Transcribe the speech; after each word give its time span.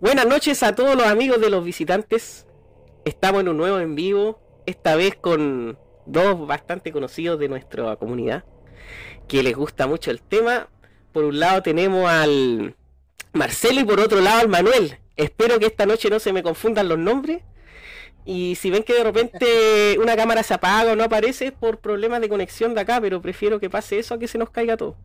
Buenas 0.00 0.26
noches 0.28 0.62
a 0.62 0.76
todos 0.76 0.94
los 0.94 1.06
amigos 1.06 1.40
de 1.40 1.50
los 1.50 1.64
visitantes. 1.64 2.46
Estamos 3.04 3.40
en 3.40 3.48
un 3.48 3.56
nuevo 3.56 3.80
en 3.80 3.96
vivo, 3.96 4.38
esta 4.64 4.94
vez 4.94 5.16
con 5.16 5.76
dos 6.06 6.46
bastante 6.46 6.92
conocidos 6.92 7.40
de 7.40 7.48
nuestra 7.48 7.96
comunidad, 7.96 8.44
que 9.26 9.42
les 9.42 9.56
gusta 9.56 9.88
mucho 9.88 10.12
el 10.12 10.22
tema. 10.22 10.68
Por 11.12 11.24
un 11.24 11.40
lado 11.40 11.64
tenemos 11.64 12.08
al 12.08 12.76
Marcelo 13.32 13.80
y 13.80 13.84
por 13.84 13.98
otro 13.98 14.20
lado 14.20 14.38
al 14.38 14.48
Manuel. 14.48 14.98
Espero 15.16 15.58
que 15.58 15.66
esta 15.66 15.84
noche 15.84 16.10
no 16.10 16.20
se 16.20 16.32
me 16.32 16.44
confundan 16.44 16.88
los 16.88 16.98
nombres. 16.98 17.42
Y 18.24 18.54
si 18.54 18.70
ven 18.70 18.84
que 18.84 18.94
de 18.94 19.02
repente 19.02 19.98
una 20.00 20.14
cámara 20.14 20.44
se 20.44 20.54
apaga 20.54 20.92
o 20.92 20.96
no 20.96 21.02
aparece 21.02 21.48
es 21.48 21.52
por 21.52 21.78
problemas 21.78 22.20
de 22.20 22.28
conexión 22.28 22.72
de 22.72 22.82
acá, 22.82 23.00
pero 23.00 23.20
prefiero 23.20 23.58
que 23.58 23.68
pase 23.68 23.98
eso 23.98 24.14
a 24.14 24.18
que 24.20 24.28
se 24.28 24.38
nos 24.38 24.50
caiga 24.50 24.76
todo. 24.76 24.96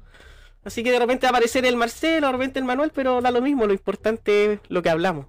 Así 0.66 0.84
que 0.84 0.92
de 0.92 1.00
repente 1.00 1.26
va 1.26 1.30
a 1.30 1.32
aparecer 1.32 1.66
el 1.66 1.76
Marcelo, 1.76 2.28
de 2.28 2.34
repente 2.34 2.60
el 2.60 2.66
Manuel, 2.66 2.92
pero 2.94 3.22
da 3.22 3.32
lo 3.32 3.42
mismo, 3.42 3.68
lo 3.68 3.74
importante 3.74 4.54
es 4.54 4.60
lo 4.70 4.82
que 4.82 4.90
hablamos. 4.90 5.26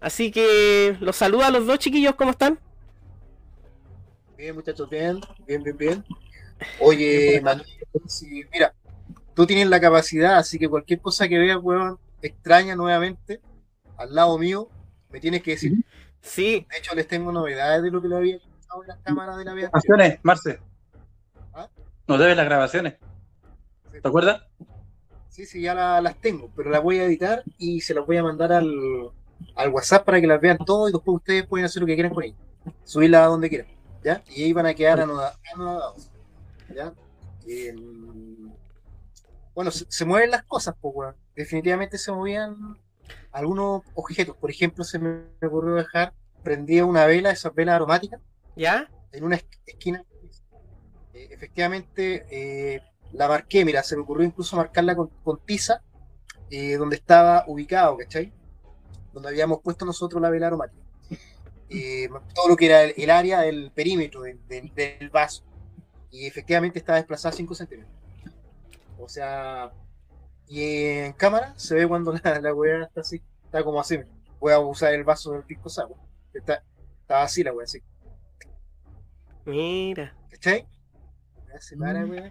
Así 0.00 0.30
que 0.30 0.96
los 1.00 1.16
saludo 1.16 1.44
a 1.44 1.50
los 1.50 1.66
dos 1.66 1.78
chiquillos, 1.78 2.14
¿cómo 2.14 2.32
están? 2.32 2.58
Bien, 4.36 4.54
muchachos, 4.54 4.88
bien, 4.88 5.20
bien, 5.46 5.62
bien, 5.62 5.76
bien. 5.76 6.04
Oye, 6.80 7.40
Manuel, 7.42 7.66
mira, 8.52 8.74
tú 9.34 9.46
tienes 9.46 9.68
la 9.68 9.80
capacidad, 9.80 10.36
así 10.36 10.58
que 10.58 10.68
cualquier 10.68 11.00
cosa 11.00 11.28
que 11.28 11.38
veas, 11.38 11.58
weón, 11.60 11.98
extraña 12.22 12.76
nuevamente, 12.76 13.40
al 13.96 14.14
lado 14.14 14.38
mío, 14.38 14.68
me 15.10 15.18
tienes 15.18 15.42
que 15.42 15.52
decir. 15.52 15.72
Sí. 16.20 16.66
De 16.70 16.78
hecho, 16.78 16.94
les 16.94 17.08
tengo 17.08 17.32
novedades 17.32 17.82
de 17.82 17.90
lo 17.90 18.02
que 18.02 18.08
lo 18.08 18.18
había 18.18 18.36
escuchado 18.36 18.82
en 18.82 18.88
las 18.88 18.98
cámaras 18.98 19.38
de 19.38 19.44
la 19.44 19.54
vida. 19.54 19.68
Grabaciones, 19.68 20.18
Marce. 20.22 20.60
¿Ah? 21.54 21.68
Nos 22.06 22.18
debes 22.18 22.36
las 22.36 22.46
grabaciones. 22.46 22.94
¿Te 24.02 24.08
acuerdas? 24.08 24.42
Sí, 25.28 25.46
sí, 25.46 25.62
ya 25.62 26.00
las 26.00 26.20
tengo, 26.20 26.50
pero 26.56 26.70
las 26.70 26.82
voy 26.82 26.98
a 26.98 27.04
editar 27.04 27.42
y 27.58 27.80
se 27.80 27.94
las 27.94 28.06
voy 28.06 28.16
a 28.16 28.22
mandar 28.22 28.52
al, 28.52 29.10
al 29.54 29.68
WhatsApp 29.70 30.04
para 30.04 30.20
que 30.20 30.26
las 30.26 30.40
vean 30.40 30.58
todo 30.58 30.88
y 30.88 30.92
después 30.92 31.16
ustedes 31.16 31.46
pueden 31.46 31.66
hacer 31.66 31.80
lo 31.80 31.86
que 31.86 31.94
quieran 31.94 32.12
con 32.12 32.24
ellas. 32.24 32.38
Subirlas 32.84 33.22
a 33.22 33.26
donde 33.26 33.48
quieran, 33.48 33.68
¿ya? 34.02 34.22
Y 34.28 34.44
ahí 34.44 34.52
van 34.52 34.66
a 34.66 34.74
quedar 34.74 35.00
anotados, 35.00 36.10
¿ya? 36.74 36.92
Em, 37.46 38.52
bueno, 39.54 39.70
se, 39.70 40.04
mueven 40.04 40.30
las 40.30 40.44
cosas, 40.44 40.74
pues, 40.80 41.14
Definitivamente 41.34 41.98
se 41.98 42.12
movían 42.12 42.78
algunos 43.32 43.82
objetos. 43.94 44.36
Por 44.36 44.50
ejemplo, 44.50 44.84
se 44.84 44.98
me 44.98 45.22
ocurrió 45.40 45.74
dejar 45.76 46.12
prendía 46.42 46.84
una 46.84 47.06
vela, 47.06 47.30
esas 47.30 47.54
velas 47.54 47.76
aromáticas. 47.76 48.20
¿Ya? 48.56 48.90
En 49.12 49.24
una 49.24 49.40
esquina. 49.66 50.04
Eh, 51.14 51.28
efectivamente, 51.30 52.26
eh, 52.30 52.82
la 53.12 53.28
marqué, 53.28 53.64
mira, 53.64 53.82
se 53.82 53.96
me 53.96 54.02
ocurrió 54.02 54.26
incluso 54.26 54.56
marcarla 54.56 54.96
con, 54.96 55.10
tiza, 55.44 55.82
eh, 56.50 56.76
donde 56.76 56.96
estaba 56.96 57.44
ubicado, 57.46 57.96
¿cachai? 57.96 58.32
Donde 59.12 59.28
habíamos 59.28 59.60
puesto 59.62 59.84
nosotros 59.84 60.20
la 60.20 60.30
vela 60.30 60.48
aromática. 60.48 60.82
todo 62.34 62.48
lo 62.48 62.56
que 62.56 62.66
era 62.66 62.82
el, 62.84 63.10
área 63.10 63.40
del 63.40 63.70
perímetro 63.72 64.22
del, 64.22 65.10
vaso. 65.10 65.44
Y 66.10 66.26
efectivamente 66.26 66.78
estaba 66.78 66.98
desplazada 66.98 67.32
5 67.32 67.54
centímetros. 67.54 67.94
O 68.98 69.08
sea, 69.08 69.72
y 70.46 70.62
en 70.62 71.12
cámara 71.12 71.54
se 71.56 71.74
ve 71.74 71.86
cuando 71.86 72.12
la, 72.24 72.40
la 72.40 72.54
weá 72.54 72.84
está 72.84 73.00
así, 73.00 73.22
está 73.44 73.62
como 73.62 73.80
así. 73.80 73.98
Voy 74.40 74.52
a 74.52 74.58
usar 74.58 74.94
el 74.94 75.04
vaso 75.04 75.32
del 75.32 75.42
pisco 75.42 75.68
agua. 75.80 75.96
Está, 76.32 76.62
estaba 77.00 77.22
así 77.22 77.42
la 77.42 77.52
weá, 77.52 77.64
así. 77.64 77.82
Mira. 79.44 80.14
¿Cachai? 80.30 80.66
Mm. 81.76 82.30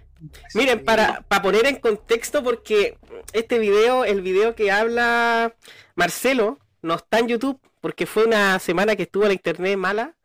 Miren, 0.53 0.83
para, 0.83 1.21
para 1.21 1.41
poner 1.41 1.65
en 1.65 1.77
contexto, 1.77 2.43
porque 2.43 2.97
este 3.33 3.59
video, 3.59 4.05
el 4.05 4.21
video 4.21 4.55
que 4.55 4.71
habla 4.71 5.55
Marcelo, 5.95 6.59
no 6.81 6.95
está 6.95 7.19
en 7.19 7.27
YouTube, 7.27 7.59
porque 7.81 8.05
fue 8.05 8.25
una 8.25 8.59
semana 8.59 8.95
que 8.95 9.03
estuvo 9.03 9.25
la 9.25 9.33
internet 9.33 9.77
mala 9.77 10.15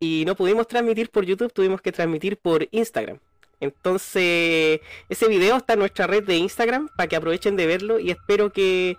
y 0.00 0.24
no 0.26 0.34
pudimos 0.34 0.66
transmitir 0.66 1.10
por 1.10 1.24
YouTube, 1.24 1.52
tuvimos 1.52 1.80
que 1.80 1.92
transmitir 1.92 2.36
por 2.36 2.66
Instagram. 2.72 3.18
Entonces, 3.60 4.80
ese 5.08 5.28
video 5.28 5.56
está 5.56 5.74
en 5.74 5.78
nuestra 5.78 6.08
red 6.08 6.24
de 6.24 6.36
Instagram 6.36 6.88
para 6.96 7.06
que 7.06 7.14
aprovechen 7.14 7.54
de 7.54 7.66
verlo 7.66 8.00
y 8.00 8.10
espero 8.10 8.52
que 8.52 8.96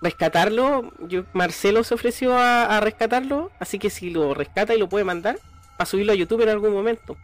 rescatarlo. 0.00 0.92
Yo, 1.08 1.24
Marcelo 1.32 1.82
se 1.82 1.94
ofreció 1.94 2.38
a, 2.38 2.78
rescatarlo, 2.80 3.50
así 3.58 3.80
que 3.80 3.90
si 3.90 4.10
lo 4.10 4.32
rescata 4.34 4.74
y 4.74 4.78
lo 4.78 4.88
puede 4.88 5.04
mandar, 5.04 5.40
para 5.76 5.90
subirlo 5.90 6.12
a 6.12 6.14
YouTube 6.14 6.42
en 6.42 6.50
algún 6.50 6.72
momento. 6.72 7.16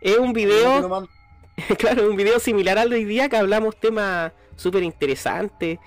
Es 0.00 0.16
un 0.18 0.32
video, 0.32 1.08
claro, 1.78 2.08
un 2.08 2.16
video 2.16 2.38
similar 2.38 2.78
al 2.78 2.90
de 2.90 2.96
hoy 2.96 3.04
día 3.04 3.28
que 3.28 3.36
hablamos 3.36 3.78
temas 3.78 4.32
súper 4.56 4.82
interesantes, 4.82 5.78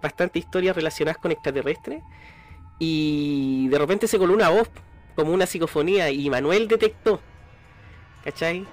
bastante 0.00 0.38
historias 0.38 0.74
relacionadas 0.74 1.18
con 1.18 1.32
extraterrestres. 1.32 2.02
Y 2.78 3.68
de 3.68 3.78
repente 3.78 4.06
se 4.06 4.18
coló 4.18 4.32
una 4.32 4.48
voz, 4.48 4.70
como 5.14 5.32
una 5.32 5.46
psicofonía, 5.46 6.10
y 6.10 6.30
Manuel 6.30 6.68
detectó. 6.68 7.20
¿Cachai? 8.24 8.66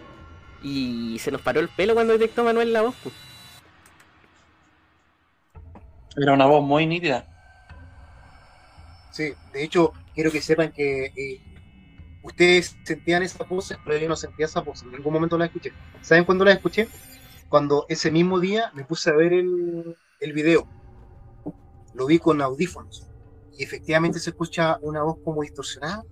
Y 0.64 1.18
se 1.20 1.32
nos 1.32 1.42
paró 1.42 1.60
el 1.60 1.70
pelo 1.70 1.94
cuando 1.94 2.14
detectó 2.14 2.44
Manuel 2.44 2.72
la 2.72 2.84
voz. 2.84 2.96
Era 6.18 6.34
una 6.34 6.46
voz 6.46 6.64
muy 6.64 6.86
nítida. 6.86 7.28
Sí, 9.12 9.34
de 9.52 9.64
hecho, 9.64 9.92
quiero 10.14 10.32
que 10.32 10.42
sepan 10.42 10.72
que 10.72 11.06
eh, 11.06 11.42
ustedes 12.26 12.76
sentían 12.84 13.24
esa 13.24 13.44
voz, 13.44 13.74
pero 13.86 13.98
yo 13.98 14.10
no 14.10 14.16
sentía 14.16 14.46
esa 14.46 14.62
voz. 14.62 14.84
En 14.84 14.92
ningún 14.92 15.14
momento 15.14 15.38
la 15.38 15.46
escuché. 15.46 15.72
¿Saben 16.02 16.26
cuándo 16.26 16.44
la 16.44 16.52
escuché? 16.52 16.88
Cuando 17.50 17.86
ese 17.88 18.12
mismo 18.12 18.40
día 18.40 18.72
me 18.74 18.84
puse 18.84 19.10
a 19.10 19.14
ver 19.14 19.34
el, 19.34 19.96
el 20.20 20.34
video. 20.34 20.68
Lo 21.94 22.06
vi 22.08 22.20
con 22.20 22.42
audífonos. 22.42 23.08
Y 23.58 23.64
efectivamente 23.64 24.20
se 24.20 24.32
escucha 24.32 24.78
una 24.82 25.04
voz 25.04 25.18
como 25.24 25.42
distorsionada, 25.42 26.04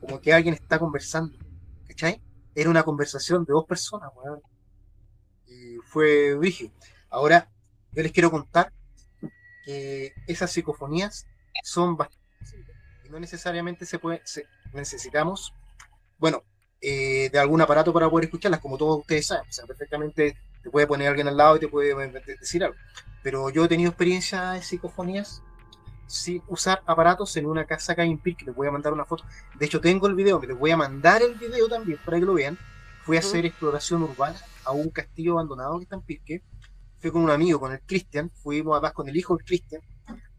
como 0.00 0.20
que 0.20 0.32
alguien 0.32 0.54
está 0.54 0.78
conversando. 0.78 1.38
¿Cachai? 1.86 2.20
era 2.54 2.70
una 2.70 2.82
conversación 2.82 3.44
de 3.44 3.52
dos 3.52 3.64
personas, 3.66 4.10
Y 5.46 5.76
fue 5.86 6.36
rígido. 6.40 6.72
Ahora, 7.08 7.50
yo 7.92 8.02
les 8.02 8.12
quiero 8.12 8.30
contar 8.30 8.72
que 9.64 10.12
esas 10.26 10.50
psicofonías 10.50 11.26
son 11.62 11.96
bastante 11.96 12.20
y 13.04 13.08
no 13.08 13.20
necesariamente 13.20 13.84
se 13.86 13.98
puede, 13.98 14.22
necesitamos, 14.72 15.52
bueno, 16.18 16.42
eh, 16.80 17.28
de 17.30 17.38
algún 17.38 17.60
aparato 17.60 17.92
para 17.92 18.08
poder 18.08 18.24
escucharlas, 18.24 18.60
como 18.60 18.78
todos 18.78 19.00
ustedes 19.00 19.26
saben. 19.26 19.48
O 19.48 19.52
sea, 19.52 19.66
perfectamente 19.66 20.36
te 20.62 20.70
puede 20.70 20.86
poner 20.86 21.08
alguien 21.08 21.28
al 21.28 21.36
lado 21.36 21.56
y 21.56 21.60
te 21.60 21.68
puede 21.68 21.94
decir 22.38 22.64
algo. 22.64 22.76
Pero 23.22 23.50
yo 23.50 23.64
he 23.64 23.68
tenido 23.68 23.90
experiencia 23.90 24.52
de 24.52 24.62
psicofonías 24.62 25.42
sin 26.06 26.42
usar 26.48 26.82
aparatos 26.86 27.36
en 27.36 27.46
una 27.46 27.64
casa 27.66 27.92
acá 27.92 28.04
en 28.04 28.18
Pirque. 28.18 28.44
Les 28.44 28.54
voy 28.54 28.66
a 28.66 28.70
mandar 28.70 28.92
una 28.92 29.04
foto. 29.04 29.24
De 29.58 29.66
hecho, 29.66 29.80
tengo 29.80 30.06
el 30.06 30.14
video, 30.14 30.40
me 30.40 30.46
les 30.46 30.58
voy 30.58 30.70
a 30.70 30.76
mandar 30.76 31.22
el 31.22 31.34
video 31.34 31.68
también 31.68 31.98
para 32.04 32.18
que 32.18 32.26
lo 32.26 32.34
vean. 32.34 32.58
Fui 33.04 33.16
a 33.16 33.20
hacer 33.20 33.46
exploración 33.46 34.02
urbana 34.02 34.38
a 34.64 34.72
un 34.72 34.90
castillo 34.90 35.32
abandonado 35.34 35.78
que 35.78 35.84
está 35.84 35.96
en 35.96 36.02
Pirque. 36.02 36.42
Fui 36.98 37.10
con 37.10 37.22
un 37.22 37.30
amigo, 37.30 37.60
con 37.60 37.72
el 37.72 37.80
Cristian. 37.80 38.30
Fuimos 38.30 38.74
además 38.74 38.92
con 38.92 39.08
el 39.08 39.16
hijo 39.16 39.36
del 39.36 39.46
Cristian. 39.46 39.82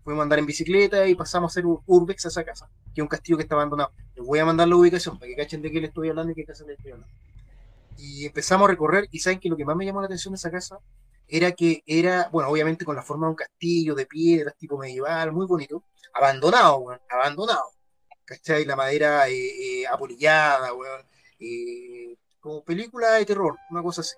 Fuimos 0.03 0.21
a 0.21 0.23
andar 0.23 0.39
en 0.39 0.45
bicicleta 0.45 1.07
y 1.07 1.15
pasamos 1.15 1.49
a 1.49 1.51
hacer 1.51 1.65
un 1.65 1.79
urbex 1.85 2.25
a 2.25 2.27
esa 2.29 2.43
casa, 2.43 2.69
que 2.93 3.01
es 3.01 3.03
un 3.03 3.07
castillo 3.07 3.37
que 3.37 3.43
está 3.43 3.55
abandonado. 3.55 3.91
Les 4.15 4.25
voy 4.25 4.39
a 4.39 4.45
mandar 4.45 4.67
la 4.67 4.75
ubicación 4.75 5.19
para 5.19 5.29
que 5.29 5.35
cachen 5.35 5.61
de 5.61 5.71
qué 5.71 5.79
le 5.79 5.87
estoy 5.87 6.09
hablando 6.09 6.31
y 6.31 6.35
qué 6.35 6.45
casa 6.45 6.65
le 6.65 6.73
estoy 6.73 6.91
hablando. 6.91 7.13
Y 7.97 8.25
empezamos 8.25 8.65
a 8.67 8.71
recorrer 8.71 9.07
y 9.11 9.19
saben 9.19 9.39
que 9.39 9.49
lo 9.49 9.55
que 9.55 9.65
más 9.65 9.75
me 9.75 9.85
llamó 9.85 10.01
la 10.01 10.05
atención 10.05 10.33
de 10.33 10.37
esa 10.37 10.49
casa 10.49 10.79
era 11.27 11.51
que 11.53 11.83
era, 11.85 12.29
bueno, 12.31 12.49
obviamente 12.49 12.83
con 12.83 12.95
la 12.95 13.03
forma 13.03 13.27
de 13.27 13.31
un 13.31 13.35
castillo 13.35 13.95
de 13.95 14.05
piedras, 14.05 14.55
tipo 14.57 14.77
medieval, 14.77 15.31
muy 15.31 15.45
bonito, 15.45 15.83
abandonado, 16.13 16.77
weón, 16.77 16.99
abandonado. 17.09 17.63
¿Cachai? 18.25 18.65
La 18.65 18.75
madera 18.75 19.27
eh, 19.29 19.81
eh, 19.81 19.87
apolillada, 19.87 20.73
weón, 20.73 21.05
eh, 21.39 22.15
como 22.39 22.63
película 22.63 23.13
de 23.13 23.25
terror, 23.25 23.57
una 23.69 23.81
cosa 23.81 24.01
así. 24.01 24.15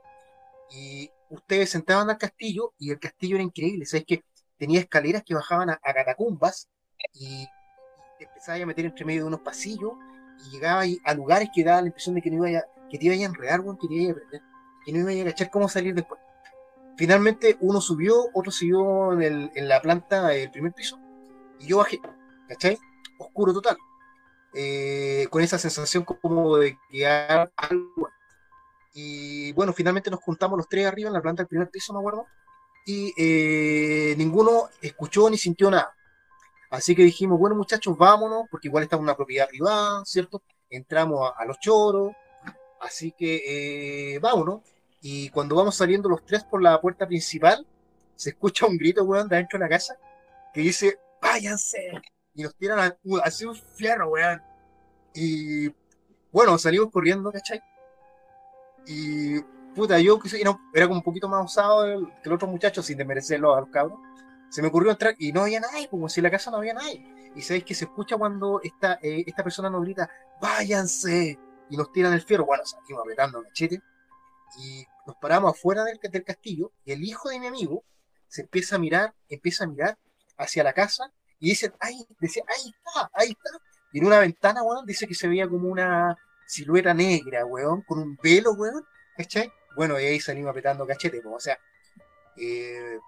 Y 0.72 1.12
ustedes 1.30 1.70
sentaban 1.70 2.10
al 2.10 2.18
castillo 2.18 2.74
y 2.80 2.92
el 2.92 3.00
castillo 3.00 3.36
era 3.36 3.44
increíble, 3.44 3.86
¿sabes? 3.86 4.06
Que 4.06 4.24
tenía 4.58 4.80
escaleras 4.80 5.24
que 5.26 5.36
bajaban 5.36 5.70
a, 5.70 5.78
catacumbas 5.78 6.70
y, 7.14 7.46
te 8.18 8.26
empezabas 8.26 8.62
a 8.62 8.66
meter 8.66 8.86
entre 8.86 9.06
medio 9.06 9.22
de 9.22 9.28
unos 9.28 9.42
pasillos 9.42 9.94
y 10.46 10.52
llegabas 10.52 10.88
a 11.04 11.14
lugares 11.14 11.50
que 11.54 11.64
daban 11.64 11.86
la 11.86 11.88
impresión 11.88 12.16
de 12.16 12.22
que, 12.22 12.32
no 12.32 12.48
iba 12.48 12.60
a, 12.60 12.64
que 12.90 12.98
iba 13.00 13.14
a 13.14 13.18
enredar, 13.18 13.62
weón, 13.62 13.78
que 13.78 13.88
no 14.92 15.12
iba 15.12 15.22
a 15.22 15.32
cachar 15.32 15.50
cómo 15.50 15.68
salir 15.68 15.94
después. 15.96 16.20
Finalmente 16.96 17.58
uno 17.60 17.82
subió, 17.82 18.30
otro 18.34 18.52
siguió 18.52 19.20
en, 19.20 19.68
la 19.68 19.82
planta 19.82 20.28
del 20.28 20.52
primer 20.52 20.74
piso 20.74 21.00
y 21.60 21.68
yo 21.68 21.78
bajé, 21.78 22.00
¿cachai? 22.48 22.78
Oscuro 23.18 23.54
total. 23.54 23.78
Eh, 24.54 25.26
con 25.32 25.42
esa 25.42 25.58
sensación 25.58 26.04
como 26.04 26.58
de 26.58 26.78
que 26.90 27.08
algo. 27.08 28.10
Y 28.94 29.52
bueno, 29.54 29.74
finalmente 29.74 30.12
nos 30.12 30.20
juntamos 30.20 30.56
los 30.56 30.70
tres 30.70 30.86
arriba 30.86 31.08
en 31.08 31.14
la 31.14 31.22
planta 31.22 31.42
del 31.42 31.48
primer 31.48 31.70
piso, 31.70 31.94
me 31.94 32.00
acuerdo. 32.00 32.28
Y 32.86 33.14
eh, 33.18 34.16
ninguno 34.18 34.70
escuchó 34.82 35.30
ni 35.30 35.38
sintió 35.38 35.72
nada. 35.72 35.96
Así 36.70 36.96
que 36.96 37.04
dijimos, 37.04 37.40
bueno 37.40 37.56
muchachos, 37.56 37.98
vámonos, 37.98 38.48
porque 38.50 38.68
igual 38.68 38.84
está 38.84 38.98
una 38.98 39.16
propiedad 39.16 39.48
privada, 39.48 40.04
¿cierto? 40.06 40.42
Entramos 40.70 41.32
a, 41.38 41.46
los 41.46 41.60
choros, 41.60 42.14
así 42.82 43.12
que 43.12 44.16
eh, 44.16 44.20
vámonos. 44.20 44.62
Y 45.02 45.30
cuando 45.30 45.56
vamos 45.56 45.76
saliendo 45.76 46.10
los 46.10 46.26
tres 46.26 46.44
por 46.44 46.64
la 46.64 46.82
puerta 46.82 47.06
principal, 47.06 47.66
se 48.16 48.32
escucha 48.32 48.66
un 48.66 48.78
grito, 48.78 49.04
weón, 49.04 49.28
de 49.28 49.36
adentro 49.36 49.60
de 49.60 49.66
la 49.66 49.70
casa, 49.70 49.98
que 50.54 50.62
dice, 50.62 50.98
váyanse. 51.22 51.92
Y 52.34 52.44
nos 52.44 52.56
tiran 52.56 52.80
a, 52.80 52.98
uh, 53.04 53.18
así 53.18 53.46
un 53.46 53.56
fierro, 53.56 54.10
weón. 54.10 54.42
Y 55.14 55.70
bueno, 56.32 56.58
salimos 56.58 56.90
corriendo, 56.92 57.32
¿cachai? 57.32 57.62
Y 58.88 59.40
puta, 59.74 60.00
yo 60.00 60.20
que 60.20 60.30
era 60.74 60.88
como 60.88 61.00
un 61.00 61.04
poquito 61.04 61.28
más 61.28 61.46
usado 61.46 62.08
que 62.22 62.30
el 62.30 62.34
otro 62.34 62.48
muchacho, 62.48 62.82
sin 62.84 62.98
desmerecerlo 62.98 63.56
a 63.56 63.62
los 63.62 63.70
cabros. 63.70 64.00
Se 64.50 64.62
me 64.62 64.68
ocurrió 64.68 64.92
entrar 64.92 65.16
y 65.18 65.32
no 65.32 65.42
había 65.42 65.60
nadie, 65.60 65.88
como 65.90 66.08
si 66.08 66.20
en 66.20 66.26
la 66.26 66.32
casa 66.32 66.52
no 66.52 66.58
había 66.58 66.74
nadie. 66.74 67.32
Y 67.36 67.42
sabéis 67.42 67.64
que 67.64 67.74
se 67.74 67.86
escucha 67.86 68.18
cuando 68.18 68.62
esta, 68.64 69.00
eh, 69.02 69.24
esta 69.26 69.44
persona 69.44 69.70
nos 69.70 69.82
grita, 69.82 70.10
váyanse, 70.40 71.40
y 71.70 71.78
nos 71.78 71.92
tiran 71.92 72.14
el 72.14 72.22
fierro. 72.22 72.46
Bueno, 72.46 72.64
salimos 72.66 73.02
apretando 73.02 73.44
cachete 73.44 73.82
y 74.60 74.86
nos 75.08 75.16
paramos 75.18 75.52
afuera 75.52 75.84
del, 75.84 76.00
del 76.00 76.24
castillo. 76.24 76.72
Y 76.86 76.92
el 76.92 77.04
hijo 77.04 77.30
de 77.30 77.40
mi 77.40 77.48
amigo 77.48 77.84
se 78.28 78.42
empieza 78.42 78.76
a 78.76 78.80
mirar, 78.80 79.14
empieza 79.28 79.64
a 79.64 79.68
mirar 79.68 79.98
hacia 80.38 80.64
la 80.64 80.74
casa 80.74 81.12
y 81.40 81.50
dice, 81.50 81.74
ahí, 81.80 82.06
decía, 82.20 82.44
ahí 82.48 82.74
está, 82.78 83.10
ahí 83.14 83.30
está. 83.30 83.50
Y 83.92 84.00
en 84.00 84.06
una 84.06 84.20
ventana, 84.20 84.64
weón, 84.64 84.86
dice 84.86 85.08
que 85.08 85.16
se 85.16 85.28
veía 85.28 85.48
como 85.48 85.68
una 85.68 86.16
silueta 86.48 86.94
negra, 86.94 87.46
weón, 87.46 87.82
con 87.82 88.00
un 88.00 88.18
velo, 88.22 88.54
weón, 88.54 88.84
¿cachai? 89.18 89.52
Bueno, 89.76 90.00
y 90.00 90.06
ahí 90.06 90.20
salimos 90.20 90.52
apretando 90.52 90.86
cachete, 90.86 91.22
o 91.26 91.40
sea, 91.40 91.58
eh, 92.38 93.00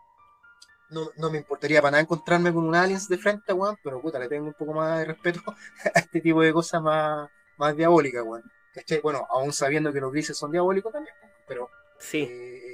no, 0.89 1.29
me 1.29 1.37
importaría 1.37 1.81
para 1.81 1.91
nada 1.91 2.01
encontrarme 2.01 2.53
con 2.53 2.65
un 2.65 2.75
aliens 2.75 3.07
de 3.07 3.17
frente, 3.17 3.53
weón, 3.53 3.77
pero 3.83 4.01
puta, 4.01 4.19
le 4.19 4.27
tengo 4.27 4.47
un 4.47 4.53
poco 4.53 4.73
más 4.73 4.99
de 4.99 5.05
respeto 5.05 5.41
a 5.95 5.99
este 5.99 6.21
tipo 6.21 6.41
de 6.41 6.53
cosas 6.53 6.81
más, 6.81 7.29
más 7.57 7.75
diabólicas, 7.75 8.23
weón. 8.23 8.43
¿Cachai? 8.73 8.99
Bueno, 9.01 9.25
aún 9.29 9.53
sabiendo 9.53 9.93
que 9.93 10.01
los 10.01 10.11
grises 10.11 10.37
son 10.37 10.51
diabólicos 10.51 10.91
también, 10.91 11.15
pero 11.47 11.69
sí. 11.97 12.27
Eh, 12.29 12.65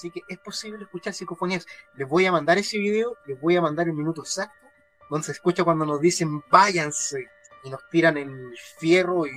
Así 0.00 0.10
que 0.10 0.22
es 0.28 0.38
posible 0.38 0.82
escuchar 0.82 1.12
psicofonías. 1.12 1.66
Les 1.94 2.08
voy 2.08 2.24
a 2.24 2.32
mandar 2.32 2.56
ese 2.56 2.78
video, 2.78 3.18
les 3.26 3.38
voy 3.38 3.56
a 3.56 3.60
mandar 3.60 3.86
el 3.86 3.92
minuto 3.92 4.22
exacto, 4.22 4.66
donde 5.10 5.26
se 5.26 5.32
escucha 5.32 5.62
cuando 5.62 5.84
nos 5.84 6.00
dicen 6.00 6.42
váyanse 6.48 7.28
y 7.64 7.70
nos 7.70 7.86
tiran 7.90 8.16
el 8.16 8.56
fierro 8.78 9.26
y 9.26 9.32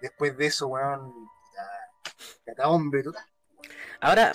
después 0.00 0.36
de 0.36 0.46
eso, 0.46 0.68
weón, 0.68 1.12
hombre 2.64 3.02
total. 3.02 3.24
Ahora, 4.00 4.32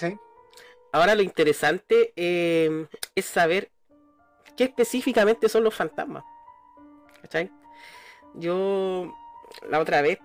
ahora 0.92 1.16
lo 1.16 1.22
interesante 1.22 2.14
eh, 2.16 2.88
es 3.16 3.26
saber 3.26 3.72
qué 4.58 4.66
específicamente 4.66 5.50
son 5.50 5.64
los 5.64 5.76
fantasmas. 5.76 6.24
¿Cachai? 7.22 7.52
Yo 8.36 9.14
la 9.68 9.80
otra 9.80 10.02
vez 10.02 10.20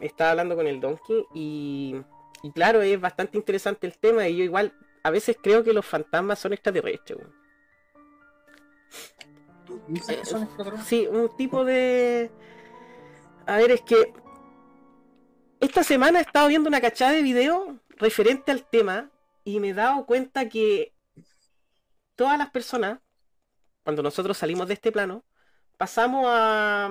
estaba 0.00 0.32
hablando 0.32 0.56
con 0.56 0.66
el 0.66 0.80
Donkey 0.80 1.26
y 1.32 1.96
y 2.44 2.52
claro, 2.52 2.82
es 2.82 3.00
bastante 3.00 3.38
interesante 3.38 3.86
el 3.86 3.96
tema 3.96 4.28
y 4.28 4.36
yo 4.36 4.44
igual 4.44 4.74
a 5.02 5.10
veces 5.10 5.38
creo 5.42 5.64
que 5.64 5.72
los 5.72 5.86
fantasmas 5.86 6.38
son 6.38 6.52
extraterrestres. 6.52 7.18
¿Tú 9.64 9.80
dices 9.88 10.18
que 10.18 10.24
son 10.26 10.42
eh, 10.42 10.44
extraterrestres? 10.44 10.86
Sí, 10.86 11.06
un 11.10 11.34
tipo 11.38 11.64
de... 11.64 12.30
A 13.46 13.56
ver, 13.56 13.70
es 13.70 13.80
que 13.80 14.12
esta 15.64 15.82
semana 15.82 16.18
he 16.18 16.22
estado 16.22 16.48
viendo 16.48 16.68
una 16.68 16.80
cachada 16.80 17.12
de 17.12 17.22
video 17.22 17.78
referente 17.96 18.52
al 18.52 18.64
tema 18.64 19.10
y 19.44 19.60
me 19.60 19.70
he 19.70 19.74
dado 19.74 20.06
cuenta 20.06 20.48
que 20.48 20.92
todas 22.16 22.38
las 22.38 22.50
personas, 22.50 23.00
cuando 23.82 24.02
nosotros 24.02 24.36
salimos 24.36 24.68
de 24.68 24.74
este 24.74 24.92
plano, 24.92 25.24
pasamos 25.76 26.26
a, 26.28 26.90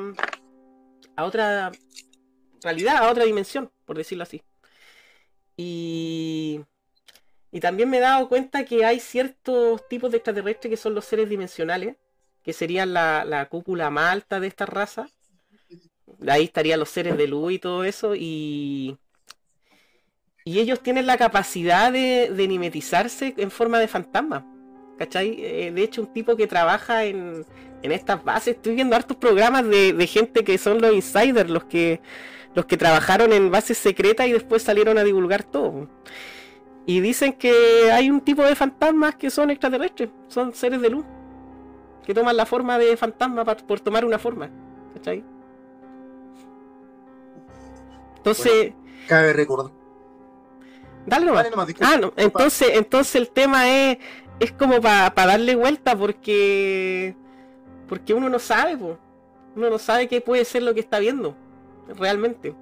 a 1.15 1.23
otra 1.23 1.71
realidad, 2.61 2.97
a 2.97 3.09
otra 3.09 3.25
dimensión, 3.25 3.71
por 3.85 3.97
decirlo 3.97 4.23
así. 4.23 4.43
Y, 5.55 6.61
y 7.51 7.59
también 7.59 7.89
me 7.89 7.97
he 7.97 8.01
dado 8.01 8.27
cuenta 8.27 8.65
que 8.65 8.85
hay 8.85 8.99
ciertos 8.99 9.87
tipos 9.87 10.11
de 10.11 10.17
extraterrestres 10.17 10.71
que 10.71 10.77
son 10.77 10.95
los 10.95 11.05
seres 11.05 11.29
dimensionales, 11.29 11.97
que 12.41 12.53
serían 12.53 12.93
la, 12.93 13.47
cúpula 13.49 13.89
más 13.91 14.11
alta 14.11 14.39
de 14.39 14.47
esta 14.47 14.65
raza. 14.65 15.07
Ahí 16.27 16.45
estarían 16.45 16.79
los 16.79 16.89
seres 16.89 17.17
de 17.17 17.27
luz 17.27 17.53
y 17.53 17.59
todo 17.59 17.83
eso. 17.83 18.15
Y, 18.15 18.97
y 20.45 20.59
ellos 20.59 20.81
tienen 20.81 21.05
la 21.07 21.17
capacidad 21.17 21.91
de, 21.91 22.29
de 22.35 22.47
mimetizarse 22.47 23.33
en 23.37 23.51
forma 23.51 23.79
de 23.79 23.87
fantasma. 23.87 24.45
¿Cachai? 24.97 25.35
Eh, 25.39 25.71
de 25.71 25.83
hecho, 25.83 26.01
un 26.01 26.13
tipo 26.13 26.35
que 26.35 26.47
trabaja 26.47 27.05
en, 27.05 27.45
en 27.81 27.91
estas 27.91 28.23
bases, 28.23 28.55
estoy 28.55 28.75
viendo 28.75 28.95
hartos 28.95 29.17
programas 29.17 29.65
de, 29.67 29.93
de 29.93 30.07
gente 30.07 30.43
que 30.43 30.57
son 30.57 30.81
los 30.81 30.93
insiders, 30.93 31.49
los 31.49 31.65
que 31.65 32.01
los 32.55 32.65
que 32.67 32.77
trabajaron 32.77 33.33
en 33.33 33.49
bases 33.51 33.79
secretas 33.79 34.27
y 34.27 34.31
después 34.33 34.61
salieron 34.61 34.97
a 34.99 35.03
divulgar 35.03 35.43
todo. 35.43 35.89
Y 36.85 36.99
dicen 37.01 37.33
que 37.33 37.91
hay 37.91 38.09
un 38.11 38.21
tipo 38.21 38.43
de 38.43 38.55
fantasmas 38.55 39.15
que 39.15 39.29
son 39.29 39.49
extraterrestres, 39.51 40.09
son 40.27 40.53
seres 40.53 40.81
de 40.81 40.89
luz, 40.89 41.05
que 42.05 42.13
toman 42.13 42.37
la 42.37 42.45
forma 42.45 42.77
de 42.77 42.97
fantasma 42.97 43.45
por 43.45 43.79
tomar 43.79 44.05
una 44.05 44.19
forma. 44.19 44.51
¿Cachai? 44.93 45.23
Entonces. 48.23 48.73
cabe 49.07 49.33
recordar. 49.33 49.71
Dale 51.05 51.25
nomás. 51.25 51.47
ah, 51.81 51.97
no. 51.97 52.13
Entonces, 52.15 52.69
entonces 52.73 53.15
el 53.15 53.29
tema 53.29 53.69
es, 53.69 53.97
es 54.39 54.53
como 54.53 54.81
para 54.81 55.11
darle 55.13 55.55
vuelta 55.55 55.97
porque. 55.97 57.15
Porque 57.89 58.13
uno 58.13 58.29
no 58.29 58.39
sabe, 58.39 58.75
uno 58.75 59.69
no 59.69 59.77
sabe 59.77 60.07
qué 60.07 60.21
puede 60.21 60.45
ser 60.45 60.63
lo 60.63 60.73
que 60.73 60.79
está 60.79 60.99
viendo 60.99 61.35
realmente. 61.99 62.55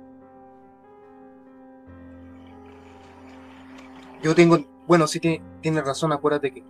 Yo 4.23 4.35
tengo, 4.35 4.57
bueno, 4.87 5.07
sí 5.07 5.19
tiene, 5.19 5.41
tiene 5.61 5.81
razón, 5.81 6.11
acuérdate 6.11 6.51
que 6.51 6.63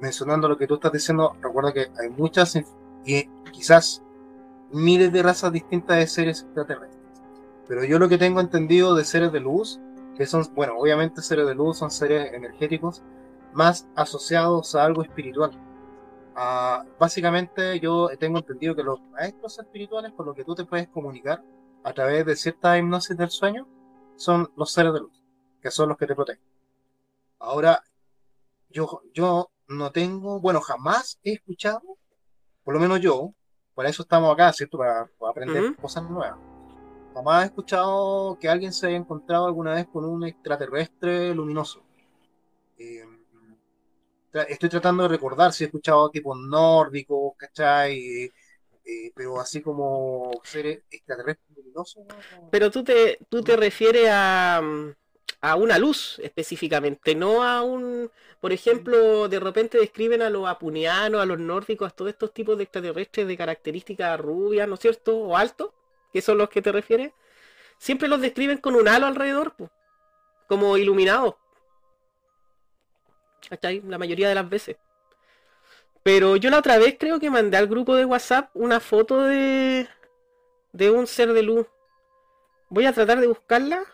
mencionando 0.00 0.48
lo 0.48 0.58
que 0.58 0.66
tú 0.66 0.74
estás 0.74 0.92
diciendo, 0.92 1.36
recuerda 1.40 1.72
que 1.72 1.86
hay 2.00 2.08
muchas 2.10 2.56
y 3.04 3.24
quizás 3.52 4.02
miles 4.70 5.12
de 5.12 5.22
razas 5.22 5.52
distintas 5.52 5.98
de 5.98 6.06
seres 6.06 6.42
extraterrestres. 6.42 6.97
Pero 7.68 7.84
yo 7.84 7.98
lo 7.98 8.08
que 8.08 8.18
tengo 8.18 8.40
entendido 8.40 8.94
de 8.94 9.04
seres 9.04 9.30
de 9.30 9.40
luz, 9.40 9.78
que 10.16 10.26
son, 10.26 10.42
bueno, 10.54 10.74
obviamente 10.78 11.22
seres 11.22 11.46
de 11.46 11.54
luz 11.54 11.78
son 11.78 11.90
seres 11.90 12.32
energéticos 12.32 13.02
más 13.52 13.86
asociados 13.94 14.74
a 14.74 14.84
algo 14.84 15.02
espiritual. 15.02 15.50
Ah, 16.34 16.84
básicamente 16.98 17.78
yo 17.80 18.08
tengo 18.18 18.38
entendido 18.38 18.74
que 18.74 18.82
los 18.82 19.00
maestros 19.10 19.58
espirituales 19.58 20.12
con 20.12 20.26
los 20.26 20.34
que 20.34 20.44
tú 20.44 20.54
te 20.54 20.64
puedes 20.64 20.88
comunicar 20.88 21.42
a 21.84 21.92
través 21.92 22.24
de 22.24 22.36
cierta 22.36 22.78
hipnosis 22.78 23.16
del 23.16 23.30
sueño 23.30 23.68
son 24.16 24.50
los 24.56 24.72
seres 24.72 24.92
de 24.94 25.00
luz, 25.00 25.22
que 25.60 25.70
son 25.70 25.90
los 25.90 25.98
que 25.98 26.06
te 26.06 26.14
protegen. 26.14 26.42
Ahora, 27.38 27.82
yo, 28.70 29.02
yo 29.12 29.50
no 29.68 29.90
tengo, 29.90 30.40
bueno, 30.40 30.60
jamás 30.60 31.18
he 31.22 31.32
escuchado, 31.34 31.82
por 32.64 32.74
lo 32.74 32.80
menos 32.80 33.00
yo, 33.00 33.32
por 33.74 33.86
eso 33.86 34.02
estamos 34.02 34.32
acá, 34.32 34.52
¿cierto? 34.52 34.78
Para, 34.78 35.08
aprender 35.28 35.76
cosas 35.76 36.08
nuevas. 36.08 36.38
Jamás 37.18 37.42
he 37.42 37.46
escuchado 37.46 38.38
que 38.40 38.48
alguien 38.48 38.72
se 38.72 38.86
haya 38.86 38.96
encontrado 38.96 39.46
alguna 39.46 39.74
vez 39.74 39.88
con 39.88 40.04
un 40.04 40.22
extraterrestre 40.24 41.34
luminoso. 41.34 41.82
Eh, 42.78 43.04
estoy 44.48 44.68
tratando 44.68 45.02
de 45.02 45.08
recordar 45.08 45.52
si 45.52 45.64
he 45.64 45.66
escuchado 45.66 46.10
tipo 46.10 46.36
nórdico, 46.36 47.34
¿cachai? 47.36 48.30
Eh, 48.84 49.12
pero 49.16 49.40
así 49.40 49.60
como 49.60 50.30
seres 50.44 50.84
extraterrestres 50.88 51.56
luminosos. 51.56 52.04
Pero 52.52 52.70
tú 52.70 52.84
te, 52.84 53.18
tú 53.28 53.42
te 53.42 53.56
refieres 53.56 54.06
a, 54.12 54.62
a 55.40 55.56
una 55.56 55.76
luz 55.76 56.20
específicamente, 56.22 57.16
no 57.16 57.42
a 57.42 57.62
un, 57.62 58.12
por 58.40 58.52
ejemplo, 58.52 59.28
de 59.28 59.40
repente 59.40 59.76
describen 59.76 60.22
a 60.22 60.30
los 60.30 60.46
apunianos, 60.46 61.20
a 61.20 61.26
los 61.26 61.40
nórdicos, 61.40 61.90
a 61.90 61.96
todos 61.96 62.12
estos 62.12 62.32
tipos 62.32 62.56
de 62.56 62.62
extraterrestres 62.62 63.26
de 63.26 63.36
características 63.36 64.20
rubias, 64.20 64.68
¿no 64.68 64.74
es 64.74 64.80
cierto? 64.80 65.18
O 65.18 65.36
altos, 65.36 65.70
que 66.18 66.22
son 66.22 66.36
los 66.36 66.48
que 66.48 66.60
te 66.60 66.72
refieres. 66.72 67.12
Siempre 67.78 68.08
los 68.08 68.20
describen 68.20 68.58
con 68.58 68.74
un 68.74 68.88
halo 68.88 69.06
alrededor, 69.06 69.54
como 70.48 70.76
iluminados. 70.76 71.36
ahí 73.62 73.80
La 73.86 73.98
mayoría 73.98 74.28
de 74.28 74.34
las 74.34 74.50
veces. 74.50 74.76
Pero 76.02 76.34
yo 76.34 76.50
la 76.50 76.58
otra 76.58 76.76
vez 76.76 76.96
creo 76.98 77.20
que 77.20 77.30
mandé 77.30 77.56
al 77.56 77.68
grupo 77.68 77.94
de 77.94 78.04
WhatsApp 78.04 78.50
una 78.54 78.80
foto 78.80 79.22
de, 79.22 79.88
de 80.72 80.90
un 80.90 81.06
ser 81.06 81.32
de 81.32 81.44
luz. 81.44 81.68
Voy 82.68 82.86
a 82.86 82.92
tratar 82.92 83.20
de 83.20 83.28
buscarla 83.28 83.84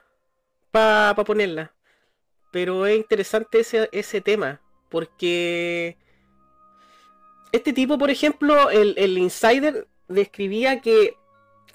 para 0.70 1.14
ponerla. 1.26 1.74
Pero 2.50 2.86
es 2.86 2.96
interesante 2.96 3.60
ese, 3.60 3.90
ese 3.92 4.22
tema. 4.22 4.62
Porque 4.88 5.98
este 7.52 7.74
tipo, 7.74 7.98
por 7.98 8.08
ejemplo, 8.08 8.70
el, 8.70 8.94
el 8.96 9.18
insider 9.18 9.86
describía 10.08 10.80
que 10.80 11.18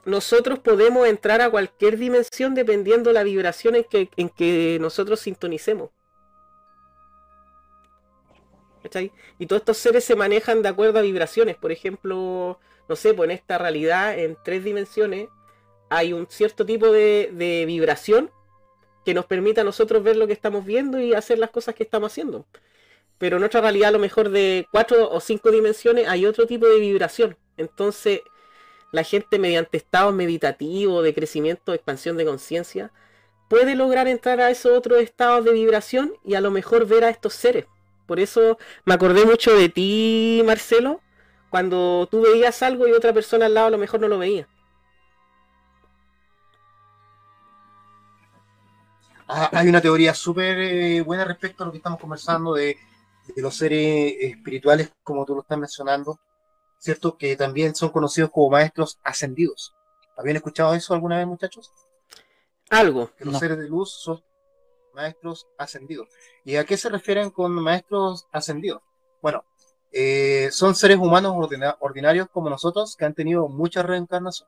nosotros 0.09 0.59
podemos 0.59 1.07
entrar 1.07 1.41
a 1.41 1.49
cualquier 1.49 1.97
dimensión 1.97 2.55
dependiendo 2.55 3.13
la 3.13 3.23
vibración 3.23 3.75
en 3.75 3.83
que, 3.83 4.09
en 4.17 4.29
que 4.29 4.77
nosotros 4.81 5.19
sintonicemos. 5.19 5.91
Y 9.37 9.45
todos 9.45 9.61
estos 9.61 9.77
seres 9.77 10.03
se 10.03 10.15
manejan 10.15 10.61
de 10.61 10.69
acuerdo 10.69 10.99
a 10.99 11.01
vibraciones. 11.01 11.57
Por 11.57 11.71
ejemplo, 11.71 12.59
no 12.87 12.95
sé, 12.95 13.13
pues 13.13 13.29
en 13.29 13.35
esta 13.35 13.57
realidad, 13.57 14.17
en 14.17 14.37
tres 14.43 14.63
dimensiones, 14.63 15.29
hay 15.89 16.13
un 16.13 16.27
cierto 16.29 16.65
tipo 16.65 16.91
de, 16.91 17.63
vibración 17.67 18.31
que 19.05 19.13
nos 19.13 19.25
permite 19.25 19.61
a 19.61 19.63
nosotros 19.63 20.03
ver 20.03 20.17
lo 20.17 20.27
que 20.27 20.33
estamos 20.33 20.65
viendo 20.65 20.99
y 20.99 21.13
hacer 21.13 21.39
las 21.39 21.51
cosas 21.51 21.75
que 21.75 21.83
estamos 21.83 22.11
haciendo. 22.11 22.45
pero 23.17 23.37
en 23.37 23.43
otra 23.43 23.61
realidad 23.61 23.89
a 23.89 23.91
lo 23.93 23.99
mejor 23.99 24.29
de 24.29 24.67
cuatro 24.71 25.09
o 25.11 25.19
cinco 25.19 25.51
dimensiones 25.51 26.07
hay 26.07 26.25
otro 26.25 26.47
tipo 26.47 26.67
de 26.67 26.79
vibración. 26.79 27.37
Entonces, 27.57 28.21
la 28.91 29.03
gente 29.03 29.39
mediante 29.39 29.77
estados 29.77 30.13
meditativos 30.13 31.03
de 31.03 31.13
crecimiento, 31.13 31.71
de 31.71 31.77
expansión 31.77 32.17
de 32.17 32.25
conciencia, 32.25 32.91
puede 33.47 33.75
lograr 33.75 34.07
entrar 34.07 34.39
a 34.41 34.49
esos 34.49 34.77
otros 34.77 35.01
estados 35.01 35.43
de 35.45 35.53
vibración 35.53 36.13
y 36.23 36.35
a 36.35 36.41
lo 36.41 36.51
mejor 36.51 36.85
ver 36.85 37.03
a 37.03 37.09
estos 37.09 37.33
seres. 37.33 37.65
Por 38.05 38.19
eso 38.19 38.57
me 38.85 38.93
acordé 38.93 39.25
mucho 39.25 39.55
de 39.55 39.69
ti, 39.69 40.41
Marcelo, 40.45 41.01
cuando 41.49 42.07
tú 42.09 42.21
veías 42.21 42.61
algo 42.63 42.87
y 42.87 42.91
otra 42.91 43.13
persona 43.13 43.47
al 43.47 43.53
lado 43.53 43.67
a 43.67 43.71
lo 43.71 43.77
mejor 43.77 43.99
no 43.99 44.07
lo 44.07 44.17
veía. 44.17 44.47
Ah, 49.27 49.49
hay 49.53 49.69
una 49.69 49.79
teoría 49.79 50.15
súper 50.15 50.57
eh, 50.57 51.01
buena 51.01 51.23
respecto 51.23 51.61
a 51.61 51.67
lo 51.67 51.71
que 51.71 51.77
estamos 51.77 51.99
conversando 51.99 52.53
de, 52.53 52.77
los 53.35 53.55
seres 53.55 54.15
espirituales, 54.21 54.91
como 55.03 55.23
tú 55.23 55.35
lo 55.35 55.41
estás 55.41 55.57
mencionando, 55.59 56.19
¿cierto? 56.79 57.17
Que 57.17 57.35
también 57.35 57.75
son 57.75 57.89
conocidos 57.89 58.31
como 58.31 58.49
maestros 58.49 58.99
ascendidos. 59.03 59.75
¿Habían 60.17 60.37
escuchado 60.37 60.73
eso 60.73 60.93
alguna 60.93 61.17
vez, 61.17 61.27
muchachos? 61.27 61.71
Algo. 62.69 63.11
Que 63.15 63.25
los 63.25 63.39
seres 63.39 63.57
de 63.57 63.67
luz 63.69 63.91
son 63.91 64.23
maestros 64.93 65.47
ascendidos. 65.57 66.09
¿Y 66.43 66.55
a 66.55 66.65
qué 66.65 66.77
se 66.77 66.89
refieren 66.89 67.29
con 67.29 67.51
maestros 67.51 68.27
ascendidos? 68.31 68.81
Bueno, 69.21 69.43
eh, 69.91 70.49
son 70.51 70.75
seres 70.75 70.97
humanos 70.97 71.33
ordinarios 71.79 72.29
como 72.29 72.49
nosotros 72.49 72.95
que 72.95 73.05
han 73.05 73.13
tenido 73.13 73.47
mucha 73.47 73.81
reencarnación, 73.81 74.47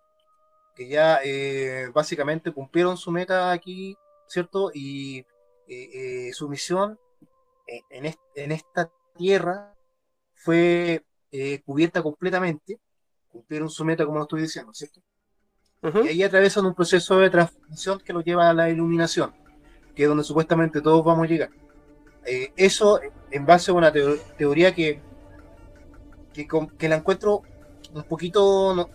que 0.76 0.88
ya 0.88 1.20
eh, 1.24 1.90
básicamente 1.94 2.52
cumplieron 2.52 2.98
su 2.98 3.12
meta 3.12 3.52
aquí, 3.52 3.98
¿cierto? 4.28 4.72
Y 4.74 5.26
eh, 5.68 6.32
su 6.34 6.48
misión 6.48 7.00
en, 7.90 8.14
en, 8.36 8.52
esta 8.52 8.92
tierra 9.16 9.74
fue 10.36 11.04
cubierta 11.66 12.02
completamente, 12.02 12.80
cumplieron 13.30 13.70
su 13.70 13.86
meta 13.86 14.06
como 14.06 14.18
lo 14.18 14.24
estoy 14.24 14.42
diciendo, 14.42 14.74
¿cierto? 14.74 15.02
Y 16.04 16.08
ahí 16.10 16.24
atraviesan 16.24 16.66
un 16.66 16.76
proceso 16.76 17.18
de 17.20 17.30
transformación 17.30 18.00
que 18.00 18.14
lo 18.14 18.22
lleva 18.22 18.50
a 18.50 18.54
la 18.54 18.70
iluminación, 18.70 19.34
que 19.96 20.04
es 20.04 20.10
donde 20.10 20.24
supuestamente 20.24 20.82
todos 20.82 21.04
vamos 21.04 21.26
a 21.26 21.30
llegar. 21.30 21.50
eso 22.26 23.00
en 23.32 23.46
base 23.46 23.72
a 23.72 23.74
una 23.74 23.92
teoría 23.92 24.76
que 24.76 25.02
que, 26.34 26.90
la 26.90 26.96
encuentro 26.96 27.44
un 27.94 28.04
poquito 28.04 28.90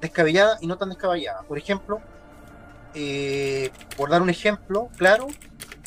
descabellada 0.00 0.58
y 0.60 0.66
no 0.66 0.76
tan 0.76 0.88
descabellada. 0.88 1.42
Por 1.42 1.58
ejemplo, 1.58 2.00
eh, 2.94 3.70
por 3.96 4.10
dar 4.10 4.22
un 4.22 4.30
ejemplo 4.30 4.88
claro, 4.96 5.28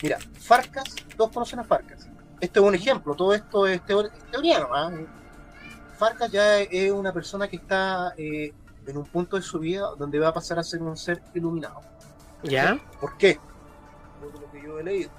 mira, 0.02 0.18
Farcas, 0.40 0.96
todos 1.18 1.32
conocen 1.32 1.60
a 1.60 1.64
Farcas. 1.64 2.08
Esto 2.40 2.62
es 2.62 2.66
un 2.66 2.76
ejemplo, 2.76 3.16
todo 3.16 3.34
esto 3.34 3.68
es 3.68 3.82
teoría 3.86 4.60
nomás. 4.60 4.94
Farcas 6.02 6.32
ya 6.32 6.62
es 6.62 6.92
una 6.92 7.14
persona 7.14 7.48
que 7.48 7.58
está 7.58 8.16
eh, 8.18 8.52
en 8.88 8.98
un 8.98 9.06
punto 9.06 9.36
de 9.36 9.44
su 9.44 9.60
vida 9.60 9.92
donde 10.00 10.18
va 10.18 10.30
a 10.30 10.34
pasar 10.34 10.58
a 10.58 10.64
ser 10.64 10.82
un 10.82 10.98
ser 10.98 11.22
iluminado. 11.36 11.80
¿Ya? 12.42 12.80
¿Por 13.00 13.18
qué? 13.18 13.40
Por 14.20 14.34
lo 14.34 14.52
que 14.52 14.64
yo 14.64 14.80
he 14.80 14.84
leído. 14.84 15.12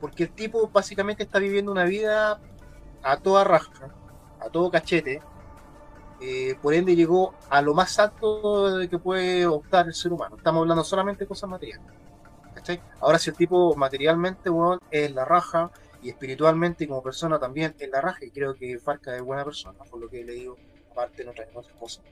Porque 0.00 0.24
el 0.24 0.30
tipo 0.32 0.68
básicamente 0.68 1.22
está 1.22 1.38
viviendo 1.38 1.70
una 1.70 1.84
vida 1.84 2.40
a 3.04 3.16
toda 3.18 3.44
raja 3.44 3.94
a 4.40 4.50
todo 4.50 4.68
cachete, 4.68 5.22
eh, 6.20 6.58
por 6.60 6.74
ende 6.74 6.96
llegó 6.96 7.32
a 7.48 7.62
lo 7.62 7.72
más 7.72 7.96
alto 8.00 8.80
que 8.90 8.98
puede 8.98 9.46
optar 9.46 9.86
el 9.86 9.94
ser 9.94 10.12
humano. 10.12 10.34
Estamos 10.36 10.62
hablando 10.62 10.82
solamente 10.82 11.22
de 11.22 11.28
cosas 11.28 11.48
materiales. 11.48 11.86
Ahora 13.00 13.20
si 13.20 13.30
el 13.30 13.36
tipo 13.36 13.76
materialmente 13.76 14.50
es 14.90 15.14
la 15.14 15.24
raja 15.24 15.70
y 16.04 16.10
espiritualmente 16.10 16.86
como 16.86 17.02
persona 17.02 17.38
también 17.38 17.74
es 17.78 17.88
la 17.88 18.02
raja, 18.02 18.24
y 18.24 18.30
creo 18.30 18.54
que 18.54 18.78
Farca 18.78 19.16
es 19.16 19.22
buena 19.22 19.42
persona, 19.42 19.78
por 19.90 19.98
lo 19.98 20.08
que 20.08 20.20
he 20.20 20.24
leído, 20.24 20.56
aparte 20.92 21.24
de 21.24 21.30
otras, 21.30 21.48
cosas. 21.80 22.04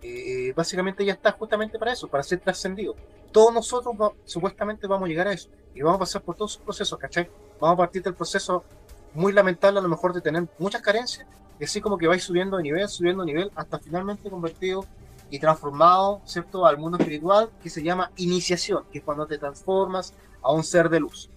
Eh, 0.00 0.52
básicamente 0.56 1.04
ya 1.04 1.12
está 1.12 1.32
justamente 1.32 1.78
para 1.78 1.92
eso, 1.92 2.08
para 2.08 2.22
ser 2.22 2.40
trascendido. 2.40 2.96
Todos 3.30 3.52
nosotros 3.52 3.94
supuestamente 4.24 4.86
vamos 4.86 5.06
a 5.06 5.08
llegar 5.08 5.28
a 5.28 5.32
eso 5.32 5.50
y 5.74 5.82
vamos 5.82 5.96
a 5.96 6.00
pasar 6.00 6.22
por 6.22 6.36
todos 6.36 6.52
esos 6.52 6.62
procesos, 6.62 6.98
¿cachai? 6.98 7.28
Vamos 7.60 7.74
a 7.74 7.76
partir 7.76 8.02
del 8.02 8.14
proceso 8.14 8.64
muy 9.12 9.32
lamentable 9.32 9.78
a 9.78 9.82
lo 9.82 9.88
mejor 9.88 10.14
de 10.14 10.22
tener 10.22 10.48
muchas 10.58 10.80
carencias 10.80 11.26
y 11.60 11.64
así 11.64 11.82
como 11.82 11.98
que 11.98 12.06
vais 12.06 12.22
subiendo 12.22 12.56
de 12.56 12.62
nivel, 12.62 12.88
subiendo 12.88 13.24
de 13.24 13.32
nivel, 13.32 13.50
hasta 13.54 13.78
finalmente 13.78 14.30
convertido 14.30 14.86
y 15.28 15.38
transformado, 15.38 16.22
¿cierto?, 16.24 16.64
al 16.64 16.78
mundo 16.78 16.96
espiritual, 16.96 17.50
que 17.62 17.68
se 17.68 17.82
llama 17.82 18.10
iniciación, 18.16 18.84
que 18.90 18.98
es 18.98 19.04
cuando 19.04 19.26
te 19.26 19.36
transformas 19.36 20.14
a 20.42 20.52
un 20.52 20.64
ser 20.64 20.88
de 20.88 21.00
luz, 21.00 21.30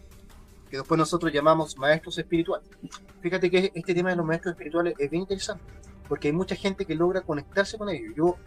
que 0.69 0.77
después 0.77 0.97
nosotros 0.97 1.31
llamamos 1.31 1.77
maestros 1.77 2.17
espirituales. 2.17 2.67
Fíjate 3.21 3.49
que 3.49 3.71
este 3.73 3.93
tema 3.93 4.09
de 4.09 4.15
los 4.15 4.25
maestros 4.25 4.53
espirituales 4.53 4.93
es 4.97 5.09
bien 5.09 5.21
interesante, 5.21 5.63
porque 6.07 6.27
hay 6.27 6.33
mucha 6.33 6.55
gente 6.55 6.85
que 6.85 6.95
logra 6.95 7.21
conectarse 7.21 7.77
con 7.77 7.89
ellos. 7.89 8.13
Yo 8.15 8.37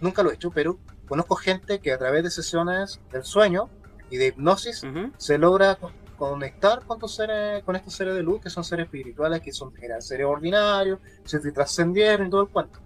nunca 0.00 0.22
lo 0.22 0.30
he 0.30 0.34
hecho, 0.34 0.50
pero 0.50 0.78
conozco 1.08 1.36
gente 1.36 1.80
que 1.80 1.92
a 1.92 1.98
través 1.98 2.22
de 2.22 2.30
sesiones 2.30 3.00
del 3.12 3.24
sueño 3.24 3.68
y 4.10 4.16
de 4.16 4.28
hipnosis 4.28 4.82
se 5.16 5.38
logra 5.38 5.78
conectar 6.18 6.84
con, 6.84 7.08
seres, 7.08 7.62
con 7.64 7.76
estos 7.76 7.94
seres 7.94 8.14
de 8.14 8.22
luz, 8.22 8.42
que 8.42 8.50
son 8.50 8.62
seres 8.62 8.84
espirituales, 8.86 9.40
que 9.40 9.52
son 9.52 9.72
seres 10.00 10.26
ordinarios, 10.26 11.00
se 11.24 11.38
trascendieron 11.50 12.26
y 12.26 12.30
todo 12.30 12.42
el 12.42 12.48
cuento. 12.48 12.78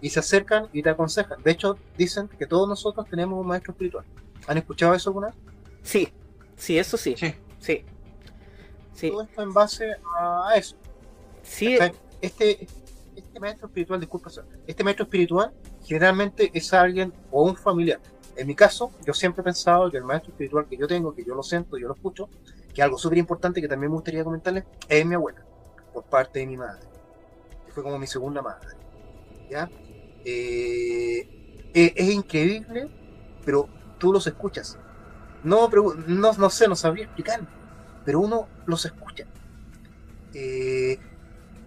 Y 0.00 0.10
se 0.10 0.18
acercan 0.18 0.66
y 0.72 0.82
te 0.82 0.90
aconsejan. 0.90 1.40
De 1.44 1.52
hecho, 1.52 1.78
dicen 1.96 2.26
que 2.26 2.46
todos 2.46 2.68
nosotros 2.68 3.06
tenemos 3.08 3.40
un 3.40 3.46
maestro 3.46 3.72
espiritual. 3.72 4.04
¿Han 4.48 4.58
escuchado 4.58 4.94
eso 4.94 5.10
alguna 5.10 5.28
vez? 5.28 5.36
Sí, 5.82 6.12
sí, 6.56 6.76
eso 6.76 6.96
sí. 6.96 7.14
Sí. 7.16 7.34
sí. 7.60 7.84
Todo 9.00 9.22
esto 9.22 9.42
en 9.42 9.52
base 9.52 9.96
a 10.18 10.52
eso. 10.56 10.76
Sí. 11.42 11.76
Este, 12.20 12.66
este 13.16 13.40
maestro 13.40 13.66
espiritual, 13.66 14.00
disculpa, 14.00 14.30
este 14.66 14.84
maestro 14.84 15.04
espiritual 15.04 15.52
generalmente 15.84 16.50
es 16.54 16.72
alguien 16.72 17.12
o 17.30 17.44
un 17.44 17.56
familiar. 17.56 18.00
En 18.36 18.46
mi 18.46 18.54
caso, 18.54 18.92
yo 19.04 19.12
siempre 19.12 19.42
he 19.42 19.44
pensado 19.44 19.90
que 19.90 19.98
el 19.98 20.04
maestro 20.04 20.30
espiritual 20.32 20.66
que 20.68 20.76
yo 20.76 20.86
tengo, 20.86 21.14
que 21.14 21.24
yo 21.24 21.34
lo 21.34 21.42
siento, 21.42 21.76
yo 21.76 21.88
lo 21.88 21.94
escucho, 21.94 22.28
que 22.72 22.82
algo 22.82 22.96
súper 22.96 23.18
importante 23.18 23.60
que 23.60 23.68
también 23.68 23.90
me 23.90 23.96
gustaría 23.96 24.24
comentarles 24.24 24.64
es 24.88 25.04
mi 25.04 25.14
abuela, 25.14 25.44
por 25.92 26.04
parte 26.04 26.38
de 26.38 26.46
mi 26.46 26.56
madre, 26.56 26.80
que 27.66 27.72
fue 27.72 27.82
como 27.82 27.98
mi 27.98 28.06
segunda 28.06 28.40
madre. 28.40 28.68
¿ya? 29.50 29.68
Eh, 30.24 31.70
eh, 31.74 31.92
es 31.94 32.10
increíble, 32.10 32.88
pero 33.44 33.68
tú 33.98 34.12
los 34.12 34.26
escuchas. 34.26 34.78
No, 35.44 35.68
no, 36.06 36.32
no 36.32 36.50
sé, 36.50 36.68
no 36.68 36.76
sabría 36.76 37.04
explicar, 37.04 37.40
pero 38.04 38.20
uno 38.20 38.48
los 38.66 38.84
escucha. 38.84 39.24
Eh, 40.34 40.98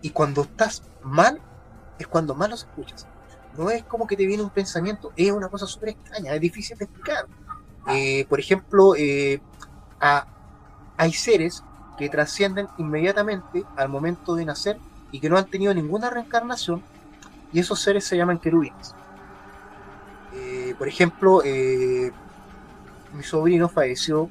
y 0.02 0.10
cuando 0.12 0.44
estás 0.44 0.84
mal, 1.04 1.40
es 2.00 2.08
cuando 2.08 2.36
más 2.36 2.50
los 2.50 2.64
escuchas. 2.64 3.08
No 3.58 3.70
es 3.70 3.84
como 3.84 4.06
que 4.06 4.18
te 4.18 4.26
viene 4.26 4.44
un 4.44 4.50
pensamiento, 4.50 5.14
es 5.16 5.32
una 5.32 5.48
cosa 5.48 5.66
súper 5.66 5.90
extraña, 5.90 6.34
es 6.34 6.42
difícil 6.42 6.78
de 6.78 6.86
explicar. 6.86 7.26
por 8.28 8.40
ejemplo, 8.40 8.94
a, 10.02 10.28
hay 10.98 11.14
seres 11.14 11.64
que 11.98 12.10
trascienden 12.10 12.68
inmediatamente 12.78 13.64
al 13.76 13.90
momento 13.90 14.36
de 14.36 14.46
nacer 14.46 14.78
y 15.12 15.20
que 15.20 15.30
no 15.30 15.38
han 15.38 15.46
tenido 15.46 15.74
ninguna 15.74 16.10
reencarnación, 16.10 16.84
y 17.54 17.60
esos 17.60 17.80
seres 17.80 18.04
se 18.04 18.18
llaman 18.18 18.38
querubines. 18.38 18.94
Eh, 20.34 20.76
por 20.78 20.88
ejemplo, 20.88 21.42
eh, 21.44 22.12
mi 23.14 23.24
sobrino 23.24 23.70
falleció 23.70 24.30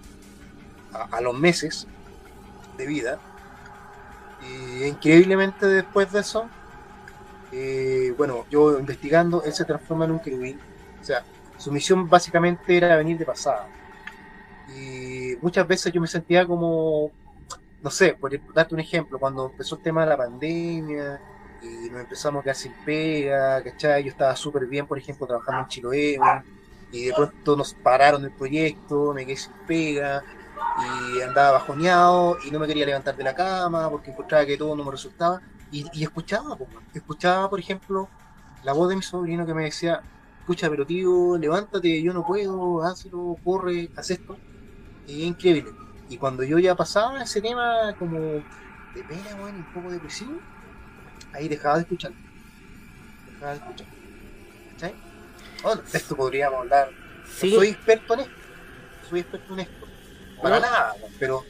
a, 0.93 1.21
los 1.21 1.37
meses 1.39 1.89
de 2.77 2.87
vida, 2.87 3.19
y 4.43 4.85
increíblemente 4.85 5.67
después 5.67 6.13
de 6.13 6.21
eso, 6.21 6.49
eh, 7.53 8.15
bueno, 8.17 8.47
yo 8.51 8.79
investigando, 8.79 9.43
él 9.45 9.53
se 9.53 9.65
transforma 9.65 10.05
en 10.05 10.13
un 10.13 10.19
querubín. 10.19 10.59
O 11.01 11.05
sea, 11.05 11.25
su 11.57 11.71
misión 11.71 12.09
básicamente 12.09 12.77
era 12.77 12.97
venir 12.97 13.17
de 13.17 13.25
pasada 13.25 13.69
y 14.69 15.37
muchas 15.41 15.67
veces 15.67 15.93
yo 15.93 16.01
me 16.01 16.07
sentía 16.07 16.47
como, 16.47 17.11
no 17.83 17.91
sé, 17.91 18.15
por 18.15 18.33
darte 18.53 18.75
un 18.75 18.81
ejemplo, 18.81 19.19
cuando 19.19 19.51
empezó 19.51 19.77
el 19.77 19.83
tema 19.83 20.03
de 20.03 20.09
la 20.09 20.17
pandemia 20.17 21.21
y 21.63 21.91
nos 21.91 22.01
empezamos 22.01 22.41
a 22.41 22.43
quedar 22.45 22.57
sin 22.57 22.73
pega, 22.85 23.63
¿cachai? 23.63 24.05
Yo 24.05 24.11
estaba 24.11 24.35
súper 24.37 24.67
bien, 24.67 24.87
por 24.87 24.99
ejemplo, 24.99 25.27
trabajando 25.27 25.63
en 25.63 25.69
Chiloé 25.69 26.19
y 26.93 27.07
de 27.07 27.13
pronto 27.13 27.57
nos 27.57 27.75
pararon 27.75 28.25
el 28.25 28.31
proyecto, 28.31 29.13
me 29.15 29.25
quedé 29.27 29.37
sin 29.37 29.53
pega 29.67 30.23
y 31.17 31.21
andaba 31.21 31.53
bajoneado 31.53 32.39
y 32.45 32.51
no 32.51 32.59
me 32.59 32.67
quería 32.67 32.87
levantar 32.87 33.17
de 33.17 33.25
la 33.25 33.35
cama 33.35 33.89
porque 33.91 34.11
encontraba 34.11 34.45
que 34.47 34.57
todo 34.57 34.77
no 34.77 34.85
me 34.85 34.91
resultaba 34.91 35.41
y, 35.71 36.03
escuchaba, 36.03 36.57
escuchaba, 36.93 37.51
por 37.51 37.59
ejemplo, 37.59 38.09
la 38.63 38.73
voz 38.73 38.89
de 38.89 38.97
mi 38.97 39.03
sobrino 39.03 39.45
que 39.45 39.55
me 39.55 39.65
decía, 39.65 40.03
escucha, 40.41 40.71
pero 40.71 40.87
tío, 40.87 41.37
levántate, 41.37 42.01
yo 42.01 42.13
no 42.13 42.25
puedo, 42.25 42.83
hazlo, 42.85 43.37
corre, 43.45 43.91
haz 43.97 44.11
esto 44.11 44.37
es 45.07 45.15
increíble. 45.15 45.73
Y 46.09 46.17
cuando 46.17 46.43
yo 46.43 46.59
ya 46.59 46.75
pasaba 46.75 47.23
ese 47.23 47.41
tema 47.41 47.95
como 47.99 48.19
de 48.19 49.05
pena, 49.09 49.35
bueno, 49.39 49.59
un 49.59 49.73
poco 49.73 49.91
depresivo, 49.91 50.39
ahí 51.33 51.49
dejaba 51.49 51.77
de 51.77 51.83
escuchar. 51.83 52.13
Dejaba 53.33 53.53
de 53.53 53.59
escuchar. 53.59 53.87
¿Cachai? 54.73 54.95
Bueno, 55.63 55.83
de 55.91 55.99
esto 55.99 56.17
podríamos 56.17 56.61
hablar. 56.61 56.91
soy 57.39 57.69
experto 57.69 58.15
en 58.15 58.21
esto. 58.21 58.33
Soy 59.09 59.21
experto 59.21 59.55
en 59.55 59.61
esto. 59.61 59.84
Para 60.45 60.61
nada, 60.61 60.97
pero 61.19 61.45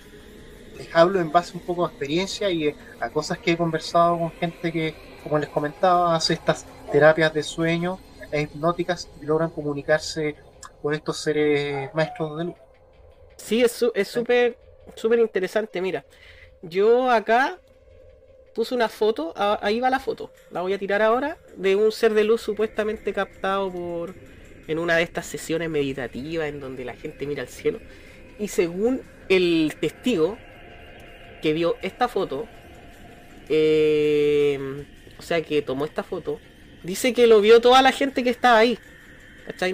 les 0.77 0.95
hablo 0.95 1.21
en 1.21 1.31
base 1.31 1.57
un 1.57 1.61
poco 1.61 1.85
a 1.85 1.89
experiencia 1.89 2.51
y 2.51 2.75
a 3.01 3.11
cosas 3.11 3.39
que 3.39 3.53
he 3.53 3.57
conversado 3.57 4.19
con 4.19 4.31
gente 4.33 4.73
que, 4.73 4.95
como 5.23 5.39
les 5.39 5.49
comentaba, 5.49 6.15
hace 6.15 6.35
estas 6.35 6.65
terapias 6.91 7.35
de 7.35 7.43
sueño 7.43 7.99
e 8.31 8.43
hipnóticas 8.43 9.09
y 9.21 9.27
logran 9.27 9.51
comunicarse 9.51 10.37
con 10.81 10.95
estos 10.95 11.19
seres 11.19 11.93
maestros 11.95 12.39
de 12.39 12.45
luz. 12.45 12.55
Sí, 13.37 13.63
es 13.63 14.09
súper 14.09 14.57
súper 14.95 15.19
interesante. 15.19 15.81
Mira, 15.81 16.05
yo 16.63 17.11
acá 17.11 17.59
puse 18.55 18.75
una 18.75 18.89
foto, 18.89 19.33
ahí 19.37 19.81
va 19.81 19.91
la 19.91 19.99
foto, 19.99 20.31
la 20.51 20.61
voy 20.61 20.73
a 20.73 20.79
tirar 20.79 21.03
ahora, 21.03 21.39
de 21.57 21.75
un 21.75 21.91
ser 21.91 22.15
de 22.15 22.25
luz 22.25 22.41
supuestamente 22.41 23.13
captado 23.13 23.71
por 23.71 24.15
en 24.67 24.79
una 24.79 24.97
de 24.97 25.03
estas 25.03 25.27
sesiones 25.27 25.69
meditativas 25.69 26.49
en 26.49 26.61
donde 26.61 26.85
la 26.85 26.95
gente 26.95 27.27
mira 27.27 27.43
al 27.43 27.49
cielo. 27.49 27.81
Y 28.39 28.49
según 28.49 29.03
el 29.29 29.75
testigo 29.81 30.39
que 31.43 31.53
vio 31.53 31.77
esta 31.83 32.09
foto, 32.09 32.47
eh, 33.49 34.87
o 35.19 35.23
sea 35.23 35.43
que 35.43 35.63
tomó 35.63 35.85
esta 35.85 36.03
foto, 36.03 36.41
dice 36.83 37.13
que 37.13 37.27
lo 37.27 37.41
vio 37.41 37.61
toda 37.61 37.83
la 37.83 37.93
gente 37.93 38.25
que 38.25 38.31
estaba 38.31 38.59
ahí. 38.59 38.79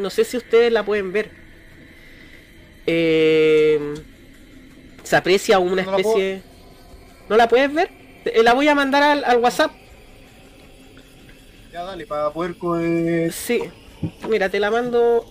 No 0.00 0.10
sé 0.10 0.24
si 0.24 0.36
ustedes 0.36 0.72
la 0.72 0.84
pueden 0.84 1.12
ver. 1.12 1.30
Eh, 2.86 3.94
se 5.02 5.16
aprecia 5.16 5.58
una 5.58 5.82
especie... 5.82 6.42
¿No 7.28 7.36
la 7.36 7.48
puedes 7.48 7.72
ver? 7.72 7.90
Eh, 8.24 8.42
la 8.42 8.54
voy 8.54 8.66
a 8.68 8.74
mandar 8.74 9.02
al, 9.24 9.38
WhatsApp. 9.38 9.70
Ya 11.72 11.84
dale, 11.84 12.06
para 12.06 12.32
poder... 12.32 12.56
coger. 12.56 13.32
Sí. 13.32 13.62
Mira, 14.28 14.48
te 14.48 14.58
la 14.58 14.70
mando... 14.70 15.24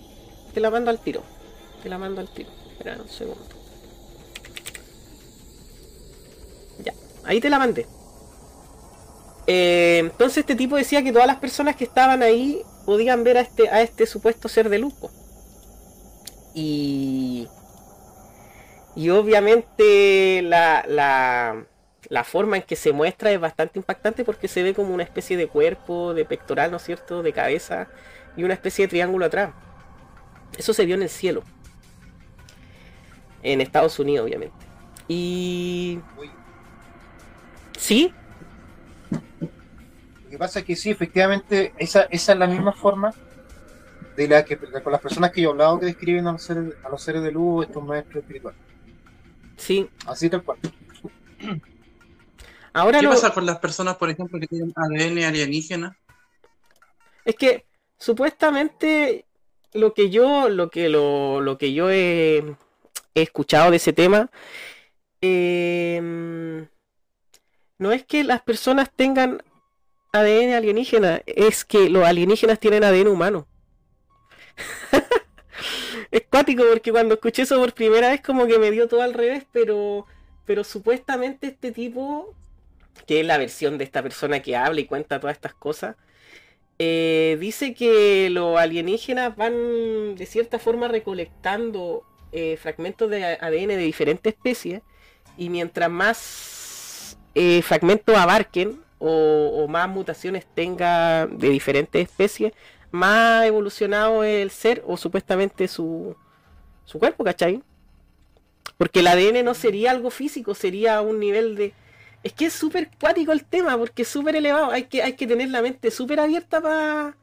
Te 0.54 0.60
la 0.60 0.70
mando 0.70 0.90
al 0.90 1.00
tiro. 1.00 1.22
Te 1.82 1.88
la 1.88 1.98
mando 1.98 2.20
al 2.20 2.32
tiro. 2.32 2.59
Espera 2.80 2.96
un 3.02 3.08
segundo. 3.10 3.44
Ya, 6.82 6.94
ahí 7.24 7.38
te 7.38 7.50
la 7.50 7.58
mandé. 7.58 7.86
Eh, 9.46 9.98
entonces 9.98 10.38
este 10.38 10.54
tipo 10.54 10.76
decía 10.76 11.02
que 11.02 11.12
todas 11.12 11.26
las 11.26 11.36
personas 11.36 11.76
que 11.76 11.84
estaban 11.84 12.22
ahí 12.22 12.62
podían 12.86 13.22
ver 13.22 13.36
a 13.36 13.40
este, 13.42 13.68
este 13.82 14.06
supuesto 14.06 14.48
ser 14.48 14.70
de 14.70 14.78
lujo. 14.78 15.10
Y, 16.54 17.48
y 18.96 19.10
obviamente 19.10 20.40
la, 20.40 20.82
la, 20.88 21.66
la, 22.08 22.24
forma 22.24 22.56
en 22.56 22.62
que 22.62 22.76
se 22.76 22.92
muestra 22.92 23.30
es 23.30 23.38
bastante 23.38 23.78
impactante 23.78 24.24
porque 24.24 24.48
se 24.48 24.62
ve 24.62 24.72
como 24.72 24.94
una 24.94 25.02
especie 25.02 25.36
de 25.36 25.48
cuerpo, 25.48 26.14
de 26.14 26.24
pectoral, 26.24 26.70
¿no 26.70 26.78
es 26.78 26.84
cierto?, 26.84 27.22
de 27.22 27.34
cabeza 27.34 27.88
y 28.38 28.42
una 28.44 28.54
especie 28.54 28.86
de 28.86 28.88
triángulo 28.88 29.26
atrás. 29.26 29.50
Eso 30.56 30.72
se 30.72 30.86
vio 30.86 30.94
en 30.94 31.02
el 31.02 31.10
cielo. 31.10 31.44
En 33.42 33.60
Estados 33.60 33.98
Unidos, 33.98 34.26
obviamente. 34.26 34.56
Y... 35.08 36.00
¿Sí? 37.78 38.12
Lo 39.10 40.30
que 40.30 40.38
pasa 40.38 40.60
es 40.60 40.64
que 40.64 40.76
sí, 40.76 40.90
efectivamente, 40.90 41.72
esa, 41.78 42.02
esa 42.02 42.32
es 42.32 42.38
la 42.38 42.46
misma 42.46 42.72
forma 42.72 43.12
de 44.16 44.28
la 44.28 44.44
que 44.44 44.56
con 44.56 44.92
las 44.92 45.00
personas 45.00 45.32
que 45.32 45.40
yo 45.40 45.48
he 45.48 45.52
hablado 45.52 45.80
que 45.80 45.86
describen 45.86 46.26
a 46.26 46.32
los 46.32 46.42
seres, 46.42 46.74
a 46.84 46.88
los 46.88 47.02
seres 47.02 47.22
de 47.22 47.32
luz, 47.32 47.66
estos 47.66 47.82
maestros 47.82 48.22
espirituales. 48.22 48.60
Sí. 49.56 49.88
Así 50.06 50.28
tal 50.28 50.42
cual. 50.42 50.58
Ahora 52.72 53.00
¿Qué 53.00 53.08
pasa 53.08 53.32
con 53.32 53.46
las 53.46 53.58
personas, 53.58 53.96
por 53.96 54.10
ejemplo, 54.10 54.38
que 54.38 54.46
tienen 54.46 54.72
ADN 54.76 55.24
alienígena? 55.24 55.96
Es 57.24 57.34
que 57.34 57.66
supuestamente 57.98 59.26
lo 59.72 59.92
que 59.92 60.10
yo, 60.10 60.48
lo 60.48 60.70
que 60.70 60.88
lo, 60.88 61.40
lo 61.40 61.58
que 61.58 61.72
yo 61.72 61.90
he, 61.90 62.54
escuchado 63.14 63.70
de 63.70 63.76
ese 63.76 63.92
tema, 63.92 64.30
em, 65.20 66.66
no 67.78 67.92
es 67.92 68.04
que 68.04 68.24
las 68.24 68.42
personas 68.42 68.90
tengan 68.94 69.42
ADN 70.12 70.54
alienígena, 70.54 71.22
es 71.26 71.64
que 71.64 71.88
los 71.88 72.04
alienígenas 72.04 72.58
tienen 72.58 72.84
ADN 72.84 73.08
humano. 73.08 73.46
es 76.10 76.22
cuático 76.30 76.64
porque 76.68 76.90
cuando 76.90 77.14
escuché 77.14 77.42
eso 77.42 77.58
por 77.58 77.72
primera 77.74 78.10
vez 78.10 78.20
como 78.20 78.46
que 78.46 78.58
me 78.58 78.70
dio 78.70 78.88
todo 78.88 79.02
al 79.02 79.14
revés, 79.14 79.44
pero, 79.52 80.06
pero 80.46 80.64
supuestamente 80.64 81.48
este 81.48 81.72
tipo, 81.72 82.34
que 83.06 83.20
es 83.20 83.26
la 83.26 83.38
versión 83.38 83.78
de 83.78 83.84
esta 83.84 84.02
persona 84.02 84.40
que 84.40 84.56
habla 84.56 84.80
y 84.80 84.86
cuenta 84.86 85.20
todas 85.20 85.36
estas 85.36 85.54
cosas, 85.54 85.96
eh, 86.78 87.36
dice 87.38 87.74
que 87.74 88.30
los 88.30 88.58
alienígenas 88.58 89.36
van 89.36 90.16
de 90.16 90.26
cierta 90.26 90.58
forma 90.58 90.88
recolectando 90.88 92.04
eh, 92.32 92.56
fragmentos 92.56 93.10
de 93.10 93.24
ADN 93.24 93.68
de 93.68 93.76
diferentes 93.78 94.34
especies 94.34 94.82
y 95.36 95.48
mientras 95.48 95.90
más 95.90 97.16
eh, 97.34 97.62
fragmentos 97.62 98.16
abarquen, 98.16 98.80
o, 99.00 99.66
más 99.68 99.88
mutaciones 99.88 100.46
tenga 100.54 101.26
de 101.26 101.48
diferentes 101.48 102.02
especies, 102.02 102.52
más 102.90 103.46
evolucionado 103.46 104.22
es 104.22 104.42
el 104.42 104.50
ser 104.50 104.84
o 104.86 104.96
supuestamente 104.96 105.68
su, 105.68 106.14
su 106.84 106.98
cuerpo, 106.98 107.24
¿cachai? 107.24 107.62
Porque 108.76 109.00
el 109.00 109.06
ADN 109.06 109.44
no 109.44 109.54
sería 109.54 109.90
algo 109.90 110.10
físico, 110.10 110.54
sería 110.54 111.00
un 111.00 111.18
nivel 111.18 111.56
de... 111.56 111.72
Es 112.22 112.34
que 112.34 112.46
es 112.46 112.52
súper 112.52 112.90
cuático 113.00 113.32
el 113.32 113.44
tema, 113.44 113.78
porque 113.78 114.02
es 114.02 114.08
súper 114.08 114.36
elevado. 114.36 114.70
Hay 114.70 114.84
que, 114.84 115.02
hay 115.02 115.14
que 115.14 115.26
tener 115.26 115.48
la 115.48 115.62
mente 115.62 115.90
súper 115.90 116.20
abierta 116.20 116.60
para 116.60 117.16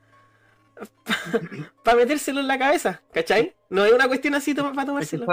para 1.84 1.98
metérselo 1.98 2.40
en 2.40 2.48
la 2.48 2.60
cabeza, 2.60 3.02
¿cachai? 3.14 3.56
No 3.70 3.86
es 3.86 3.94
una 3.94 4.08
cuestión 4.08 4.36
así 4.36 4.54
para 4.54 4.86
tomárselo. 4.86 5.26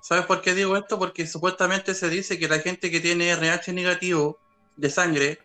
¿Sabes 0.00 0.26
por 0.26 0.40
qué 0.40 0.54
digo 0.54 0.76
esto? 0.76 0.98
Porque 0.98 1.26
supuestamente 1.26 1.94
se 1.94 2.08
dice 2.08 2.38
que 2.38 2.48
la 2.48 2.58
gente 2.58 2.90
que 2.90 3.00
tiene 3.00 3.30
RH 3.30 3.72
negativo 3.72 4.38
de 4.76 4.90
sangre 4.90 5.38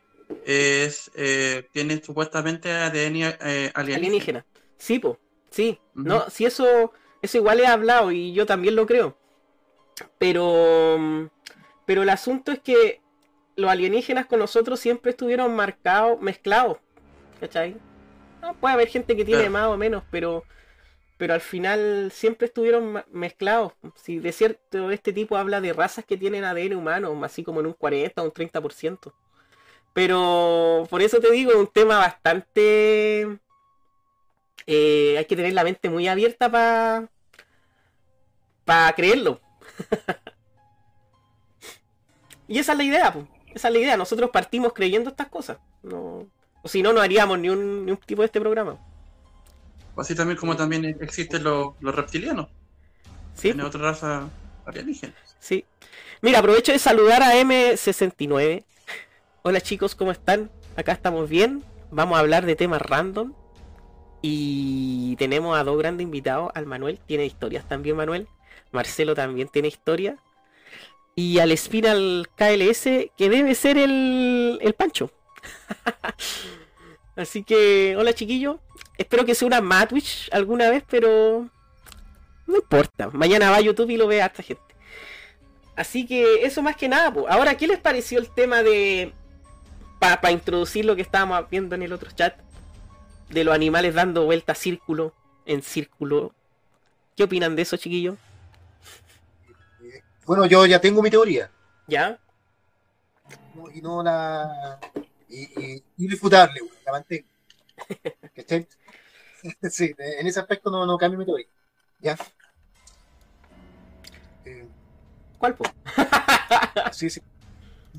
es 0.46 1.12
eh, 1.16 1.68
tiene 1.72 2.02
supuestamente 2.04 2.72
ADN 2.72 3.36
eh, 3.40 3.72
alienígena. 3.76 4.46
Sí, 4.78 5.00
po, 5.00 5.20
sí. 5.52 5.80
No, 5.94 6.30
si 6.30 6.46
eso, 6.46 6.92
eso 7.22 7.38
igual 7.38 7.60
he 7.60 7.68
hablado 7.68 8.12
y 8.12 8.34
yo 8.34 8.46
también 8.46 8.76
lo 8.76 8.88
creo. 8.88 9.18
Pero, 10.18 11.30
pero 11.86 12.04
el 12.04 12.10
asunto 12.10 12.52
es 12.52 12.60
que 12.60 13.02
los 13.56 13.70
alienígenas 13.70 14.26
con 14.26 14.40
nosotros 14.40 14.80
siempre 14.80 15.12
estuvieron 15.12 15.56
marcados, 15.56 16.20
mezclados. 16.22 16.78
¿Cachai? 17.40 17.76
Puede 18.60 18.74
haber 18.74 18.88
gente 18.88 19.16
que 19.16 19.26
tiene 19.26 19.50
más 19.50 19.68
o 19.68 19.78
menos, 19.78 20.04
pero, 20.12 20.44
pero 21.18 21.34
al 21.34 21.42
final 21.42 22.12
siempre 22.12 22.48
estuvieron 22.48 23.04
mezclados. 23.12 23.74
Si 23.96 24.20
de 24.20 24.32
cierto, 24.32 24.92
este 24.92 25.14
tipo 25.14 25.38
habla 25.38 25.62
de 25.62 25.74
razas 25.74 26.06
que 26.06 26.18
tienen 26.18 26.44
ADN 26.44 26.76
humano, 26.76 27.20
así 27.24 27.44
como 27.44 27.60
en 27.60 27.68
un 27.68 27.74
40 27.74 28.22
o 28.22 28.26
un 28.26 28.32
30%. 28.32 29.14
Pero 29.94 30.88
por 30.90 31.02
eso 31.02 31.20
te 31.20 31.32
digo, 31.32 31.52
es 31.52 31.58
un 31.58 31.68
tema 31.68 31.98
bastante... 31.98 33.40
Eh, 34.68 35.16
hay 35.18 35.26
que 35.26 35.36
tener 35.36 35.54
la 35.54 35.64
mente 35.64 35.90
muy 35.90 36.10
abierta 36.10 36.52
para 36.52 37.10
para 38.68 38.94
creerlo. 38.94 39.40
y 42.50 42.60
esa 42.60 42.74
es 42.74 42.78
la 42.78 42.84
idea, 42.84 43.14
pues. 43.14 43.26
Esa 43.56 43.70
es 43.70 43.74
la 43.74 43.80
idea. 43.80 43.98
Nosotros 43.98 44.30
partimos 44.30 44.74
creyendo 44.74 45.10
estas 45.10 45.30
cosas. 45.30 45.58
No... 45.82 46.28
O 46.68 46.70
si 46.70 46.84
no, 46.84 46.92
no 46.92 47.00
haríamos 47.00 47.40
ni 47.40 47.48
un, 47.48 47.86
ni 47.86 47.92
un 47.94 47.98
tipo 47.98 48.24
de 48.24 48.26
este 48.26 48.42
programa. 48.42 48.78
Así 49.96 50.14
también 50.14 50.38
como 50.38 50.54
también 50.58 50.84
existen 51.00 51.42
los, 51.42 51.76
reptilianos. 51.80 52.50
Sí. 53.36 53.54
Tiene 53.54 53.64
otra 53.64 53.80
raza 53.80 54.30
alienígena. 54.66 55.14
Sí. 55.40 55.64
Mira, 56.22 56.40
aprovecho 56.40 56.74
de 56.74 56.80
saludar 56.80 57.24
a 57.24 57.36
M69, 57.36 58.66
Hola 59.44 59.62
chicos, 59.62 59.96
¿cómo 59.96 60.12
están? 60.12 60.52
Acá 60.76 60.92
estamos 60.92 61.30
bien. 61.30 61.64
Vamos 61.90 62.18
a 62.18 62.20
hablar 62.20 62.46
de 62.46 62.58
temas 62.58 62.82
random. 62.82 63.32
Y 64.22 65.16
tenemos 65.16 65.58
a 65.58 65.64
dos 65.64 65.78
grandes 65.78 66.04
invitados. 66.04 66.52
Al 66.54 66.66
Manuel, 66.66 67.00
tiene 67.00 67.26
historias 67.26 67.66
también 67.66 67.96
Manuel. 67.96 68.28
Marcelo 68.74 69.16
también 69.16 69.48
tiene 69.48 69.70
historia. 69.70 70.18
Y 71.16 71.40
al 71.40 71.58
Spinal 71.58 72.28
KLS, 72.36 72.84
que 73.16 73.30
debe 73.30 73.56
ser 73.56 73.78
el, 73.78 74.60
el 74.62 74.74
Pancho. 74.74 75.12
Así 77.16 77.44
que, 77.44 77.96
hola 77.98 78.14
chiquillos. 78.14 78.58
Espero 78.98 79.26
que 79.26 79.36
sea 79.36 79.48
una 79.48 79.62
Matwitch 79.62 80.30
alguna 80.32 80.70
vez, 80.70 80.84
pero 80.90 81.50
no 82.46 82.56
importa. 82.56 83.10
Mañana 83.12 83.52
va 83.52 83.58
a 83.58 83.62
YouTube 83.62 83.92
y 83.92 83.98
lo 83.98 84.08
ve 84.08 84.22
a 84.22 84.28
esta 84.28 84.44
gente. 84.44 84.64
Así 85.76 86.08
que 86.08 86.44
eso 86.44 86.62
más 86.62 86.76
que 86.76 86.90
nada. 86.90 87.14
Ahora, 87.30 87.56
¿qué 87.56 87.68
les 87.68 87.80
pareció 87.80 88.20
el 88.20 88.30
tema 88.32 88.64
de 88.64 89.14
para 90.00 90.32
introducir 90.32 90.86
lo 90.86 90.96
que 90.96 91.02
estábamos 91.02 91.50
viendo 91.50 91.76
en 91.76 91.84
el 91.84 91.94
otro 91.94 92.12
chat, 92.12 92.36
de 93.30 93.44
los 93.44 93.54
animales 93.54 93.94
dando 93.94 94.26
vuelta 94.26 94.56
círculo 94.56 95.14
en 95.46 95.62
círculo. 95.62 96.34
¿Qué 97.16 97.24
opinan 97.24 97.56
de 97.56 97.64
eso, 97.64 97.78
chiquillos? 97.78 98.18
Bueno, 100.26 100.46
yo 100.46 100.66
ya 100.66 100.80
tengo 100.80 101.02
mi 101.02 101.10
teoría. 101.10 101.50
¿Ya? 101.88 102.20
y 103.74 103.82
no 103.82 104.04
la. 104.04 104.80
Y, 105.30 105.84
irrefutable, 105.98 106.62
la 106.86 106.92
mantengo. 106.92 107.28
sí, 109.70 109.94
en 109.98 110.28
ese 110.28 110.40
aspecto 110.40 110.72
no, 110.72 110.86
no 110.86 110.98
cambio 110.98 111.20
mi 111.20 111.26
teoría. 111.26 111.48
¿Ya? 112.00 112.18
Eh, 114.46 114.68
¿Cuál, 115.38 115.56
po? 115.56 115.66
Sí, 116.92 117.10
sí. 117.10 117.22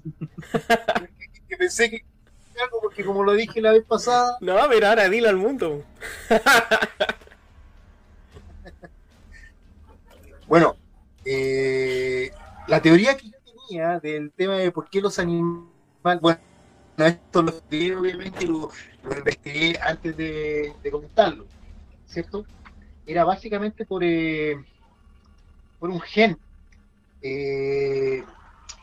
que, 0.02 1.42
que 1.48 1.56
pensé 1.56 1.90
que 1.90 2.04
algo 2.60 2.80
porque 2.80 3.04
como 3.04 3.22
lo 3.22 3.32
dije 3.34 3.60
la 3.60 3.72
vez 3.72 3.84
pasada, 3.84 4.36
No, 4.40 4.56
pero 4.68 4.88
ahora 4.88 5.08
dilo 5.08 5.28
al 5.28 5.36
mundo. 5.36 5.84
Bueno, 10.48 10.76
eh, 11.26 12.32
la 12.68 12.80
teoría 12.80 13.16
que 13.16 13.28
yo 13.28 13.36
tenía 13.44 14.00
del 14.00 14.32
tema 14.32 14.54
de 14.54 14.72
por 14.72 14.88
qué 14.88 15.02
los 15.02 15.18
animales, 15.18 15.68
bueno, 16.22 16.40
esto 17.06 17.42
lo 17.42 17.50
estudié 17.50 17.94
obviamente 17.96 18.44
lo, 18.46 18.70
lo 19.02 19.18
investigué 19.18 19.78
antes 19.80 20.16
de, 20.16 20.74
comentarlo, 20.90 21.46
¿cierto? 22.06 22.44
Era 23.06 23.24
básicamente 23.24 23.86
por, 23.86 24.04
eh, 24.04 24.56
por 25.78 25.90
un 25.90 26.00
gen, 26.00 26.38
eh, 27.22 28.24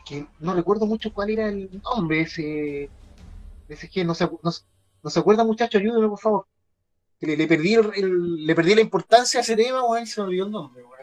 que 0.06 0.26
no 0.40 0.54
recuerdo 0.54 0.86
mucho 0.86 1.12
cuál 1.12 1.30
era 1.30 1.48
el 1.48 1.70
nombre 1.84 2.22
ese, 2.22 2.42
de 3.68 3.74
ese 3.74 3.88
gen, 3.88 4.06
no 4.06 4.14
se, 4.14 4.26
no, 4.26 4.52
no 5.02 5.10
se 5.10 5.20
acuerda 5.20 5.44
muchachos, 5.44 5.80
ayúdenme 5.80 6.08
por 6.08 6.20
favor. 6.20 6.48
Le, 7.20 7.46
perdí 7.48 7.74
el- 7.76 8.46
le 8.46 8.54
perdí 8.54 8.74
la 8.74 8.82
importancia 8.82 9.40
a 9.40 9.42
ese 9.42 9.56
tema, 9.56 9.82
y 10.02 10.06
se 10.06 10.20
me 10.20 10.28
olvidó 10.28 10.46
el 10.46 10.52
nombre, 10.52 10.84
weón. 10.84 10.95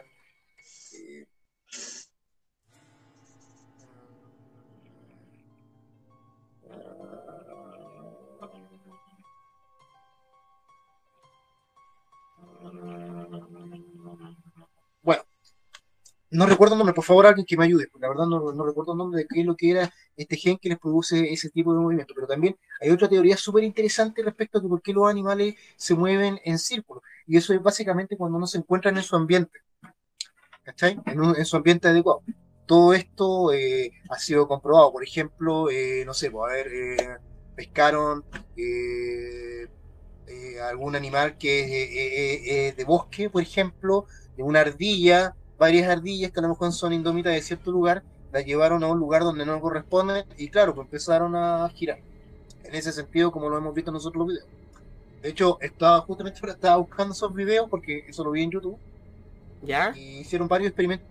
No 16.34 16.46
recuerdo 16.46 16.74
el 16.74 16.78
nombre, 16.78 16.94
por 16.94 17.04
favor, 17.04 17.26
alguien 17.26 17.46
que 17.46 17.56
me 17.56 17.64
ayude, 17.64 17.88
porque 17.90 18.02
la 18.06 18.08
verdad 18.10 18.26
no, 18.26 18.52
no 18.52 18.64
recuerdo 18.66 18.92
el 18.92 18.98
nombre 18.98 19.22
de 19.22 19.26
qué 19.28 19.40
es 19.40 19.46
lo 19.46 19.56
que 19.56 19.70
era 19.70 19.92
este 20.16 20.36
gen 20.36 20.58
que 20.58 20.68
les 20.70 20.78
produce 20.78 21.32
ese 21.32 21.50
tipo 21.50 21.72
de 21.74 21.80
movimiento. 21.80 22.14
Pero 22.14 22.26
también 22.26 22.56
hay 22.80 22.90
otra 22.90 23.08
teoría 23.08 23.36
súper 23.36 23.64
interesante 23.64 24.22
respecto 24.22 24.58
a 24.58 24.62
por 24.62 24.82
qué 24.82 24.92
los 24.92 25.08
animales 25.08 25.54
se 25.76 25.94
mueven 25.94 26.40
en 26.44 26.58
círculo. 26.58 27.02
Y 27.26 27.36
eso 27.36 27.54
es 27.54 27.62
básicamente 27.62 28.16
cuando 28.16 28.38
no 28.38 28.46
se 28.46 28.58
encuentran 28.58 28.96
en 28.96 29.02
su 29.02 29.16
ambiente. 29.16 29.60
¿Cachai? 30.62 30.98
En, 31.06 31.20
un- 31.20 31.44
su 31.44 31.56
ambiente 31.56 31.88
adecuado. 31.88 32.22
Todo 32.66 32.94
esto 32.94 33.52
eh, 33.52 33.92
ha 34.08 34.18
sido 34.18 34.48
comprobado. 34.48 34.92
Por 34.92 35.04
ejemplo, 35.04 35.70
eh, 35.70 36.04
no 36.06 36.14
sé, 36.14 36.30
pues, 36.30 36.50
a 36.50 36.54
ver, 36.54 36.66
eh, 36.72 37.16
pescaron 37.54 38.24
eh, 38.56 39.66
eh, 40.26 40.60
algún 40.62 40.96
animal 40.96 41.36
que 41.38 42.68
es 42.68 42.76
de 42.76 42.84
bosque, 42.84 43.30
por 43.30 43.42
ejemplo, 43.42 44.06
de 44.36 44.42
una 44.42 44.60
ardilla, 44.60 45.36
varias 45.58 45.88
ardillas 45.88 46.32
que 46.32 46.40
a 46.40 46.42
lo 46.42 46.48
mejor 46.50 46.72
son 46.72 46.92
indómitas 46.92 47.32
de 47.32 47.42
cierto 47.42 47.70
lugar, 47.70 48.02
las 48.32 48.44
llevaron 48.44 48.82
a 48.82 48.88
un 48.88 48.98
lugar 48.98 49.22
donde 49.22 49.46
no 49.46 49.60
corresponden 49.60 50.24
y 50.36 50.48
claro, 50.48 50.74
pues 50.74 50.86
empezaron 50.86 51.36
a 51.36 51.68
girar. 51.70 51.98
En 52.64 52.74
ese 52.74 52.92
sentido, 52.92 53.30
como 53.30 53.48
lo 53.48 53.58
hemos 53.58 53.74
visto 53.74 53.92
nosotros 53.92 54.20
los 54.20 54.28
videos. 54.28 54.48
De 55.22 55.28
hecho, 55.30 55.58
estaba 55.60 56.00
justamente 56.00 56.40
ahora 56.42 56.52
estaba 56.52 56.76
buscando 56.76 57.14
esos 57.14 57.32
videos 57.34 57.68
porque 57.70 58.04
eso 58.08 58.24
lo 58.24 58.32
vi 58.32 58.42
en 58.42 58.50
YouTube 58.50 58.76
¿Ya? 59.62 59.92
y 59.96 60.18
hicieron 60.18 60.48
varios 60.48 60.68
experimentos 60.68 61.06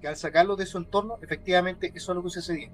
que 0.00 0.08
al 0.08 0.16
sacarlos 0.16 0.58
de 0.58 0.66
su 0.66 0.78
entorno, 0.78 1.18
efectivamente 1.22 1.90
eso 1.94 2.12
es 2.12 2.16
lo 2.16 2.22
que 2.22 2.30
sucedía. 2.30 2.70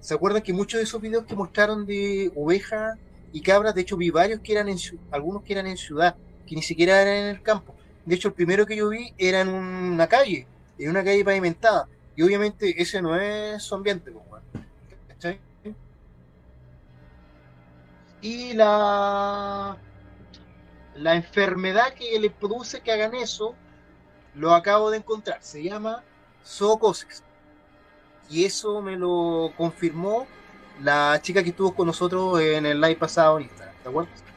¿Se 0.00 0.14
acuerdan 0.14 0.42
que 0.42 0.52
muchos 0.52 0.78
de 0.78 0.84
esos 0.84 1.00
videos 1.00 1.24
que 1.24 1.36
mostraron 1.36 1.86
de 1.86 2.32
ovejas 2.34 2.98
y 3.32 3.40
cabras, 3.40 3.74
de 3.74 3.82
hecho 3.82 3.96
vi 3.96 4.10
varios 4.10 4.40
que 4.40 4.52
eran 4.52 4.68
en 4.68 4.76
algunos 5.12 5.44
que 5.44 5.52
eran 5.52 5.68
en 5.68 5.76
ciudad, 5.76 6.16
que 6.44 6.56
ni 6.56 6.62
siquiera 6.62 7.00
eran 7.00 7.14
en 7.14 7.26
el 7.28 7.42
campo? 7.42 7.74
De 8.04 8.14
hecho, 8.14 8.28
el 8.28 8.34
primero 8.34 8.66
que 8.66 8.76
yo 8.76 8.88
vi 8.88 9.14
era 9.16 9.40
en 9.40 9.48
una 9.48 10.06
calle, 10.08 10.46
en 10.78 10.90
una 10.90 11.04
calle 11.04 11.24
pavimentada. 11.24 11.88
Y 12.16 12.22
obviamente 12.22 12.80
ese 12.80 13.00
no 13.00 13.16
es 13.16 13.62
su 13.62 13.74
ambiente, 13.74 14.10
pues. 14.10 14.42
¿Cachai? 15.08 15.40
Y 18.20 18.52
la, 18.52 19.76
la 20.94 21.14
enfermedad 21.14 21.92
que 21.94 22.18
le 22.18 22.30
produce 22.30 22.80
que 22.80 22.92
hagan 22.92 23.14
eso, 23.14 23.54
lo 24.34 24.54
acabo 24.54 24.90
de 24.90 24.98
encontrar. 24.98 25.38
Se 25.42 25.62
llama 25.62 26.02
zoocosis. 26.44 27.22
Y 28.30 28.44
eso 28.44 28.80
me 28.80 28.96
lo 28.96 29.52
confirmó 29.56 30.26
la 30.80 31.20
chica 31.22 31.42
que 31.42 31.50
estuvo 31.50 31.74
con 31.74 31.86
nosotros 31.86 32.40
en 32.40 32.66
el 32.66 32.80
live 32.80 32.96
pasado 32.96 33.38
en 33.38 33.44
Instagram. 33.44 33.76
¿Te 33.82 33.88
acuerdas? 33.88 34.31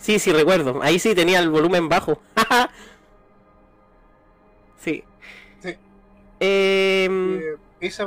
Sí, 0.00 0.18
sí, 0.18 0.32
recuerdo. 0.32 0.80
Ahí 0.82 0.98
sí 0.98 1.14
tenía 1.14 1.40
el 1.40 1.50
volumen 1.50 1.88
bajo. 1.88 2.20
sí. 4.78 5.04
Sí. 5.62 5.76
Em, 6.40 7.38
Eh, 7.38 7.56
esa 7.80 8.06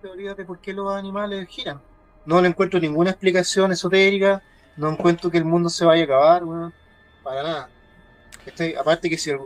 teoría 0.00 0.34
de 0.34 0.44
por 0.44 0.58
qué 0.60 0.72
los 0.72 0.92
animales 0.92 1.46
giran. 1.48 1.80
No 2.24 2.40
le 2.40 2.48
encuentro 2.48 2.80
ninguna 2.80 3.10
explicación 3.10 3.72
esotérica. 3.72 4.42
No 4.76 4.90
encuentro 4.90 5.30
que 5.30 5.38
el 5.38 5.44
mundo 5.44 5.68
se 5.68 5.84
vaya 5.84 6.02
a 6.02 6.04
acabar, 6.04 6.44
weón. 6.44 6.72
Para 7.22 7.42
nada. 7.42 7.70
¿Cachai? 8.44 8.74
Aparte 8.74 9.08
que 9.10 9.18
si 9.18 9.30
el- 9.30 9.40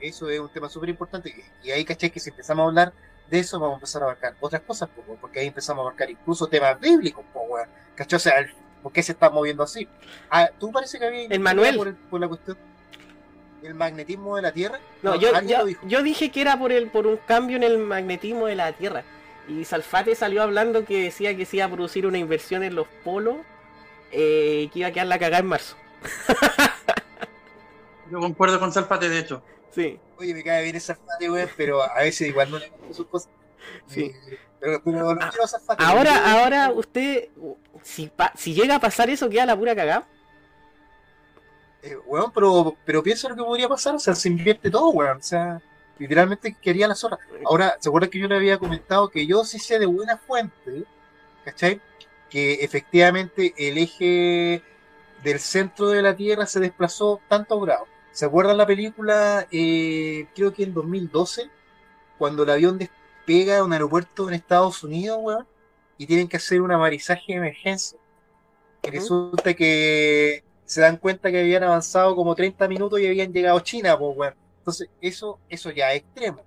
eso 0.00 0.28
es 0.30 0.38
un 0.40 0.48
tema 0.48 0.68
súper 0.68 0.90
importante. 0.90 1.34
Y 1.62 1.70
ahí, 1.70 1.84
¿cachai? 1.84 2.10
Que 2.10 2.20
si 2.20 2.30
empezamos 2.30 2.64
a 2.64 2.68
hablar 2.68 2.92
de 3.28 3.38
eso, 3.40 3.58
vamos 3.58 3.74
a 3.74 3.78
empezar 3.78 4.02
a 4.02 4.06
abarcar 4.06 4.36
otras 4.40 4.62
cosas, 4.62 4.88
porque 5.20 5.40
ahí 5.40 5.48
empezamos 5.48 5.82
a 5.82 5.86
abarcar 5.88 6.10
incluso 6.10 6.46
temas 6.48 6.78
bíblicos, 6.80 7.24
po. 7.32 7.40
¿Cachai? 7.96 8.16
O 8.16 8.20
sea, 8.20 8.38
el- 8.38 8.54
¿por 8.82 8.92
qué 8.92 9.02
se 9.02 9.12
está 9.12 9.30
moviendo 9.30 9.62
así? 9.62 9.88
Ah, 10.30 10.48
¿Tú 10.58 10.72
parece 10.72 10.98
que 10.98 11.06
había 11.06 11.26
El 11.26 11.40
Manuel. 11.40 11.76
por, 11.76 11.88
el- 11.88 11.94
por 11.96 12.20
la 12.20 12.28
cuestión 12.28 12.56
del 13.62 13.74
magnetismo 13.74 14.36
de 14.36 14.42
la 14.42 14.52
Tierra? 14.52 14.78
no, 15.02 15.16
yo, 15.16 15.34
alguien 15.34 15.48
yo, 15.52 15.58
lo 15.58 15.64
dijo. 15.66 15.86
yo 15.86 16.02
dije 16.02 16.30
que 16.30 16.40
era 16.40 16.58
por 16.58 16.72
el 16.72 16.88
por 16.90 17.06
un 17.06 17.16
cambio 17.18 17.56
en 17.56 17.64
el 17.64 17.78
magnetismo 17.78 18.46
de 18.46 18.54
la 18.54 18.72
Tierra. 18.72 19.04
Y 19.48 19.64
Salfate 19.64 20.14
salió 20.14 20.42
hablando 20.42 20.84
que 20.84 21.04
decía 21.04 21.34
que 21.36 21.46
se 21.46 21.56
iba 21.56 21.64
a 21.66 21.70
producir 21.70 22.06
una 22.06 22.18
inversión 22.18 22.62
en 22.62 22.74
los 22.74 22.86
polos 23.02 23.36
eh, 24.12 24.62
y 24.64 24.68
que 24.68 24.80
iba 24.80 24.88
a 24.88 24.92
quedar 24.92 25.06
la 25.06 25.18
cagada 25.18 25.38
en 25.38 25.46
marzo. 25.46 25.74
Yo 28.10 28.20
concuerdo 28.20 28.58
con 28.58 28.72
Salpate, 28.72 29.08
de 29.08 29.18
hecho. 29.18 29.42
Sí, 29.70 29.98
Oye, 30.16 30.34
me 30.34 30.42
cae 30.42 30.64
bien 30.64 30.76
esa 30.76 30.94
Zafate, 30.96 31.30
weón, 31.30 31.48
pero 31.56 31.82
a 31.82 32.00
veces 32.00 32.28
igual 32.28 32.50
no 32.50 32.58
le 32.58 32.68
gusta 32.70 32.94
sus 32.94 33.06
cosas. 33.06 33.30
sí. 33.86 34.12
Eh, 34.30 34.38
pero, 34.60 34.82
quiero. 34.82 35.08
Ahora, 35.78 36.14
Yo- 36.14 36.26
ahora 36.26 36.70
usted, 36.72 37.28
si, 37.82 38.08
pa- 38.08 38.32
si 38.36 38.54
llega 38.54 38.76
a 38.76 38.80
pasar 38.80 39.08
eso, 39.10 39.28
queda 39.28 39.46
la 39.46 39.56
pura 39.56 39.74
cagada. 39.74 40.06
Eh, 41.82 41.96
weón, 42.06 42.32
pero, 42.32 42.76
pero 42.84 43.02
piensa 43.02 43.28
lo 43.28 43.36
que 43.36 43.42
podría 43.42 43.68
pasar, 43.68 43.94
o 43.94 43.98
sea, 43.98 44.14
se 44.14 44.28
invierte 44.28 44.70
todo, 44.70 44.88
weón. 44.90 45.18
O 45.18 45.22
sea, 45.22 45.60
literalmente 45.98 46.56
quería 46.60 46.88
la 46.88 46.94
zorra. 46.94 47.18
Ahora, 47.46 47.76
¿se 47.78 47.88
acuerdan 47.88 48.10
que 48.10 48.18
yo 48.18 48.28
le 48.28 48.36
había 48.36 48.58
comentado 48.58 49.08
que 49.08 49.26
yo 49.26 49.44
sí 49.44 49.58
sé 49.58 49.78
de 49.78 49.86
buena 49.86 50.16
fuente, 50.16 50.84
¿cachai? 51.44 51.80
Que 52.28 52.54
efectivamente 52.64 53.54
el 53.56 53.78
eje 53.78 54.62
del 55.22 55.38
centro 55.40 55.88
de 55.88 56.02
la 56.02 56.14
Tierra 56.16 56.46
se 56.46 56.60
desplazó 56.60 57.20
tantos 57.28 57.60
grados. 57.64 57.88
¿Se 58.12 58.24
acuerdan 58.24 58.56
la 58.56 58.66
película, 58.66 59.46
eh, 59.52 60.26
creo 60.34 60.52
que 60.52 60.64
en 60.64 60.74
2012, 60.74 61.48
cuando 62.18 62.42
el 62.42 62.50
avión 62.50 62.76
despega 63.28 63.56
de 63.56 63.62
un 63.62 63.72
aeropuerto 63.72 64.28
en 64.28 64.34
Estados 64.34 64.82
Unidos, 64.82 65.18
weón, 65.20 65.46
y 65.98 66.06
tienen 66.06 66.28
que 66.28 66.38
hacer 66.38 66.60
un 66.62 66.72
amarizaje 66.72 67.24
de 67.28 67.34
emergencia? 67.34 67.98
Y 68.82 68.90
resulta 68.90 69.54
que 69.54 70.44
se 70.64 70.80
dan 70.80 70.96
cuenta 70.96 71.30
que 71.30 71.40
habían 71.40 71.64
avanzado 71.64 72.14
como 72.16 72.34
30 72.34 72.68
minutos 72.68 73.00
y 73.00 73.06
habían 73.06 73.32
llegado 73.32 73.58
a 73.58 73.62
China, 73.62 73.98
pues, 73.98 74.16
weón. 74.16 74.34
Entonces, 74.58 74.88
eso, 75.00 75.38
eso 75.48 75.70
ya 75.70 75.92
es 75.92 76.02
extremo. 76.02 76.42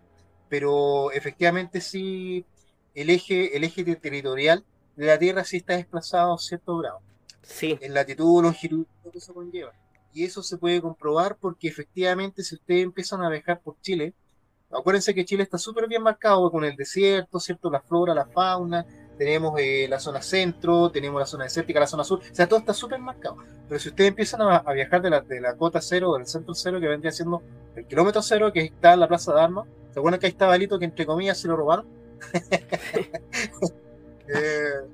Pero 0.50 1.12
efectivamente 1.12 1.82
sí, 1.82 2.46
el 2.94 3.10
eje, 3.10 3.56
el 3.56 3.64
eje 3.64 3.84
territorial 3.96 4.66
de 4.96 5.06
la 5.06 5.20
Tierra 5.20 5.44
sí 5.44 5.58
está 5.58 5.76
desplazado 5.76 6.34
a 6.34 6.38
cierto 6.38 6.78
grado 6.78 7.02
Sí, 7.42 7.78
en 7.82 7.94
latitud, 7.94 8.44
longitud, 8.44 8.86
lo 9.04 9.12
que 9.12 9.18
eso 9.18 9.34
conlleva. 9.34 9.74
Y 10.14 10.26
eso 10.26 10.44
se 10.44 10.58
puede 10.58 10.82
comprobar 10.82 11.38
porque 11.38 11.68
efectivamente 11.68 12.44
si 12.44 12.56
ustedes 12.56 12.84
empiezan 12.84 13.24
a 13.24 13.30
viajar 13.30 13.62
por 13.62 13.80
Chile, 13.82 14.14
acuérdense 14.74 15.14
que 15.14 15.26
Chile 15.26 15.44
está 15.44 15.58
súper 15.58 15.88
bien 15.88 16.02
marcado 16.04 16.50
con 16.52 16.64
el 16.64 16.76
desierto, 16.76 17.40
¿cierto? 17.40 17.70
La 17.70 17.82
flora, 17.82 18.14
la 18.14 18.26
fauna, 18.26 18.86
tenemos 19.18 19.54
eh, 19.60 19.88
la 19.90 20.00
zona 20.00 20.22
centro, 20.22 20.90
tenemos 20.92 21.20
la 21.20 21.26
zona 21.26 21.44
desértica, 21.46 21.80
la 21.80 21.88
zona 21.88 22.04
sur, 22.04 22.20
o 22.20 22.36
sea, 22.36 22.48
todo 22.48 22.60
está 22.60 22.74
súper 22.74 23.00
marcado. 23.00 23.38
Pero 23.68 23.80
si 23.80 23.90
ustedes 23.90 24.10
empiezan 24.10 24.42
a, 24.42 24.58
a 24.58 24.74
viajar 24.74 25.02
de 25.02 25.10
la, 25.10 25.22
de 25.22 25.42
la 25.42 25.56
cota 25.56 25.82
cero, 25.82 26.14
del 26.16 26.26
centro 26.28 26.54
cero, 26.56 26.80
que 26.80 26.88
vendría 26.88 27.12
siendo 27.12 27.42
el 27.76 27.86
kilómetro 27.86 28.22
cero, 28.22 28.52
que 28.52 28.62
está 28.66 28.94
en 28.94 29.00
la 29.02 29.08
plaza 29.08 29.34
de 29.34 29.42
armas, 29.42 29.68
¿se 29.92 30.00
acuerdan 30.00 30.20
que 30.20 30.26
ahí 30.28 30.32
está 30.32 30.48
Balito 30.48 30.80
que 30.80 30.86
entre 30.86 31.06
comillas 31.06 31.38
se 31.40 31.48
lo 31.48 31.56
robaron? 31.56 31.88
eh, 34.28 34.88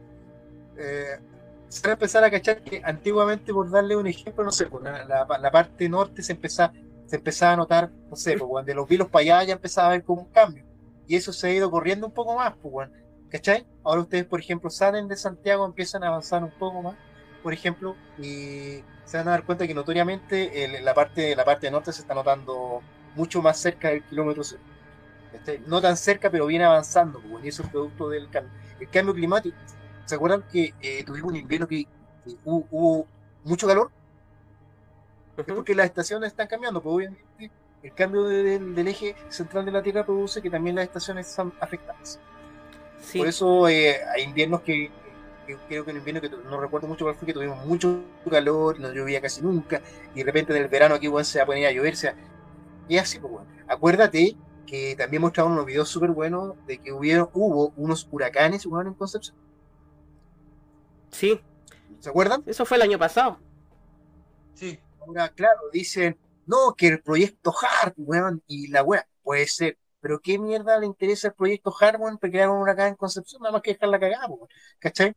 eh, 0.77 1.17
se 1.67 1.81
van 1.81 1.91
a 1.91 1.93
empezar 1.93 2.23
a 2.23 2.31
cachar 2.31 2.61
que 2.63 2.81
antiguamente, 2.83 3.53
por 3.53 3.69
darle 3.69 3.95
un 3.95 4.07
ejemplo, 4.07 4.43
no 4.43 4.51
sé, 4.51 4.67
la, 4.81 5.03
la- 5.05 5.37
la 5.39 5.51
parte 5.51 5.89
norte 5.89 6.21
se 6.23 6.31
empezaba, 6.33 6.73
se 7.07 7.17
empezaba 7.17 7.53
a 7.53 7.57
notar, 7.57 7.91
no 8.09 8.15
sé, 8.17 8.37
pues, 8.37 8.49
weón, 8.51 8.65
de 8.65 8.75
los 8.75 8.87
vilos 8.87 9.09
para 9.09 9.23
allá 9.23 9.43
ya 9.45 9.53
empezaba 9.55 9.89
a 9.89 9.91
ver 9.91 10.03
como 10.05 10.23
un 10.23 10.31
cambio. 10.31 10.65
Y 11.07 11.15
eso 11.17 11.33
se 11.33 11.47
ha 11.47 11.53
ido 11.53 11.71
corriendo 11.71 12.07
un 12.07 12.13
poco 12.13 12.35
más, 12.37 12.55
pues, 12.61 12.73
weón. 12.73 12.93
¿cachai? 13.29 13.67
Ahora 13.83 14.01
ustedes, 14.03 14.25
por 14.27 14.39
ejemplo, 14.39 14.69
salen 14.69 15.07
de 15.07 15.17
Santiago, 15.17 15.65
empiezan 15.65 16.03
a 16.03 16.09
avanzar 16.09 16.43
un 16.43 16.53
poco 16.57 16.83
más, 16.83 16.97
por 17.41 17.53
ejemplo, 17.53 17.99
y 18.17 18.85
se 19.03 19.17
van 19.17 19.27
a 19.29 19.31
dar 19.31 19.45
cuenta 19.45 19.67
que 19.67 19.73
notoriamente 19.73 20.63
el- 20.65 20.83
la 20.85 20.93
parte 20.93 21.35
la 21.35 21.45
parte 21.45 21.71
norte 21.71 21.93
se 21.93 22.01
está 22.01 22.13
notando 22.13 22.85
mucho 23.13 23.41
más 23.41 23.59
cerca 23.59 23.89
del 23.89 24.05
kilómetro 24.05 24.43
cero. 24.43 24.63
No 25.65 25.81
tan 25.81 25.97
cerca, 25.97 26.29
pero 26.31 26.45
viene 26.47 26.65
avanzando, 26.65 27.21
pues, 27.21 27.43
y 27.43 27.47
eso 27.49 27.63
es 27.63 27.69
producto 27.69 28.09
del 28.09 28.29
cambio. 28.29 28.53
El 28.79 28.89
cambio 28.89 29.13
climático. 29.13 29.57
¿Se 30.05 30.15
acuerdan 30.15 30.45
que 30.47 30.75
eh, 30.79 31.03
tuvimos 31.05 31.29
un 31.31 31.35
invierno 31.37 31.67
que, 31.67 31.85
que 32.23 32.37
hubo, 32.43 32.67
hubo 32.71 33.09
mucho 33.43 33.67
calor? 33.67 33.91
Es 35.37 35.45
porque 35.45 35.75
las 35.75 35.85
estaciones 35.87 36.27
están 36.29 36.47
cambiando, 36.47 36.81
pues 36.81 36.93
obviamente 36.95 37.51
el 37.81 37.93
cambio 37.93 38.23
de- 38.25 38.43
del, 38.43 38.75
del 38.75 38.87
eje 38.87 39.15
central 39.29 39.65
de 39.65 39.71
la 39.71 39.83
Tierra 39.83 40.05
produce 40.05 40.41
que 40.41 40.49
también 40.49 40.75
las 40.75 40.85
estaciones 40.85 41.27
están 41.29 41.53
afectadas. 41.59 42.21
Sí, 42.97 43.19
Por 43.19 43.27
eso 43.27 43.67
eh, 43.69 43.99
hay 44.15 44.23
inviernos 44.23 44.61
que, 44.61 44.93
que 45.45 45.59
creo 45.67 45.85
que 45.85 45.91
el 45.91 45.97
invierno 45.97 46.21
que 46.21 46.29
no 46.29 46.59
recuerdo 46.61 46.87
mucho 46.87 47.05
cuál 47.05 47.15
fue, 47.15 47.27
que 47.27 47.33
tuvimos 47.33 47.65
mucho 47.65 48.05
calor, 48.29 48.79
no 48.79 48.91
llovía 48.93 49.21
casi 49.21 49.41
nunca, 49.41 49.81
y 50.13 50.19
de 50.19 50.25
repente 50.25 50.55
en 50.55 50.63
el 50.63 50.69
verano 50.69 50.95
aquí 50.95 51.07
bueno, 51.07 51.25
se 51.25 51.39
va 51.39 51.43
a 51.43 51.47
poner 51.47 51.67
a 51.67 51.71
llover, 51.71 51.93
o 51.93 51.97
sea, 51.97 52.15
y 52.87 52.97
es 52.97 53.03
así, 53.03 53.19
pues 53.19 53.31
bueno. 53.33 53.49
Acuérdate 53.67 54.37
que 54.65 54.95
también 54.97 55.21
mostraron 55.23 55.53
unos 55.53 55.65
videos 55.65 55.89
súper 55.89 56.11
buenos 56.11 56.55
de 56.67 56.79
que 56.79 56.93
hubieron, 56.93 57.29
hubo 57.33 57.73
unos 57.77 58.07
huracanes 58.11 58.65
en 58.65 58.95
Concepción. 58.95 59.37
sí, 61.11 61.41
¿Se 61.99 62.09
acuerdan? 62.09 62.45
eso 62.45 62.65
fue 62.65 62.77
el 62.77 62.83
año 62.83 62.99
pasado. 62.99 63.39
Sí, 64.53 64.79
Ahora, 65.07 65.29
claro, 65.29 65.61
dicen, 65.71 66.19
no, 66.45 66.73
que 66.75 66.87
el 66.87 67.01
proyecto 67.01 67.53
HART, 67.53 67.95
weón, 67.97 68.43
y 68.45 68.67
la 68.67 68.83
weá, 68.83 69.07
puede 69.23 69.47
ser. 69.47 69.77
Pero 70.01 70.19
qué 70.19 70.37
mierda 70.37 70.77
le 70.79 70.85
interesa 70.85 71.29
el 71.29 71.33
proyecto 71.33 71.73
HART, 71.79 71.99
weón, 71.99 72.17
para 72.17 72.31
crear 72.31 72.49
una 72.49 72.73
acá 72.73 72.87
en 72.87 72.95
Concepción, 72.95 73.41
nada 73.41 73.53
más 73.53 73.61
que 73.61 73.71
dejarla 73.71 73.99
cagada, 73.99 74.27
weón, 74.27 74.49
¿cachai? 74.79 75.15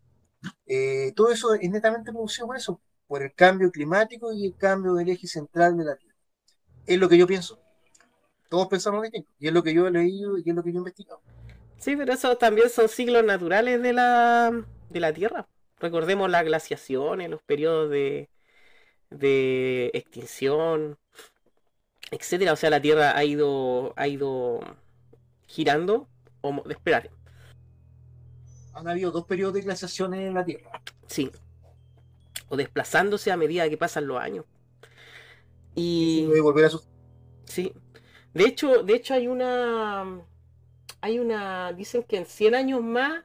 Eh, 0.67 1.13
todo 1.17 1.31
eso 1.31 1.55
es 1.55 1.69
netamente 1.69 2.13
producido 2.13 2.47
por 2.47 2.57
eso, 2.57 2.81
por 3.09 3.23
el 3.23 3.35
cambio 3.35 3.71
climático 3.71 4.33
y 4.33 4.47
el 4.47 4.57
cambio 4.57 4.95
del 4.95 5.09
eje 5.09 5.27
central 5.27 5.77
de 5.77 5.85
la 5.85 5.97
Tierra. 5.97 6.17
Es 6.87 6.99
lo 6.99 7.09
que 7.09 7.19
yo 7.19 7.27
pienso. 7.27 7.61
Todos 8.49 8.69
pensamos 8.69 9.03
distinto, 9.03 9.31
y 9.41 9.49
es 9.49 9.53
lo 9.53 9.63
que 9.63 9.75
yo 9.75 9.89
he 9.89 9.91
leído 9.91 10.39
y 10.39 10.49
es 10.49 10.55
lo 10.55 10.63
que 10.63 10.71
yo 10.71 10.77
he 10.77 10.79
investigado. 10.79 11.21
Sí, 11.79 11.97
pero 11.97 12.13
eso 12.13 12.37
también 12.37 12.71
son 12.71 12.89
ciclos 12.89 13.25
naturales 13.25 13.83
de 13.83 13.93
la, 13.93 14.53
de 14.89 15.01
la 15.01 15.13
Tierra. 15.13 15.49
Recordemos 15.79 16.31
las 16.31 16.45
glaciaciones, 16.45 17.31
los 17.31 17.43
periodos 17.43 17.91
de, 17.91 18.29
de 19.11 19.91
extinción, 19.95 20.99
etcétera. 22.11 22.53
O 22.53 22.57
sea, 22.57 22.71
la 22.71 22.81
Tierra 22.81 23.17
ha 23.17 23.25
ido, 23.25 23.93
ha 23.97 24.09
ido 24.09 24.61
girando. 25.47 26.09
O, 26.43 26.65
espérate, 26.71 27.11
Han 28.73 28.89
habido 28.89 29.13
dos 29.13 29.27
periodos 29.27 29.55
de 29.55 29.61
glaciaciones 29.61 30.27
en 30.27 30.35
la 30.35 30.45
Tierra. 30.45 30.83
sí. 31.09 31.31
O 32.53 32.55
desplazándose 32.59 33.29
a 33.33 33.39
medida 33.43 33.71
que 33.71 33.79
pasan 33.79 34.07
los 34.07 34.21
años. 34.21 34.45
Y 35.75 36.27
Puede 36.27 36.41
volver 36.41 36.65
a 36.67 36.71
su... 36.71 36.81
sí. 37.45 37.73
De 38.35 38.45
hecho, 38.47 38.83
de 38.83 38.95
hecho 38.95 39.15
hay 39.15 39.29
una. 39.29 40.23
Hay 41.03 41.21
una. 41.21 41.73
Dicen 41.75 42.05
que 42.05 42.19
en 42.19 42.27
100 42.27 42.55
años 42.57 42.83
más 42.83 43.25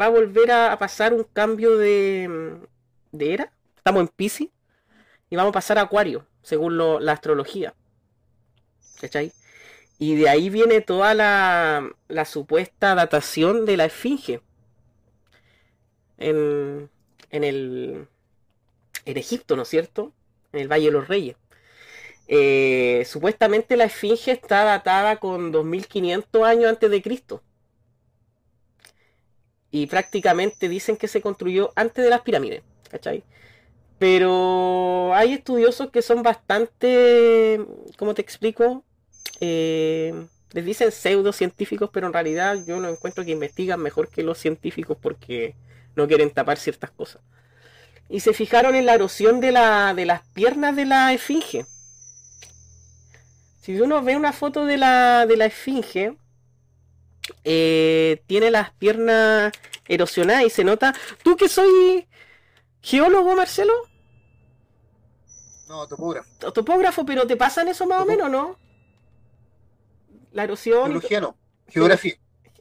va 0.00 0.06
a 0.06 0.10
volver 0.10 0.52
a, 0.52 0.72
a 0.72 0.78
pasar 0.78 1.14
un 1.14 1.24
cambio 1.24 1.76
de, 1.78 2.60
de 3.12 3.34
era. 3.34 3.54
Estamos 3.76 4.02
en 4.02 4.08
Piscis. 4.08 4.50
Y 5.34 5.36
vamos 5.36 5.50
a 5.50 5.54
pasar 5.54 5.78
a 5.78 5.82
Acuario, 5.82 6.28
según 6.42 6.76
lo- 6.78 7.00
la 7.00 7.10
astrología. 7.10 7.74
¿Cachai? 9.00 9.32
Y 9.98 10.16
de 10.16 10.28
ahí 10.30 10.50
viene 10.50 10.80
toda 10.82 11.14
la, 11.14 11.90
la 12.08 12.24
supuesta 12.26 12.94
datación 12.96 13.66
de 13.66 13.76
la 13.78 13.86
Esfinge. 13.86 14.42
En, 16.18 16.90
en 17.30 17.44
el. 17.44 18.08
En 19.06 19.16
Egipto, 19.18 19.56
¿no 19.56 19.62
es 19.62 19.68
cierto? 19.68 20.12
En 20.52 20.60
el 20.60 20.68
Valle 20.72 20.86
de 20.86 20.92
los 20.92 21.08
Reyes. 21.08 21.36
Eh, 22.28 23.04
supuestamente 23.06 23.76
la 23.76 23.84
Esfinge 23.84 24.32
está 24.32 24.64
datada 24.64 25.18
con 25.18 25.52
2500 25.52 26.44
años 26.44 26.70
antes 26.70 26.90
de 26.90 27.02
Cristo. 27.02 27.42
Y 29.70 29.86
prácticamente 29.88 30.68
dicen 30.70 30.96
que 30.96 31.06
se 31.08 31.20
construyó 31.20 31.72
antes 31.76 32.02
de 32.02 32.08
las 32.10 32.22
pirámides, 32.22 32.62
¿cachai? 32.90 33.24
Pero 34.04 35.14
hay 35.14 35.32
estudiosos 35.32 35.88
que 35.88 36.02
son 36.02 36.22
bastante, 36.22 37.58
¿cómo 37.96 38.12
te 38.12 38.20
explico? 38.20 38.84
Eh, 39.40 40.12
les 40.52 40.62
dicen 40.62 40.92
pseudocientíficos, 40.92 41.88
pero 41.90 42.08
en 42.08 42.12
realidad 42.12 42.58
yo 42.66 42.80
no 42.80 42.90
encuentro 42.90 43.24
que 43.24 43.30
investigan 43.30 43.80
mejor 43.80 44.10
que 44.10 44.22
los 44.22 44.36
científicos 44.36 44.98
porque 45.00 45.54
no 45.96 46.06
quieren 46.06 46.28
tapar 46.28 46.58
ciertas 46.58 46.90
cosas. 46.90 47.22
Y 48.10 48.20
se 48.20 48.34
fijaron 48.34 48.74
en 48.74 48.84
la 48.84 48.92
erosión 48.92 49.40
de, 49.40 49.52
la, 49.52 49.94
de 49.94 50.04
las 50.04 50.20
piernas 50.34 50.76
de 50.76 50.84
la 50.84 51.14
esfinge. 51.14 51.64
Si 53.62 53.80
uno 53.80 54.02
ve 54.02 54.16
una 54.16 54.34
foto 54.34 54.66
de 54.66 54.76
la, 54.76 55.24
de 55.24 55.38
la 55.38 55.46
esfinge, 55.46 56.14
eh, 57.42 58.22
tiene 58.26 58.50
las 58.50 58.70
piernas 58.72 59.50
erosionadas 59.88 60.44
y 60.44 60.50
se 60.50 60.62
nota. 60.62 60.94
¿Tú 61.22 61.38
que 61.38 61.48
soy 61.48 62.06
geólogo, 62.82 63.34
Marcelo? 63.34 63.72
No, 65.68 65.86
topógrafo. 65.88 66.28
Topógrafo, 66.52 67.06
pero 67.06 67.26
¿te 67.26 67.36
pasan 67.36 67.68
eso 67.68 67.86
más 67.86 68.02
o 68.02 68.04
menos, 68.06 68.30
no? 68.30 68.56
La 70.32 70.44
erosión. 70.44 70.84
Geología 70.86 71.20
no. 71.20 71.36
Geografía. 71.68 72.14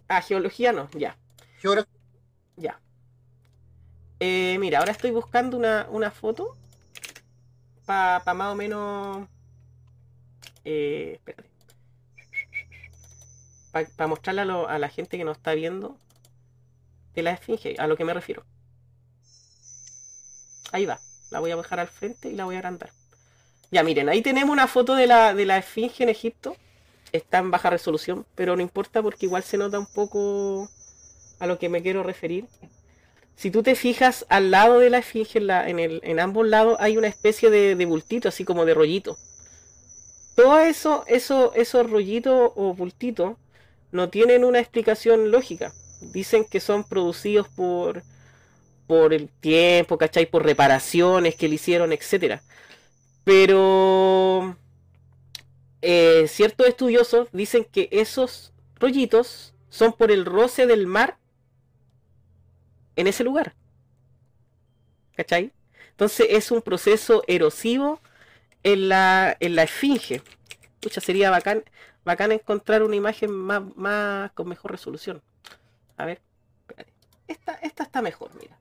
Ah, 0.07 0.21
geología 0.21 0.71
no, 0.71 0.89
ya. 0.91 1.17
Geografía. 1.59 1.91
Ya. 2.55 2.79
Eh, 4.19 4.57
mira, 4.59 4.79
ahora 4.79 4.91
estoy 4.91 5.11
buscando 5.11 5.57
una, 5.57 5.87
una 5.89 6.11
foto 6.11 6.55
para 7.85 8.33
más 8.33 8.53
o 8.53 8.55
menos. 8.55 9.27
Eh, 10.63 11.13
espérate. 11.15 11.49
Para 13.97 14.07
mostrarle 14.07 14.41
a, 14.41 14.45
lo- 14.45 14.67
a 14.69 14.77
la 14.77 14.87
gente 14.87 15.17
que 15.17 15.23
nos 15.25 15.37
está 15.37 15.53
viendo 15.55 15.97
de 17.15 17.23
la 17.23 17.31
esfinge, 17.31 17.75
a 17.79 17.87
lo 17.87 17.97
que 17.97 18.05
me 18.05 18.13
refiero. 18.13 18.45
Ahí 20.71 20.85
va. 20.85 20.99
La 21.33 21.39
voy 21.41 21.51
a 21.51 21.57
dejar 21.57 21.79
al 21.81 21.89
frente 21.89 22.29
y 22.29 22.35
la 22.35 22.45
voy 22.45 22.55
a 22.55 22.59
agrandar. 22.59 22.91
Ya, 23.71 23.83
miren, 23.83 24.09
ahí 24.09 24.21
tenemos 24.21 24.51
una 24.53 24.67
foto 24.67 24.95
de 24.95 25.07
la, 25.07 25.33
de 25.33 25.45
la 25.45 25.57
esfinge 25.57 26.03
en 26.03 26.09
Egipto. 26.09 26.55
Está 27.11 27.39
en 27.39 27.51
baja 27.51 27.69
resolución, 27.69 28.25
pero 28.35 28.55
no 28.55 28.61
importa 28.61 29.01
porque 29.01 29.25
igual 29.27 29.43
se 29.43 29.57
nota 29.57 29.79
un 29.79 29.87
poco 29.87 30.69
a 31.39 31.47
lo 31.47 31.59
que 31.59 31.69
me 31.69 31.81
quiero 31.83 32.03
referir. 32.03 32.45
Si 33.35 33.51
tú 33.51 33.63
te 33.63 33.75
fijas 33.75 34.25
al 34.29 34.51
lado 34.51 34.79
de 34.79 34.89
la 34.91 34.99
esfinge, 34.99 35.39
en, 35.39 35.47
la- 35.47 35.69
en 35.69 35.79
el- 35.79 36.01
en 36.03 36.19
ambos 36.19 36.47
lados 36.47 36.77
hay 36.79 36.97
una 36.97 37.07
especie 37.07 37.49
de, 37.51 37.75
de 37.75 37.85
bultito, 37.85 38.29
así 38.29 38.45
como 38.45 38.65
de 38.65 38.73
rollito. 38.75 39.17
Todo 40.35 40.59
eso, 40.59 41.03
eso, 41.07 41.53
esos 41.55 41.89
rollitos 41.89 42.51
o 42.55 42.73
bultitos 42.73 43.37
no 43.91 44.09
tienen 44.09 44.43
una 44.43 44.59
explicación 44.59 45.31
lógica. 45.31 45.73
Dicen 46.01 46.45
que 46.45 46.59
son 46.59 46.83
producidos 46.83 47.47
por, 47.49 48.03
por 48.87 49.13
el 49.13 49.29
tiempo, 49.29 49.97
¿cachai? 49.97 50.25
Por 50.25 50.43
reparaciones 50.43 51.35
que 51.35 51.47
le 51.47 51.55
hicieron, 51.55 51.91
etcétera. 51.91 52.41
Pero 53.23 54.57
eh, 55.81 56.27
ciertos 56.27 56.67
estudiosos 56.67 57.29
dicen 57.31 57.65
que 57.65 57.89
esos 57.91 58.53
rollitos 58.75 59.53
son 59.69 59.93
por 59.93 60.11
el 60.11 60.25
roce 60.25 60.67
del 60.67 60.87
mar 60.87 61.17
en 62.95 63.07
ese 63.07 63.23
lugar. 63.23 63.55
¿Cachai? 65.15 65.51
Entonces 65.91 66.27
es 66.31 66.51
un 66.51 66.61
proceso 66.61 67.23
erosivo 67.27 67.99
en 68.63 68.89
la, 68.89 69.37
en 69.39 69.55
la 69.55 69.63
esfinge. 69.63 70.21
Pucha, 70.79 71.01
sería 71.01 71.29
bacán, 71.29 71.63
bacán 72.03 72.31
encontrar 72.31 72.83
una 72.83 72.95
imagen 72.95 73.31
más, 73.31 73.63
más 73.75 74.31
con 74.31 74.47
mejor 74.49 74.71
resolución. 74.71 75.21
A 75.97 76.05
ver, 76.05 76.21
espérate. 76.61 76.93
Esta, 77.27 77.53
esta 77.55 77.83
está 77.83 78.01
mejor, 78.01 78.31
mira. 78.39 78.57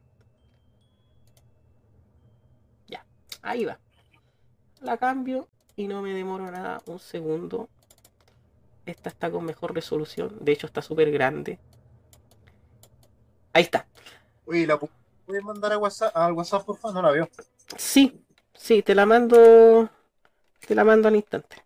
Ya, 2.88 3.04
ahí 3.42 3.64
va. 3.64 3.78
La 4.80 4.96
cambio 4.96 5.48
y 5.76 5.86
no 5.88 6.02
me 6.02 6.12
demoro 6.14 6.50
nada, 6.50 6.80
un 6.86 6.98
segundo. 6.98 7.68
Esta 8.86 9.10
está 9.10 9.30
con 9.30 9.44
mejor 9.44 9.74
resolución, 9.74 10.36
de 10.40 10.52
hecho 10.52 10.66
está 10.66 10.82
súper 10.82 11.10
grande. 11.12 11.58
Ahí 13.52 13.62
está. 13.62 13.86
Oye, 14.46 14.66
¿la 14.66 14.78
pu- 14.78 14.88
puedes 15.26 15.44
mandar 15.44 15.72
a 15.72 15.78
WhatsApp, 15.78 16.16
al 16.16 16.32
WhatsApp, 16.32 16.64
por 16.64 16.76
favor? 16.76 16.96
No 16.96 17.02
la 17.02 17.10
veo. 17.12 17.28
Sí, 17.76 18.24
sí, 18.54 18.82
te 18.82 18.94
la 18.94 19.06
mando. 19.06 19.88
Te 20.66 20.74
la 20.74 20.84
mando 20.84 21.08
al 21.08 21.16
instante. 21.16 21.56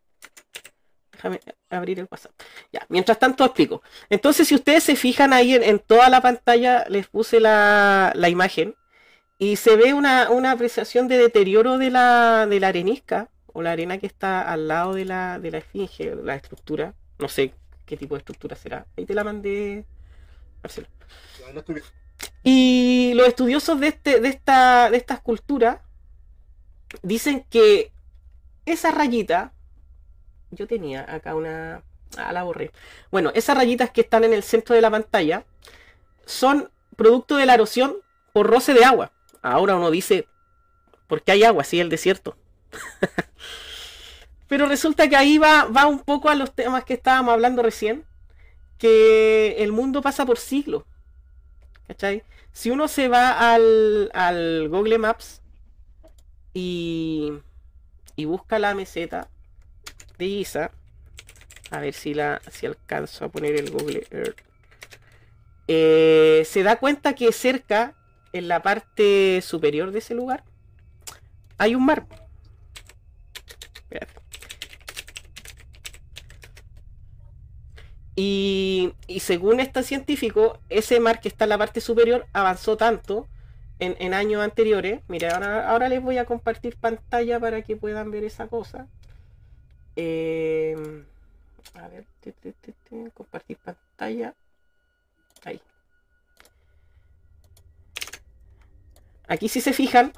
Déjame 1.12 1.40
abrir 1.70 2.00
el 2.00 2.08
WhatsApp. 2.10 2.32
Ya, 2.72 2.84
mientras 2.88 3.18
tanto 3.18 3.44
explico. 3.44 3.82
Entonces, 4.10 4.48
si 4.48 4.54
ustedes 4.54 4.82
se 4.84 4.96
fijan 4.96 5.32
ahí 5.32 5.54
en, 5.54 5.62
en 5.62 5.78
toda 5.78 6.10
la 6.10 6.20
pantalla, 6.20 6.84
les 6.88 7.06
puse 7.08 7.40
la, 7.40 8.12
la 8.14 8.28
imagen 8.28 8.74
y 9.38 9.56
se 9.56 9.76
ve 9.76 9.92
una, 9.92 10.30
una 10.30 10.52
apreciación 10.52 11.08
de 11.08 11.18
deterioro 11.18 11.78
de 11.78 11.90
la, 11.90 12.46
de 12.46 12.60
la 12.60 12.68
arenisca 12.68 13.28
o 13.52 13.62
la 13.62 13.72
arena 13.72 13.98
que 13.98 14.06
está 14.06 14.50
al 14.50 14.68
lado 14.68 14.94
de 14.94 15.04
la, 15.04 15.38
de 15.38 15.50
la 15.50 15.58
esfinge, 15.58 16.14
la 16.16 16.34
estructura. 16.34 16.94
No 17.18 17.28
sé 17.28 17.54
qué 17.84 17.96
tipo 17.96 18.14
de 18.14 18.18
estructura 18.20 18.56
será. 18.56 18.86
Ahí 18.96 19.04
te 19.04 19.14
la 19.14 19.24
mandé, 19.24 19.84
Marcelo. 20.62 20.88
Y 22.42 23.12
los 23.14 23.28
estudiosos 23.28 23.78
de, 23.80 23.88
este, 23.88 24.20
de, 24.20 24.28
esta, 24.28 24.90
de 24.90 24.96
esta 24.96 25.14
escultura 25.14 25.82
dicen 27.02 27.44
que 27.50 27.92
esa 28.64 28.90
rayita 28.90 29.52
yo 30.50 30.66
tenía 30.66 31.04
acá 31.12 31.34
una... 31.34 31.82
Ah, 32.16 32.32
la 32.32 32.44
borré. 32.44 32.70
Bueno, 33.10 33.32
esas 33.34 33.56
rayitas 33.56 33.90
que 33.90 34.00
están 34.00 34.24
en 34.24 34.32
el 34.32 34.42
centro 34.42 34.74
de 34.74 34.80
la 34.80 34.90
pantalla 34.90 35.44
son 36.24 36.70
producto 36.96 37.36
de 37.36 37.46
la 37.46 37.54
erosión 37.54 37.96
por 38.32 38.46
roce 38.46 38.72
de 38.72 38.84
agua. 38.84 39.12
Ahora 39.52 39.76
uno 39.76 39.90
dice, 39.90 40.26
¿por 41.06 41.22
qué 41.22 41.32
hay 41.32 41.44
agua? 41.44 41.64
Si 41.64 41.78
el 41.78 41.88
desierto. 41.88 42.36
Pero 44.48 44.66
resulta 44.66 45.08
que 45.08 45.16
ahí 45.16 45.38
va, 45.38 45.64
va 45.64 45.86
un 45.86 46.00
poco 46.00 46.28
a 46.28 46.34
los 46.34 46.54
temas 46.54 46.84
que 46.84 46.94
estábamos 46.94 47.32
hablando 47.32 47.62
recién, 47.62 48.04
que 48.78 49.56
el 49.58 49.72
mundo 49.72 50.02
pasa 50.02 50.26
por 50.26 50.38
siglos. 50.38 50.84
¿Cachai? 51.86 52.24
Si 52.52 52.70
uno 52.70 52.88
se 52.88 53.08
va 53.08 53.54
al, 53.54 54.68
Google 54.68 54.98
Maps 54.98 55.42
y, 56.52 57.32
y 58.16 58.24
busca 58.24 58.58
la 58.58 58.74
meseta 58.74 59.28
de 60.18 60.24
Isa, 60.24 60.72
a 61.70 61.80
ver 61.80 61.94
si, 61.94 62.14
la, 62.14 62.40
si 62.50 62.66
alcanzo 62.66 63.24
a 63.24 63.28
poner 63.28 63.56
el 63.56 63.70
Google 63.70 64.06
Earth, 64.10 64.40
eh, 65.68 66.42
se 66.46 66.62
da 66.62 66.76
cuenta 66.76 67.14
que 67.14 67.30
cerca, 67.32 67.94
en 68.38 68.48
la 68.48 68.62
parte 68.62 69.40
superior 69.42 69.90
de 69.90 69.98
ese 69.98 70.14
lugar, 70.14 70.44
hay 71.58 71.74
un 71.74 71.84
mar. 71.84 72.06
Y, 78.18 78.94
según 79.20 79.60
este 79.60 79.82
científico, 79.82 80.58
ese 80.70 81.00
mar 81.00 81.20
que 81.20 81.28
está 81.28 81.44
en 81.44 81.50
la 81.50 81.58
parte 81.58 81.82
superior 81.82 82.26
avanzó 82.32 82.78
tanto 82.78 83.28
en, 83.78 84.14
años 84.14 84.42
anteriores. 84.42 85.02
Mira, 85.06 85.36
ahora, 85.68 85.88
les 85.90 86.02
voy 86.02 86.16
a 86.16 86.24
compartir 86.24 86.76
pantalla 86.76 87.38
para 87.38 87.60
que 87.60 87.76
puedan 87.76 88.10
ver 88.10 88.24
esa 88.24 88.48
cosa. 88.48 88.88
Em, 89.96 91.04
a 91.74 91.88
ver, 91.88 92.06
compartir 93.14 93.58
pantalla. 93.58 94.34
Ahí. 95.44 95.60
Aquí 99.28 99.48
si 99.48 99.60
se 99.60 99.72
fijan, 99.72 100.12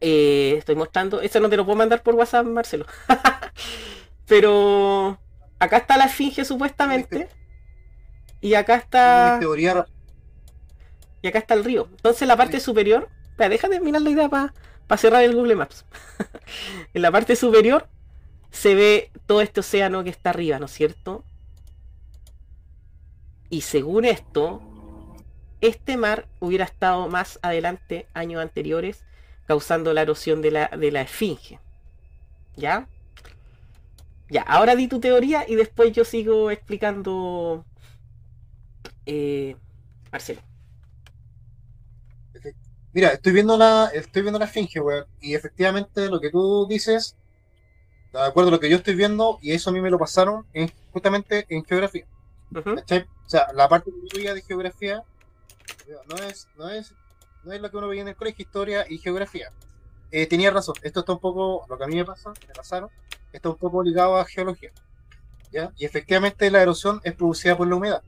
eh, 0.00 0.54
estoy 0.58 0.74
mostrando, 0.74 1.20
esto 1.20 1.40
no 1.40 1.48
te 1.48 1.56
lo 1.56 1.64
puedo 1.64 1.76
mandar 1.76 2.02
por 2.02 2.14
WhatsApp, 2.14 2.46
Marcelo. 2.46 2.86
Pero 4.26 5.18
acá 5.58 5.78
está 5.78 5.96
la 5.96 6.04
esfinge 6.06 6.44
supuestamente. 6.44 7.28
Y 8.40 8.54
acá 8.54 8.76
está... 8.76 9.40
Y 11.22 11.28
acá 11.28 11.38
está 11.38 11.54
el 11.54 11.64
río. 11.64 11.88
Entonces 11.90 12.28
la 12.28 12.36
parte 12.36 12.60
superior... 12.60 13.08
Espera, 13.30 13.48
deja 13.48 13.68
de 13.68 13.80
mirar 13.80 14.02
la 14.02 14.10
idea 14.10 14.28
para 14.28 14.52
cerrar 14.98 15.24
el 15.24 15.34
Google 15.34 15.56
Maps. 15.56 15.86
en 16.94 17.02
la 17.02 17.10
parte 17.10 17.34
superior 17.36 17.88
se 18.50 18.74
ve 18.74 19.10
todo 19.26 19.40
este 19.40 19.60
océano 19.60 20.04
que 20.04 20.10
está 20.10 20.30
arriba, 20.30 20.58
¿no 20.58 20.66
es 20.66 20.72
cierto? 20.72 21.24
Y 23.50 23.62
según 23.62 24.04
esto, 24.04 24.62
este 25.60 25.96
mar 25.96 26.26
hubiera 26.40 26.64
estado 26.64 27.08
más 27.08 27.38
adelante, 27.42 28.06
años 28.14 28.42
anteriores, 28.42 29.04
causando 29.46 29.92
la 29.92 30.02
erosión 30.02 30.42
de 30.42 30.50
la, 30.50 30.68
de 30.68 30.90
la 30.90 31.02
esfinge. 31.02 31.58
¿Ya? 32.56 32.88
Ya, 34.30 34.42
ahora 34.42 34.74
di 34.74 34.88
tu 34.88 35.00
teoría 35.00 35.44
y 35.46 35.54
después 35.54 35.92
yo 35.92 36.04
sigo 36.04 36.50
explicando. 36.50 37.64
Eh, 39.06 39.56
Marcelo. 40.10 40.40
Mira, 42.92 43.08
estoy 43.08 43.32
viendo 43.32 43.56
la, 43.58 43.90
estoy 43.92 44.22
viendo 44.22 44.38
la 44.38 44.44
esfinge, 44.44 44.80
weón, 44.80 45.04
y 45.20 45.34
efectivamente 45.34 46.08
lo 46.08 46.20
que 46.20 46.30
tú 46.30 46.64
dices, 46.68 47.16
de 48.12 48.22
acuerdo 48.22 48.50
a 48.50 48.52
lo 48.52 48.60
que 48.60 48.70
yo 48.70 48.76
estoy 48.76 48.94
viendo, 48.94 49.38
y 49.42 49.50
eso 49.50 49.70
a 49.70 49.72
mí 49.72 49.80
me 49.80 49.90
lo 49.90 49.98
pasaron 49.98 50.46
justamente 50.92 51.44
en 51.48 51.64
geografía. 51.64 52.06
O 52.54 53.28
sea, 53.28 53.48
la 53.52 53.68
parte 53.68 53.90
que 53.90 54.22
yo 54.22 54.34
de 54.34 54.42
geografía 54.42 55.02
no 56.08 56.16
es, 56.16 56.48
no 56.56 56.68
es, 56.68 56.94
no 57.44 57.52
es 57.52 57.60
lo 57.60 57.70
que 57.70 57.76
uno 57.76 57.88
veía 57.88 58.02
en 58.02 58.08
el 58.08 58.16
colegio, 58.16 58.44
historia 58.44 58.86
y 58.88 58.98
geografía. 58.98 59.52
Eh, 60.10 60.26
tenía 60.26 60.50
razón, 60.50 60.74
esto 60.82 61.00
está 61.00 61.12
un 61.12 61.18
poco, 61.18 61.66
lo 61.68 61.76
que 61.76 61.84
a 61.84 61.86
mí 61.86 61.96
me 61.96 62.04
pasa, 62.04 62.32
me 62.46 62.54
pasaron, 62.54 62.90
está 63.32 63.48
un 63.48 63.56
poco 63.56 63.82
ligado 63.82 64.16
a 64.16 64.24
geología. 64.24 64.70
¿ya? 65.50 65.72
Y 65.76 65.84
efectivamente 65.84 66.50
la 66.50 66.62
erosión 66.62 67.00
es 67.04 67.14
producida 67.14 67.56
por 67.56 67.66
la 67.68 67.76
humedad, 67.76 68.02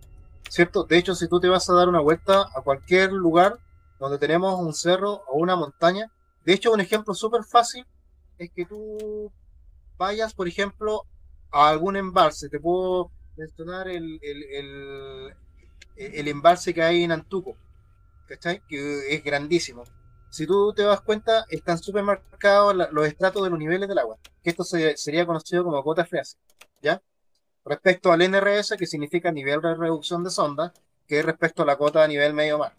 ¿cierto? 0.48 0.84
De 0.84 0.98
hecho, 0.98 1.14
si 1.14 1.28
tú 1.28 1.40
te 1.40 1.48
vas 1.48 1.68
a 1.68 1.74
dar 1.74 1.88
una 1.88 2.00
vuelta 2.00 2.46
a 2.54 2.60
cualquier 2.62 3.12
lugar 3.12 3.58
donde 3.98 4.18
tenemos 4.18 4.58
un 4.60 4.74
cerro 4.74 5.22
o 5.28 5.38
una 5.38 5.56
montaña, 5.56 6.10
de 6.46 6.52
hecho, 6.52 6.72
un 6.72 6.80
ejemplo 6.80 7.12
súper 7.12 7.42
fácil 7.42 7.84
es 8.38 8.50
que 8.52 8.64
tú 8.64 9.32
vayas, 9.98 10.32
por 10.32 10.46
ejemplo, 10.46 11.02
a 11.50 11.68
algún 11.68 11.96
embalse. 11.96 12.48
Te 12.48 12.60
puedo 12.60 13.10
mencionar 13.36 13.88
el, 13.88 14.20
el, 14.22 15.34
el, 15.96 16.28
embalse 16.28 16.72
que 16.72 16.82
hay 16.82 17.02
en 17.02 17.10
Antuco, 17.10 17.56
¿cachai? 18.26 18.62
Que 18.68 19.14
es 19.14 19.24
grandísimo. 19.24 19.84
Si 20.30 20.46
tú 20.46 20.72
te 20.74 20.82
das 20.82 21.00
cuenta, 21.00 21.46
están 21.48 21.78
súper 21.78 22.02
marcados 22.02 22.74
los 22.90 23.06
estratos 23.06 23.42
de 23.42 23.50
los 23.50 23.58
niveles 23.58 23.88
del 23.88 23.98
agua, 23.98 24.18
que 24.42 24.50
esto 24.50 24.64
sería 24.64 25.24
conocido 25.24 25.64
como 25.64 25.82
cota 25.82 26.04
freática, 26.04 26.40
¿ya? 26.82 27.00
Respecto 27.64 28.12
al 28.12 28.20
NRS, 28.20 28.76
que 28.78 28.86
significa 28.86 29.32
nivel 29.32 29.60
de 29.60 29.74
reducción 29.74 30.22
de 30.22 30.30
sonda, 30.30 30.72
que 31.06 31.20
es 31.20 31.24
respecto 31.24 31.62
a 31.62 31.66
la 31.66 31.76
cota 31.76 32.04
a 32.04 32.08
nivel 32.08 32.34
medio 32.34 32.58
mar. 32.58 32.74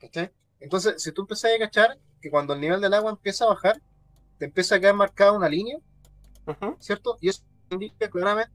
¿Cachai? 0.00 0.32
Entonces, 0.58 1.02
si 1.02 1.12
tú 1.12 1.22
empiezas 1.22 1.52
a 1.54 1.58
cachar 1.58 1.98
que 2.20 2.30
cuando 2.30 2.54
el 2.54 2.60
nivel 2.60 2.80
del 2.80 2.94
agua 2.94 3.10
empieza 3.10 3.44
a 3.44 3.48
bajar, 3.48 3.80
te 4.38 4.46
empieza 4.46 4.74
a 4.74 4.80
quedar 4.80 4.94
marcada 4.94 5.32
una 5.32 5.48
línea, 5.48 5.78
¿cierto? 6.80 7.16
Y 7.20 7.28
eso 7.28 7.42
indica 7.70 8.10
claramente 8.10 8.52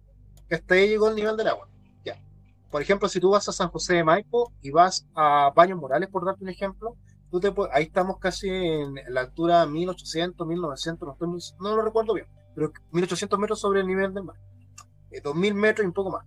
que 0.50 0.56
hasta 0.56 0.76
ahí 0.76 0.90
llegó 0.90 1.10
el 1.10 1.16
nivel 1.16 1.38
del 1.38 1.48
agua. 1.48 1.70
Por 2.72 2.82
ejemplo, 2.82 3.08
si 3.08 3.20
tú 3.20 3.30
vas 3.32 3.48
a 3.48 3.52
San 3.52 3.70
José 3.70 3.96
de 3.96 4.04
Maipo 4.04 4.52
y 4.62 4.72
vas 4.72 5.08
a 5.16 5.52
Baños 5.56 5.80
Morales, 5.80 6.10
por 6.10 6.26
darte 6.26 6.44
un 6.44 6.50
ejemplo, 6.50 6.98
tú 7.32 7.40
te 7.40 7.54
ahí 7.72 7.86
estamos 7.86 8.18
casi 8.20 8.50
en 8.50 8.96
la 9.10 9.22
altura 9.22 9.66
1800, 9.66 10.46
1900, 10.46 11.16
no, 11.20 11.38
no 11.60 11.76
lo 11.76 11.82
recuerdo 11.82 12.14
bien, 12.14 12.28
pero 12.56 12.72
1800 12.92 13.40
metros 13.40 13.60
sobre 13.60 13.82
el 13.82 13.88
nivel 13.88 14.14
del 14.14 14.24
mar. 14.24 14.38
2000 15.24 15.52
eh, 15.52 15.54
metros 15.54 15.84
y 15.86 15.88
un 15.88 15.94
poco 15.94 16.12
más. 16.12 16.26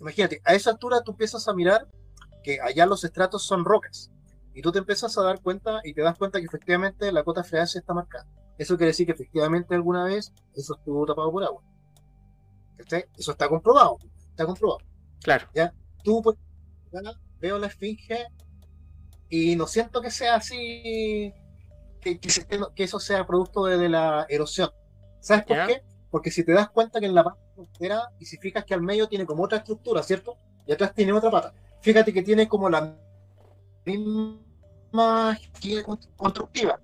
Imagínate, 0.00 0.40
a 0.44 0.54
esa 0.54 0.70
altura 0.70 1.02
tú 1.02 1.12
empiezas 1.12 1.46
a 1.48 1.54
mirar 1.54 1.88
que 2.42 2.60
allá 2.60 2.86
los 2.86 3.04
estratos 3.04 3.44
son 3.44 3.64
rocas. 3.64 4.10
Y 4.54 4.60
tú 4.60 4.70
te 4.70 4.80
empiezas 4.80 5.16
a 5.16 5.22
dar 5.22 5.40
cuenta 5.40 5.80
y 5.84 5.94
te 5.94 6.02
das 6.02 6.18
cuenta 6.18 6.38
que 6.38 6.46
efectivamente 6.46 7.10
la 7.10 7.24
cota 7.24 7.42
freática 7.42 7.78
está 7.78 7.94
marcada. 7.94 8.26
Eso 8.58 8.76
quiere 8.76 8.88
decir 8.88 9.06
que 9.06 9.12
efectivamente 9.12 9.74
alguna 9.74 10.04
vez 10.04 10.32
eso 10.54 10.74
estuvo 10.76 11.06
tapado 11.06 11.32
por 11.32 11.42
agua. 11.42 11.62
Eso 13.16 13.32
está 13.32 13.48
comprobado. 13.48 13.96
Está 14.30 14.44
comprobado. 14.44 14.80
Claro. 15.22 15.48
¿Ya? 15.54 15.72
Tú, 16.02 16.20
pues, 16.22 16.36
veo 17.40 17.58
la 17.58 17.68
esfinge 17.68 18.26
y 19.28 19.56
no 19.56 19.66
siento 19.66 20.02
que 20.02 20.10
sea 20.10 20.36
así, 20.36 21.32
que, 22.00 22.20
que, 22.20 22.84
eso 22.84 23.00
sea 23.00 23.26
producto 23.26 23.64
de, 23.64 23.88
la 23.88 24.26
erosión. 24.28 24.70
¿Sabes 25.20 25.44
por 25.44 25.66
qué? 25.66 25.82
Porque 26.10 26.30
si 26.30 26.44
te 26.44 26.52
das 26.52 26.68
cuenta 26.70 27.00
que 27.00 27.06
en 27.06 27.14
la 27.14 27.24
parte 27.24 27.40
frontera, 27.54 28.10
y 28.18 28.26
si 28.26 28.36
fijas 28.36 28.64
que 28.64 28.74
al 28.74 28.82
medio 28.82 29.08
tiene 29.08 29.24
como 29.24 29.44
otra 29.44 29.58
estructura, 29.58 30.02
¿cierto? 30.02 30.36
Y 30.66 30.72
atrás 30.72 30.92
tiene 30.94 31.12
otra 31.12 31.30
pata. 31.30 31.54
Fíjate 31.80 32.12
que 32.12 32.22
tiene 32.22 32.46
como 32.46 32.68
la 32.68 32.94
misma 33.86 35.38
constructiva. 36.16 36.80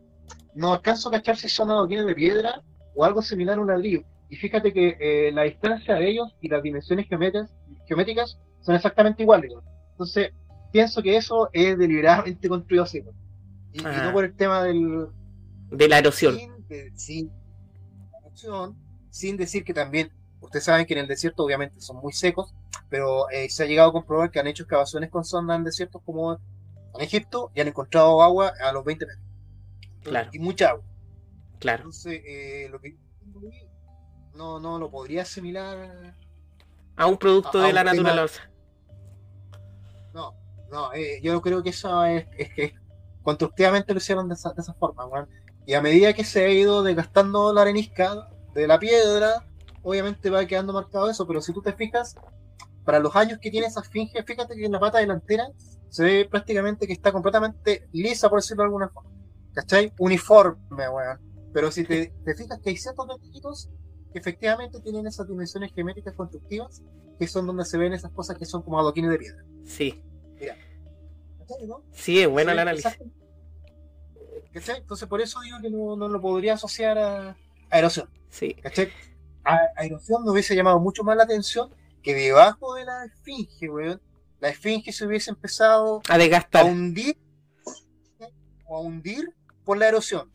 No 0.55 0.73
alcanzo 0.73 1.09
a 1.09 1.13
cachar 1.13 1.37
si 1.37 1.49
son 1.49 1.71
adoquines 1.71 2.07
de 2.07 2.15
piedra 2.15 2.63
o 2.95 3.05
algo 3.05 3.21
similar 3.21 3.59
a 3.59 3.61
un 3.61 3.69
ladrillo 3.69 4.05
y 4.29 4.37
fíjate 4.37 4.73
que 4.73 4.97
eh, 5.01 5.33
la 5.33 5.43
distancia 5.43 5.95
de 5.95 6.11
ellos 6.11 6.35
y 6.41 6.49
las 6.49 6.63
dimensiones 6.63 7.09
geométricas, 7.09 7.51
son 8.61 8.75
exactamente 8.75 9.23
iguales. 9.23 9.53
Entonces, 9.93 10.33
pienso 10.73 11.03
que 11.03 11.17
eso 11.17 11.49
es 11.53 11.79
deliberadamente 11.79 12.49
construido 12.49 12.85
así. 12.85 13.03
Y, 13.73 13.81
no 13.83 14.13
por 14.13 14.25
el 14.25 14.35
tema 14.35 14.63
del... 14.63 15.09
De 15.71 15.89
la 15.89 15.99
erosión. 15.99 16.39
Sin, 16.95 17.31
sin, 19.11 19.37
decir 19.37 19.65
que 19.65 19.75
también, 19.75 20.13
ustedes 20.41 20.65
saben 20.65 20.87
que 20.87 20.95
en 20.95 21.01
el 21.01 21.09
desierto 21.09 21.45
obviamente 21.45 21.81
son 21.81 21.97
muy 21.97 22.13
secos, 22.13 22.55
pero 22.89 23.29
eh, 23.31 23.49
se 23.51 23.65
ha 23.65 23.67
llegado 23.67 23.91
a 23.91 23.93
comprobar 23.93 24.31
que 24.31 24.39
han 24.39 24.47
hecho 24.47 24.63
excavaciones 24.63 25.11
con 25.11 25.25
sonda 25.25 25.55
en 25.55 25.65
desiertos 25.65 26.03
como 26.05 26.35
en 26.35 27.01
Egipto 27.01 27.51
y 27.55 27.61
han 27.61 27.69
encontrado 27.69 28.23
agua 28.23 28.53
a 28.63 28.73
los 28.73 28.85
20 28.85 29.07
metros. 29.07 29.25
Claro. 30.03 30.31
Y 30.33 30.39
mucha 30.39 30.71
agua. 30.71 30.85
Claro. 31.59 31.79
Entonces, 31.79 32.23
eh, 32.25 32.69
lo 32.71 32.81
que 32.81 32.97
no, 34.35 34.61
no 34.61 34.79
lo 34.79 34.91
podría 34.91 35.23
asimilar 35.23 36.15
a 36.99 37.07
un 37.07 37.17
producto 37.17 37.61
de 37.61 37.73
la 37.73 37.85
naturaleza. 37.85 38.43
No, 40.13 40.35
no, 40.71 40.93
eh, 40.93 41.21
yo 41.23 41.41
creo 41.41 41.63
que 41.63 41.71
eso 41.71 42.05
es, 42.05 42.27
que 42.55 42.75
constructivamente 43.23 43.93
lo 43.95 43.99
hicieron 43.99 44.29
de 44.29 44.35
esa, 44.35 44.53
de 44.53 44.61
esa 44.61 44.75
forma, 44.75 45.05
Y 45.65 45.75
a 45.75 45.81
medida 45.81 46.13
que 46.13 46.25
se 46.25 46.45
ha 46.45 46.49
ido 46.51 46.83
desgastando 46.83 47.53
la 47.53 47.63
arenisca 47.63 48.29
de 48.53 48.67
la 48.67 48.79
piedra, 48.81 49.47
obviamente 49.83 50.29
va 50.29 50.45
quedando 50.45 50.73
marcado 50.73 51.09
eso, 51.09 51.27
pero 51.27 51.41
si 51.41 51.53
tú 51.53 51.63
te 51.63 51.73
fijas, 51.73 52.17
para 52.85 52.99
los 52.99 53.15
años 53.15 53.39
que 53.41 53.51
tiene 53.51 53.69
esa 53.69 53.81
esfinge, 53.81 54.23
fíjate 54.25 54.57
que 54.57 54.65
en 54.65 54.73
la 54.73 54.81
pata 54.81 54.99
delantera 54.99 55.47
se 55.91 56.03
ve 56.03 56.29
prácticamente 56.29 56.87
que 56.87 56.93
está 56.93 57.13
completamente 57.13 57.89
lisa, 57.93 58.29
por 58.29 58.41
decirlo 58.41 58.63
de 58.63 58.67
alguna 58.67 58.89
forma. 58.89 59.11
¿Cachai? 59.55 59.93
Uniforme, 59.99 60.89
weón. 60.89 61.21
Pero 61.53 61.71
si 61.71 61.85
te, 61.85 62.13
te 62.25 62.35
fijas 62.35 62.59
que 62.61 62.71
hay 62.71 62.77
ciertos 62.77 63.07
detallitos 63.09 63.71
que 64.13 64.19
efectivamente 64.19 64.81
tienen 64.81 65.07
esas 65.07 65.29
dimensiones 65.29 65.73
geométricas 65.75 66.15
constructivas, 66.15 66.83
que 67.19 67.27
son 67.27 67.47
donde 67.47 67.65
se 67.65 67.77
ven 67.79 67.93
esas 67.93 68.11
cosas 68.13 68.39
que 68.39 68.45
son 68.45 68.63
como 68.63 68.79
adoquines 68.79 69.11
de 69.11 69.19
piedra. 69.19 69.45
Sí. 69.65 70.03
Mira. 70.39 70.57
Sí, 71.93 72.21
es 72.21 72.29
bueno 72.29 72.53
el 72.53 72.59
análisis. 72.59 72.99
Entonces, 74.53 75.09
por 75.09 75.21
eso 75.21 75.41
digo 75.41 75.59
que 75.61 75.71
no, 75.71 75.97
no 75.97 76.09
lo 76.09 76.21
podría 76.21 76.55
asociar 76.55 76.99
a, 76.99 77.37
a 77.71 77.79
erosión. 77.79 78.09
Sí. 78.29 78.55
¿Cachai? 78.55 78.91
A, 79.45 79.59
a 79.77 79.85
erosión 79.85 80.25
me 80.25 80.31
hubiese 80.31 80.57
llamado 80.57 80.81
mucho 80.81 81.05
más 81.05 81.17
la 81.17 81.23
atención 81.25 81.71
que 82.03 82.15
debajo 82.15 82.75
de 82.75 82.85
la 82.85 83.05
esfinge, 83.05 83.69
weón, 83.69 84.01
la 84.41 84.49
esfinge 84.49 84.93
se 84.93 85.07
hubiese 85.07 85.31
empezado 85.31 86.01
a 86.09 86.19
desgastar. 86.19 86.67
A 86.67 86.71
hundir, 86.71 87.19
o 88.67 88.77
a 88.77 88.81
hundir 88.81 89.35
por 89.65 89.79
la 89.79 89.89
erosión. 89.89 90.31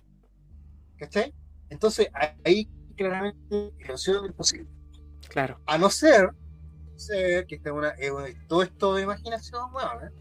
¿Cachai? 0.98 1.34
Entonces, 1.70 2.10
ahí 2.44 2.70
claramente 2.96 3.74
erosión 3.80 4.26
es 4.26 4.34
posible. 4.34 4.70
Claro. 5.30 5.60
A 5.66 5.78
no 5.78 5.90
ser, 5.90 6.30
ser 6.96 7.46
que 7.48 7.56
esta 7.56 7.74
una, 7.74 7.90
eh, 7.98 8.12
todo 8.48 8.64
esto 8.64 8.96
de 8.96 9.04
imaginación, 9.04 9.72
bueno, 9.72 9.90
¿eh? 10.04 10.12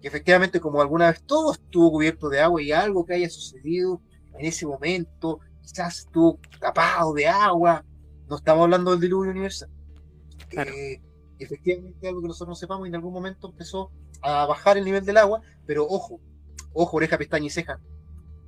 que 0.00 0.08
efectivamente 0.08 0.60
como 0.60 0.80
alguna 0.80 1.10
vez 1.10 1.22
todo 1.22 1.52
estuvo 1.52 1.92
cubierto 1.92 2.28
de 2.28 2.40
agua 2.40 2.60
y 2.60 2.72
algo 2.72 3.06
que 3.06 3.14
haya 3.14 3.30
sucedido 3.30 4.00
en 4.38 4.46
ese 4.46 4.66
momento, 4.66 5.40
quizás 5.62 6.00
estuvo 6.00 6.38
tapado 6.60 7.14
de 7.14 7.28
agua, 7.28 7.84
no 8.28 8.36
estamos 8.36 8.64
hablando 8.64 8.90
del 8.90 9.00
diluvio 9.00 9.30
universal. 9.30 9.70
Claro. 10.48 10.72
Eh, 10.72 11.00
efectivamente 11.38 12.08
algo 12.08 12.22
que 12.22 12.28
nosotros 12.28 12.48
no 12.48 12.54
sepamos 12.54 12.86
y 12.86 12.88
en 12.88 12.96
algún 12.96 13.12
momento 13.12 13.48
empezó 13.48 13.90
a 14.20 14.46
bajar 14.46 14.76
el 14.76 14.84
nivel 14.84 15.04
del 15.04 15.18
agua, 15.18 15.40
pero 15.66 15.86
ojo, 15.86 16.20
ojo, 16.72 16.96
oreja, 16.96 17.18
pestaña 17.18 17.46
y 17.46 17.50
ceja, 17.50 17.80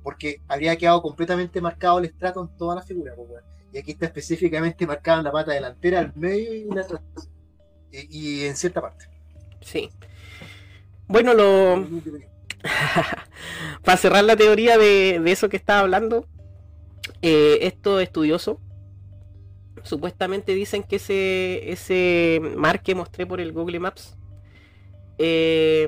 porque 0.05 0.39
habría 0.47 0.75
quedado 0.75 1.01
completamente 1.01 1.59
marcado 1.59 1.97
el 1.97 2.05
estrato 2.05 2.43
en 2.43 2.55
toda 2.57 2.75
la 2.75 2.83
figura, 2.83 3.13
pues, 3.15 3.27
y 3.73 3.79
aquí 3.79 3.91
está 3.93 4.05
específicamente 4.05 4.85
marcada 4.85 5.17
en 5.17 5.23
la 5.23 5.31
pata 5.31 5.51
delantera, 5.51 5.99
al 5.99 6.13
medio 6.15 6.53
y, 6.53 6.65
la 6.65 6.85
y, 7.91 8.43
y 8.43 8.45
en 8.45 8.55
cierta 8.55 8.81
parte. 8.81 9.09
Sí. 9.61 9.89
Bueno, 11.07 11.33
lo... 11.33 11.87
para 13.83 13.97
cerrar 13.97 14.23
la 14.23 14.35
teoría 14.35 14.77
de, 14.77 15.21
eso 15.25 15.49
que 15.49 15.57
estaba 15.57 15.79
hablando, 15.79 16.27
eh, 17.23 17.59
estos 17.61 18.01
estudiosos 18.01 18.57
supuestamente 19.81 20.53
dicen 20.53 20.83
que 20.83 20.95
ese, 21.71 22.41
mar 22.55 22.81
que 22.81 22.93
mostré 22.93 23.25
por 23.25 23.41
el 23.41 23.53
Google 23.53 23.79
Maps 23.79 24.15
eh, 25.17 25.87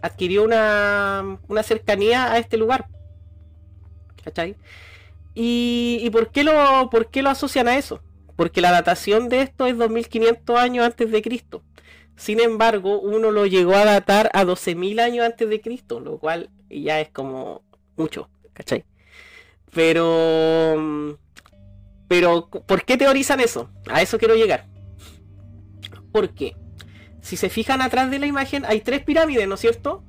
adquirió 0.00 0.44
una, 0.44 1.38
cercanía 1.62 2.32
a 2.32 2.38
este 2.38 2.56
lugar. 2.56 2.86
¿Cachai? 4.24 4.56
¿Y, 5.34 6.08
por, 6.10 6.30
qué 6.30 6.44
lo, 6.44 6.90
por 6.90 7.08
qué 7.10 7.22
lo 7.22 7.30
asocian 7.30 7.68
a 7.68 7.76
eso? 7.76 8.00
Porque 8.36 8.60
la 8.60 8.70
datación 8.70 9.28
de 9.28 9.42
esto 9.42 9.66
es 9.66 9.76
2500 9.76 10.58
años 10.58 10.84
antes 10.84 11.10
de 11.10 11.22
Cristo. 11.22 11.62
Sin 12.16 12.40
embargo, 12.40 13.00
uno 13.00 13.30
lo 13.30 13.46
llegó 13.46 13.74
a 13.74 13.84
datar 13.84 14.30
a 14.34 14.44
12.000 14.44 15.00
años 15.00 15.24
antes 15.24 15.48
de 15.48 15.60
Cristo, 15.60 16.00
lo 16.00 16.18
cual 16.18 16.50
ya 16.68 17.00
es 17.00 17.08
como 17.08 17.62
mucho, 17.96 18.28
¿cachai? 18.52 18.84
Pero... 19.72 21.18
Pero, 22.08 22.50
¿por 22.50 22.84
qué 22.84 22.98
teorizan 22.98 23.40
eso? 23.40 23.70
A 23.88 24.02
eso 24.02 24.18
quiero 24.18 24.34
llegar. 24.34 24.66
Porque, 26.12 26.54
si 27.22 27.38
se 27.38 27.48
fijan 27.48 27.80
atrás 27.80 28.10
de 28.10 28.18
la 28.18 28.26
imagen, 28.26 28.66
hay 28.66 28.82
tres 28.82 29.02
pirámides, 29.02 29.48
¿no 29.48 29.54
es 29.54 29.60
cierto? 29.60 30.04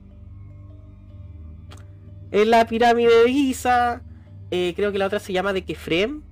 Es 2.33 2.47
la 2.47 2.65
pirámide 2.65 3.15
de 3.15 3.31
Giza, 3.31 4.01
eh, 4.49 4.73
creo 4.75 4.91
que 4.91 4.97
la 4.97 5.05
otra 5.05 5.19
se 5.19 5.31
llama 5.31 5.53
de 5.53 5.63
Kefrem, 5.63 6.23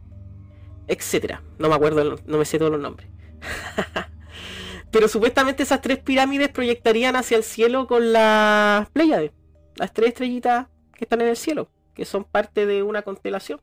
etcétera. 0.88 1.44
No 1.60 1.70
me 1.70 1.76
acuerdo, 1.76 2.18
no 2.26 2.38
me 2.40 2.46
sé 2.46 2.58
todos 2.58 2.72
los 2.72 2.82
nombres. 2.82 3.08
Pero 4.92 5.08
supuestamente 5.08 5.62
esas 5.62 5.80
tres 5.80 6.00
pirámides 6.00 6.50
proyectarían 6.50 7.16
hacia 7.16 7.38
el 7.38 7.44
cielo 7.44 7.86
con 7.86 8.14
las 8.14 8.90
Pléyades, 8.90 9.32
las 9.76 9.94
tres 9.94 10.10
estrellitas 10.10 10.66
que 10.96 11.06
están 11.06 11.22
en 11.22 11.28
el 11.28 11.38
cielo, 11.38 11.70
que 11.94 12.04
son 12.04 12.24
parte 12.24 12.66
de 12.66 12.82
una 12.82 13.04
constelación. 13.04 13.62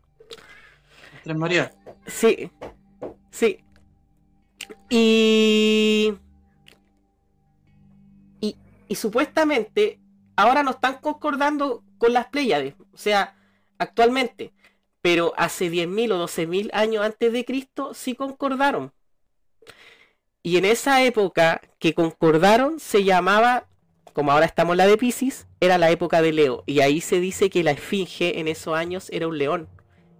Tres 1.24 1.36
María. 1.36 1.72
Sí, 2.06 2.52
sí. 3.32 3.64
Y... 4.88 6.14
y. 8.40 8.56
Y 8.86 8.94
supuestamente 8.94 9.98
ahora 10.36 10.62
no 10.62 10.70
están 10.70 10.98
concordando 10.98 11.82
con 11.98 12.12
las 12.12 12.26
Pléyades, 12.26 12.74
o 12.92 12.96
sea, 12.96 13.36
actualmente. 13.78 14.52
Pero 15.00 15.32
hace 15.36 15.70
10.000 15.70 16.12
o 16.12 16.26
12.000 16.26 16.70
años 16.72 17.04
antes 17.04 17.32
de 17.32 17.44
Cristo 17.44 17.94
sí 17.94 18.14
concordaron. 18.14 18.92
Y 20.42 20.56
en 20.56 20.64
esa 20.64 21.02
época 21.04 21.60
que 21.78 21.94
concordaron 21.94 22.80
se 22.80 23.04
llamaba, 23.04 23.68
como 24.12 24.32
ahora 24.32 24.46
estamos 24.46 24.72
en 24.72 24.78
la 24.78 24.86
de 24.86 24.96
Pisces, 24.96 25.46
era 25.60 25.78
la 25.78 25.90
época 25.90 26.22
de 26.22 26.32
Leo. 26.32 26.64
Y 26.66 26.80
ahí 26.80 27.00
se 27.00 27.20
dice 27.20 27.50
que 27.50 27.62
la 27.62 27.72
esfinge 27.72 28.40
en 28.40 28.48
esos 28.48 28.74
años 28.74 29.08
era 29.10 29.28
un 29.28 29.38
león. 29.38 29.68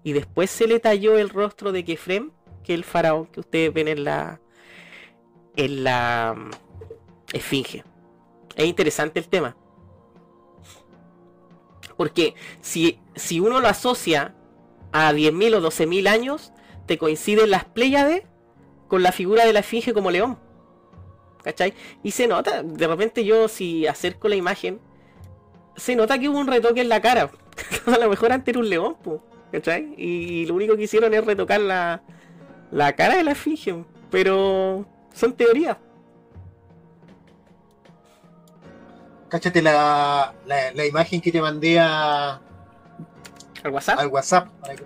Y 0.04 0.12
después 0.12 0.50
se 0.50 0.66
le 0.66 0.80
talló 0.80 1.18
el 1.18 1.30
rostro 1.30 1.72
de 1.72 1.84
Kefrem, 1.84 2.30
que 2.62 2.74
es 2.74 2.78
el 2.78 2.84
faraón 2.84 3.26
que 3.26 3.40
ustedes 3.40 3.72
ven 3.72 3.88
en 3.88 4.04
la, 4.04 4.40
en 5.56 5.84
la 5.84 6.34
um, 6.36 6.50
esfinge. 7.32 7.84
Es 8.56 8.66
interesante 8.66 9.20
el 9.20 9.28
tema. 9.28 9.56
Porque 11.98 12.34
si, 12.62 13.00
si 13.16 13.40
uno 13.40 13.60
lo 13.60 13.66
asocia 13.66 14.34
a 14.92 15.12
10.000 15.12 15.56
o 15.56 15.60
12.000 15.60 16.08
años, 16.08 16.52
te 16.86 16.96
coinciden 16.96 17.50
las 17.50 17.64
Pléyades 17.64 18.22
con 18.86 19.02
la 19.02 19.12
figura 19.12 19.44
de 19.44 19.52
la 19.52 19.58
esfinge 19.58 19.92
como 19.92 20.10
león. 20.10 20.38
¿Cachai? 21.42 21.74
Y 22.04 22.12
se 22.12 22.28
nota, 22.28 22.62
de 22.62 22.86
repente 22.86 23.24
yo 23.24 23.48
si 23.48 23.86
acerco 23.86 24.28
la 24.28 24.36
imagen, 24.36 24.80
se 25.76 25.96
nota 25.96 26.18
que 26.18 26.28
hubo 26.28 26.38
un 26.38 26.46
retoque 26.46 26.80
en 26.80 26.88
la 26.88 27.02
cara. 27.02 27.30
a 27.86 27.98
lo 27.98 28.08
mejor 28.08 28.30
antes 28.30 28.52
era 28.52 28.60
un 28.60 28.70
león, 28.70 28.96
¿cachai? 29.50 29.92
Y 29.96 30.46
lo 30.46 30.54
único 30.54 30.76
que 30.76 30.84
hicieron 30.84 31.12
es 31.14 31.24
retocar 31.24 31.60
la, 31.60 32.02
la 32.70 32.94
cara 32.94 33.16
de 33.16 33.24
la 33.24 33.32
esfinge. 33.32 33.84
Pero 34.08 34.86
son 35.12 35.32
teorías. 35.34 35.78
Cáchate 39.28 39.60
la, 39.60 40.32
la, 40.46 40.72
la, 40.72 40.86
imagen 40.86 41.20
que 41.20 41.30
te 41.30 41.40
mandé 41.40 41.78
a, 41.78 42.40
al 43.62 43.70
WhatsApp. 43.70 43.98
Al 43.98 44.08
WhatsApp, 44.08 44.48
para 44.60 44.74
que, 44.74 44.84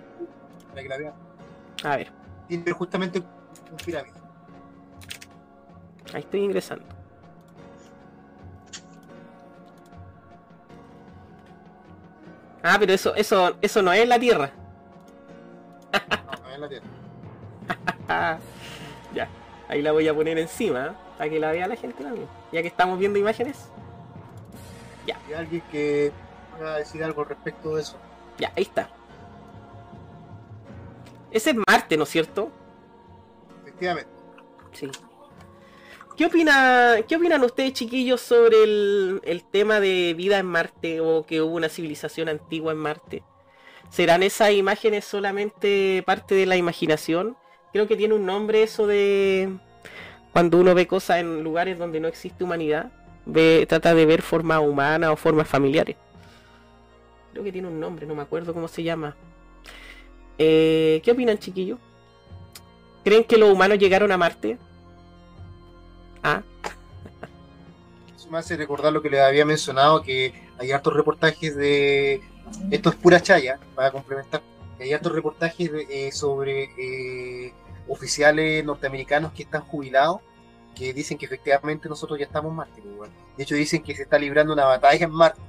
para 0.69 0.81
que 0.81 0.89
la 0.89 0.97
vean. 0.97 1.13
A 1.83 1.97
ver. 1.97 2.11
Tiene 2.47 2.71
justamente 2.73 3.23
pirámide. 3.85 4.13
Ahí 6.13 6.21
estoy 6.21 6.41
ingresando. 6.41 6.85
Ah, 12.61 12.77
pero 12.79 12.93
eso, 12.93 13.15
eso, 13.15 13.57
eso 13.61 13.81
no 13.81 13.91
es 13.91 14.07
la 14.07 14.19
Tierra. 14.19 14.51
No, 15.91 16.43
no 16.43 16.49
es 16.53 16.59
la 16.59 16.69
Tierra. 16.69 16.87
ya, 19.13 19.29
ahí 19.67 19.81
la 19.81 19.91
voy 19.91 20.07
a 20.07 20.13
poner 20.13 20.37
encima, 20.37 20.87
¿eh? 20.87 20.91
para 21.17 21.29
que 21.29 21.39
la 21.39 21.51
vea 21.51 21.67
la 21.67 21.75
gente 21.75 22.03
también. 22.03 22.27
Ya 22.51 22.61
que 22.61 22.67
estamos 22.67 22.99
viendo 22.99 23.19
imágenes. 23.19 23.69
Ya. 25.05 25.19
¿Hay 25.27 25.33
alguien 25.33 25.61
que 25.71 26.11
pueda 26.57 26.77
decir 26.77 27.03
algo 27.03 27.23
respecto 27.23 27.75
de 27.75 27.81
eso? 27.81 27.97
Ya, 28.37 28.51
ahí 28.55 28.63
está. 28.63 28.89
Ese 31.31 31.51
es 31.51 31.55
Marte, 31.67 31.97
¿no 31.97 32.03
es 32.03 32.09
cierto? 32.09 32.51
Efectivamente. 33.63 34.09
Sí. 34.71 34.89
¿Qué, 36.15 36.27
opina, 36.27 36.97
¿Qué 37.07 37.15
opinan 37.15 37.43
ustedes, 37.43 37.73
chiquillos, 37.73 38.21
sobre 38.21 38.63
el, 38.63 39.21
el, 39.23 39.43
tema 39.43 39.79
de 39.79 40.13
vida 40.15 40.37
en 40.37 40.45
Marte 40.45 41.01
o 41.01 41.25
que 41.25 41.41
hubo 41.41 41.55
una 41.55 41.69
civilización 41.69 42.29
antigua 42.29 42.71
en 42.71 42.77
Marte? 42.77 43.23
¿Serán 43.89 44.21
esas 44.21 44.51
imágenes 44.51 45.05
solamente 45.05 46.03
parte 46.05 46.35
de 46.35 46.45
la 46.45 46.55
imaginación? 46.55 47.35
Creo 47.71 47.87
que 47.87 47.95
tiene 47.95 48.13
un 48.13 48.25
nombre 48.25 48.61
eso 48.61 48.85
de 48.85 49.49
cuando 50.31 50.59
uno 50.59 50.75
ve 50.75 50.87
cosas 50.87 51.17
en 51.17 51.43
lugares 51.43 51.77
donde 51.77 51.99
no 51.99 52.07
existe 52.07 52.43
humanidad, 52.43 52.91
ve, 53.25 53.65
trata 53.67 53.93
de 53.93 54.05
ver 54.05 54.21
formas 54.21 54.59
humanas 54.59 55.11
o 55.11 55.15
formas 55.15 55.47
familiares. 55.47 55.95
Creo 57.31 57.43
que 57.43 57.51
tiene 57.51 57.67
un 57.67 57.79
nombre, 57.79 58.05
no 58.05 58.15
me 58.15 58.21
acuerdo 58.21 58.53
cómo 58.53 58.67
se 58.67 58.83
llama. 58.83 59.15
Eh, 60.37 61.01
¿Qué 61.03 61.11
opinan, 61.11 61.37
chiquillos? 61.37 61.79
¿Creen 63.03 63.23
que 63.23 63.37
los 63.37 63.51
humanos 63.51 63.79
llegaron 63.79 64.11
a 64.11 64.17
Marte? 64.17 64.57
¿Ah? 66.23 66.41
Eso 68.15 68.29
me 68.29 68.37
hace 68.37 68.55
recordar 68.55 68.93
lo 68.93 69.01
que 69.01 69.09
les 69.09 69.19
había 69.19 69.45
mencionado, 69.45 70.01
que 70.01 70.33
hay 70.57 70.71
hartos 70.71 70.93
reportajes 70.93 71.55
de... 71.55 72.21
Esto 72.71 72.89
es 72.89 72.95
pura 72.95 73.21
chaya, 73.21 73.59
para 73.75 73.91
complementar. 73.91 74.41
Hay 74.79 74.93
hartos 74.93 75.11
reportajes 75.11 75.71
de, 75.71 75.87
eh, 75.89 76.11
sobre 76.11 76.69
eh, 76.77 77.53
oficiales 77.87 78.63
norteamericanos 78.63 79.33
que 79.33 79.43
están 79.43 79.61
jubilados, 79.61 80.21
que 80.75 80.93
dicen 80.93 81.17
que 81.17 81.25
efectivamente 81.25 81.89
nosotros 81.89 82.19
ya 82.19 82.25
estamos 82.25 82.49
en 82.51 82.55
Marte. 82.55 82.81
Pues, 82.97 83.11
de 83.37 83.43
hecho, 83.43 83.55
dicen 83.55 83.83
que 83.83 83.95
se 83.95 84.03
está 84.03 84.17
librando 84.17 84.53
una 84.53 84.65
batalla 84.65 85.05
en 85.05 85.11
Marte. 85.11 85.41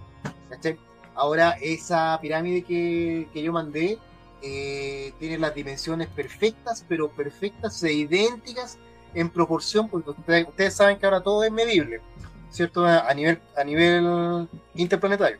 Ahora, 1.14 1.56
esa 1.60 2.18
pirámide 2.20 2.62
que, 2.62 3.28
que 3.32 3.42
yo 3.42 3.52
mandé 3.52 3.98
eh, 4.46 5.14
tiene 5.18 5.38
las 5.38 5.54
dimensiones 5.54 6.08
perfectas, 6.08 6.84
pero 6.86 7.08
perfectas 7.08 7.82
e 7.82 7.94
idénticas 7.94 8.76
en 9.14 9.30
proporción, 9.30 9.88
porque 9.88 10.10
ustedes, 10.10 10.74
saben 10.74 10.98
que 10.98 11.06
ahora 11.06 11.22
todo 11.22 11.44
es 11.44 11.50
medible, 11.50 12.02
¿cierto? 12.50 12.84
A 12.84 13.12
nivel, 13.14 13.40
a 13.56 13.64
nivel 13.64 14.48
interplanetario. 14.74 15.38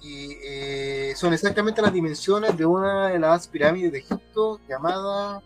Y 0.00 0.36
eh, 0.42 1.12
son 1.16 1.32
exactamente 1.32 1.80
las 1.80 1.92
dimensiones 1.92 2.56
de 2.56 2.66
una 2.66 3.08
de 3.08 3.18
las 3.20 3.46
pirámides 3.46 3.92
de 3.92 3.98
Egipto 3.98 4.60
llamada 4.68 5.40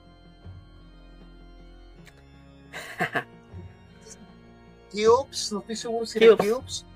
Keops, 4.93 5.53
no 5.53 5.61
estoy 5.61 5.77
seguro 5.77 6.07
si 6.07 6.23
era 6.23 6.37
Keops. 6.37 6.87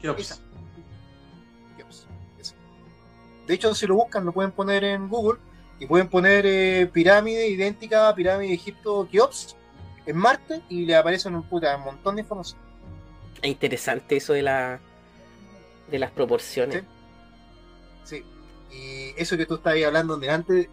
Keops. 0.00 0.40
De 3.46 3.54
hecho, 3.54 3.74
si 3.74 3.86
lo 3.86 3.96
buscan, 3.96 4.24
lo 4.24 4.32
pueden 4.32 4.52
poner 4.52 4.84
en 4.84 5.08
Google 5.08 5.38
y 5.78 5.86
pueden 5.86 6.08
poner 6.08 6.46
eh, 6.46 6.88
pirámide 6.92 7.48
idéntica 7.48 8.08
a 8.08 8.14
pirámide 8.14 8.48
de 8.48 8.54
Egipto 8.54 9.06
Keops 9.10 9.56
en 10.06 10.16
Marte 10.16 10.62
y 10.68 10.86
le 10.86 10.96
aparece 10.96 11.28
un, 11.28 11.42
puta, 11.42 11.76
un 11.76 11.84
montón 11.84 12.16
de 12.16 12.22
información. 12.22 12.58
Es 13.42 13.50
interesante 13.50 14.16
eso 14.16 14.32
de 14.32 14.42
la 14.42 14.80
de 15.90 15.98
las 15.98 16.10
proporciones. 16.10 16.84
Sí. 18.04 18.24
Y 18.70 19.20
eso 19.20 19.36
que 19.36 19.46
tú 19.46 19.56
estabas 19.56 19.82
hablando 19.84 20.16
delante, 20.16 20.70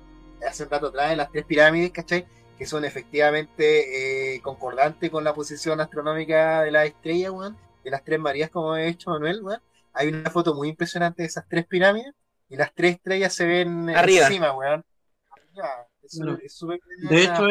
hace 0.47 0.63
un 0.63 0.69
rato 0.69 0.87
atrás, 0.87 1.09
de 1.09 1.15
las 1.17 1.31
tres 1.31 1.45
pirámides, 1.45 1.91
¿cachai? 1.91 2.25
Que 2.61 2.67
son 2.67 2.85
efectivamente 2.85 4.35
eh, 4.35 4.39
concordantes 4.41 5.09
con 5.09 5.23
la 5.23 5.33
posición 5.33 5.81
astronómica 5.81 6.61
de 6.61 6.69
la 6.69 6.85
estrella, 6.85 7.31
weón. 7.31 7.57
De 7.83 7.89
las 7.89 8.03
tres 8.03 8.19
Marías, 8.19 8.51
como 8.51 8.75
he 8.75 8.87
hecho 8.87 9.09
Manuel, 9.09 9.41
weón. 9.41 9.59
Hay 9.93 10.09
una 10.09 10.29
foto 10.29 10.53
muy 10.53 10.69
impresionante 10.69 11.23
de 11.23 11.27
esas 11.27 11.45
tres 11.49 11.65
pirámides 11.65 12.13
y 12.49 12.57
las 12.57 12.71
tres 12.75 12.97
estrellas 12.97 13.33
se 13.33 13.47
ven 13.47 13.89
Arriba. 13.89 14.27
encima, 14.27 14.53
weón. 14.53 14.85
de 17.09 17.23
hecho, 17.23 17.47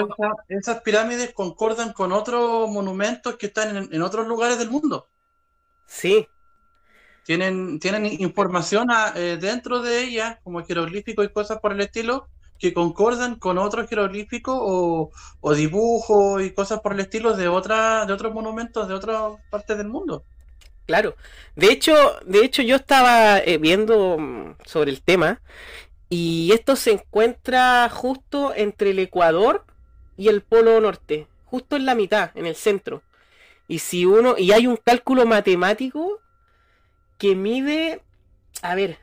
esas 0.46 0.80
pirámides 0.82 1.34
concordan 1.34 1.92
con 1.92 2.12
otros 2.12 2.70
monumentos 2.70 3.34
que 3.34 3.46
están 3.46 3.88
en, 3.92 4.02
otros 4.02 4.28
lugares 4.28 4.60
del 4.60 4.70
mundo. 4.70 5.08
Sí. 5.88 6.24
Tienen, 7.24 7.80
tienen 7.80 8.06
información 8.06 8.86
eh, 9.16 9.38
dentro 9.40 9.82
de 9.82 10.04
ellas, 10.04 10.38
como 10.44 10.64
jeroglíficos 10.64 11.24
y 11.24 11.30
cosas 11.30 11.58
por 11.58 11.72
el 11.72 11.80
estilo, 11.80 12.28
que 12.60 12.74
concordan 12.74 13.36
con 13.36 13.58
otros 13.58 13.88
jeroglíficos 13.88 14.54
o, 14.60 15.10
dibujos 15.54 16.42
y 16.42 16.52
cosas 16.52 16.80
por 16.80 16.92
el 16.92 17.00
estilo 17.00 17.34
de, 17.34 17.48
otra, 17.48 18.04
de 18.04 18.12
otros 18.12 18.34
monumentos 18.34 18.86
de 18.86 18.94
otras 18.94 19.32
partes 19.50 19.78
del 19.78 19.88
mundo. 19.88 20.22
Claro. 20.86 21.16
De 21.56 21.72
hecho, 21.72 21.94
de 22.26 22.44
hecho 22.44 22.62
yo 22.62 22.76
estaba 22.76 23.38
eh, 23.38 23.58
viendo 23.58 24.18
mm, 24.18 24.56
sobre 24.66 24.90
el 24.90 25.02
tema 25.02 25.40
y 26.10 26.50
esto 26.52 26.76
se 26.76 26.92
encuentra 26.92 27.88
justo 27.88 28.52
entre 28.54 28.90
el 28.90 28.98
Ecuador 28.98 29.64
y 30.16 30.28
el 30.28 30.42
Polo 30.42 30.78
Norte, 30.80 31.28
justo 31.46 31.76
en 31.76 31.86
la 31.86 31.94
mitad, 31.94 32.30
en 32.34 32.44
el 32.44 32.56
centro. 32.56 33.02
Y 33.68 33.78
si 33.78 34.04
uno 34.04 34.34
y 34.36 34.52
hay 34.52 34.66
un 34.66 34.76
cálculo 34.76 35.24
matemático 35.24 36.20
que 37.16 37.34
mide, 37.36 38.02
a 38.60 38.74
ver, 38.74 38.98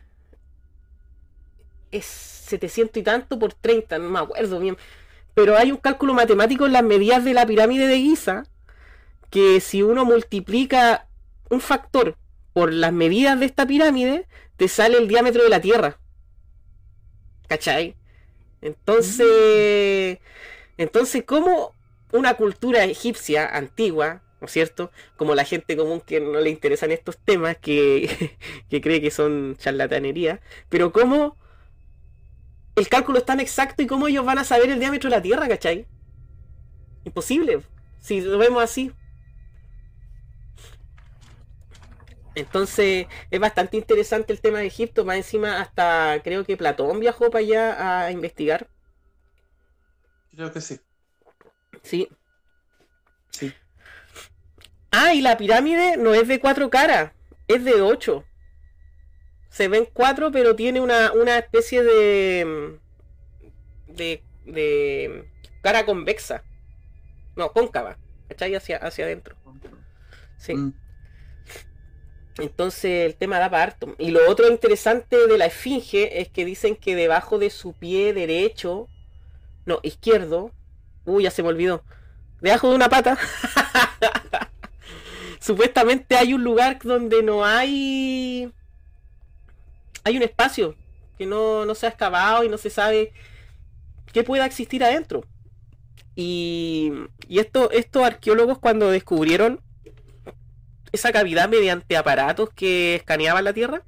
es 1.92 2.06
700 2.06 2.98
y 2.98 3.04
tanto 3.04 3.40
por 3.40 3.54
30, 3.54 3.98
no 4.00 4.10
me 4.10 4.20
acuerdo 4.20 4.60
bien, 4.60 4.78
pero 5.34 5.56
hay 5.56 5.72
un 5.72 5.78
cálculo 5.78 6.14
matemático 6.14 6.66
en 6.66 6.74
las 6.74 6.84
medidas 6.84 7.24
de 7.24 7.34
la 7.34 7.46
pirámide 7.46 7.88
de 7.88 7.98
Giza 7.98 8.44
que 9.30 9.60
si 9.60 9.84
uno 9.84 10.06
multiplica 10.06 11.08
un 11.50 11.62
factor 11.62 12.18
por 12.54 12.74
las 12.74 12.94
medidas 12.94 13.40
de 13.40 13.46
esta 13.46 13.68
pirámide, 13.68 14.26
te 14.56 14.68
sale 14.68 14.98
el 14.98 15.08
diámetro 15.08 15.44
de 15.44 15.50
la 15.50 15.62
Tierra. 15.62 16.00
¿Cachai? 17.48 17.96
Entonces, 18.62 20.18
entonces, 20.78 21.24
¿cómo 21.24 21.74
una 22.12 22.34
cultura 22.36 22.84
egipcia 22.86 23.46
antigua, 23.46 24.24
¿no 24.42 24.48
es 24.48 24.52
cierto? 24.52 24.92
Como 25.18 25.36
la 25.36 25.46
gente 25.46 25.78
común 25.78 26.02
que 26.02 26.20
no 26.20 26.40
le 26.40 26.50
interesan 26.50 26.92
estos 26.92 27.18
temas, 27.18 27.58
que, 27.58 28.38
que 28.70 28.82
cree 28.82 29.02
que 29.02 29.12
son 29.12 29.56
charlatanería, 29.58 30.42
pero 30.70 30.92
cómo 30.92 31.38
el 32.78 32.90
cálculo 32.90 33.18
es 33.18 33.26
tan 33.26 33.40
exacto 33.40 33.82
y 33.82 33.88
cómo 33.88 34.08
ellos 34.08 34.24
van 34.24 34.38
a 34.38 34.44
saber 34.44 34.70
el 34.70 34.80
diámetro 34.80 35.10
de 35.10 35.16
la 35.16 35.22
Tierra, 35.22 35.48
¿cachai? 35.48 35.88
Imposible, 37.04 37.64
si 38.00 38.22
lo 38.22 38.38
vemos 38.38 38.64
así. 38.64 38.94
Entonces 42.36 43.08
es 43.32 43.40
bastante 43.40 43.78
interesante 43.78 44.32
el 44.32 44.42
tema 44.42 44.60
de 44.60 44.68
Egipto, 44.68 45.06
más 45.06 45.18
encima 45.18 45.60
hasta 45.60 46.22
creo 46.24 46.46
que 46.46 46.56
Platón 46.56 47.00
viajó 47.00 47.32
para 47.32 47.40
allá 47.40 48.06
a 48.06 48.12
investigar. 48.12 48.70
Creo 50.30 50.54
que 50.54 50.62
sí. 50.62 50.80
Sí. 51.82 52.08
Sí. 53.32 53.52
Ah, 54.92 55.16
y 55.16 55.22
la 55.22 55.36
pirámide 55.36 55.98
no 55.98 56.14
es 56.14 56.28
de 56.28 56.40
cuatro 56.40 56.70
caras, 56.70 57.12
es 57.48 57.64
de 57.64 57.82
ocho. 57.82 58.24
Se 59.58 59.70
ven 59.70 59.90
cuatro, 59.92 60.32
pero 60.32 60.56
tiene 60.56 60.80
una, 60.80 61.10
especie 61.40 61.82
de, 61.82 62.78
de. 63.88 64.22
de. 64.46 65.28
cara 65.64 65.84
convexa. 65.84 66.44
No, 67.36 67.52
cóncava. 67.54 67.98
¿Cachai? 68.28 68.54
Hacia, 68.54 68.78
hacia 68.78 69.06
adentro. 69.06 69.36
Sí. 70.38 70.54
Mm. 70.54 70.74
Entonces 72.38 73.08
el 73.08 73.16
tema 73.16 73.40
da 73.40 73.50
para 73.50 73.64
harto. 73.64 73.96
Y 73.98 74.12
lo 74.12 74.30
otro 74.30 74.48
interesante 74.48 75.26
de 75.26 75.38
la 75.40 75.48
esfinge 75.48 76.22
es 76.22 76.30
que 76.30 76.46
dicen 76.46 76.76
que 76.76 76.96
debajo 76.96 77.40
de 77.40 77.50
su 77.50 77.74
pie 77.74 78.14
derecho, 78.14 78.88
no, 79.66 79.80
izquierdo, 79.82 80.52
uy, 81.04 81.24
ya 81.24 81.32
se 81.32 81.42
me 81.42 81.50
olvidó, 81.50 81.84
debajo 82.42 82.70
de 82.70 82.76
una 82.76 82.90
pata, 82.90 83.18
supuestamente 85.40 86.16
hay 86.16 86.36
un 86.36 86.44
lugar 86.44 86.78
donde 86.84 87.24
no 87.24 87.44
hay... 87.44 88.54
Hay 90.08 90.16
un 90.16 90.24
espacio 90.24 90.76
que 91.18 91.26
no, 91.26 91.66
no 91.66 91.76
se 91.76 91.86
ha 91.86 91.90
excavado 91.90 92.46
y 92.46 92.50
no 92.50 92.58
se 92.58 92.70
sabe 92.70 93.12
qué 94.14 94.24
pueda 94.24 94.46
existir 94.46 94.84
adentro. 94.84 95.26
Y, 96.16 96.94
y 97.28 97.40
esto, 97.40 97.70
estos 97.72 98.04
arqueólogos 98.04 98.58
cuando 98.58 98.90
descubrieron 98.90 99.62
esa 100.94 101.12
cavidad 101.12 101.50
mediante 101.50 101.98
aparatos 101.98 102.50
que 102.52 102.96
escaneaban 102.96 103.44
la 103.44 103.54
Tierra. 103.54 103.84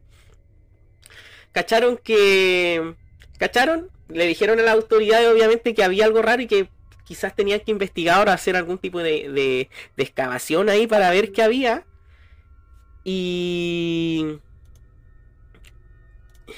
Cacharon 1.53 1.97
que... 1.97 2.95
¿Cacharon? 3.38 3.89
Le 4.09 4.28
dijeron 4.28 4.59
a 4.59 4.63
la 4.63 4.74
autoridad 4.74 5.26
obviamente 5.32 5.74
que 5.74 5.84
había 5.84 6.03
algo 6.03 6.22
raro 6.22 6.41
y 6.41 6.47
que 6.47 6.70
quizás 7.05 7.34
tenían 7.34 7.61
que 7.61 7.72
investigar 7.72 8.28
o 8.28 8.32
hacer 8.32 8.57
algún 8.57 8.78
tipo 8.78 8.99
de, 8.99 9.30
de, 9.30 9.70
excavación 10.03 10.67
ahí 10.67 10.86
para 10.88 11.09
ver 11.11 11.32
qué 11.32 11.43
había. 11.43 11.86
Y... 13.05 14.39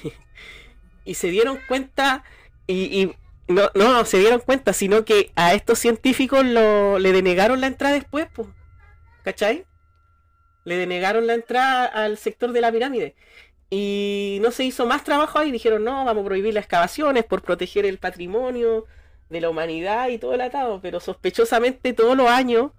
y 1.05 1.13
se 1.15 1.29
dieron 1.29 1.59
cuenta 1.67 2.23
y, 2.67 3.11
no, 3.47 3.69
no, 3.75 4.05
se 4.05 4.19
dieron 4.19 4.39
cuenta, 4.39 4.73
sino 4.73 5.03
que 5.03 5.31
a 5.35 5.53
estos 5.53 5.79
científicos 5.79 6.45
lo, 6.45 6.99
le 6.99 7.11
denegaron 7.11 7.59
la 7.59 7.67
entrada 7.67 7.95
después, 7.95 8.27
pues. 8.33 8.47
¿Cachai? 9.23 9.65
Le 10.63 10.77
denegaron 10.77 11.27
la 11.27 11.33
entrada 11.33 11.85
al 11.85 12.17
sector 12.17 12.51
de 12.53 12.61
la 12.61 12.71
pirámide. 12.71 13.15
Y 13.69 14.39
no 14.41 14.51
se 14.51 14.63
hizo 14.63 14.85
más 14.85 15.03
trabajo 15.03 15.39
ahí. 15.39 15.51
Dijeron, 15.51 15.83
no, 15.83 16.05
vamos 16.05 16.23
a 16.23 16.25
prohibir 16.25 16.53
las 16.53 16.65
excavaciones 16.65 17.23
por 17.23 17.41
proteger 17.41 17.85
el 17.85 17.97
patrimonio 17.97 18.85
de 19.29 19.41
la 19.41 19.49
humanidad 19.49 20.09
y 20.09 20.17
todo 20.17 20.33
el 20.33 20.41
atado. 20.41 20.79
Pero 20.81 20.99
sospechosamente 20.99 21.93
todos 21.93 22.17
los 22.17 22.27
años, 22.27 22.71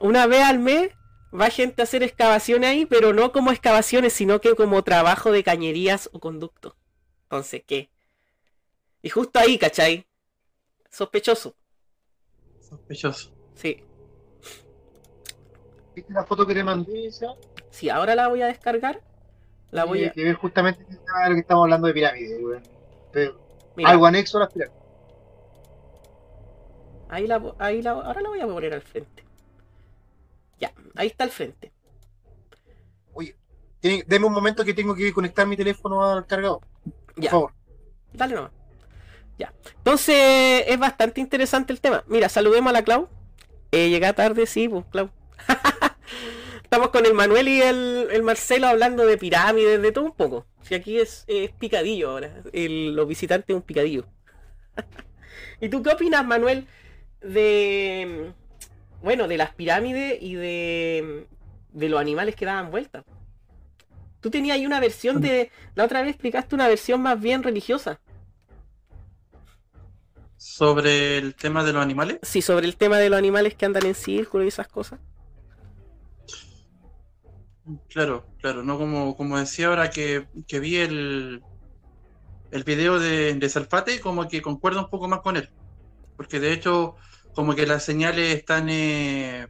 una 0.00 0.26
vez 0.26 0.42
al 0.42 0.58
mes, 0.58 0.90
va 1.38 1.50
gente 1.50 1.82
a 1.82 1.84
hacer 1.84 2.02
excavaciones 2.02 2.70
ahí, 2.70 2.86
pero 2.86 3.12
no 3.12 3.32
como 3.32 3.50
excavaciones, 3.50 4.12
sino 4.12 4.40
que 4.40 4.54
como 4.54 4.82
trabajo 4.82 5.32
de 5.32 5.42
cañerías 5.42 6.08
o 6.12 6.20
conducto. 6.20 6.76
Entonces, 7.24 7.62
¿qué? 7.66 7.90
Y 9.02 9.10
justo 9.10 9.38
ahí, 9.38 9.58
¿cachai? 9.58 10.06
Sospechoso. 10.90 11.56
Sospechoso. 12.60 13.32
Sí. 13.54 13.82
¿Viste 15.94 16.12
la 16.12 16.24
foto 16.24 16.46
que 16.46 16.54
te 16.54 16.64
mandé 16.64 17.06
esa? 17.06 17.34
Sí, 17.70 17.88
ahora 17.90 18.14
la 18.14 18.28
voy 18.28 18.42
a 18.42 18.46
descargar. 18.46 19.02
La 19.70 19.84
voy 19.84 20.04
a... 20.04 20.12
Que 20.12 20.24
ver 20.24 20.36
justamente 20.36 20.84
lo 20.88 21.34
que 21.34 21.40
estamos 21.40 21.64
hablando 21.64 21.88
de 21.88 21.94
pirámides, 21.94 22.62
algo 23.84 24.06
anexo 24.06 24.38
a 24.38 24.42
las 24.42 24.52
pirámides. 24.52 24.82
Ahí 27.08 27.26
la, 27.26 27.54
ahí 27.58 27.82
la, 27.82 27.90
ahora 27.90 28.20
la 28.20 28.28
voy 28.28 28.40
a 28.40 28.46
poner 28.46 28.74
al 28.74 28.82
frente. 28.82 29.23
Ya, 30.58 30.72
ahí 30.94 31.08
está 31.08 31.24
al 31.24 31.30
frente. 31.30 31.72
Oye, 33.12 33.36
deme 34.06 34.26
un 34.26 34.32
momento 34.32 34.64
que 34.64 34.74
tengo 34.74 34.94
que 34.94 35.12
conectar 35.12 35.46
mi 35.46 35.56
teléfono 35.56 36.02
al 36.02 36.26
cargador. 36.26 36.60
Por 37.14 37.24
favor. 37.24 37.52
Dale 38.12 38.34
nomás. 38.34 38.52
Ya. 39.38 39.52
Entonces, 39.78 40.64
es 40.66 40.78
bastante 40.78 41.20
interesante 41.20 41.72
el 41.72 41.80
tema. 41.80 42.04
Mira, 42.06 42.28
saludemos 42.28 42.70
a 42.70 42.72
la 42.72 42.82
Clau. 42.82 43.08
Eh, 43.72 43.90
llega 43.90 44.12
tarde, 44.12 44.46
sí, 44.46 44.68
pues, 44.68 44.84
Clau. 44.90 45.10
estamos 46.62 46.88
con 46.88 47.06
el 47.06 47.14
Manuel 47.14 47.48
y 47.48 47.60
el, 47.60 48.22
Marcelo 48.22 48.68
hablando 48.68 49.06
de 49.06 49.18
pirámides, 49.18 49.82
de 49.82 49.92
todo 49.92 50.04
un 50.04 50.12
poco. 50.14 50.46
Si 50.62 50.74
aquí 50.74 50.98
es, 50.98 51.26
picadillo 51.58 52.10
ahora, 52.10 52.42
los 52.52 53.08
visitantes 53.08 53.50
es 53.50 53.56
un 53.56 53.62
picadillo. 53.62 54.06
¿Y 55.60 55.68
tú 55.68 55.82
qué 55.82 55.90
opinas, 55.90 56.24
Manuel, 56.24 56.66
de 57.20 58.32
bueno, 59.04 59.28
de 59.28 59.36
las 59.36 59.54
pirámides 59.54 60.18
y 60.20 60.34
de, 60.34 61.26
de 61.72 61.88
los 61.88 62.00
animales 62.00 62.34
que 62.34 62.46
daban 62.46 62.70
vueltas? 62.70 63.04
Tú 64.20 64.30
tenías 64.30 64.56
ahí 64.56 64.64
una 64.64 64.80
versión 64.80 65.20
de. 65.20 65.50
La 65.74 65.84
otra 65.84 66.00
vez 66.00 66.10
explicaste 66.10 66.54
una 66.54 66.66
versión 66.66 67.02
más 67.02 67.20
bien 67.20 67.42
religiosa. 67.42 68.00
¿Sobre 70.38 71.18
el 71.18 71.34
tema 71.34 71.62
de 71.62 71.74
los 71.74 71.82
animales? 71.82 72.18
Sí, 72.22 72.40
sobre 72.40 72.66
el 72.66 72.76
tema 72.76 72.98
de 72.98 73.10
los 73.10 73.18
animales 73.18 73.54
que 73.54 73.66
andan 73.66 73.84
en 73.84 73.94
círculo 73.94 74.44
y 74.44 74.48
esas 74.48 74.68
cosas. 74.68 74.98
Claro, 77.88 78.26
claro, 78.40 78.62
no 78.62 78.78
como, 78.78 79.16
como 79.16 79.38
decía 79.38 79.68
ahora 79.68 79.90
que, 79.90 80.26
vi 80.60 80.76
el, 80.76 81.42
el 82.50 82.64
video 82.64 82.98
de, 82.98 83.34
de 83.34 83.48
Salfate, 83.48 84.00
como 84.00 84.28
que 84.28 84.42
concuerdo 84.42 84.80
un 84.80 84.90
poco 84.90 85.08
más 85.08 85.20
con 85.20 85.36
él. 85.36 85.50
Porque 86.16 86.40
de 86.40 86.52
hecho, 86.52 86.96
como 87.34 87.54
que 87.54 87.66
las 87.66 87.84
señales 87.84 88.34
están 88.34 88.68
eh, 88.68 89.48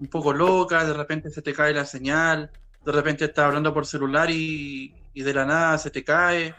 un 0.00 0.08
poco 0.08 0.32
locas, 0.32 0.86
de 0.86 0.94
repente 0.94 1.30
se 1.30 1.42
te 1.42 1.52
cae 1.52 1.72
la 1.72 1.84
señal 1.84 2.50
de 2.88 2.92
repente 2.92 3.26
estás 3.26 3.44
hablando 3.44 3.74
por 3.74 3.84
celular 3.84 4.30
y, 4.30 4.94
de 5.14 5.34
la 5.34 5.44
nada 5.44 5.76
se 5.76 5.90
te 5.90 6.02
cae. 6.02 6.54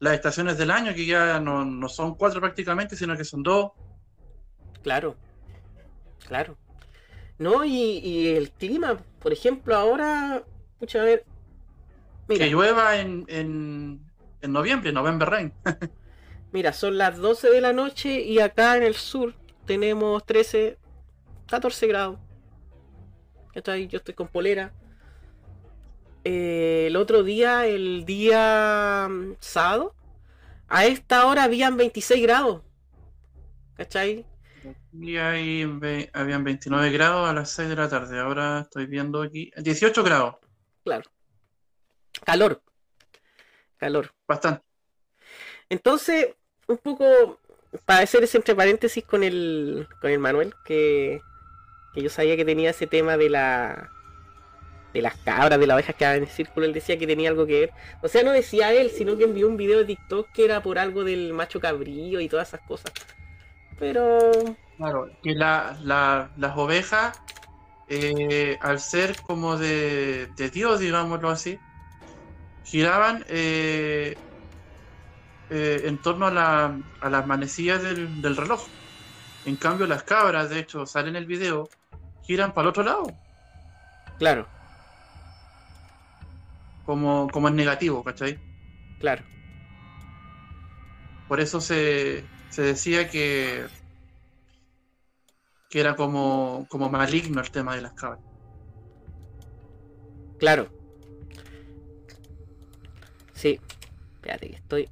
Las 0.00 0.14
estaciones 0.14 0.58
del 0.58 0.72
año, 0.72 0.92
que 0.92 1.06
ya 1.06 1.38
no, 1.38 1.88
son 1.88 2.16
cuatro 2.16 2.40
prácticamente, 2.40 2.96
sino 2.96 3.16
que 3.16 3.24
son 3.24 3.44
dos. 3.44 3.70
Claro, 4.82 5.14
claro. 6.26 6.56
No, 7.38 7.64
y, 7.64 8.28
el 8.28 8.50
clima, 8.50 8.98
por 9.20 9.32
ejemplo, 9.32 9.76
ahora, 9.76 10.42
escucha, 10.72 11.02
a 11.02 11.04
ver. 11.04 11.24
Que 12.26 12.50
llueva 12.50 12.96
en, 12.96 13.24
en, 13.28 14.00
en 14.40 14.52
noviembre, 14.52 14.92
noviembre 14.92 15.26
rain. 15.26 15.52
mira, 16.52 16.72
son 16.72 16.98
las 16.98 17.18
12 17.18 17.50
de 17.50 17.60
la 17.60 17.72
noche 17.72 18.20
y 18.20 18.40
acá 18.40 18.76
en 18.76 18.82
el 18.82 18.94
sur 18.94 19.34
tenemos 19.66 20.24
13, 20.24 20.78
14 21.48 21.86
grados. 21.86 22.18
Yo 23.54 23.98
estoy 23.98 24.14
con 24.14 24.28
polera. 24.28 24.72
Eh, 26.24 26.88
el 26.88 26.96
otro 26.96 27.22
día, 27.22 27.66
el 27.66 28.04
día 28.04 29.06
mm, 29.08 29.36
sábado, 29.38 29.94
a 30.68 30.84
esta 30.84 31.26
hora 31.26 31.44
habían 31.44 31.76
26 31.76 32.22
grados. 32.22 32.62
¿Cachai? 33.74 34.26
Y 34.92 35.16
ahí 35.16 35.62
habían 36.12 36.42
29 36.42 36.90
grados 36.90 37.28
a 37.28 37.32
las 37.32 37.50
6 37.50 37.68
de 37.68 37.76
la 37.76 37.88
tarde. 37.88 38.18
Ahora 38.18 38.60
estoy 38.60 38.86
viendo 38.86 39.22
aquí 39.22 39.52
18 39.56 40.02
grados. 40.02 40.36
Claro. 40.82 41.04
Calor. 42.24 42.62
Calor. 43.76 44.10
Bastante. 44.26 44.65
Entonces, 45.68 46.28
un 46.68 46.78
poco 46.78 47.38
para 47.84 48.00
hacer 48.00 48.24
ese 48.24 48.38
entre 48.38 48.54
paréntesis 48.54 49.04
con 49.04 49.22
el, 49.22 49.88
con 50.00 50.10
el 50.10 50.18
Manuel, 50.18 50.54
que 50.64 51.20
que 51.96 52.02
yo 52.02 52.10
sabía 52.10 52.36
que 52.36 52.44
tenía 52.44 52.70
ese 52.70 52.86
tema 52.86 53.16
de 53.16 53.30
la 53.30 53.90
de 54.92 55.00
las 55.02 55.16
cabras, 55.16 55.58
de 55.58 55.66
las 55.66 55.76
ovejas 55.76 55.96
que 55.96 56.04
en 56.04 56.22
el 56.22 56.28
círculo, 56.28 56.66
él 56.66 56.72
decía 56.72 56.98
que 56.98 57.06
tenía 57.06 57.30
algo 57.30 57.46
que 57.46 57.60
ver. 57.60 57.72
O 58.02 58.08
sea, 58.08 58.22
no 58.22 58.32
decía 58.32 58.72
él, 58.72 58.90
sino 58.90 59.16
que 59.16 59.24
envió 59.24 59.48
un 59.48 59.56
video 59.56 59.78
de 59.78 59.84
TikTok 59.86 60.30
que 60.32 60.44
era 60.44 60.62
por 60.62 60.78
algo 60.78 61.04
del 61.04 61.32
macho 61.32 61.60
cabrío 61.60 62.20
y 62.20 62.28
todas 62.28 62.48
esas 62.48 62.60
cosas. 62.66 62.92
Pero... 63.78 64.18
Claro, 64.78 65.10
que 65.22 65.34
la, 65.34 65.78
las 65.84 66.56
ovejas, 66.56 67.20
eh, 67.88 68.58
al 68.60 68.80
ser 68.80 69.20
como 69.22 69.58
de, 69.58 70.28
de, 70.36 70.50
Dios, 70.50 70.80
digámoslo 70.80 71.28
así, 71.28 71.58
giraban 72.64 73.24
eh, 73.28 74.16
eh, 75.50 75.82
en 75.84 75.98
torno 75.98 76.26
a, 76.26 76.30
la, 76.30 76.80
a 77.00 77.10
las 77.10 77.26
manecillas 77.26 77.82
del, 77.82 78.20
del 78.22 78.36
reloj. 78.36 78.66
En 79.44 79.56
cambio, 79.56 79.86
las 79.86 80.02
cabras, 80.02 80.50
de 80.50 80.58
hecho, 80.58 80.86
salen 80.86 81.10
en 81.10 81.22
el 81.22 81.26
video, 81.26 81.68
giran 82.22 82.52
para 82.52 82.64
el 82.64 82.68
otro 82.70 82.82
lado. 82.82 83.06
Claro. 84.18 84.48
Como, 86.84 87.28
como 87.30 87.48
es 87.48 87.54
negativo, 87.54 88.02
¿cachai? 88.02 88.38
Claro. 88.98 89.24
Por 91.28 91.40
eso 91.40 91.60
se, 91.60 92.24
se 92.50 92.62
decía 92.62 93.08
que, 93.10 93.66
que 95.68 95.80
era 95.80 95.96
como, 95.96 96.66
como 96.68 96.88
maligno 96.88 97.40
el 97.40 97.50
tema 97.50 97.74
de 97.74 97.82
las 97.82 97.92
cabras. 97.92 98.20
Claro. 100.38 100.68
Sí. 103.34 103.60
Espérate 104.16 104.48
que 104.50 104.56
estoy. 104.56 104.88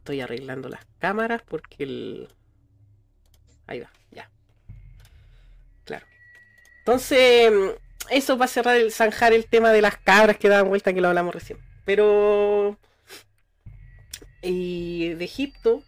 Estoy 0.00 0.20
arreglando 0.22 0.68
las 0.68 0.86
cámaras 0.98 1.42
porque 1.46 1.84
el. 1.84 2.28
Ahí 3.66 3.80
va. 3.80 3.90
Entonces, 6.80 7.52
eso 8.08 8.38
va 8.38 8.46
a 8.46 8.48
cerrar 8.48 8.76
el 8.76 8.90
zanjar 8.90 9.32
el 9.32 9.46
tema 9.46 9.70
de 9.70 9.82
las 9.82 9.96
cabras 9.98 10.38
que 10.38 10.48
daban 10.48 10.68
vuelta 10.68 10.92
que 10.92 11.00
lo 11.00 11.08
hablamos 11.08 11.34
recién. 11.34 11.58
Pero. 11.84 12.78
Y 14.42 15.10
de 15.10 15.24
Egipto, 15.24 15.82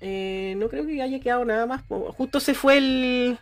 eh, 0.00 0.54
no 0.58 0.68
creo 0.68 0.84
que 0.84 1.00
haya 1.00 1.20
quedado 1.20 1.44
nada 1.44 1.64
más. 1.66 1.82
Justo 1.88 2.40
se 2.40 2.54
fue 2.54 2.78
el. 2.78 3.38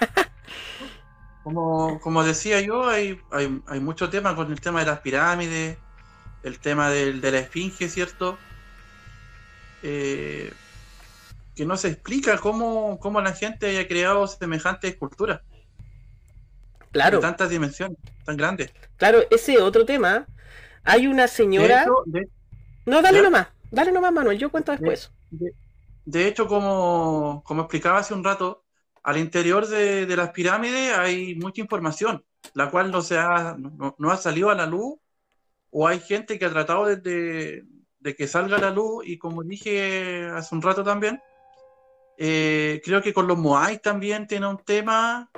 como, 1.44 2.24
decía 2.24 2.60
yo, 2.60 2.88
hay, 2.88 3.18
hay, 3.30 3.80
mucho 3.80 4.10
tema 4.10 4.34
con 4.34 4.50
el 4.50 4.60
tema 4.60 4.80
de 4.80 4.86
las 4.86 5.00
pirámides, 5.00 5.78
el 6.42 6.58
tema 6.58 6.90
de 6.90 7.14
la 7.14 7.38
esfinge, 7.38 7.88
¿cierto? 7.88 8.36
Eh, 9.82 10.52
que 11.54 11.66
no 11.66 11.76
se 11.76 11.88
explica 11.88 12.38
cómo, 12.38 12.98
cómo 13.00 13.20
la 13.20 13.32
gente 13.32 13.66
haya 13.66 13.86
creado 13.86 14.26
semejante 14.26 14.88
escultura. 14.88 15.42
Claro. 16.92 17.20
tantas 17.20 17.50
dimensiones, 17.50 17.98
tan 18.24 18.36
grandes. 18.36 18.72
Claro, 18.96 19.20
ese 19.30 19.58
otro 19.58 19.84
tema. 19.84 20.26
Hay 20.82 21.06
una 21.06 21.28
señora. 21.28 21.86
no, 22.86 23.02
dale 23.02 23.22
nomás, 23.22 23.48
dale 23.70 23.92
nomás, 23.92 24.12
Manuel, 24.12 24.38
yo 24.38 24.50
cuento 24.50 24.72
después. 24.72 25.12
De, 26.04 26.26
hecho, 26.26 26.46
como, 26.46 27.42
como, 27.44 27.62
explicaba 27.62 27.98
hace 27.98 28.14
un 28.14 28.24
rato, 28.24 28.64
al 29.02 29.18
interior 29.18 29.66
de, 29.68 30.06
las 30.16 30.30
pirámides 30.30 30.96
hay 30.96 31.34
mucha 31.36 31.60
información, 31.60 32.24
la 32.54 32.70
cual 32.70 32.90
no, 32.90 33.02
se 33.02 33.18
ha, 33.18 33.56
no, 33.58 34.10
ha 34.10 34.16
salido 34.16 34.50
a 34.50 34.54
la 34.54 34.66
luz, 34.66 34.98
o 35.70 35.86
hay 35.86 36.00
gente 36.00 36.38
que 36.38 36.46
ha 36.46 36.50
tratado 36.50 36.86
de, 36.86 37.64
de, 38.00 38.14
que 38.16 38.26
salga 38.26 38.56
a 38.56 38.60
la 38.60 38.70
luz, 38.70 39.06
y 39.06 39.18
como 39.18 39.42
dije 39.42 40.26
hace 40.34 40.54
un 40.54 40.62
rato 40.62 40.82
también, 40.82 41.20
eh, 42.16 42.82
creo 42.84 43.00
que 43.00 43.14
con 43.14 43.26
los 43.26 43.38
Moai 43.38 43.78
también 43.78 44.26
tiene 44.26 44.46
un 44.46 44.58
tema 44.58 45.30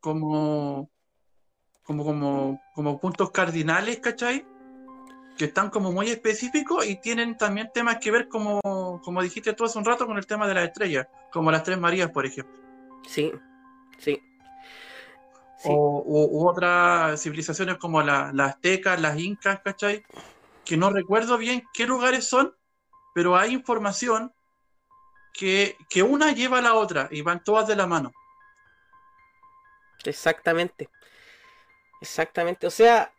como, 0.00 0.90
como, 1.84 2.04
como, 2.04 2.60
como 2.74 3.00
puntos 3.00 3.30
cardinales, 3.30 4.00
¿cachai? 4.00 4.44
Que 5.36 5.44
están 5.44 5.70
como 5.70 5.92
muy 5.92 6.08
específicos 6.08 6.86
y 6.86 6.96
tienen 7.00 7.36
también 7.36 7.70
temas 7.72 7.98
que 7.98 8.10
ver, 8.10 8.28
como, 8.28 8.60
como 9.04 9.22
dijiste 9.22 9.52
tú 9.52 9.64
hace 9.64 9.78
un 9.78 9.84
rato, 9.84 10.06
con 10.06 10.16
el 10.16 10.26
tema 10.26 10.48
de 10.48 10.54
las 10.54 10.64
estrellas, 10.64 11.06
como 11.32 11.50
las 11.50 11.62
Tres 11.62 11.78
Marías, 11.78 12.10
por 12.10 12.26
ejemplo. 12.26 12.54
Sí, 13.06 13.32
sí. 13.98 14.20
O, 15.64 16.02
u, 16.04 16.48
otras 16.48 17.22
civilizaciones 17.22 17.76
como 17.76 18.02
las 18.02 18.34
aztecas, 18.38 19.00
las 19.00 19.18
incas, 19.18 19.60
¿cachai? 19.64 20.04
Que 20.66 20.76
no 20.76 20.90
recuerdo 20.90 21.38
bien 21.38 21.64
qué 21.72 21.86
lugares 21.86 22.28
son, 22.28 22.54
pero 23.14 23.36
hay 23.36 23.52
información 23.52 24.34
que, 25.32 25.76
que 25.88 26.02
una 26.02 26.32
lleva 26.32 26.58
a 26.58 26.62
la 26.62 26.74
otra 26.74 27.08
y 27.10 27.22
van 27.22 27.42
todas 27.42 27.66
de 27.66 27.76
la 27.76 27.86
mano. 27.86 28.12
Exactamente. 30.04 30.90
Exactamente. 32.00 32.66
O 32.66 32.70
sea, 32.70 33.12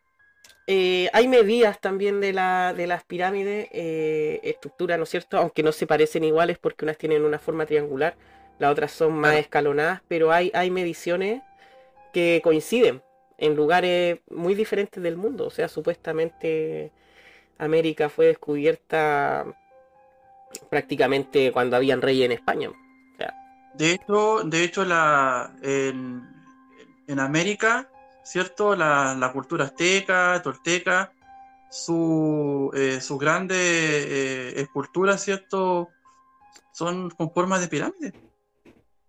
eh, 0.70 1.10
hay 1.14 1.28
medidas 1.28 1.80
también 1.80 2.20
de, 2.20 2.34
la, 2.34 2.74
de 2.74 2.88
las 2.88 3.04
pirámides, 3.06 3.70
eh, 3.72 4.40
estructura, 4.44 4.98
¿no 4.98 5.04
es 5.04 5.10
cierto? 5.10 5.38
Aunque 5.38 5.64
no 5.64 5.72
se 5.72 5.88
parecen 5.88 6.26
iguales 6.26 6.58
porque 6.58 6.86
unas 6.86 6.98
tienen 6.98 7.24
una 7.24 7.40
forma 7.40 7.66
triangular, 7.66 8.18
las 8.60 8.72
otras 8.72 8.92
son 8.92 9.14
más 9.14 9.36
escalonadas, 9.36 10.02
pero 10.08 10.32
hay, 10.32 10.52
hay 10.54 10.70
mediciones 10.70 11.42
que 12.12 12.42
coinciden 12.44 13.02
en 13.38 13.56
lugares 13.56 14.20
muy 14.30 14.56
diferentes 14.56 15.02
del 15.02 15.16
mundo. 15.16 15.46
O 15.46 15.50
sea, 15.50 15.70
supuestamente 15.70 16.92
América 17.58 18.10
fue 18.10 18.28
descubierta 18.28 19.46
prácticamente 20.70 21.52
cuando 21.52 21.76
habían 21.76 22.02
reyes 22.02 22.26
en 22.26 22.32
España. 22.34 22.72
de 23.74 23.92
hecho, 23.92 24.44
de 24.44 24.64
hecho 24.64 24.86
la, 24.86 25.54
en 25.62 27.20
América, 27.20 27.90
¿cierto? 28.28 28.76
La, 28.76 29.30
cultura 29.34 29.66
azteca, 29.66 30.42
tolteca, 30.44 31.14
su, 31.72 32.70
eh, 32.76 33.00
sus 33.00 33.18
grandes 33.18 33.58
eh, 33.58 34.60
esculturas, 34.60 35.24
¿cierto? 35.24 35.90
Son 36.74 37.10
con 37.12 37.32
formas 37.32 37.62
de 37.62 37.68
pirámide. 37.70 38.14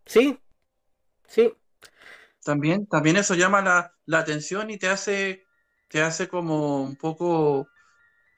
Sí, 0.06 0.38
sí. 1.26 1.52
también, 2.44 2.86
también 2.86 3.16
eso 3.16 3.34
llama 3.34 3.60
la, 3.60 3.92
la 4.06 4.20
atención 4.20 4.70
y 4.70 4.78
te 4.78 4.88
hace, 4.88 5.44
te 5.88 6.00
hace 6.00 6.28
como 6.28 6.82
un 6.82 6.96
poco 6.96 7.68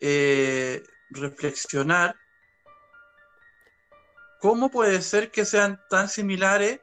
eh, 0.00 0.82
reflexionar 1.10 2.14
cómo 4.40 4.70
puede 4.70 5.02
ser 5.02 5.30
que 5.30 5.44
sean 5.44 5.80
tan 5.90 6.08
similares 6.08 6.80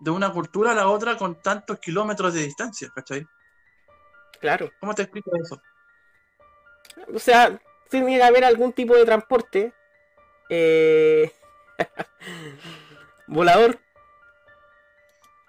de 0.00 0.10
una 0.10 0.32
cultura 0.32 0.72
a 0.72 0.74
la 0.74 0.88
otra 0.88 1.16
con 1.16 1.40
tantos 1.42 1.78
kilómetros 1.78 2.32
de 2.32 2.42
distancia, 2.42 2.90
¿cachai? 2.94 3.26
Claro. 4.40 4.70
¿Cómo 4.80 4.94
te 4.94 5.02
explico 5.02 5.30
eso? 5.36 5.60
O 7.14 7.18
sea, 7.18 7.60
tiene 7.90 8.16
que 8.16 8.22
haber 8.22 8.44
algún 8.44 8.72
tipo 8.72 8.96
de 8.96 9.04
transporte 9.04 9.74
eh, 10.48 11.30
volador. 13.26 13.78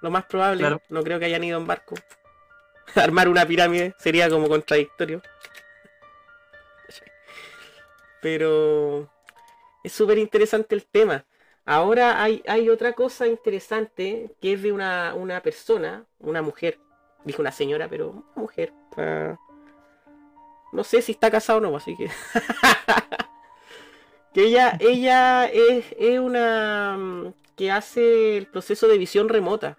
Lo 0.02 0.10
más 0.12 0.26
probable, 0.26 0.60
Claro. 0.62 0.82
no 0.90 1.04
creo 1.04 1.20
que 1.20 1.26
hayan 1.26 1.44
ido 1.44 1.60
en 1.60 1.68
barco. 1.68 1.96
Armar 2.96 3.30
una 3.30 3.46
pirámide 3.46 3.96
sería 4.00 4.30
como 4.30 4.50
contradictorio. 4.50 5.22
Pero 8.22 9.10
es 9.84 9.92
súper 9.92 10.18
interesante 10.18 10.76
el 10.76 10.86
tema. 10.86 11.26
Ahora 11.66 12.24
hay, 12.24 12.44
hay 12.48 12.70
otra 12.70 12.94
cosa 12.94 13.28
interesante 13.28 14.32
que 14.42 14.54
es 14.54 14.62
de 14.62 14.72
una, 14.72 15.14
una 15.16 15.42
persona, 15.42 16.06
una 16.20 16.42
mujer. 16.42 16.80
Dijo 17.24 17.42
una 17.42 17.52
señora, 17.52 17.88
pero 17.88 18.10
una 18.10 18.24
mujer. 18.36 18.74
Ah, 18.98 19.38
no 20.72 20.84
sé 20.84 21.02
si 21.02 21.12
está 21.12 21.30
casado 21.30 21.60
o 21.60 21.62
no, 21.62 21.76
así 21.76 21.96
que. 21.96 22.10
que 24.34 24.44
ella, 24.44 24.78
ella 24.80 25.46
es, 25.46 25.86
es 26.00 26.20
una 26.20 26.98
mm, 26.98 27.34
que 27.56 27.72
hace 27.72 28.38
el 28.38 28.48
proceso 28.48 28.88
de 28.88 28.98
visión 28.98 29.30
remota. 29.30 29.78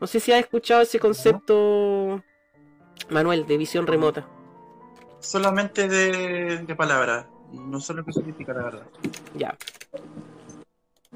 No 0.00 0.06
sé 0.06 0.20
si 0.20 0.32
has 0.32 0.40
escuchado 0.40 0.82
ese 0.82 0.98
concepto, 0.98 2.22
Manuel, 3.08 3.46
de 3.46 3.56
visión 3.56 3.86
remota. 3.86 4.28
Solamente 5.20 5.88
de, 5.88 6.58
de 6.58 6.74
palabras, 6.74 7.26
no 7.52 7.80
sé 7.80 7.94
lo 7.94 8.04
que 8.04 8.12
significa 8.12 8.52
la 8.52 8.62
verdad. 8.64 8.86
Ya. 9.34 9.56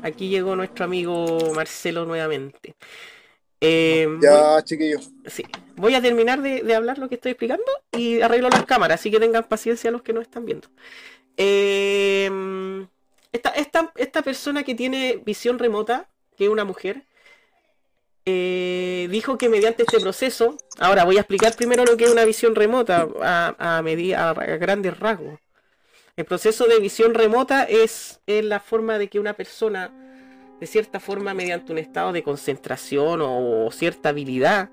Aquí 0.02 0.28
llegó 0.28 0.56
nuestro 0.56 0.84
amigo 0.84 1.52
Marcelo 1.54 2.04
nuevamente. 2.06 2.74
Eh, 3.60 4.08
Ya, 4.22 4.62
chiquillos. 4.64 5.10
Sí, 5.26 5.44
voy 5.76 5.94
a 5.94 6.00
terminar 6.00 6.40
de, 6.40 6.62
de 6.62 6.74
hablar 6.74 6.98
lo 6.98 7.08
que 7.08 7.16
estoy 7.16 7.32
explicando 7.32 7.70
y 7.92 8.20
arreglo 8.22 8.48
las 8.48 8.64
cámaras, 8.64 9.00
así 9.00 9.10
que 9.10 9.20
tengan 9.20 9.44
paciencia 9.44 9.90
los 9.90 10.02
que 10.02 10.12
no 10.14 10.20
están 10.20 10.46
viendo. 10.46 10.68
Eh, 11.36 12.86
esta, 13.32 13.50
esta, 13.50 13.92
esta 13.96 14.22
persona 14.22 14.62
que 14.62 14.74
tiene 14.74 15.20
visión 15.24 15.58
remota, 15.58 16.08
que 16.36 16.44
es 16.44 16.50
una 16.50 16.64
mujer, 16.64 17.04
eh, 18.26 19.08
dijo 19.10 19.38
que 19.38 19.48
mediante 19.48 19.82
este 19.82 20.00
proceso, 20.00 20.56
ahora 20.78 21.04
voy 21.04 21.16
a 21.16 21.20
explicar 21.20 21.54
primero 21.56 21.84
lo 21.84 21.96
que 21.96 22.04
es 22.04 22.10
una 22.10 22.24
visión 22.24 22.54
remota 22.54 23.08
a, 23.22 23.76
a, 23.78 23.82
medida, 23.82 24.30
a 24.30 24.34
grandes 24.56 24.98
rasgos. 24.98 25.38
El 26.20 26.26
proceso 26.26 26.66
de 26.66 26.78
visión 26.80 27.14
remota 27.14 27.64
es, 27.64 28.20
es 28.26 28.44
la 28.44 28.60
forma 28.60 28.98
de 28.98 29.08
que 29.08 29.18
una 29.18 29.32
persona 29.32 29.90
de 30.60 30.66
cierta 30.66 31.00
forma, 31.00 31.32
mediante 31.32 31.72
un 31.72 31.78
estado 31.78 32.12
de 32.12 32.22
concentración 32.22 33.22
o 33.22 33.70
cierta 33.70 34.10
habilidad, 34.10 34.68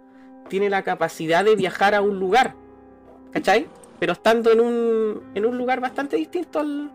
tiene 0.49 0.69
la 0.69 0.83
capacidad 0.83 1.45
de 1.45 1.55
viajar 1.55 1.95
a 1.95 2.01
un 2.01 2.19
lugar. 2.19 2.53
¿Cachai? 3.31 3.69
Pero 3.97 4.11
estando 4.11 4.51
en 4.51 4.59
un, 4.59 5.23
en 5.35 5.45
un 5.45 5.57
lugar 5.57 5.79
bastante 5.79 6.17
distinto 6.17 6.59
al, 6.59 6.91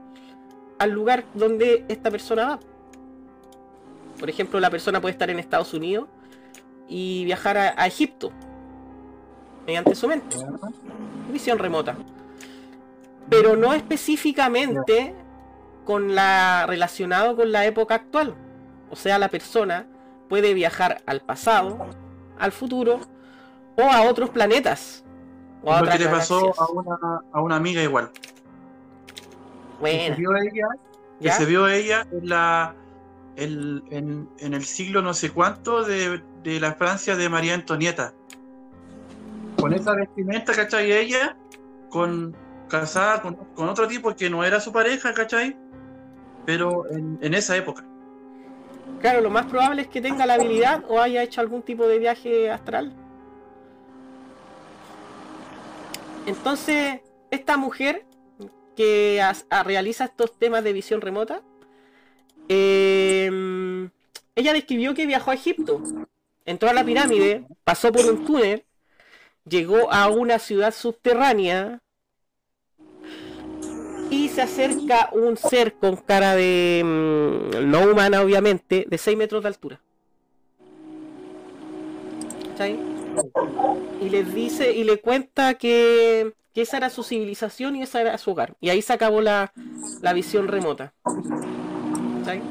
al 0.78 0.90
lugar 0.90 1.24
donde 1.32 1.86
esta 1.88 2.10
persona 2.10 2.44
va. 2.44 2.60
Por 4.20 4.28
ejemplo, 4.28 4.60
la 4.60 4.68
persona 4.68 5.00
puede 5.00 5.12
estar 5.12 5.30
en 5.30 5.38
Estados 5.38 5.72
Unidos 5.72 6.08
y 6.88 7.24
viajar 7.24 7.56
a, 7.56 7.74
a 7.74 7.86
Egipto 7.86 8.30
mediante 9.66 9.94
su 9.94 10.08
mente. 10.08 10.36
Visión 11.32 11.58
remota. 11.58 11.96
Pero 13.28 13.56
no 13.56 13.72
específicamente 13.72 15.14
con 15.84 16.14
la 16.14 16.66
relacionado 16.66 17.36
con 17.36 17.52
la 17.52 17.66
época 17.66 17.94
actual. 17.94 18.34
O 18.90 18.96
sea, 18.96 19.18
la 19.18 19.28
persona 19.28 19.86
puede 20.28 20.54
viajar 20.54 21.02
al 21.06 21.20
pasado, 21.20 21.86
al 22.38 22.52
futuro 22.52 23.00
o 23.76 23.82
a 23.82 24.02
otros 24.02 24.30
planetas. 24.30 25.04
O 25.62 25.72
a 25.72 25.80
Lo 25.80 25.86
que 25.86 25.94
otras 25.94 26.00
le 26.00 26.08
pasó 26.08 26.54
a 26.60 26.70
una, 26.70 26.98
a 27.32 27.40
una 27.40 27.56
amiga 27.56 27.82
igual. 27.82 28.10
Que 28.12 28.20
se 28.20 29.80
Bueno, 29.80 30.16
vio 30.16 30.36
ella, 30.36 30.66
que 31.20 31.30
se 31.30 31.44
vio 31.44 31.68
ella 31.68 32.06
en 32.12 32.28
la 32.28 32.74
en, 33.36 34.28
en 34.38 34.54
el 34.54 34.64
siglo 34.64 35.02
no 35.02 35.14
sé 35.14 35.30
cuánto 35.30 35.84
de, 35.84 36.22
de 36.42 36.60
la 36.60 36.74
Francia 36.74 37.16
de 37.16 37.28
María 37.28 37.54
Antonieta. 37.54 38.12
Con 39.58 39.72
esa 39.72 39.94
vestimenta, 39.94 40.52
¿cachai? 40.54 40.92
Ella, 40.92 41.36
con 41.88 42.36
casada 42.72 43.20
con, 43.20 43.68
otro 43.68 43.86
tipo 43.86 44.16
que 44.16 44.30
no 44.30 44.42
era 44.44 44.58
su 44.58 44.72
pareja, 44.72 45.12
¿cachai? 45.12 45.54
Pero 46.46 46.90
en, 46.90 47.34
esa 47.34 47.54
época. 47.54 47.84
Claro, 49.00 49.20
lo 49.20 49.28
más 49.28 49.46
probable 49.46 49.82
es 49.82 49.88
que 49.88 50.00
tenga 50.00 50.24
la 50.24 50.34
habilidad 50.34 50.82
o 50.88 51.00
haya 51.00 51.22
hecho 51.22 51.42
algún 51.42 51.62
tipo 51.62 51.86
de 51.86 51.98
viaje 51.98 52.50
astral. 52.50 52.92
Entonces, 56.26 57.00
esta 57.30 57.58
mujer 57.58 58.06
que 58.74 59.22
realiza 59.64 60.06
estos 60.06 60.38
temas 60.38 60.64
de 60.64 60.72
visión 60.72 61.02
remota, 61.02 61.42
eh, 62.48 63.90
ella 64.34 64.52
describió 64.54 64.94
que 64.94 65.04
viajó 65.04 65.30
a 65.30 65.34
Egipto, 65.34 65.82
entró 66.46 66.70
a 66.70 66.72
la 66.72 66.84
pirámide, 66.84 67.44
pasó 67.64 67.92
por 67.92 68.06
un 68.06 68.24
túnel, 68.24 68.64
llegó 69.44 69.92
a 69.92 70.08
una 70.08 70.38
ciudad 70.38 70.72
subterránea 70.72 71.82
y 74.12 74.28
se 74.28 74.42
acerca 74.42 75.08
un 75.12 75.38
ser 75.38 75.72
con 75.72 75.96
cara 75.96 76.36
de 76.36 76.82
mm, 76.84 77.70
no 77.70 77.90
humana 77.90 78.20
obviamente 78.20 78.84
de 78.86 78.98
6 78.98 79.16
metros 79.16 79.42
de 79.42 79.48
altura. 79.48 79.80
¿Cachai? 82.50 82.78
y 84.00 84.08
les 84.08 84.34
dice 84.34 84.72
y 84.72 84.84
le 84.84 85.00
cuenta 85.00 85.54
que, 85.54 86.34
esa 86.54 86.76
era 86.76 86.90
su 86.90 87.02
civilización 87.02 87.76
y 87.76 87.82
esa 87.82 88.02
era 88.02 88.18
su 88.18 88.32
hogar. 88.32 88.54
Y 88.60 88.68
ahí 88.68 88.82
se 88.82 88.92
acabó 88.92 89.22
la, 89.22 89.54
la 90.02 90.12
visión 90.12 90.46
remota. 90.46 90.92
¿Cachai? 92.18 92.42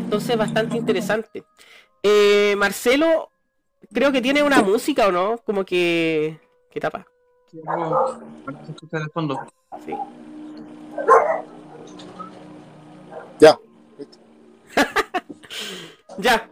entonces 0.00 0.38
bastante 0.38 0.78
interesante. 0.78 1.44
Eh, 2.02 2.54
Marcelo 2.56 3.30
creo 3.92 4.12
que 4.12 4.22
tiene 4.22 4.42
una 4.42 4.62
música 4.62 5.08
o 5.08 5.12
no 5.12 5.36
como 5.44 5.66
que 5.66 6.40
que 6.70 6.80
tapa 6.80 7.06
De 7.52 9.08
fondo. 9.12 9.38
sí 9.84 9.94
Ya. 13.40 13.58
Ya. 16.18 16.50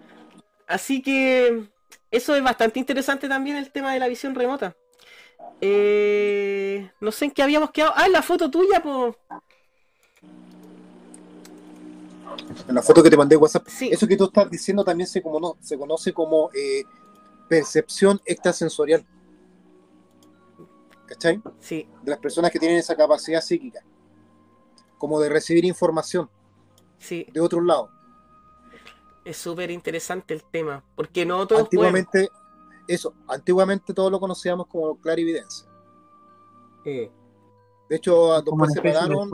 Así 0.68 1.03
que 1.03 1.68
eso 2.11 2.34
es 2.34 2.42
bastante 2.42 2.78
interesante 2.78 3.28
también 3.28 3.57
el 3.57 3.70
tema 3.72 3.92
de 3.92 3.99
la 3.99 4.09
visión 4.09 4.34
remota. 4.34 4.76
Eh, 5.61 6.90
no 7.01 7.12
sé 7.12 7.26
en 7.26 7.30
qué 7.30 7.42
habíamos 7.42 7.70
quedado. 7.70 7.92
Ah, 7.97 8.07
en 8.07 8.12
la 8.12 8.22
foto 8.22 8.51
tuya, 8.51 8.82
pues. 8.82 9.14
En 12.68 12.74
la 12.74 12.82
foto 12.82 13.03
que 13.03 13.11
te 13.11 13.16
mandé 13.16 13.36
WhatsApp. 13.36 13.66
Sí. 13.68 13.88
Eso 13.92 14.07
que 14.07 14.16
tú 14.16 14.24
estás 14.24 14.51
diciendo 14.51 14.84
también 14.84 15.07
se, 15.07 15.22
como 15.22 15.40
no, 15.40 15.57
se 15.61 15.78
conoce 15.78 16.12
como 16.12 16.51
eh, 16.55 16.84
percepción 17.49 18.20
extrasensorial. 18.24 19.05
¿Cachai? 21.07 21.40
Sí, 21.61 21.88
De 22.02 22.11
las 22.11 22.18
personas 22.18 22.50
que 22.50 22.59
tienen 22.59 22.78
esa 22.78 22.96
capacidad 22.96 23.40
psíquica. 23.40 23.80
Como 24.98 25.20
de 25.20 25.28
recibir 25.28 25.64
información 25.64 26.28
sí. 26.98 27.26
de 27.32 27.40
otros 27.40 27.62
lados. 27.64 27.90
Es 29.24 29.36
súper 29.36 29.70
interesante 29.70 30.34
el 30.34 30.44
tema. 30.44 30.84
Porque 30.94 31.26
no 31.26 31.46
todos 31.46 31.68
pueden. 31.68 31.96
Antiguamente, 31.96 32.30
eso, 32.88 33.14
antiguamente 33.28 33.92
todos 33.92 34.11
lo 34.11 34.20
conocíamos 34.20 34.66
como 34.68 34.98
clarividencia. 35.00 35.68
Eh, 36.84 37.11
De 37.88 37.96
hecho, 37.96 38.40
después 38.42 38.72
separaron, 38.72 39.30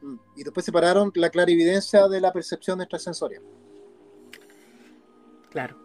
mm, 0.00 0.16
y 0.36 0.44
después 0.44 0.64
separaron 0.64 1.10
la 1.14 1.30
clarividencia 1.30 2.08
de 2.08 2.20
la 2.20 2.32
percepción 2.32 2.80
extrasensorial. 2.80 3.42
claro. 5.50 5.76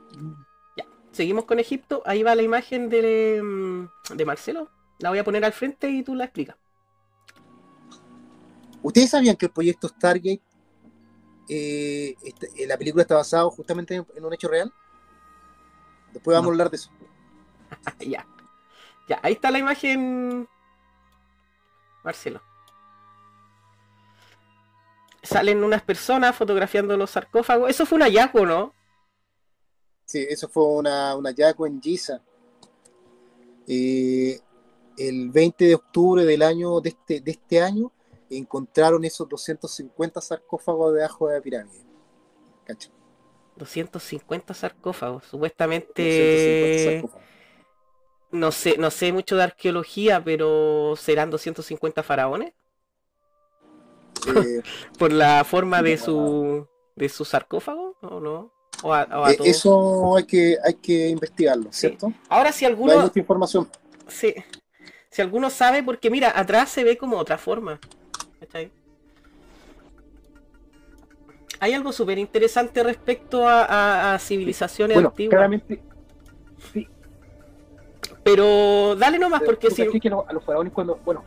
Ya. 0.78 0.86
Seguimos 1.12 1.46
con 1.46 1.60
Egipto. 1.60 2.04
Ahí 2.06 2.24
va 2.24 2.36
la 2.36 2.42
imagen 2.44 2.90
de, 2.90 3.42
mm, 3.44 4.16
de 4.16 4.26
Marcelo. 4.26 4.70
La 5.00 5.10
voy 5.10 5.20
a 5.20 5.24
poner 5.24 5.44
al 5.44 5.54
frente 5.54 5.90
y 5.90 6.04
tú 6.04 6.16
la 6.16 6.26
explicas. 6.26 6.56
¿Ustedes 8.82 9.10
sabían 9.10 9.36
que 9.36 9.46
el 9.48 9.52
proyecto 9.52 9.88
Stargate, 9.88 10.42
eh, 11.50 12.16
este- 12.24 12.50
eh, 12.58 12.68
la 12.68 12.78
película 12.78 13.02
está 13.04 13.16
basada 13.16 13.50
justamente 13.50 13.96
en, 13.96 14.06
en 14.16 14.26
un 14.26 14.34
hecho 14.34 14.48
real? 14.48 14.74
Después 16.12 16.36
vamos 16.36 16.46
No. 16.48 16.50
a 16.50 16.54
hablar 16.54 16.70
de 16.70 16.76
eso. 16.78 16.92
ya. 18.00 18.26
Ya, 19.08 19.20
ahí 19.24 19.34
está 19.34 19.52
la 19.52 19.60
imagen. 19.60 20.48
Marcelo. 22.04 22.42
Salen 25.22 25.64
unas 25.64 25.82
personas 25.82 26.36
fotografiando 26.36 26.98
los 26.98 27.12
sarcófagos. 27.12 27.70
Eso 27.70 27.86
fue 27.86 27.96
un 27.98 28.02
hallazgo, 28.04 28.46
¿no? 28.46 28.74
Sí, 30.06 30.26
eso 30.30 30.50
fue 30.50 30.66
una, 30.66 31.16
una 31.16 31.32
yaco 31.32 31.66
en 31.66 31.82
Giza. 31.82 32.22
Eh, 33.68 34.40
el 34.98 35.30
20 35.32 35.66
de 35.66 35.76
octubre 35.76 36.26
del 36.26 36.42
año 36.42 36.80
de 36.82 36.90
este, 36.90 37.22
de 37.22 37.32
este 37.32 37.62
año 37.62 37.92
encontraron 38.30 39.04
esos 39.06 39.28
250 39.30 40.20
sarcófagos 40.22 40.94
debajo 40.94 41.28
de 41.28 41.36
la 41.36 41.42
pirámide. 41.42 41.86
¿Cacha? 42.66 42.90
250 43.58 44.54
sarcófagos. 44.54 45.26
Supuestamente. 45.26 46.02
250 46.04 46.92
sarcófagos. 46.92 47.24
No 48.32 48.52
sé, 48.52 48.78
no 48.80 48.90
sé 48.90 49.14
mucho 49.14 49.36
de 49.36 49.44
arqueología, 49.44 50.24
pero 50.24 50.96
¿serán 50.98 51.30
250 51.30 52.02
faraones? 52.02 52.54
Eh, 54.28 54.62
¿Por 54.98 55.12
la 55.12 55.44
forma 55.44 55.82
de 55.84 55.98
su 55.98 56.68
de 56.96 57.10
su 57.10 57.26
sarcófago? 57.26 57.96
¿O 58.02 58.20
no? 58.20 58.52
¿O 58.82 58.94
a, 58.94 59.04
o 59.04 59.26
a 59.26 59.32
eh, 59.32 59.38
eso 59.44 60.18
hay 60.18 60.24
que, 60.26 60.58
hay 60.66 60.74
que 60.76 61.10
investigarlo, 61.10 61.72
Sí. 61.72 61.88
¿cierto? 61.88 62.12
Ahora 62.30 62.52
si 62.52 62.66
No 62.66 62.68
hay 62.70 62.74
alguno. 62.74 63.02
mucha 63.02 63.20
información. 63.20 63.70
Sí. 64.08 64.34
Si 65.14 65.22
alguno 65.22 65.52
sabe, 65.52 65.84
porque 65.84 66.10
mira, 66.10 66.34
atrás 66.36 66.70
se 66.70 66.84
ve 66.84 66.98
como 66.98 67.18
otra 67.20 67.38
forma. 67.38 67.80
¿Cachai? 68.40 68.72
Hay 71.60 71.74
algo 71.74 71.92
súper 71.92 72.18
interesante 72.18 72.82
respecto 72.82 73.48
a, 73.48 73.64
a- 73.64 74.16
a 74.16 74.20
civilizaciones 74.20 74.96
Bueno, 74.96 75.10
antiguas. 75.10 75.30
claramente, 75.36 75.84
sí. 76.74 76.88
Pero 78.24 78.96
dale 78.96 79.20
nomás, 79.20 79.44
porque 79.44 79.70
¿Tú 79.70 79.76
si. 79.76 79.86
cachai 79.86 80.00
que 80.00 80.10
lo- 80.10 80.28
a 80.28 80.34
los 80.34 80.44
faraones 80.44 80.74
cuando, 80.74 81.00
bueno, 81.06 81.24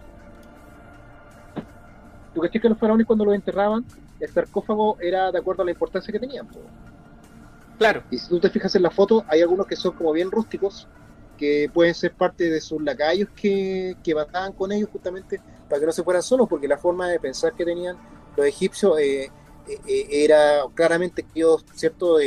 tú 2.34 2.40
caché 2.40 2.60
que 2.60 2.68
los 2.68 2.78
faraones 2.78 3.06
cuando 3.06 3.24
los 3.24 3.36
enterraban, 3.36 3.84
el 4.18 4.28
sarcófago 4.28 4.98
era 5.00 5.30
de 5.30 5.38
acuerdo 5.38 5.62
a 5.62 5.64
la 5.64 5.70
importancia 5.70 6.10
que 6.10 6.18
tenían. 6.18 6.48
Claro, 7.78 8.02
Y 8.10 8.18
si 8.18 8.28
tú 8.30 8.40
te 8.40 8.50
fijas 8.50 8.74
en 8.74 8.82
la 8.82 8.90
foto, 8.90 9.24
hay 9.28 9.42
algunos 9.42 9.68
que 9.68 9.76
son 9.76 9.92
como 9.92 10.10
bien 10.12 10.28
rústicos, 10.32 10.88
que 11.36 11.70
pueden 11.72 11.94
ser 11.94 12.14
parte 12.14 12.50
de 12.50 12.60
sus 12.60 12.82
lacayos 12.82 13.28
que, 13.34 13.96
que 14.02 14.14
mataban 14.14 14.52
con 14.52 14.72
ellos 14.72 14.88
justamente 14.90 15.40
para 15.68 15.80
que 15.80 15.86
no 15.86 15.92
se 15.92 16.02
fueran 16.02 16.22
solos, 16.22 16.48
porque 16.48 16.68
la 16.68 16.78
forma 16.78 17.08
de 17.08 17.20
pensar 17.20 17.54
que 17.54 17.64
tenían 17.64 17.96
los 18.36 18.46
egipcios 18.46 18.98
eh, 18.98 19.30
eh, 19.68 19.80
eh, 19.86 20.06
era 20.10 20.62
claramente 20.74 21.22
que 21.22 21.40
ellos, 21.40 21.64
¿cierto? 21.74 22.18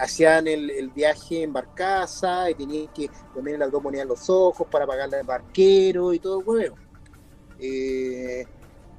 Hacían 0.00 0.48
el, 0.48 0.90
viaje 0.90 1.42
en 1.42 1.52
barcaza 1.52 2.50
y 2.50 2.54
tenían 2.54 2.88
que 2.88 3.08
poner 3.32 3.58
las 3.58 3.70
dos 3.70 3.82
monedas 3.82 4.02
en 4.02 4.08
los 4.08 4.28
ojos 4.28 4.66
para 4.68 4.86
pagarle 4.86 5.18
al 5.18 5.26
barquero 5.26 6.12
y 6.12 6.18
todo 6.18 6.40
el 6.40 6.46
huevo. 6.46 6.76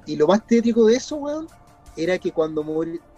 Y 0.06 0.16
lo 0.16 0.26
más 0.26 0.46
tétrico 0.46 0.86
de 0.86 0.96
eso, 0.96 1.16
weón, 1.16 1.46
era 1.96 2.18
que 2.18 2.32
cuando 2.32 2.62
morí, 2.62 2.92
no 2.92 3.11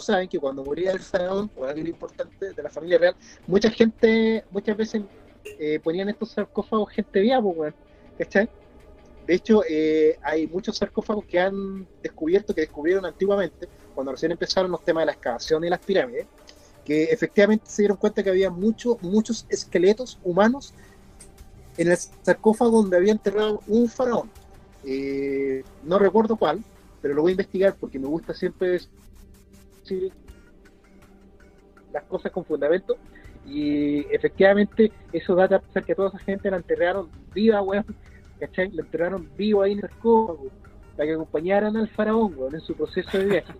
saben 0.00 0.28
que 0.28 0.38
cuando 0.38 0.64
moría 0.64 0.92
el 0.92 1.00
faraón 1.00 1.50
o 1.56 1.64
alguien 1.64 1.86
importante 1.86 2.52
de 2.52 2.62
la 2.62 2.70
familia 2.70 2.98
real, 2.98 3.16
mucha 3.46 3.70
gente, 3.70 4.44
muchas 4.50 4.76
veces 4.76 5.02
eh, 5.58 5.80
ponían 5.82 6.08
estos 6.08 6.30
sarcófagos 6.30 6.90
gente 6.90 7.20
viva, 7.20 7.42
pues. 7.42 7.74
De 9.26 9.34
hecho, 9.34 9.62
eh, 9.68 10.18
hay 10.22 10.46
muchos 10.46 10.76
sarcófagos 10.76 11.24
que 11.24 11.40
han 11.40 11.86
descubierto, 12.02 12.54
que 12.54 12.62
descubrieron 12.62 13.06
antiguamente, 13.06 13.68
cuando 13.94 14.12
recién 14.12 14.32
empezaron 14.32 14.70
los 14.70 14.84
temas 14.84 15.02
de 15.02 15.06
la 15.06 15.12
excavación 15.12 15.64
y 15.64 15.70
las 15.70 15.80
pirámides, 15.80 16.26
que 16.84 17.04
efectivamente 17.04 17.64
se 17.66 17.82
dieron 17.82 17.96
cuenta 17.96 18.22
que 18.22 18.28
había 18.28 18.50
muchos 18.50 19.00
muchos 19.02 19.46
esqueletos 19.48 20.18
humanos 20.22 20.74
en 21.78 21.90
el 21.90 21.96
sarcófago 21.96 22.82
donde 22.82 22.96
había 22.96 23.12
enterrado 23.12 23.62
un 23.66 23.88
faraón. 23.88 24.30
Eh, 24.84 25.64
no 25.82 25.98
recuerdo 25.98 26.36
cuál, 26.36 26.62
pero 27.00 27.14
lo 27.14 27.22
voy 27.22 27.30
a 27.30 27.32
investigar 27.32 27.76
porque 27.76 27.98
me 27.98 28.06
gusta 28.06 28.34
siempre 28.34 28.78
decir 29.84 30.12
las 31.92 32.04
cosas 32.04 32.32
con 32.32 32.44
fundamento. 32.44 32.96
Y 33.46 34.00
efectivamente, 34.12 34.90
eso 35.12 35.34
da 35.34 35.44
a 35.44 35.58
pensar 35.58 35.84
que 35.84 35.94
toda 35.94 36.08
esa 36.08 36.18
gente 36.18 36.50
la 36.50 36.56
enterraron 36.56 37.08
viva, 37.34 37.62
weón. 37.62 37.84
¿Cachai? 38.40 38.70
La 38.72 38.82
enterraron 38.82 39.28
viva 39.36 39.64
ahí 39.64 39.72
en 39.72 39.78
el 39.78 39.82
sarcófago 39.82 40.50
para 40.96 41.06
que 41.06 41.14
acompañaran 41.14 41.76
al 41.76 41.88
faraón, 41.88 42.34
weón, 42.36 42.54
en 42.54 42.60
su 42.60 42.74
proceso 42.74 43.18
de 43.18 43.26
viaje. 43.26 43.52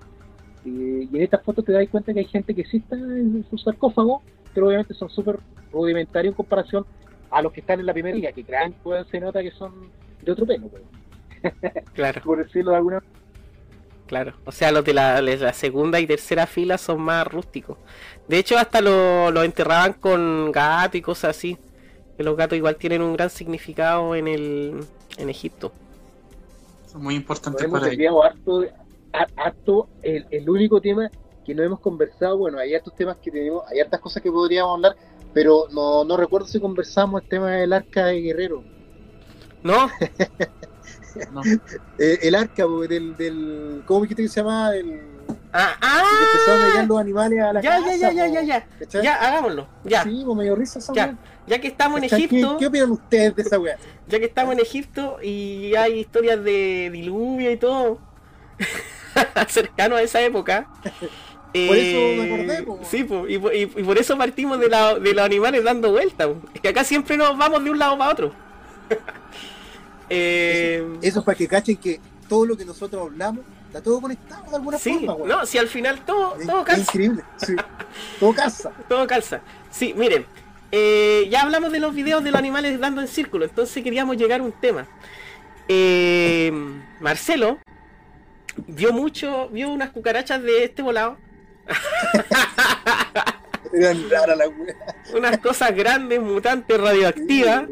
Y, 0.64 1.16
en 1.16 1.22
estas 1.22 1.42
fotos 1.42 1.64
te 1.64 1.72
das 1.72 1.88
cuenta 1.88 2.12
que 2.12 2.20
hay 2.20 2.26
gente 2.26 2.54
que 2.54 2.64
sí 2.64 2.78
está 2.78 2.96
en 2.96 3.44
su 3.50 3.58
sarcófago, 3.58 4.22
pero 4.52 4.68
obviamente 4.68 4.94
son 4.94 5.10
súper 5.10 5.38
rudimentarios 5.72 6.32
en 6.32 6.36
comparación 6.36 6.86
a 7.30 7.42
los 7.42 7.52
que 7.52 7.60
están 7.60 7.80
en 7.80 7.86
la 7.86 7.92
primera 7.92 8.14
línea, 8.14 8.32
que 8.32 8.44
crean 8.44 8.74
weón, 8.84 9.06
se 9.08 9.20
nota 9.20 9.42
que 9.42 9.50
son 9.50 9.90
de 10.22 10.32
otro 10.32 10.46
pelo, 10.46 10.66
weón, 10.66 10.84
claro, 11.92 12.20
por 12.24 12.38
decirlo 12.38 12.70
de 12.70 12.76
alguna 12.76 13.02
claro. 14.06 14.34
O 14.44 14.52
sea, 14.52 14.72
los 14.72 14.84
de 14.84 14.94
la, 14.94 15.20
de 15.20 15.36
la 15.36 15.52
segunda 15.52 16.00
y 16.00 16.06
tercera 16.06 16.46
fila 16.46 16.78
son 16.78 17.00
más 17.00 17.26
rústicos. 17.26 17.78
De 18.28 18.38
hecho, 18.38 18.56
hasta 18.58 18.80
lo, 18.80 19.30
lo 19.30 19.42
enterraban 19.42 19.94
con 19.94 20.50
gato 20.52 20.96
y 20.96 21.02
cosas 21.02 21.36
así. 21.36 21.58
Que 22.16 22.22
los 22.22 22.36
gatos 22.36 22.56
igual 22.56 22.76
tienen 22.76 23.02
un 23.02 23.14
gran 23.14 23.30
significado 23.30 24.14
en 24.14 24.28
el 24.28 24.84
en 25.18 25.30
Egipto. 25.30 25.72
Son 26.86 27.02
muy 27.02 27.14
importantes 27.16 27.68
para 27.68 27.88
ellos. 27.88 28.14
harto, 28.24 28.64
harto 29.36 29.88
el, 30.02 30.26
el 30.30 30.48
único 30.48 30.80
tema 30.80 31.10
que 31.44 31.54
no 31.54 31.62
hemos 31.62 31.80
conversado, 31.80 32.38
bueno, 32.38 32.58
hay 32.58 32.74
hartos 32.74 32.94
temas 32.94 33.16
que 33.18 33.30
tenemos, 33.30 33.64
hay 33.68 33.80
hartas 33.80 34.00
cosas 34.00 34.22
que 34.22 34.30
podríamos 34.30 34.76
hablar, 34.76 34.96
pero 35.32 35.66
no, 35.72 36.04
no 36.04 36.16
recuerdo 36.16 36.46
si 36.46 36.58
conversamos 36.58 37.22
el 37.22 37.28
tema 37.28 37.50
del 37.50 37.72
arca 37.72 38.06
de 38.06 38.20
Guerrero. 38.20 38.64
¿No? 39.62 39.88
¿no? 41.32 41.42
Eh, 41.98 42.18
el 42.22 42.34
arca, 42.34 42.64
del, 42.88 43.16
del. 43.16 43.82
¿Cómo 43.86 44.02
dijiste 44.02 44.22
que 44.22 44.28
se 44.28 44.40
llama? 44.40 44.74
El, 44.74 45.00
Ah, 45.56 45.70
que 45.80 45.86
ah, 45.86 46.02
empezaron 46.32 46.62
a 46.62 46.66
llegar 46.66 46.86
los 46.88 46.98
animales 46.98 47.40
a 47.40 47.52
la 47.52 47.60
ya, 47.60 47.70
casa. 47.78 47.96
ya, 47.96 48.10
ya, 48.12 48.26
ya, 48.26 48.42
ya, 48.42 48.66
ya. 48.90 49.00
Ya, 49.02 49.14
hagámoslo. 49.14 49.68
Ya, 49.84 50.02
Sí, 50.02 50.22
pues 50.24 50.36
me 50.36 50.42
dio 50.42 50.56
risa 50.56 50.80
esa 50.80 50.92
Ya. 50.92 51.04
weá. 51.06 51.16
ya 51.46 51.60
que 51.60 51.68
estamos 51.68 51.98
en 51.98 52.08
¿Cachai? 52.08 52.26
¿Qué, 52.26 52.36
Egipto, 52.36 52.56
¿Qué 52.58 52.66
opinan 52.66 52.90
ustedes 52.90 53.36
de 53.36 53.42
esa 53.42 53.58
weá? 53.60 53.76
ya 54.08 54.18
que 54.18 54.24
estamos 54.24 54.52
en 54.54 54.60
Egipto 54.60 55.18
y 55.22 55.76
hay 55.76 56.00
historias 56.00 56.42
de 56.42 56.90
diluvio 56.92 57.52
y 57.52 57.56
todo 57.56 57.98
cercano 59.48 59.94
a 59.96 60.02
esa 60.02 60.20
época. 60.22 60.66
Por 60.82 61.76
eso 61.76 61.96
eh, 61.98 62.16
me 62.18 62.34
acordé, 62.34 62.62
po. 62.64 62.80
Sí, 62.82 63.04
po, 63.04 63.28
y, 63.28 63.38
po- 63.38 63.52
y- 63.52 63.62
y 63.62 63.82
por 63.84 63.96
eso 63.96 64.18
partimos 64.18 64.58
de, 64.58 64.68
la- 64.68 64.98
de 64.98 65.14
los 65.14 65.24
animales 65.24 65.62
dando 65.62 65.92
vueltas. 65.92 66.30
Es 66.52 66.60
que 66.60 66.68
acá 66.68 66.82
siempre 66.82 67.16
nos 67.16 67.38
vamos 67.38 67.62
de 67.62 67.70
un 67.70 67.78
lado 67.78 67.96
para 67.96 68.10
otro. 68.10 68.32
Eh, 70.10 70.86
Eso 71.02 71.18
es 71.20 71.24
para 71.24 71.36
que 71.36 71.48
cachen 71.48 71.76
que 71.76 72.00
todo 72.28 72.46
lo 72.46 72.56
que 72.56 72.64
nosotros 72.64 73.02
hablamos 73.02 73.44
está 73.66 73.82
todo 73.82 74.00
conectado 74.00 74.48
de 74.50 74.56
alguna 74.56 74.78
sí, 74.78 74.92
forma, 74.94 75.14
weón. 75.14 75.28
no, 75.28 75.46
si 75.46 75.58
al 75.58 75.68
final 75.68 76.04
todo, 76.04 76.36
Es- 76.38 76.46
todo 76.46 76.60
es 76.60 76.64
calza. 76.66 76.82
increíble. 76.82 77.22
sí. 77.38 77.54
Todo 78.20 78.34
calza. 78.34 78.70
Todo 78.88 79.06
calza. 79.06 79.40
Sí, 79.70 79.94
miren, 79.96 80.26
eh, 80.72 81.26
ya 81.30 81.42
hablamos 81.42 81.70
de 81.72 81.78
los 81.80 81.94
videos 81.94 82.22
de 82.24 82.30
los 82.32 82.38
animales 82.38 82.78
dando 82.80 83.00
en 83.00 83.08
círculo, 83.08 83.44
entonces 83.44 83.82
queríamos 83.84 84.16
llegar 84.16 84.40
a 84.40 84.44
un 84.44 84.52
tema. 84.52 84.86
Eh, 85.68 86.52
Marcelo 87.00 87.58
vio 88.66 88.92
mucho, 88.92 89.48
vio 89.50 89.70
unas 89.70 89.90
cucarachas 89.90 90.42
de 90.42 90.64
este 90.64 90.82
volado, 90.82 91.16
Eran 93.72 94.08
raras 94.10 94.36
las 94.38 94.48
unas 95.14 95.38
cosas 95.38 95.74
grandes, 95.74 96.20
mutantes, 96.20 96.80
radioactivas 96.80 97.64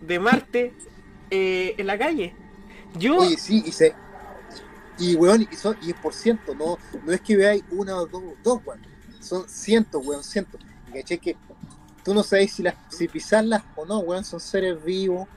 de 0.00 0.18
Marte 0.18 0.74
eh, 1.30 1.74
en 1.78 1.86
la 1.86 1.98
calle. 1.98 2.34
Yo, 2.98 3.20
sí, 3.36 3.62
y 3.66 3.72
se. 3.72 3.94
Y 4.98 5.14
weón, 5.14 5.46
y, 5.50 5.56
son, 5.56 5.76
y 5.80 5.90
es 5.90 5.96
por 5.96 6.12
ciento, 6.12 6.54
no, 6.54 6.78
no 7.04 7.12
es 7.12 7.20
que 7.22 7.36
veáis 7.36 7.64
una 7.70 7.96
o 7.96 8.06
dos, 8.06 8.22
dos 8.42 8.60
weón. 8.64 8.80
Son 9.20 9.48
cientos, 9.48 10.04
weón, 10.04 10.22
cientos. 10.22 10.60
Y 10.88 10.92
caché 10.92 11.18
que 11.18 11.36
tú 12.04 12.12
no 12.12 12.22
sabes 12.22 12.52
si 12.52 12.64
si 12.88 13.08
pisarlas 13.08 13.62
o 13.76 13.86
no, 13.86 14.00
weón, 14.00 14.24
son 14.24 14.40
seres 14.40 14.82
vivos. 14.84 15.28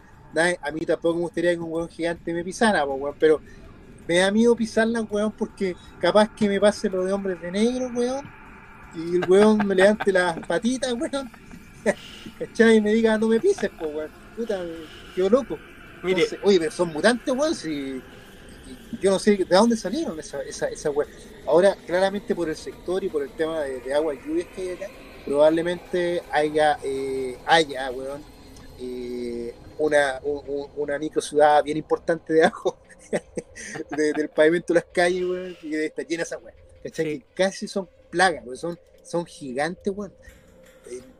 A 0.61 0.71
mí 0.71 0.81
tampoco 0.81 1.15
me 1.15 1.21
gustaría 1.21 1.53
que 1.53 1.59
un 1.59 1.71
weón 1.71 1.89
gigante 1.89 2.33
me 2.33 2.43
pisara, 2.43 2.83
pero 3.19 3.39
me 4.07 4.17
da 4.17 4.31
miedo 4.31 4.55
pisarlas, 4.55 5.05
weón, 5.09 5.31
porque 5.31 5.75
capaz 5.99 6.29
que 6.35 6.49
me 6.49 6.59
pase 6.59 6.89
lo 6.89 7.03
de 7.05 7.13
hombres 7.13 7.39
de 7.41 7.51
negro, 7.51 7.89
weón, 7.95 8.25
y 8.95 9.17
el 9.17 9.29
weón 9.29 9.65
me 9.65 9.75
levante 9.75 10.11
las 10.11 10.39
patitas, 10.45 10.93
weón, 10.93 11.31
¿cachai? 12.39 12.77
Y 12.77 12.81
me 12.81 12.93
diga, 12.93 13.17
no 13.17 13.27
me 13.27 13.39
pises, 13.39 13.69
po, 13.69 13.87
weón, 13.87 14.11
puta, 14.35 14.61
quedo 15.15 15.29
loco. 15.29 15.59
Mire, 16.03 16.21
Entonces, 16.23 16.39
oye, 16.43 16.59
pero 16.59 16.71
son 16.71 16.89
mutantes, 16.93 17.33
weón, 17.33 17.55
si 17.55 18.01
yo 19.01 19.11
no 19.11 19.19
sé 19.19 19.35
de 19.37 19.45
dónde 19.45 19.75
salieron 19.75 20.19
esa, 20.19 20.41
esa, 20.43 20.67
esa. 20.67 20.89
Ahora, 21.45 21.75
claramente 21.85 22.33
por 22.35 22.49
el 22.49 22.55
sector 22.55 23.03
y 23.03 23.09
por 23.09 23.23
el 23.23 23.31
tema 23.31 23.61
de, 23.61 23.79
de 23.81 23.93
agua 23.93 24.13
y 24.15 24.19
lluvias 24.25 24.47
que 24.55 24.61
hay 24.61 24.69
acá, 24.71 24.87
probablemente 25.25 26.21
haya, 26.31 26.77
eh, 26.83 27.37
haya, 27.45 27.91
weón, 27.91 28.21
eh, 28.79 29.53
una, 29.77 30.19
un- 30.23 30.43
un- 30.47 30.67
una 30.77 30.97
micro 30.99 31.21
ciudad 31.21 31.63
bien 31.63 31.77
importante 31.77 32.33
de 32.33 32.51
de- 33.97 34.13
del 34.13 34.29
pavimento 34.29 34.73
de 34.73 34.79
las 34.79 34.85
calles, 34.91 35.23
weón, 35.23 35.57
y 35.61 35.69
que 35.71 35.85
está 35.85 36.03
llena 36.03 36.23
esa. 36.23 36.39
¿Cachai? 36.83 37.05
Sí. 37.05 37.19
Que 37.19 37.25
casi 37.33 37.67
son 37.67 37.87
plagas, 38.09 38.43
weón, 38.45 38.57
son, 38.57 38.79
son 39.03 39.25
gigantes, 39.25 39.91
weón. 39.95 40.13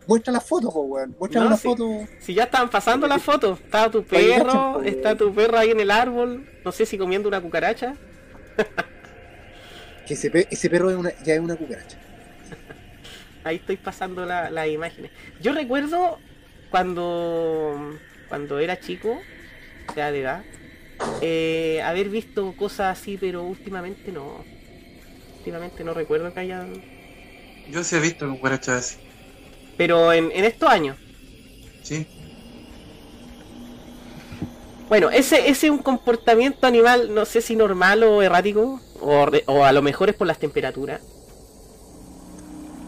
Muestra 0.05 0.33
la 0.33 0.41
foto, 0.41 0.69
po, 0.71 0.81
weón. 0.81 1.15
Muestra 1.17 1.41
No, 1.41 1.47
una 1.47 1.57
sí. 1.57 1.67
foto. 1.67 2.05
si 2.19 2.33
ya 2.33 2.43
estaban 2.43 2.69
pasando 2.69 3.07
las 3.07 3.21
fotos, 3.23 3.59
estaba 3.61 3.89
tu 3.89 4.03
perro, 4.03 4.81
está 4.83 5.15
tu 5.15 5.33
perro 5.33 5.57
ahí 5.57 5.71
en 5.71 5.79
el 5.79 5.91
árbol, 5.91 6.45
no 6.65 6.71
sé 6.73 6.85
si 6.85 6.97
comiendo 6.97 7.29
una 7.29 7.39
cucaracha. 7.41 7.95
Que 10.05 10.15
ese, 10.15 10.29
pe- 10.29 10.47
ese 10.51 10.69
perro 10.69 10.89
es 10.91 10.97
una, 10.97 11.11
ya 11.23 11.35
es 11.35 11.39
una 11.39 11.55
cucaracha. 11.55 11.97
ahí 13.45 13.55
estoy 13.57 13.77
pasando 13.77 14.25
las 14.25 14.67
imágenes. 14.67 15.11
Yo 15.41 15.53
recuerdo 15.53 16.19
cuando, 16.69 17.97
cuando 18.27 18.59
era 18.59 18.79
chico, 18.79 19.21
o 19.89 19.93
sea, 19.93 20.11
de 20.11 20.19
edad, 20.21 20.43
eh, 21.21 21.81
haber 21.85 22.09
visto 22.09 22.53
cosas 22.57 22.99
así, 22.99 23.17
pero 23.17 23.43
últimamente 23.43 24.11
no. 24.11 24.43
Últimamente 25.37 25.83
no 25.85 25.93
recuerdo 25.93 26.33
que 26.33 26.39
hayan. 26.41 26.83
Yo 27.69 27.83
sí 27.83 27.95
he 27.95 27.99
visto 27.99 28.29
cucarachas 28.29 28.75
así. 28.77 28.97
Pero 29.77 30.13
en, 30.13 30.31
en 30.31 30.45
estos 30.45 30.69
años. 30.69 30.97
Sí. 31.81 32.07
Bueno, 34.89 35.09
ese, 35.09 35.49
ese 35.49 35.67
es 35.67 35.71
un 35.71 35.79
comportamiento 35.79 36.67
animal, 36.67 37.13
no 37.13 37.25
sé 37.25 37.41
si 37.41 37.55
normal 37.55 38.03
o 38.03 38.21
errático, 38.21 38.79
o, 39.01 39.25
o 39.47 39.63
a 39.63 39.71
lo 39.71 39.81
mejor 39.81 40.09
es 40.09 40.15
por 40.15 40.27
las 40.27 40.37
temperaturas. 40.37 41.01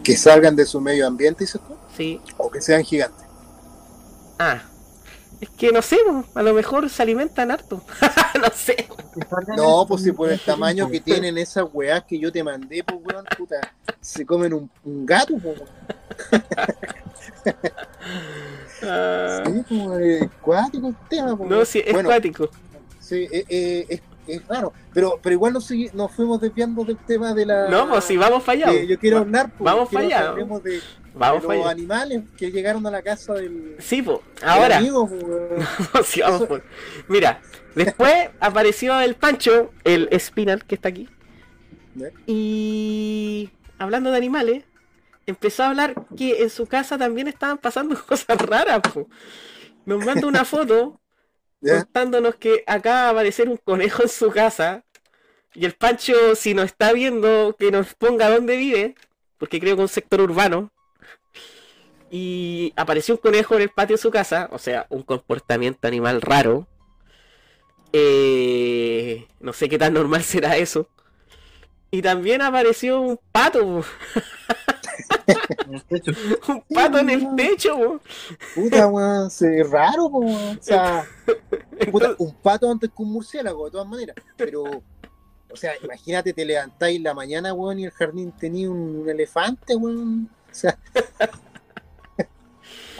Que 0.04 0.16
salgan 0.16 0.54
de 0.54 0.64
su 0.66 0.80
medio 0.80 1.06
ambiente, 1.06 1.44
dices 1.44 1.60
tú. 1.66 1.74
Sí. 1.96 2.20
O 2.36 2.48
que 2.50 2.60
sean 2.60 2.84
gigantes. 2.84 3.26
Ah, 4.38 4.62
es 5.40 5.48
que 5.50 5.70
no 5.72 5.82
sé, 5.82 5.98
a 6.34 6.42
lo 6.42 6.54
mejor 6.54 6.88
se 6.88 7.02
alimentan 7.02 7.50
harto. 7.50 7.82
no 8.40 8.48
sé. 8.54 8.88
No, 9.56 9.86
pues 9.86 10.02
si 10.02 10.12
por 10.12 10.30
el 10.30 10.40
tamaño 10.40 10.90
que 10.90 11.00
tienen 11.00 11.36
esas 11.38 11.66
weas 11.72 12.04
que 12.04 12.18
yo 12.18 12.32
te 12.32 12.42
mandé, 12.42 12.82
pues 12.84 12.98
weón, 13.04 13.24
puta, 13.36 13.56
se 14.00 14.24
comen 14.24 14.52
un, 14.54 14.70
un 14.84 15.06
gato, 15.06 15.34
pues. 15.38 15.62
Ah, 18.82 19.42
Sí, 19.46 19.64
pues, 19.68 20.22
es 20.22 20.28
cuático 20.40 20.88
el 20.88 20.96
tema, 21.08 21.36
pues. 21.36 21.48
no, 21.50 21.64
sí, 21.64 21.82
es 21.84 21.92
Bueno, 21.92 22.08
cuático. 22.08 22.48
Sí, 23.00 23.26
eh, 23.32 23.44
eh, 23.48 23.86
es, 23.88 24.02
es 24.26 24.46
raro. 24.46 24.72
Pero, 24.92 25.18
pero 25.22 25.32
igual 25.32 25.52
nos, 25.52 25.70
nos 25.94 26.10
fuimos 26.12 26.40
desviando 26.40 26.84
del 26.84 26.98
tema 26.98 27.32
de 27.32 27.46
la. 27.46 27.68
No, 27.68 27.88
pues 27.88 28.04
si 28.04 28.16
vamos 28.16 28.42
fallados. 28.42 28.76
yo 28.86 28.98
quiero 28.98 29.18
hablar, 29.18 29.50
pues, 29.56 29.64
Vamos 29.64 29.90
fallados. 29.90 30.62
de, 30.62 30.80
Vamos 31.18 31.66
animales 31.66 32.22
que 32.36 32.50
llegaron 32.52 32.86
a 32.86 32.90
la 32.90 33.02
casa 33.02 33.34
del. 33.34 33.76
Sí, 33.78 34.02
pues, 34.02 34.18
del 34.40 34.48
ahora. 34.48 34.76
amigo. 34.78 35.08
Sí, 36.04 36.20
vamos 36.20 36.42
Eso- 36.42 36.60
Mira, 37.08 37.40
después 37.74 38.30
apareció 38.40 39.00
el 39.00 39.14
Pancho, 39.14 39.72
el 39.84 40.08
Spinal 40.20 40.64
que 40.64 40.74
está 40.74 40.88
aquí. 40.90 41.08
Y 42.26 43.50
hablando 43.78 44.10
de 44.10 44.16
animales, 44.18 44.64
empezó 45.26 45.62
a 45.64 45.68
hablar 45.68 45.94
que 46.16 46.42
en 46.42 46.50
su 46.50 46.66
casa 46.66 46.98
también 46.98 47.28
estaban 47.28 47.58
pasando 47.58 47.96
cosas 48.06 48.38
raras. 48.38 48.80
po. 48.92 49.08
Nos 49.84 50.04
manda 50.04 50.26
una 50.26 50.44
foto 50.44 51.00
¿Ya? 51.60 51.78
contándonos 51.78 52.36
que 52.36 52.62
acaba 52.66 53.04
de 53.04 53.10
aparecer 53.10 53.48
un 53.48 53.56
conejo 53.56 54.02
en 54.02 54.08
su 54.08 54.30
casa. 54.30 54.84
Y 55.54 55.64
el 55.64 55.72
Pancho, 55.74 56.34
si 56.34 56.52
nos 56.52 56.66
está 56.66 56.92
viendo, 56.92 57.56
que 57.58 57.70
nos 57.70 57.94
ponga 57.94 58.28
dónde 58.28 58.56
vive, 58.58 58.94
porque 59.38 59.58
creo 59.58 59.74
que 59.76 59.82
es 59.82 59.88
un 59.90 59.94
sector 59.94 60.20
urbano. 60.20 60.70
Y 62.10 62.72
apareció 62.76 63.14
un 63.14 63.20
conejo 63.20 63.56
en 63.56 63.62
el 63.62 63.70
patio 63.70 63.96
de 63.96 64.02
su 64.02 64.10
casa, 64.10 64.48
o 64.52 64.58
sea, 64.58 64.86
un 64.90 65.02
comportamiento 65.02 65.88
animal 65.88 66.22
raro. 66.22 66.66
Eh, 67.92 69.26
no 69.40 69.52
sé 69.52 69.68
qué 69.68 69.78
tan 69.78 69.94
normal 69.94 70.22
será 70.24 70.56
eso. 70.56 70.88
Y 71.90 72.02
también 72.02 72.42
apareció 72.42 73.00
un 73.00 73.18
pato, 73.32 73.64
un 76.48 76.62
pato 76.74 76.98
en 76.98 77.10
el 77.10 77.36
techo. 77.36 78.00
Puta, 78.54 78.86
weón, 78.88 79.30
se- 79.30 79.60
es 79.60 79.70
raro, 79.70 80.06
weón. 80.06 80.58
O 80.58 80.62
sea, 80.62 81.04
puta, 81.90 82.14
un 82.18 82.34
pato 82.34 82.70
antes 82.70 82.90
que 82.90 83.02
un 83.02 83.12
murciélago, 83.12 83.66
de 83.66 83.70
todas 83.70 83.86
maneras. 83.88 84.16
Pero, 84.36 84.64
o 84.64 85.56
sea, 85.56 85.72
imagínate, 85.82 86.32
te 86.32 86.44
levantáis 86.44 87.00
la 87.00 87.14
mañana, 87.14 87.52
weón, 87.54 87.78
y 87.78 87.84
el 87.86 87.90
jardín 87.92 88.32
tenía 88.32 88.70
un, 88.70 88.96
un 89.02 89.08
elefante, 89.08 89.74
weón. 89.76 90.28
O 90.50 90.54
sea, 90.58 90.78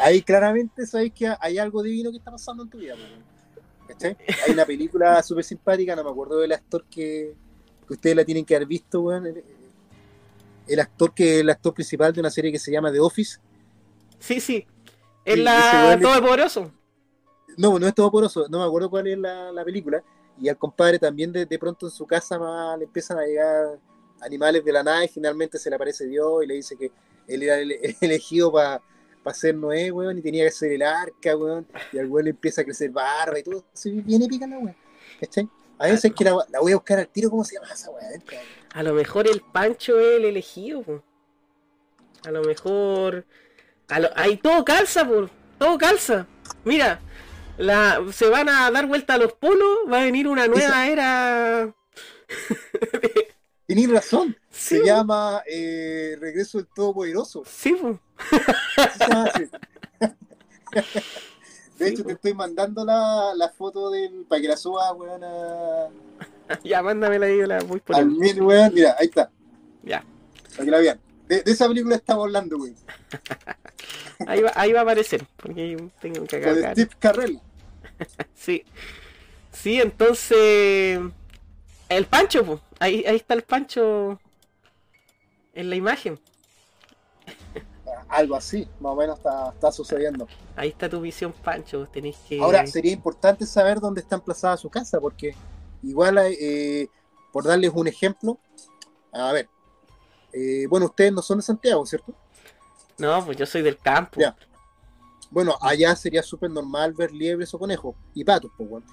ahí 0.00 0.22
claramente 0.22 0.86
sabéis 0.86 1.12
que 1.12 1.32
hay 1.40 1.58
algo 1.58 1.82
divino 1.82 2.10
que 2.10 2.18
está 2.18 2.30
pasando 2.30 2.62
en 2.62 2.70
tu 2.70 2.78
vida, 2.78 2.94
weón. 2.94 3.24
¿Cachai? 3.88 4.16
Hay 4.46 4.52
una 4.52 4.64
película 4.64 5.22
súper 5.24 5.44
simpática, 5.44 5.94
no 5.96 6.04
me 6.04 6.10
acuerdo 6.10 6.38
del 6.38 6.52
actor 6.52 6.84
que, 6.90 7.34
que 7.86 7.92
ustedes 7.92 8.16
la 8.16 8.24
tienen 8.24 8.44
que 8.44 8.56
haber 8.56 8.66
visto, 8.68 9.00
weón. 9.00 9.26
El, 9.26 9.44
el 10.68 10.80
actor 10.80 11.14
que 11.14 11.40
el 11.40 11.50
actor 11.50 11.72
principal 11.74 12.12
de 12.12 12.20
una 12.20 12.30
serie 12.30 12.50
que 12.50 12.58
se 12.58 12.72
llama 12.72 12.90
The 12.92 12.98
Office. 13.00 13.38
Sí, 14.18 14.40
sí. 14.40 14.66
Es 15.24 15.38
la 15.38 15.94
es- 15.94 16.00
Todopoderoso. 16.00 16.72
No, 17.56 17.78
no 17.78 17.86
es 17.86 17.94
todo 17.94 18.10
poroso, 18.10 18.46
no 18.50 18.58
me 18.58 18.64
acuerdo 18.66 18.90
cuál 18.90 19.06
es 19.06 19.16
la, 19.18 19.50
la 19.50 19.64
película. 19.64 20.02
Y 20.38 20.48
al 20.50 20.58
compadre 20.58 20.98
también 20.98 21.32
de, 21.32 21.46
de 21.46 21.58
pronto 21.58 21.86
en 21.86 21.92
su 21.92 22.06
casa 22.06 22.38
más 22.38 22.78
le 22.78 22.84
empiezan 22.84 23.18
a 23.18 23.24
llegar 23.24 23.78
animales 24.20 24.62
de 24.62 24.72
la 24.72 24.82
nada 24.82 25.02
y 25.04 25.08
finalmente 25.08 25.58
se 25.58 25.70
le 25.70 25.76
aparece 25.76 26.06
Dios 26.06 26.44
y 26.44 26.46
le 26.46 26.54
dice 26.54 26.76
que 26.76 26.90
él 27.26 27.42
era 27.42 27.58
el, 27.58 27.72
el 27.72 27.96
elegido 28.02 28.52
para 28.52 28.82
ser 29.34 29.54
Noé, 29.54 29.90
weón, 29.90 30.18
y 30.18 30.22
tenía 30.22 30.44
que 30.44 30.50
ser 30.50 30.72
el 30.72 30.82
arca, 30.82 31.36
weón. 31.36 31.66
Y 31.92 31.98
al 31.98 32.06
weón 32.06 32.24
le 32.24 32.30
empieza 32.30 32.60
a 32.60 32.64
crecer 32.64 32.90
barba 32.90 33.38
y 33.38 33.42
todo. 33.42 33.64
Se 33.72 33.90
viene 33.90 34.26
pica 34.28 34.46
la 34.46 34.58
weón. 34.58 34.76
¿Cachai? 35.20 35.48
A 35.78 35.88
veces 35.88 36.12
que 36.14 36.24
la, 36.24 36.36
la 36.50 36.60
voy 36.60 36.72
a 36.72 36.76
buscar 36.76 36.98
al 36.98 37.08
tiro, 37.08 37.30
¿cómo 37.30 37.44
se 37.44 37.54
llama 37.56 37.68
esa 37.72 37.90
weón? 37.90 38.22
A 38.72 38.82
lo 38.82 38.94
mejor 38.94 39.28
el 39.28 39.40
Pancho 39.40 39.98
es 39.98 40.18
el 40.18 40.24
elegido. 40.24 40.82
po. 40.82 41.02
A 42.26 42.30
lo 42.30 42.42
mejor. 42.42 43.24
A 43.88 44.00
lo... 44.00 44.10
Ahí 44.16 44.36
todo 44.36 44.64
calza, 44.64 45.06
por. 45.06 45.30
Todo 45.58 45.78
calza. 45.78 46.26
Mira, 46.64 47.00
la... 47.56 48.04
se 48.12 48.28
van 48.28 48.48
a 48.48 48.70
dar 48.70 48.86
vuelta 48.86 49.14
a 49.14 49.18
los 49.18 49.32
polos. 49.34 49.78
Va 49.90 50.00
a 50.00 50.04
venir 50.04 50.28
una 50.28 50.46
nueva 50.48 50.88
era. 50.88 51.74
Tenís 53.66 53.90
razón, 53.90 54.36
Sí, 54.50 54.78
se 54.78 54.84
llama 54.84 55.42
eh, 55.50 56.16
Regreso 56.20 56.58
del 56.58 56.68
Todopoderoso. 56.68 57.42
Sí, 57.46 57.76
así. 59.10 59.48
De 61.78 61.88
hecho, 61.88 62.04
te 62.04 62.12
estoy 62.12 62.32
mandando 62.32 62.84
la, 62.84 63.32
la 63.36 63.50
foto 63.50 63.90
del, 63.90 64.24
para 64.26 64.40
que 64.40 64.48
la 64.48 64.56
suba, 64.56 64.92
weón, 64.92 65.22
a, 65.24 65.88
Ya, 66.64 66.82
mándamela 66.82 67.26
ahí, 67.26 67.44
la 67.44 67.58
voy 67.60 67.76
al 67.76 67.80
poniendo. 67.82 68.18
mail, 68.18 68.42
weón. 68.42 68.74
Mira, 68.74 68.96
ahí 68.98 69.06
está, 69.08 69.30
Ya. 69.82 70.02
para 70.52 70.64
que 70.64 70.70
la 70.70 70.78
vean. 70.78 71.00
De, 71.28 71.42
de 71.42 71.52
esa 71.52 71.66
película 71.68 71.96
estamos 71.96 72.24
hablando, 72.24 72.56
weón. 72.56 72.76
Ahí 74.26 74.40
va, 74.40 74.50
ahí 74.54 74.72
va 74.72 74.78
a 74.78 74.82
aparecer. 74.82 75.26
Porque 75.36 75.76
tengo 76.00 76.24
que 76.24 76.38
de 76.38 76.42
cagar. 76.42 76.72
Steve 76.72 76.90
Carrell. 76.98 77.38
Sí. 78.34 78.64
Sí, 79.52 79.78
entonces. 79.78 80.98
El 81.88 82.06
Pancho, 82.06 82.44
po. 82.44 82.60
Ahí, 82.78 83.04
ahí 83.06 83.16
está 83.16 83.34
el 83.34 83.42
Pancho. 83.42 84.20
En 85.54 85.70
la 85.70 85.76
imagen. 85.76 86.20
Algo 88.08 88.36
así, 88.36 88.68
más 88.80 88.92
o 88.92 88.96
menos 88.96 89.18
está, 89.18 89.50
está 89.50 89.72
sucediendo. 89.72 90.28
Ahí 90.54 90.68
está 90.68 90.88
tu 90.88 91.00
visión, 91.00 91.32
Pancho. 91.32 91.86
Tenéis 91.86 92.16
que. 92.28 92.40
Ahora, 92.40 92.66
sería 92.66 92.92
importante 92.92 93.46
saber 93.46 93.80
dónde 93.80 94.00
está 94.00 94.16
emplazada 94.16 94.56
su 94.56 94.68
casa, 94.68 95.00
porque 95.00 95.34
igual, 95.82 96.18
eh, 96.18 96.88
por 97.32 97.44
darles 97.44 97.72
un 97.74 97.88
ejemplo, 97.88 98.38
a 99.12 99.32
ver, 99.32 99.48
eh, 100.32 100.66
bueno, 100.68 100.86
ustedes 100.86 101.12
no 101.12 101.22
son 101.22 101.38
de 101.38 101.42
Santiago, 101.42 101.84
¿cierto? 101.86 102.14
No, 102.98 103.24
pues 103.24 103.36
yo 103.36 103.46
soy 103.46 103.62
del 103.62 103.78
campo. 103.78 104.20
Ya. 104.20 104.36
Bueno, 105.30 105.56
allá 105.60 105.94
sería 105.96 106.22
súper 106.22 106.50
normal 106.50 106.92
ver 106.92 107.12
liebres 107.12 107.52
o 107.54 107.58
conejos 107.58 107.94
y 108.14 108.24
patos, 108.24 108.50
pues, 108.56 108.70
weón. 108.70 108.84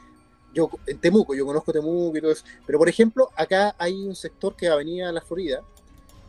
Yo 0.53 0.69
en 0.85 0.99
Temuco, 0.99 1.33
yo 1.33 1.45
conozco 1.45 1.73
Temuco 1.73 2.17
y 2.17 2.21
todo 2.21 2.31
eso. 2.31 2.45
Pero 2.65 2.77
por 2.79 2.89
ejemplo, 2.89 3.29
acá 3.35 3.75
hay 3.77 4.05
un 4.05 4.15
sector 4.15 4.55
que 4.55 4.67
es 4.67 4.71
Avenida 4.71 5.11
La 5.11 5.21
Florida, 5.21 5.63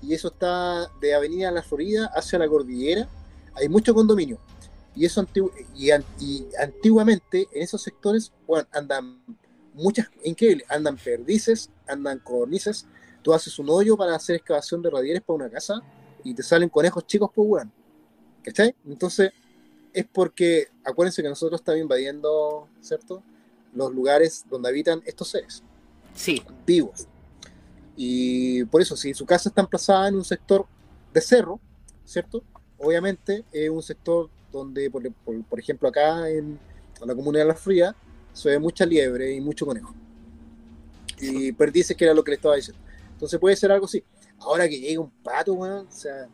y 0.01 0.14
eso 0.14 0.29
está 0.29 0.91
de 1.01 1.14
Avenida 1.14 1.51
La 1.51 1.62
Florida 1.62 2.11
hacia 2.14 2.39
la 2.39 2.49
cordillera. 2.49 3.09
Hay 3.55 3.68
mucho 3.68 3.95
condominio. 3.95 4.39
Y 4.95 5.07
eso 5.07 5.27
y 5.77 5.91
antiguamente 5.91 7.49
en 7.53 7.62
esos 7.62 7.83
sectores, 7.83 8.33
bueno, 8.47 8.68
andan 8.72 9.25
muchas, 9.72 10.09
increíble, 10.22 10.64
andan 10.68 10.97
perdices, 10.97 11.70
andan 11.89 12.18
cornices. 12.20 12.87
Tú 13.22 13.33
haces 13.33 13.59
un 13.59 13.70
hoyo 13.70 13.97
para 13.97 14.14
hacer 14.14 14.37
excavación 14.37 14.83
de 14.83 14.91
radieres 14.91 15.22
para 15.22 15.37
una 15.37 15.51
casa 15.51 15.81
y 16.22 16.35
te 16.35 16.43
salen 16.43 16.68
conejos 16.68 17.07
chicos, 17.07 17.31
pues, 17.35 17.49
weón. 17.49 17.72
¿Cachai? 18.43 18.75
Entonces, 18.87 19.33
es 19.93 20.07
porque, 20.12 20.68
acuérdense 20.85 21.22
que 21.22 21.29
nosotros 21.29 21.61
estamos 21.61 21.81
invadiendo, 21.81 22.68
¿cierto? 22.81 23.22
Los 23.75 23.93
lugares 23.93 24.45
donde 24.49 24.68
habitan 24.68 25.03
estos 25.05 25.29
seres 25.29 25.62
Sí, 26.14 26.43
vivos. 26.64 27.07
Y 27.97 28.64
por 28.66 28.81
eso, 28.81 28.97
si 28.97 29.14
su 29.14 29.27
casa 29.27 29.49
está 29.49 29.61
emplazada 29.62 30.09
en 30.09 30.16
un 30.16 30.25
sector 30.25 30.66
de 31.12 31.20
cerro, 31.20 31.61
¿cierto? 32.05 32.43
Obviamente 32.79 33.45
es 33.53 33.70
un 33.70 33.83
sector 33.83 34.29
donde, 34.53 34.91
por, 34.91 35.11
por- 35.12 35.45
por 35.45 35.59
ejemplo, 35.61 35.89
acá 35.89 36.29
en, 36.29 36.59
la 37.05 37.14
comunidad 37.14 37.43
de 37.45 37.49
La 37.49 37.55
Fría, 37.55 37.95
se 38.33 38.51
ve 38.51 38.59
mucha 38.59 38.87
liebre 38.87 39.33
y 39.33 39.41
mucho 39.41 39.66
conejo. 39.66 39.93
Y 41.20 41.53
perdices 41.53 41.97
que 41.97 42.05
era 42.05 42.14
lo 42.14 42.22
que 42.25 42.31
le 42.33 42.37
estaba 42.37 42.57
diciendo. 42.57 42.81
Entonces 43.12 43.39
puede 43.39 43.57
ser 43.57 43.70
algo 43.72 43.87
así. 43.87 44.03
Ahora 44.39 44.68
que 44.68 44.79
llega 44.79 45.01
un 45.01 45.11
pato, 45.11 45.55
weón, 45.55 45.87
o 45.87 45.93
sea, 45.93 46.29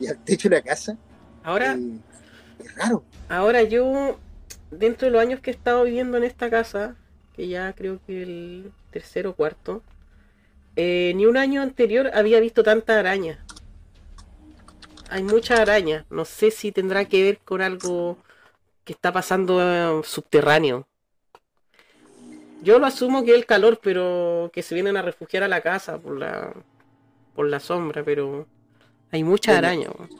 y 0.00 0.06
al 0.06 0.22
techo 0.24 0.48
de 0.48 0.56
la 0.56 0.62
casa, 0.62 0.96
ahora, 1.44 1.74
eh, 1.74 1.98
es 2.58 2.74
raro. 2.76 3.04
ahora 3.28 3.62
yo, 3.62 4.18
dentro 4.72 5.06
de 5.06 5.12
los 5.12 5.22
años 5.22 5.40
que 5.40 5.50
he 5.50 5.54
estado 5.54 5.84
viviendo 5.84 6.16
en 6.18 6.24
esta 6.24 6.50
casa, 6.50 6.96
que 7.34 7.48
ya 7.48 7.72
creo 7.74 8.00
que 8.06 8.22
el 8.22 8.74
tercero 8.90 9.30
o 9.32 9.36
cuarto, 9.36 9.84
eh, 10.76 11.12
ni 11.16 11.26
un 11.26 11.36
año 11.38 11.62
anterior 11.62 12.10
había 12.14 12.40
visto 12.40 12.62
tanta 12.64 12.98
araña. 12.98 13.48
hay 15.08 15.22
muchas 15.22 15.60
arañas. 15.60 16.06
No 16.10 16.24
sé 16.24 16.50
si 16.50 16.72
tendrá 16.72 17.04
que 17.06 17.22
ver 17.22 17.40
con 17.44 17.60
algo 17.62 18.18
que 18.84 18.92
está 18.94 19.12
pasando 19.12 19.60
eh, 19.62 20.02
subterráneo. 20.04 20.88
Yo 22.60 22.78
lo 22.78 22.86
asumo 22.86 23.24
que 23.24 23.32
es 23.32 23.36
el 23.38 23.46
calor, 23.46 23.80
pero 23.82 24.50
que 24.52 24.62
se 24.62 24.74
vienen 24.74 24.96
a 24.96 25.02
refugiar 25.02 25.42
a 25.42 25.48
la 25.48 25.60
casa 25.62 25.98
por 25.98 26.18
la 26.18 26.54
por 27.34 27.48
la 27.48 27.60
sombra, 27.60 28.04
pero 28.04 28.48
hay 29.10 29.22
Bueno, 29.46 29.58
arañas. 29.58 29.92
weón. 29.98 30.10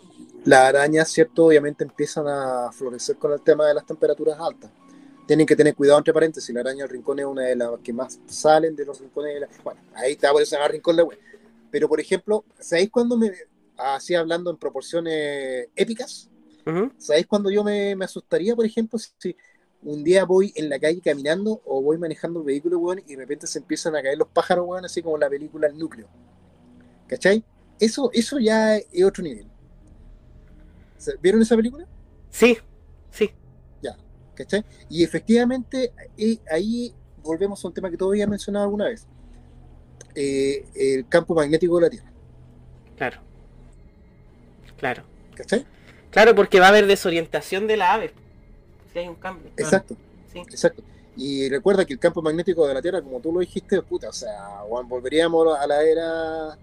Las 0.44 0.60
arañas, 0.68 1.08
¿cierto? 1.08 1.46
Obviamente 1.46 1.84
empiezan 1.84 2.26
a 2.26 2.72
florecer 2.72 3.16
con 3.16 3.32
el 3.32 3.40
tema 3.40 3.66
de 3.66 3.74
las 3.74 3.86
temperaturas 3.86 4.38
altas. 4.40 4.70
Tienen 5.26 5.46
que 5.46 5.54
tener 5.54 5.74
cuidado, 5.74 5.98
entre 5.98 6.12
paréntesis, 6.12 6.52
la 6.52 6.60
araña 6.60 6.82
del 6.82 6.90
rincón 6.90 7.20
es 7.20 7.24
una 7.24 7.42
de 7.42 7.54
las 7.54 7.78
que 7.82 7.92
más 7.92 8.18
salen 8.26 8.74
de 8.74 8.84
los 8.84 9.00
rincones 9.00 9.34
de 9.34 9.40
la... 9.40 9.48
Bueno, 9.62 9.80
ahí 9.94 10.12
está, 10.12 10.32
por 10.32 10.42
eso 10.42 10.50
se 10.50 10.56
llama 10.56 10.68
rincón 10.68 10.96
la 10.96 11.04
web. 11.04 11.18
Pero, 11.70 11.88
por 11.88 12.00
ejemplo, 12.00 12.44
¿sabéis 12.58 12.90
cuando 12.90 13.16
me... 13.16 13.30
Así 13.76 14.14
hablando 14.14 14.50
en 14.50 14.56
proporciones 14.58 15.68
épicas, 15.74 16.28
Ujú. 16.66 16.92
¿sabéis 16.98 17.26
cuando 17.26 17.50
yo 17.50 17.64
me, 17.64 17.96
me 17.96 18.04
asustaría, 18.04 18.54
por 18.54 18.66
ejemplo, 18.66 18.98
si 18.98 19.34
un 19.82 20.04
día 20.04 20.24
voy 20.24 20.52
en 20.56 20.68
la 20.68 20.78
calle 20.78 21.00
caminando 21.00 21.62
o 21.64 21.80
voy 21.82 21.98
manejando 21.98 22.40
un 22.40 22.46
vehículo, 22.46 22.78
weón, 22.78 23.00
y 23.06 23.14
de 23.14 23.16
repente 23.16 23.46
se 23.46 23.58
empiezan 23.60 23.96
a 23.96 24.02
caer 24.02 24.18
los 24.18 24.28
pájaros, 24.28 24.66
weón, 24.68 24.84
así 24.84 25.02
como 25.02 25.16
la 25.18 25.30
película 25.30 25.68
El 25.68 25.78
Núcleo? 25.78 26.08
¿Cachai? 27.06 27.44
Eso, 27.80 28.10
eso 28.12 28.38
ya 28.38 28.76
es 28.76 29.04
otro 29.04 29.22
nivel. 29.22 29.51
¿Se- 31.02 31.16
¿Vieron 31.20 31.42
esa 31.42 31.56
película? 31.56 31.86
Sí, 32.30 32.56
sí. 33.10 33.30
¿Cachai? 34.34 34.64
Y 34.88 35.04
efectivamente, 35.04 35.92
eh, 36.16 36.38
ahí 36.50 36.94
volvemos 37.22 37.62
a 37.62 37.68
un 37.68 37.74
tema 37.74 37.90
que 37.90 37.98
todavía 37.98 38.24
he 38.24 38.26
mencionado 38.26 38.64
alguna 38.64 38.86
vez. 38.86 39.06
Eh, 40.14 40.64
el 40.74 41.06
campo 41.06 41.34
magnético 41.34 41.76
de 41.76 41.82
la 41.82 41.90
Tierra. 41.90 42.10
Claro. 42.96 43.20
Claro. 44.78 45.02
¿Cachai? 45.36 45.66
Claro, 46.10 46.34
porque 46.34 46.60
va 46.60 46.66
a 46.66 46.68
haber 46.70 46.86
desorientación 46.86 47.66
de 47.66 47.76
la 47.76 47.92
ave. 47.92 48.14
Si 48.92 49.00
hay 49.00 49.08
un 49.08 49.16
cambio. 49.16 49.50
Exacto. 49.56 49.96
Sí. 50.32 50.38
Exacto. 50.38 50.82
Y 51.14 51.50
recuerda 51.50 51.84
que 51.84 51.92
el 51.92 51.98
campo 51.98 52.22
magnético 52.22 52.66
de 52.66 52.72
la 52.72 52.80
Tierra, 52.80 53.02
como 53.02 53.20
tú 53.20 53.32
lo 53.32 53.40
dijiste, 53.40 53.82
puta, 53.82 54.08
o 54.08 54.12
sea, 54.14 54.62
volveríamos 54.88 55.58
a 55.58 55.66
la 55.66 55.82
era 55.82 56.58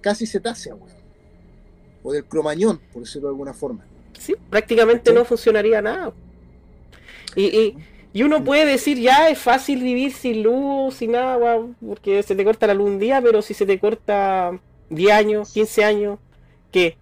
casi 0.00 0.26
cetácea, 0.26 0.74
weón. 0.74 1.01
O 2.02 2.12
del 2.12 2.24
cromañón, 2.24 2.80
por 2.92 3.02
decirlo 3.02 3.28
de 3.28 3.32
alguna 3.34 3.54
forma. 3.54 3.84
Sí, 4.18 4.34
prácticamente 4.50 5.12
no 5.12 5.24
funcionaría 5.24 5.80
nada. 5.82 6.12
Y, 7.34 7.44
y, 7.44 7.76
y 8.12 8.22
uno 8.24 8.44
puede 8.44 8.66
decir, 8.66 8.98
ya 8.98 9.28
es 9.28 9.38
fácil 9.38 9.82
vivir 9.82 10.12
sin 10.12 10.42
luz, 10.42 10.94
sin 10.96 11.16
agua, 11.16 11.66
porque 11.86 12.22
se 12.22 12.34
te 12.36 12.44
corta 12.44 12.66
la 12.66 12.74
luz 12.74 12.90
un 12.90 12.98
día, 12.98 13.20
pero 13.22 13.40
si 13.42 13.54
se 13.54 13.66
te 13.66 13.78
corta 13.78 14.58
10 14.90 15.12
años, 15.12 15.52
15 15.52 15.84
años, 15.84 16.18
¿qué? 16.70 16.96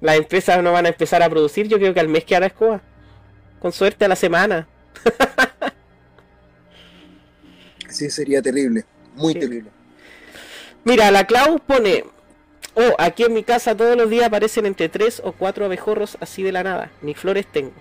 Las 0.00 0.16
empresas 0.16 0.62
no 0.62 0.72
van 0.72 0.86
a 0.86 0.90
empezar 0.90 1.22
a 1.22 1.28
producir, 1.30 1.68
yo 1.68 1.78
creo 1.78 1.92
que 1.94 2.00
al 2.00 2.08
mes 2.08 2.24
que 2.24 2.36
hará 2.36 2.46
escoba. 2.46 2.82
Con 3.60 3.72
suerte 3.72 4.04
a 4.04 4.08
la 4.08 4.16
semana. 4.16 4.68
Sí, 7.88 8.10
sería 8.10 8.42
terrible. 8.42 8.84
Muy 9.14 9.32
Sí. 9.32 9.40
terrible. 9.40 9.70
Mira, 10.84 11.10
la 11.10 11.26
Clau 11.26 11.58
pone, 11.60 12.04
oh, 12.76 12.94
aquí 12.98 13.24
en 13.24 13.32
mi 13.32 13.42
casa 13.42 13.76
todos 13.76 13.96
los 13.96 14.08
días 14.08 14.26
aparecen 14.26 14.66
entre 14.66 14.88
3 14.88 15.22
o 15.24 15.32
4 15.32 15.64
abejorros 15.64 16.16
así 16.20 16.42
de 16.42 16.52
la 16.52 16.62
nada. 16.62 16.90
Ni 17.02 17.14
flores 17.14 17.46
tengo. 17.46 17.72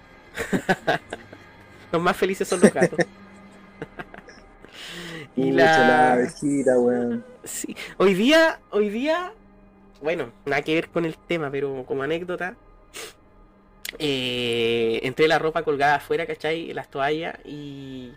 los 1.91 2.01
más 2.01 2.17
felices 2.17 2.47
son 2.47 2.61
los 2.61 2.73
gatos. 2.73 2.99
y 5.35 5.51
la 5.51 5.65
la... 5.65 6.13
abejita, 6.13 6.79
weón. 6.79 7.23
Sí. 7.43 7.75
Hoy 7.97 8.13
día, 8.13 8.59
hoy 8.71 8.89
día, 8.89 9.31
bueno, 10.01 10.31
nada 10.45 10.61
que 10.61 10.75
ver 10.75 10.89
con 10.89 11.05
el 11.05 11.15
tema, 11.15 11.51
pero 11.51 11.85
como 11.85 12.03
anécdota, 12.03 12.55
eh, 13.99 14.99
entré 15.03 15.27
la 15.27 15.39
ropa 15.39 15.63
colgada 15.63 15.95
afuera, 15.95 16.25
¿cachai? 16.25 16.73
Las 16.73 16.89
toallas 16.89 17.35
y, 17.45 18.13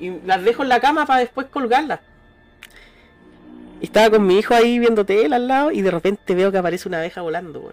y 0.00 0.20
las 0.24 0.42
dejo 0.44 0.62
en 0.62 0.68
la 0.68 0.80
cama 0.80 1.06
para 1.06 1.20
después 1.20 1.46
colgarlas. 1.48 2.00
Y 3.80 3.84
estaba 3.86 4.10
con 4.10 4.26
mi 4.26 4.38
hijo 4.38 4.54
ahí 4.54 4.78
viendo 4.78 5.04
tele 5.04 5.34
al 5.36 5.46
lado 5.48 5.70
y 5.70 5.82
de 5.82 5.90
repente 5.90 6.34
veo 6.34 6.50
que 6.50 6.58
aparece 6.58 6.88
una 6.88 6.98
abeja 6.98 7.22
volando. 7.22 7.72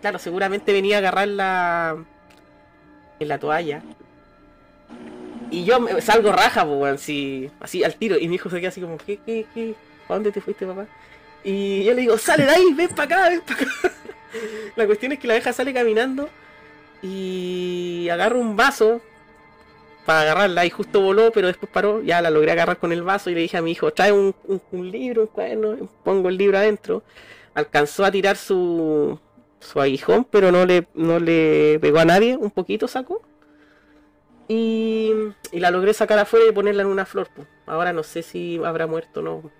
Claro, 0.00 0.18
seguramente 0.18 0.72
venía 0.72 0.96
a 0.96 0.98
agarrarla 0.98 1.96
en 3.18 3.28
la 3.28 3.38
toalla. 3.38 3.82
Y 5.50 5.64
yo 5.64 5.80
me- 5.80 6.00
salgo 6.00 6.30
raja, 6.30 6.64
weón, 6.64 6.98
sí, 6.98 7.50
así 7.60 7.82
al 7.82 7.94
tiro. 7.96 8.16
Y 8.18 8.28
mi 8.28 8.36
hijo 8.36 8.50
se 8.50 8.60
queda 8.60 8.68
así 8.68 8.80
como, 8.80 8.98
¿qué, 8.98 9.18
qué, 9.24 9.46
qué? 9.54 9.74
¿A 10.08 10.14
dónde 10.14 10.30
te 10.30 10.40
fuiste, 10.40 10.66
papá? 10.66 10.86
Y 11.42 11.84
yo 11.84 11.94
le 11.94 12.02
digo, 12.02 12.18
sale 12.18 12.44
de 12.44 12.50
ahí, 12.50 12.74
ven 12.74 12.88
para 12.90 13.04
acá, 13.04 13.28
ven 13.30 13.40
para 13.40 13.60
acá. 13.60 13.70
La 14.76 14.86
cuestión 14.86 15.12
es 15.12 15.18
que 15.18 15.26
la 15.26 15.34
abeja 15.34 15.52
sale 15.54 15.72
caminando 15.72 16.28
y 17.02 18.08
agarra 18.10 18.36
un 18.36 18.56
vaso 18.56 19.00
para 20.08 20.22
agarrarla 20.22 20.64
y 20.64 20.70
justo 20.70 21.02
voló, 21.02 21.30
pero 21.32 21.48
después 21.48 21.70
paró, 21.70 22.02
ya 22.02 22.22
la 22.22 22.30
logré 22.30 22.50
agarrar 22.52 22.78
con 22.78 22.92
el 22.92 23.02
vaso 23.02 23.28
y 23.28 23.34
le 23.34 23.40
dije 23.42 23.58
a 23.58 23.62
mi 23.62 23.72
hijo, 23.72 23.90
trae 23.92 24.10
un, 24.10 24.34
un- 24.46 24.62
un 24.72 24.90
libro, 24.90 25.20
un 25.20 25.26
cuaderno, 25.28 25.76
pongo 26.02 26.30
el 26.30 26.38
libro 26.38 26.56
adentro. 26.56 27.02
Alcanzó 27.52 28.06
a 28.06 28.10
tirar 28.10 28.38
su, 28.38 29.18
su 29.60 29.78
aguijón, 29.82 30.24
pero 30.24 30.50
no 30.50 30.64
le, 30.64 30.88
no 30.94 31.18
le 31.20 31.78
pegó 31.82 31.98
a 31.98 32.06
nadie, 32.06 32.38
un 32.38 32.50
poquito 32.50 32.88
sacó. 32.88 33.20
Y, 34.48 35.12
y 35.52 35.60
la 35.60 35.70
logré 35.70 35.92
sacar 35.92 36.18
afuera 36.18 36.46
y 36.48 36.52
ponerla 36.52 36.80
en 36.84 36.88
una 36.88 37.04
flor. 37.04 37.28
pues. 37.36 37.46
Ahora 37.66 37.92
no 37.92 38.02
sé 38.02 38.22
si 38.22 38.58
habrá 38.64 38.86
muerto 38.86 39.20
o 39.20 39.22
no. 39.22 39.50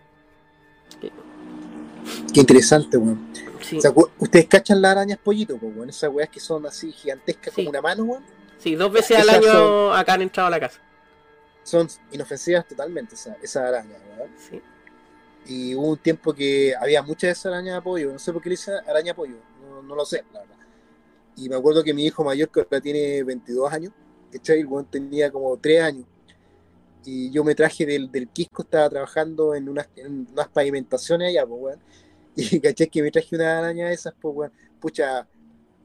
Qué 2.32 2.40
interesante, 2.40 2.96
weón. 2.96 3.28
Sí, 3.60 3.82
¿Se 3.82 3.88
acu- 3.92 4.08
¿Ustedes 4.18 4.46
cachan 4.46 4.80
las 4.80 4.92
arañas 4.92 5.18
pollito, 5.22 5.56
weón? 5.60 5.90
Esas 5.90 6.10
weas 6.10 6.30
que 6.30 6.40
son 6.40 6.64
así 6.64 6.90
gigantescas 6.90 7.52
Sí. 7.52 7.60
como 7.66 7.68
una 7.70 7.82
mano, 7.82 8.04
weón. 8.04 8.37
Sí, 8.58 8.74
dos 8.74 8.92
veces 8.92 9.18
al 9.18 9.28
año 9.30 9.52
son- 9.52 9.96
acá 9.96 10.14
han 10.14 10.22
entrado 10.22 10.48
a 10.48 10.50
la 10.50 10.60
casa. 10.60 10.80
Son 11.62 11.86
inofensivas 12.12 12.66
totalmente 12.66 13.14
esas 13.14 13.36
esas 13.42 13.64
arañas, 13.64 14.00
weón. 14.16 14.30
Sí. 14.38 14.62
Y 15.46 15.74
hubo 15.74 15.88
un 15.90 15.98
tiempo 15.98 16.34
que 16.34 16.74
había 16.78 17.02
muchas 17.02 17.28
de 17.28 17.32
esas 17.32 17.46
arañas 17.46 17.76
de 17.76 17.82
pollo. 17.82 18.12
No 18.12 18.18
sé 18.18 18.32
por 18.32 18.42
qué 18.42 18.50
le 18.50 18.54
dicen 18.54 18.74
araña 18.86 19.14
pollo. 19.14 19.36
No, 19.62 19.82
no 19.82 19.94
lo 19.94 20.04
sé, 20.04 20.24
la 20.32 20.40
verdad. 20.40 20.56
Y 21.36 21.48
me 21.48 21.56
acuerdo 21.56 21.84
que 21.84 21.94
mi 21.94 22.04
hijo 22.06 22.24
mayor, 22.24 22.50
que 22.50 22.60
ahora 22.60 22.80
tiene 22.80 23.22
22 23.24 23.72
años, 23.72 23.92
¿cachai? 24.32 24.60
El 24.60 24.68
tenía 24.90 25.30
como 25.30 25.56
3 25.58 25.82
años. 25.82 26.06
Y 27.04 27.30
yo 27.30 27.44
me 27.44 27.54
traje 27.54 27.86
del, 27.86 28.10
del 28.10 28.28
Quisco, 28.28 28.62
estaba 28.62 28.90
trabajando 28.90 29.54
en 29.54 29.68
unas, 29.68 29.88
en 29.96 30.26
unas 30.32 30.48
pavimentaciones 30.48 31.28
allá, 31.30 31.46
pues, 31.46 31.60
weón. 31.62 31.80
Y 32.36 32.60
caché 32.60 32.88
que 32.88 33.02
me 33.02 33.10
traje 33.10 33.34
una 33.36 33.58
araña 33.58 33.88
de 33.88 33.94
esas, 33.94 34.14
pues, 34.20 34.34
weón. 34.36 34.52
Pucha, 34.80 35.26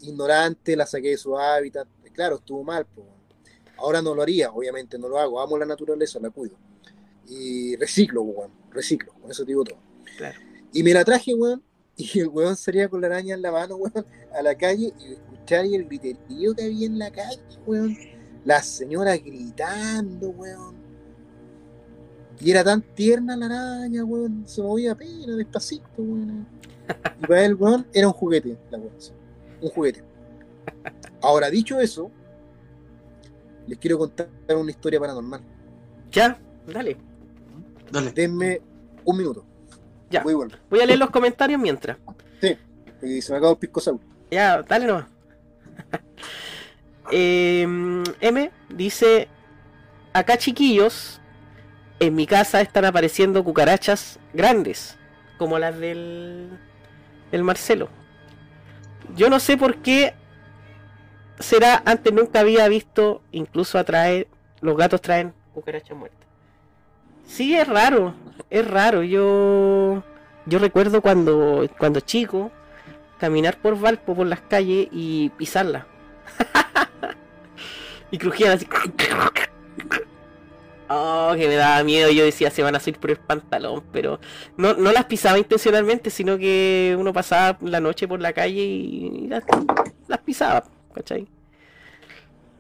ignorante, 0.02 0.76
la 0.76 0.86
saqué 0.86 1.10
de 1.12 1.18
su 1.18 1.38
hábitat. 1.38 1.88
Claro, 2.14 2.36
estuvo 2.36 2.64
mal, 2.64 2.86
pues. 2.86 3.08
Ahora 3.78 4.02
no 4.02 4.16
lo 4.16 4.22
haría, 4.22 4.52
obviamente, 4.52 4.98
no 4.98 5.10
lo 5.10 5.18
hago. 5.20 5.42
Amo 5.42 5.58
la 5.58 5.66
naturaleza, 5.66 6.20
la 6.20 6.30
cuido. 6.30 6.56
Y 7.28 7.76
reciclo, 7.76 8.22
weón. 8.22 8.52
Reciclo, 8.72 9.14
con 9.14 9.32
eso 9.32 9.44
te 9.44 9.52
digo 9.52 9.64
todo. 9.64 9.78
Claro. 10.18 10.40
Y 10.72 10.84
me 10.84 10.94
la 10.94 11.04
traje, 11.04 11.34
weón. 11.34 11.64
Y 11.96 12.20
el 12.20 12.28
weón 12.28 12.56
salía 12.56 12.88
con 12.88 13.02
la 13.02 13.08
araña 13.08 13.36
en 13.36 13.42
la 13.42 13.52
mano, 13.52 13.76
weón, 13.76 14.06
a 14.34 14.42
la 14.42 14.56
calle 14.56 14.94
y 15.00 15.14
escuchar 15.14 15.66
el 15.66 15.86
griterío 15.86 16.56
que 16.56 16.64
había 16.64 16.88
en 16.88 16.98
la 16.98 17.12
calle, 17.12 17.40
weón. 17.66 17.96
La 18.46 18.62
señora 18.62 19.16
gritando, 19.18 20.30
weón. 20.30 20.76
Y 22.40 22.52
era 22.52 22.64
tan 22.64 22.82
tierna 22.82 23.38
la 23.38 23.46
araña, 23.46 24.04
weón. 24.04 24.44
Se 24.48 24.62
movía 24.62 24.94
apenas, 24.94 25.38
despacito, 25.38 25.86
weón. 25.98 26.48
Y 27.22 27.28
para 27.28 27.46
él, 27.46 27.56
weón, 27.56 27.88
era 27.94 28.08
un 28.08 28.14
juguete, 28.14 28.58
la 28.72 28.78
weón. 28.78 28.94
Un 29.62 29.70
juguete. 29.70 30.13
Ahora, 31.22 31.50
dicho 31.50 31.80
eso, 31.80 32.12
les 33.68 33.78
quiero 33.78 33.98
contar 33.98 34.28
una 34.50 34.72
historia 34.72 35.00
paranormal. 35.00 35.42
Ya, 36.12 36.38
dale. 36.68 36.98
Dale. 37.92 38.12
Denme 38.12 38.62
un 39.06 39.18
minuto. 39.18 39.46
Ya. 40.10 40.22
Voy. 40.24 40.36
Voy 40.70 40.80
a 40.80 40.86
leer 40.86 41.00
los 41.00 41.10
comentarios 41.10 41.60
mientras. 41.60 41.98
Y 43.02 43.22
se 43.22 43.32
me 43.32 43.38
acabó 43.38 43.54
el 43.54 43.58
pisco 43.60 43.80
sour. 43.82 44.00
Ya, 44.32 44.62
dale 44.62 44.88
nomás. 44.88 45.06
Em, 47.12 48.04
M 48.22 48.52
dice: 48.70 49.28
Acá, 50.14 50.38
chiquillos, 50.38 51.20
en 52.00 52.16
mi 52.16 52.26
casa 52.26 52.62
están 52.62 52.86
apareciendo 52.86 53.44
cucarachas 53.44 54.20
grandes, 54.34 54.98
como 55.38 55.60
las 55.60 55.78
del, 55.78 56.58
del 57.32 57.44
Marcelo. 57.44 57.90
Yo 59.16 59.30
no 59.30 59.40
sé 59.40 59.58
por 59.58 59.78
qué 59.78 60.16
será, 61.40 61.82
antes 61.86 62.14
nunca 62.14 62.40
había 62.40 62.68
visto, 62.68 63.22
incluso 63.32 63.78
atraer, 63.78 64.28
los 64.62 64.78
gatos 64.78 65.02
traen 65.02 65.34
cucarachas 65.54 65.98
muertas. 65.98 66.28
Sí, 67.26 67.56
es 67.56 67.68
raro, 67.68 68.14
es 68.50 68.68
raro. 68.70 69.04
Yo, 69.04 70.04
yo 70.46 70.60
recuerdo 70.60 71.02
cuando, 71.02 71.68
cuando 71.78 72.00
chico, 72.00 72.52
caminar 73.20 73.58
por 73.58 73.80
Valpo, 73.80 74.16
por 74.16 74.28
las 74.28 74.42
calles 74.42 74.88
y 74.92 75.30
pisarla. 75.38 75.88
y 78.12 78.18
crujían 78.18 78.52
así. 78.52 78.68
Oh, 80.90 81.34
que 81.36 81.48
me 81.48 81.56
daba 81.56 81.84
miedo. 81.84 82.12
Yo 82.12 82.24
decía, 82.24 82.52
se 82.52 82.62
van 82.62 82.76
a 82.76 82.80
subir 82.80 83.00
por 83.00 83.10
el 83.10 83.18
pantalón, 83.18 83.84
pero 83.92 84.20
no, 84.58 84.74
no 84.74 84.92
las 84.92 85.06
pisaba 85.06 85.40
intencionalmente, 85.40 86.10
sino 86.10 86.38
que 86.38 86.96
uno 87.00 87.14
pasaba 87.14 87.58
la 87.62 87.80
noche 87.80 88.08
por 88.08 88.22
la 88.22 88.34
calle 88.34 88.62
y 88.62 89.28
las, 89.28 89.44
las 90.08 90.20
pisaba, 90.20 90.66
¿cachai? 90.94 91.28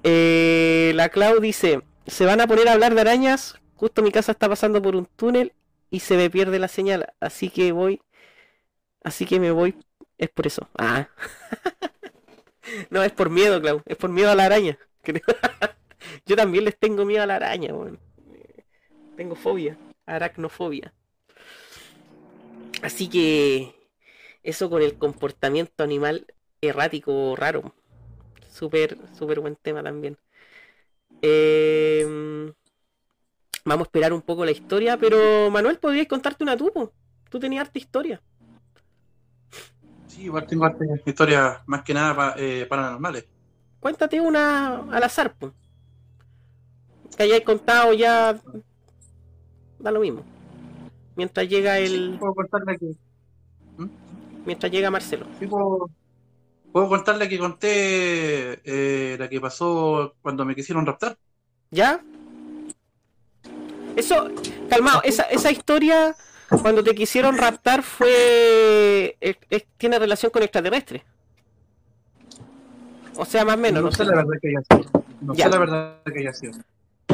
Eh, 0.03 0.91
la 0.95 1.09
Clau 1.09 1.39
dice, 1.39 1.81
se 2.07 2.25
van 2.25 2.41
a 2.41 2.47
poner 2.47 2.67
a 2.67 2.73
hablar 2.73 2.93
de 2.93 3.01
arañas, 3.01 3.55
justo 3.75 4.01
mi 4.01 4.11
casa 4.11 4.33
está 4.33 4.49
pasando 4.49 4.81
por 4.81 4.95
un 4.95 5.05
túnel 5.05 5.53
y 5.89 6.01
se 6.01 6.17
me 6.17 6.29
pierde 6.29 6.59
la 6.59 6.67
señal, 6.67 7.13
así 7.19 7.49
que 7.49 7.71
voy, 7.71 8.01
así 9.03 9.25
que 9.25 9.39
me 9.39 9.51
voy, 9.51 9.75
es 10.17 10.29
por 10.29 10.47
eso. 10.47 10.67
Ah. 10.77 11.07
no, 12.89 13.03
es 13.03 13.11
por 13.11 13.29
miedo, 13.29 13.61
Clau, 13.61 13.81
es 13.85 13.97
por 13.97 14.09
miedo 14.09 14.31
a 14.31 14.35
la 14.35 14.45
araña. 14.45 14.77
Yo 16.25 16.35
también 16.35 16.65
les 16.65 16.77
tengo 16.77 17.05
miedo 17.05 17.23
a 17.23 17.27
la 17.27 17.35
araña. 17.35 17.73
Tengo 19.15 19.35
fobia, 19.35 19.77
aracnofobia. 20.05 20.93
Así 22.81 23.07
que 23.09 23.73
eso 24.43 24.69
con 24.69 24.81
el 24.81 24.97
comportamiento 24.97 25.83
animal 25.83 26.27
errático 26.61 27.35
raro. 27.35 27.73
Súper, 28.53 28.97
súper 29.17 29.39
buen 29.39 29.55
tema 29.55 29.81
también. 29.81 30.15
Eh, 31.23 32.05
vamos 33.65 33.85
a 33.85 33.87
esperar 33.87 34.13
un 34.13 34.21
poco 34.21 34.45
la 34.45 34.51
historia, 34.51 34.95
pero 34.97 35.49
Manuel, 35.49 35.79
¿podrías 35.79 36.07
contarte 36.07 36.43
una 36.43 36.55
tú? 36.55 36.71
po? 36.71 36.91
Tú 37.29 37.39
tenías 37.39 37.65
harta 37.65 37.79
historia. 37.79 38.21
Sí, 40.07 40.23
igual 40.25 40.45
tengo 40.45 40.65
hartas 40.65 40.87
historias 41.03 41.61
más 41.65 41.81
que 41.81 41.95
nada 41.95 42.15
pa- 42.15 42.35
eh, 42.37 42.67
paranormales. 42.69 43.25
Cuéntate 43.79 44.21
una 44.21 44.83
al 44.95 45.03
azar, 45.03 45.33
po. 45.33 45.51
Que 47.17 47.23
hayáis 47.23 47.43
contado 47.43 47.91
ya. 47.93 48.39
Da 49.79 49.91
lo 49.91 49.99
mismo. 49.99 50.23
Mientras 51.15 51.49
llega 51.49 51.79
el. 51.79 52.17
Puedo 52.19 52.35
contarle 52.35 52.77
que, 52.77 52.91
Mientras 54.45 54.71
llega 54.71 54.91
Marcelo. 54.91 55.25
sí, 55.39 55.47
puedo, 55.47 55.89
puedo 56.73 56.89
contarle 56.89 57.29
que 57.29 57.37
conté 57.39 58.59
eh, 58.65 59.15
la 59.17 59.29
que 59.29 59.39
pasó 59.39 60.15
cuando 60.21 60.43
me 60.43 60.55
quisieron 60.55 60.85
raptar. 60.85 61.15
¿Ya? 61.71 62.01
Eso, 63.95 64.29
calmado, 64.69 65.01
esa, 65.03 65.23
esa 65.23 65.51
historia 65.51 66.15
cuando 66.61 66.83
te 66.83 66.95
quisieron 66.95 67.37
raptar 67.37 67.83
fue. 67.83 69.15
es- 69.21 69.37
es- 69.49 69.65
tiene 69.77 69.99
relación 69.99 70.31
con 70.31 70.41
extraterrestres. 70.43 71.03
O 73.15 73.25
sea, 73.25 73.45
más 73.45 73.55
o 73.55 73.59
menos, 73.59 73.83
no 73.83 73.89
no 73.89 73.91
sé 73.91 73.97
sé. 73.97 74.05
la 74.05 74.15
verdad 74.15 74.31
que 74.41 74.49
haya 74.49 74.61
sido. 74.67 75.05
No 75.21 75.33
Ya. 75.35 75.43
sé 75.45 75.49
la 75.51 75.57
verdad 75.59 75.97
que 76.11 76.19
haya 76.19 76.33
sido. 76.33 76.53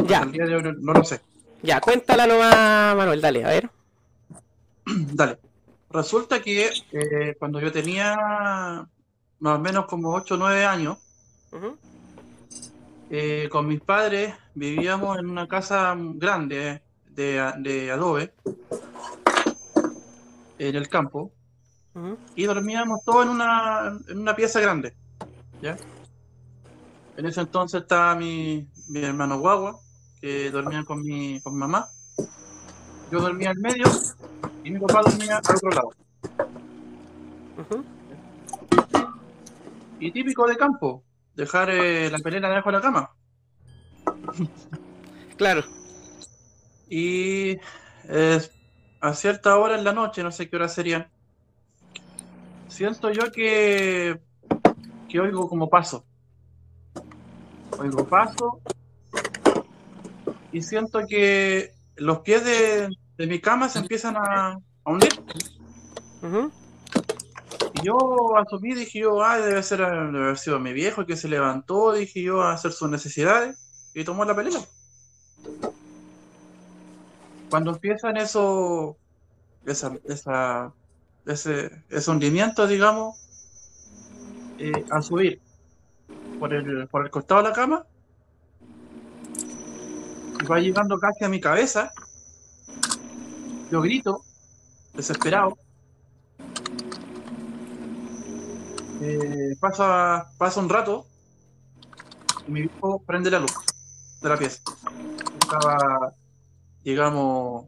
Ya, 0.08 0.20
Al 0.22 0.32
día 0.32 0.46
de 0.46 0.56
hoy 0.56 0.64
no, 0.64 0.72
no 0.74 0.94
lo 0.94 1.04
sé. 1.04 1.20
ya, 1.62 1.82
cuéntala 1.82 2.26
nomás, 2.26 2.96
Manuel, 2.96 3.20
dale, 3.20 3.44
a 3.44 3.50
ver. 3.50 3.70
Dale. 4.86 5.38
Resulta 5.92 6.42
que 6.42 6.70
eh, 6.94 7.36
cuando 7.38 7.60
yo 7.60 7.72
tenía 7.72 8.88
más 9.40 9.58
o 9.58 9.60
menos 9.60 9.86
como 9.86 10.14
8 10.14 10.36
o 10.36 10.38
9 10.38 10.66
años, 10.66 10.98
eh, 13.10 13.50
con 13.52 13.68
mis 13.68 13.82
padres 13.82 14.36
vivíamos 14.54 15.18
en 15.18 15.30
una 15.30 15.48
casa 15.48 15.96
grande 15.98 16.82
de, 17.10 17.54
de 17.58 17.92
adobe 17.92 18.34
en 20.60 20.76
el 20.76 20.88
campo 20.90 21.32
y 22.36 22.44
dormíamos 22.46 23.04
todos 23.04 23.26
en 23.26 23.32
una, 23.32 24.00
en 24.08 24.20
una 24.20 24.36
pieza 24.36 24.60
grande. 24.60 24.94
¿ya? 25.62 25.78
En 27.18 27.26
ese 27.26 27.42
entonces 27.42 27.82
estaba 27.82 28.16
mi, 28.16 28.68
mi 28.90 29.04
hermano 29.04 29.40
Guagua, 29.40 29.80
que 30.22 30.52
dormía 30.52 30.84
con 30.84 31.02
mi, 31.02 31.42
con 31.42 31.54
mi 31.54 31.60
mamá. 31.60 31.88
Yo 33.12 33.20
dormía 33.20 33.52
en 33.52 33.62
medio 33.62 33.86
y 34.64 34.72
mi 34.72 34.80
papá 34.80 35.02
dormía 35.02 35.38
al 35.38 35.56
otro 35.56 35.70
lado. 35.72 35.90
Y 40.00 40.12
típico 40.12 40.48
de 40.48 40.58
campo, 40.58 41.04
dejar 41.36 41.70
eh, 41.70 42.10
la 42.10 42.20
pelera 42.20 42.50
debajo 42.50 42.70
de 42.70 42.76
la 42.78 42.82
cama. 42.82 43.16
Claro. 45.38 45.64
Y 46.90 47.52
eh, 48.10 48.42
a 49.00 49.14
cierta 49.14 49.58
hora 49.58 49.78
en 49.78 49.86
la 49.86 49.94
noche, 49.94 50.22
no 50.22 50.32
sé 50.34 50.50
qué 50.50 50.58
hora 50.58 50.68
serían, 50.68 51.10
siento 52.68 53.10
yo 53.12 53.32
que, 53.32 54.20
que 55.08 55.20
oigo 55.20 55.48
como 55.48 55.70
paso. 55.70 56.06
Oigo 57.78 58.06
paso 58.06 58.60
y 60.52 60.62
siento 60.62 61.00
que 61.08 61.72
los 61.96 62.20
pies 62.20 62.44
de, 62.44 62.90
de 63.18 63.28
mi 63.28 63.40
cama 63.40 63.70
se 63.70 63.80
empiezan 63.80 64.18
a, 64.18 64.52
a 64.52 64.92
hundir. 64.92 65.14
Y 66.22 66.28
yo 67.84 67.98
asumí, 68.38 68.74
dije 68.74 69.00
yo, 69.00 69.24
ah, 69.24 69.38
debe 69.38 69.64
ser 69.64 69.80
debe 69.80 70.24
haber 70.24 70.38
sido 70.38 70.60
mi 70.60 70.74
viejo 70.74 71.06
que 71.06 71.16
se 71.16 71.28
levantó, 71.28 71.94
dije 71.94 72.22
yo, 72.22 72.42
a 72.42 72.54
hacer 72.54 72.72
sus 72.72 72.90
necesidades 72.90 73.58
y 73.94 74.04
tomó 74.04 74.26
la 74.26 74.36
pelea. 74.36 74.60
Cuando 77.50 77.72
empiezan 77.72 78.18
eso, 78.18 78.96
esa, 79.66 79.98
esa, 80.06 80.74
ese, 81.26 81.84
ese 81.90 82.12
hundimiento, 82.12 82.68
digamos, 82.68 83.16
eh, 84.60 84.86
a 84.92 85.02
subir 85.02 85.42
por 86.40 86.54
el, 86.54 86.88
por 86.88 87.06
el 87.06 87.12
costado 87.12 87.42
de 87.42 87.50
la 87.50 87.56
cama, 87.56 87.86
va 90.50 90.60
llegando 90.60 90.98
casi 90.98 91.24
a 91.24 91.30
mi 91.30 91.40
cabeza, 91.40 91.92
yo 93.72 93.82
grito, 93.82 94.24
desesperado, 94.94 95.58
Eh, 99.02 99.56
pasa, 99.60 100.30
pasa 100.38 100.60
un 100.60 100.70
rato 100.70 101.06
y 102.48 102.52
mi 102.52 102.62
viejo 102.62 103.02
prende 103.06 103.32
la 103.32 103.40
luz 103.40 103.54
de 104.22 104.30
la 104.30 104.38
pieza. 104.38 104.62
Estaba, 105.40 106.14
digamos, 106.84 107.66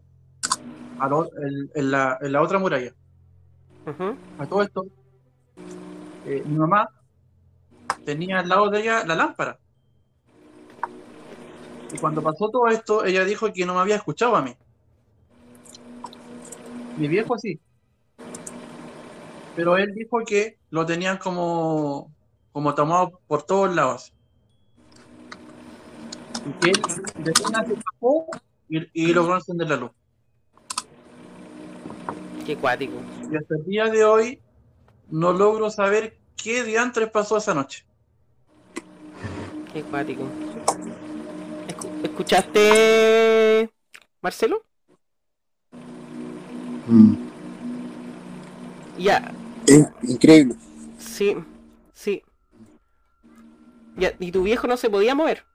a 1.00 1.08
lo- 1.08 1.30
en, 1.38 1.70
en 1.74 1.92
la, 1.92 2.18
en 2.22 2.32
la 2.34 2.42
otra 2.42 2.60
muralla. 2.60 2.94
A 4.40 4.46
todo 4.46 4.62
esto, 4.62 4.86
eh, 6.26 6.44
mi 6.46 6.56
mamá 6.58 6.90
tenía 8.06 8.40
al 8.40 8.50
lado 8.50 8.70
de 8.70 8.82
ella 8.82 9.06
la 9.06 9.16
lámpara. 9.16 9.58
Y 11.94 11.98
cuando 11.98 12.22
pasó 12.22 12.50
todo 12.50 12.68
esto, 12.68 13.06
ella 13.06 13.24
dijo 13.26 13.52
que 13.54 13.66
no 13.66 13.74
me 13.74 13.80
había 13.82 13.96
escuchado 13.96 14.36
a 14.36 14.42
mí. 14.42 14.56
Mi 16.98 17.08
viejo 17.08 17.38
sí. 17.38 17.60
Pero 19.56 19.78
él 19.78 19.94
dijo 19.94 20.20
que 20.26 20.58
lo 20.70 20.86
tenían 20.86 21.18
como, 21.18 22.12
como 22.52 22.74
tomado 22.74 23.20
por 23.28 23.44
todos 23.44 23.74
lados. 23.76 24.14
Y 26.46 26.52
que 26.60 26.70
él 26.72 26.82
de 27.24 27.34
una 27.48 27.66
se 27.66 27.74
escapó 27.74 28.28
y, 28.70 28.88
y 28.94 29.14
logró 29.14 29.36
encender 29.36 29.70
la 29.70 29.76
luz. 29.76 29.92
Qué 32.46 32.56
cuático. 32.56 32.94
Y 33.32 33.36
hasta 33.36 33.56
el 33.56 33.66
día 33.66 33.86
de 33.86 34.04
hoy 34.04 34.40
no 35.10 35.34
logro 35.34 35.70
saber 35.70 36.18
qué 36.42 36.64
diantres 36.64 37.10
pasó 37.12 37.38
esa 37.38 37.54
noche. 37.54 37.86
Qué 39.74 39.84
cuático. 39.84 40.24
Escu- 41.68 42.04
¿Escuchaste, 42.04 43.70
Marcelo? 44.22 44.64
Mm. 46.88 47.14
Ya, 48.98 49.32
Es 49.68 49.88
increíble. 50.04 50.56
sí, 50.98 51.36
sí. 51.94 52.24
¿y 54.20 54.32
tu 54.32 54.44
viejo 54.44 54.68
no 54.68 54.78
se 54.78 54.90
podía 54.90 55.14
mover? 55.16 55.46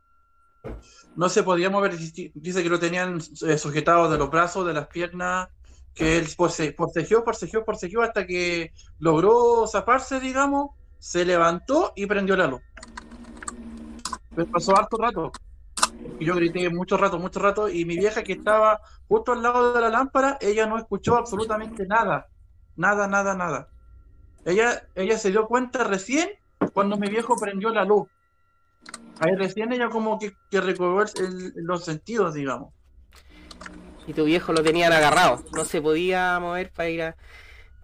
No 1.16 1.28
se 1.28 1.42
podía 1.42 1.70
mover, 1.70 1.96
dice 1.96 2.62
que 2.62 2.68
lo 2.68 2.78
tenían 2.78 3.18
eh, 3.46 3.58
sujetado 3.58 4.10
de 4.10 4.18
los 4.18 4.30
brazos, 4.30 4.66
de 4.66 4.74
las 4.74 4.86
piernas, 4.88 5.48
que 5.94 6.18
él 6.18 6.26
force- 6.26 6.74
forcejeó, 6.76 7.24
forcejeó, 7.24 7.64
forcejeó 7.64 8.02
hasta 8.02 8.26
que 8.26 8.72
logró 8.98 9.66
zafarse, 9.66 10.20
digamos, 10.20 10.70
se 10.98 11.24
levantó 11.24 11.92
y 11.96 12.06
prendió 12.06 12.36
la 12.36 12.46
luz. 12.46 12.60
Pero 14.34 14.46
pasó 14.48 14.76
harto 14.76 14.98
rato. 14.98 15.32
Y 16.20 16.26
yo 16.26 16.34
grité 16.34 16.68
mucho 16.70 16.96
rato, 16.98 17.18
mucho 17.18 17.40
rato, 17.40 17.68
y 17.68 17.84
mi 17.84 17.96
vieja 17.96 18.22
que 18.22 18.34
estaba 18.34 18.80
justo 19.08 19.32
al 19.32 19.42
lado 19.42 19.72
de 19.72 19.80
la 19.80 19.88
lámpara, 19.88 20.36
ella 20.40 20.66
no 20.66 20.76
escuchó 20.78 21.16
absolutamente 21.16 21.86
nada. 21.86 22.26
Nada, 22.76 23.08
nada, 23.08 23.34
nada. 23.34 23.68
Ella, 24.46 24.86
ella 24.94 25.18
se 25.18 25.30
dio 25.30 25.46
cuenta 25.46 25.84
recién 25.84 26.30
cuando 26.72 26.96
mi 26.96 27.08
viejo 27.10 27.36
prendió 27.36 27.68
la 27.70 27.84
luz. 27.84 28.08
Ahí 29.18 29.34
recién 29.34 29.72
ella 29.72 29.88
como 29.90 30.18
que, 30.18 30.34
que 30.50 30.60
recobró 30.60 31.02
el- 31.16 31.52
los 31.56 31.84
sentidos, 31.84 32.32
digamos. 32.34 32.72
Y 34.06 34.12
tu 34.14 34.24
viejo 34.24 34.52
lo 34.52 34.62
tenían 34.62 34.92
agarrado. 34.92 35.42
No 35.52 35.64
se 35.64 35.82
podía 35.82 36.38
mover 36.38 36.70
para 36.70 36.88
ir 36.88 37.02
a. 37.02 37.16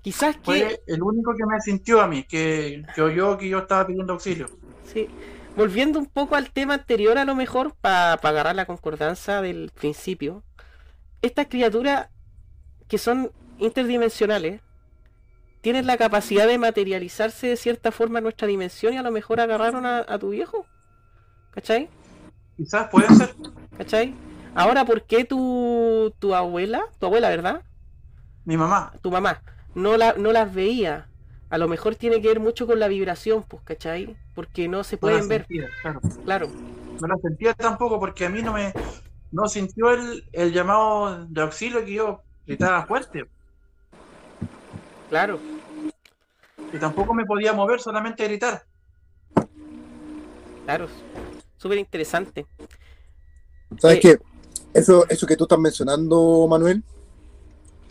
Quizás 0.02 0.36
que. 0.36 0.43
Fue 0.44 0.82
el 0.86 1.02
único 1.02 1.34
que 1.34 1.44
me 1.47 1.60
sintió 1.60 2.01
a 2.01 2.06
mí, 2.06 2.22
que, 2.24 2.84
que 2.94 3.02
oyó 3.02 3.36
que 3.36 3.48
yo 3.48 3.59
estaba 3.59 3.86
pidiendo 3.86 4.12
auxilio. 4.14 4.48
Sí. 4.84 5.09
volviendo 5.56 5.98
un 5.98 6.06
poco 6.06 6.34
al 6.36 6.51
tema 6.51 6.74
anterior 6.74 7.18
a 7.18 7.24
lo 7.24 7.34
mejor, 7.34 7.74
para 7.80 8.12
agarrar 8.14 8.55
la 8.55 8.66
concordancia 8.66 9.43
del 9.43 9.70
principio, 9.74 10.43
estas 11.22 11.47
criaturas 11.48 12.09
que 12.89 12.98
son 12.98 13.32
interdimensionales 13.59 14.60
tienen 15.62 15.86
la 15.89 15.98
capacidad 15.98 16.48
de 16.48 16.59
materializarse 16.59 17.48
de 17.48 17.56
cierta 17.59 17.93
forma 17.93 18.20
en 18.20 18.24
nuestra 18.24 18.48
dimensión 18.48 18.94
y 18.94 18.98
a 18.98 19.05
lo 19.05 19.12
mejor 19.12 19.40
agarraron 19.40 19.86
a, 19.86 20.01
a 20.09 20.18
tu 20.20 20.30
viejo. 20.30 20.70
¿Cachai? 21.52 21.90
Quizás 22.56 22.89
puede 22.90 23.12
ser. 23.12 23.36
¿Cachai? 23.76 24.22
Ahora, 24.55 24.84
¿por 24.84 25.06
qué 25.06 25.24
tu, 25.24 26.14
tu 26.18 26.34
abuela, 26.34 26.82
tu 26.98 27.06
abuela, 27.06 27.28
verdad? 27.30 27.64
Mi 28.44 28.56
mamá. 28.56 28.93
Tu 29.02 29.10
mamá, 29.10 29.43
no, 29.74 29.97
la, 29.97 30.14
no 30.14 30.32
las 30.32 30.52
veía? 30.55 31.10
A 31.51 31.59
lo 31.59 31.68
mejor 31.68 31.97
tiene 31.97 32.20
que 32.22 32.28
ver 32.28 32.40
mucho 32.40 32.66
con 32.66 32.78
la 32.80 32.89
vibración, 32.89 33.43
pues, 33.44 33.62
¿cachai? 33.64 34.16
Porque 34.34 34.68
no 34.68 34.84
se 34.84 34.97
No 35.01 35.09
pueden 35.09 35.28
ver. 35.28 35.48
sentía, 35.48 35.74
claro. 35.82 36.02
Claro, 36.24 36.56
No 36.98 37.09
la 37.09 37.16
sentía 37.22 37.55
tampoco 37.55 37.98
porque 38.01 38.26
a 38.26 38.30
mí 38.30 38.43
no 38.43 38.52
me 38.52 38.72
no 39.30 39.47
sintió 39.48 39.90
el, 39.93 40.28
el 40.32 40.52
llamado 40.52 41.26
de 41.26 41.43
auxilio 41.43 41.84
que 41.84 41.94
yo 41.94 42.24
gritaba 42.47 42.86
fuerte. 42.86 43.30
Claro. 45.12 45.39
Y 46.72 46.78
tampoco 46.78 47.12
me 47.12 47.26
podía 47.26 47.52
mover, 47.52 47.80
solamente 47.80 48.24
gritar. 48.24 48.64
Claro, 50.64 50.89
súper 51.59 51.76
interesante. 51.76 52.47
¿Sabes 53.78 53.98
Eh, 53.98 54.01
qué? 54.01 54.18
Eso, 54.72 55.06
eso 55.10 55.26
que 55.26 55.36
tú 55.36 55.44
estás 55.44 55.59
mencionando, 55.59 56.47
Manuel, 56.48 56.82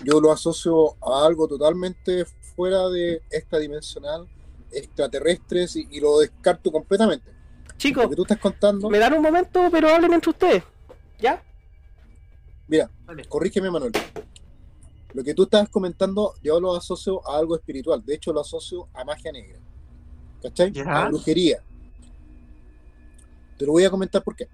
yo 0.03 0.19
lo 0.19 0.31
asocio 0.31 0.95
a 0.99 1.27
algo 1.27 1.47
totalmente 1.47 2.25
fuera 2.55 2.89
de 2.89 3.21
esta 3.29 3.59
dimensional, 3.59 4.27
extraterrestres, 4.71 5.75
y, 5.75 5.87
y 5.91 5.99
lo 5.99 6.17
descarto 6.17 6.71
completamente. 6.71 7.29
Chicos, 7.77 8.03
Lo 8.05 8.09
que 8.09 8.15
tú 8.15 8.21
estás 8.23 8.39
contando, 8.39 8.89
me 8.89 8.97
dan 8.97 9.13
un 9.13 9.21
momento, 9.21 9.69
pero 9.71 9.89
hablen 9.89 10.13
entre 10.13 10.31
ustedes. 10.31 10.63
¿Ya? 11.19 11.43
mira, 12.67 12.89
Vale. 13.05 13.25
corrígeme, 13.25 13.69
Manuel. 13.69 13.91
Lo 15.13 15.23
que 15.23 15.33
tú 15.33 15.43
estás 15.43 15.69
comentando, 15.69 16.33
yo 16.43 16.59
lo 16.59 16.75
asocio 16.75 17.27
a 17.27 17.37
algo 17.37 17.55
espiritual. 17.55 18.03
De 18.05 18.15
hecho, 18.15 18.31
lo 18.31 18.41
asocio 18.41 18.87
a 18.93 19.03
magia 19.03 19.31
negra. 19.31 19.59
¿Cachai? 20.41 20.71
Ya. 20.71 21.05
A 21.05 21.09
brujería. 21.09 21.63
Te 23.57 23.65
lo 23.65 23.73
voy 23.73 23.83
a 23.83 23.89
comentar 23.89 24.23
por 24.23 24.35
qué. 24.35 24.47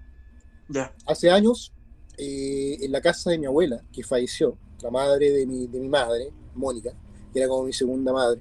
Ya. 0.68 0.92
hace 1.06 1.30
años, 1.30 1.72
eh, 2.18 2.76
en 2.80 2.92
la 2.92 3.00
casa 3.00 3.30
de 3.30 3.38
mi 3.38 3.46
abuela, 3.46 3.82
que 3.90 4.02
falleció, 4.02 4.58
la 4.82 4.90
madre 4.90 5.30
de 5.30 5.46
mi, 5.46 5.66
de 5.66 5.80
mi 5.80 5.88
madre, 5.88 6.30
Mónica, 6.54 6.92
que 7.32 7.38
era 7.38 7.48
como 7.48 7.64
mi 7.64 7.72
segunda 7.72 8.12
madre, 8.12 8.40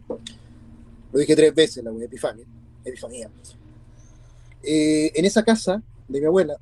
lo 1.11 1.19
dije 1.19 1.35
tres 1.35 1.55
veces, 1.55 1.83
la 1.83 1.91
Epifania, 1.91 2.45
Epifanía. 2.83 3.29
Eh, 4.61 5.11
en 5.15 5.25
esa 5.25 5.43
casa 5.43 5.81
de 6.07 6.19
mi 6.19 6.25
abuela 6.25 6.57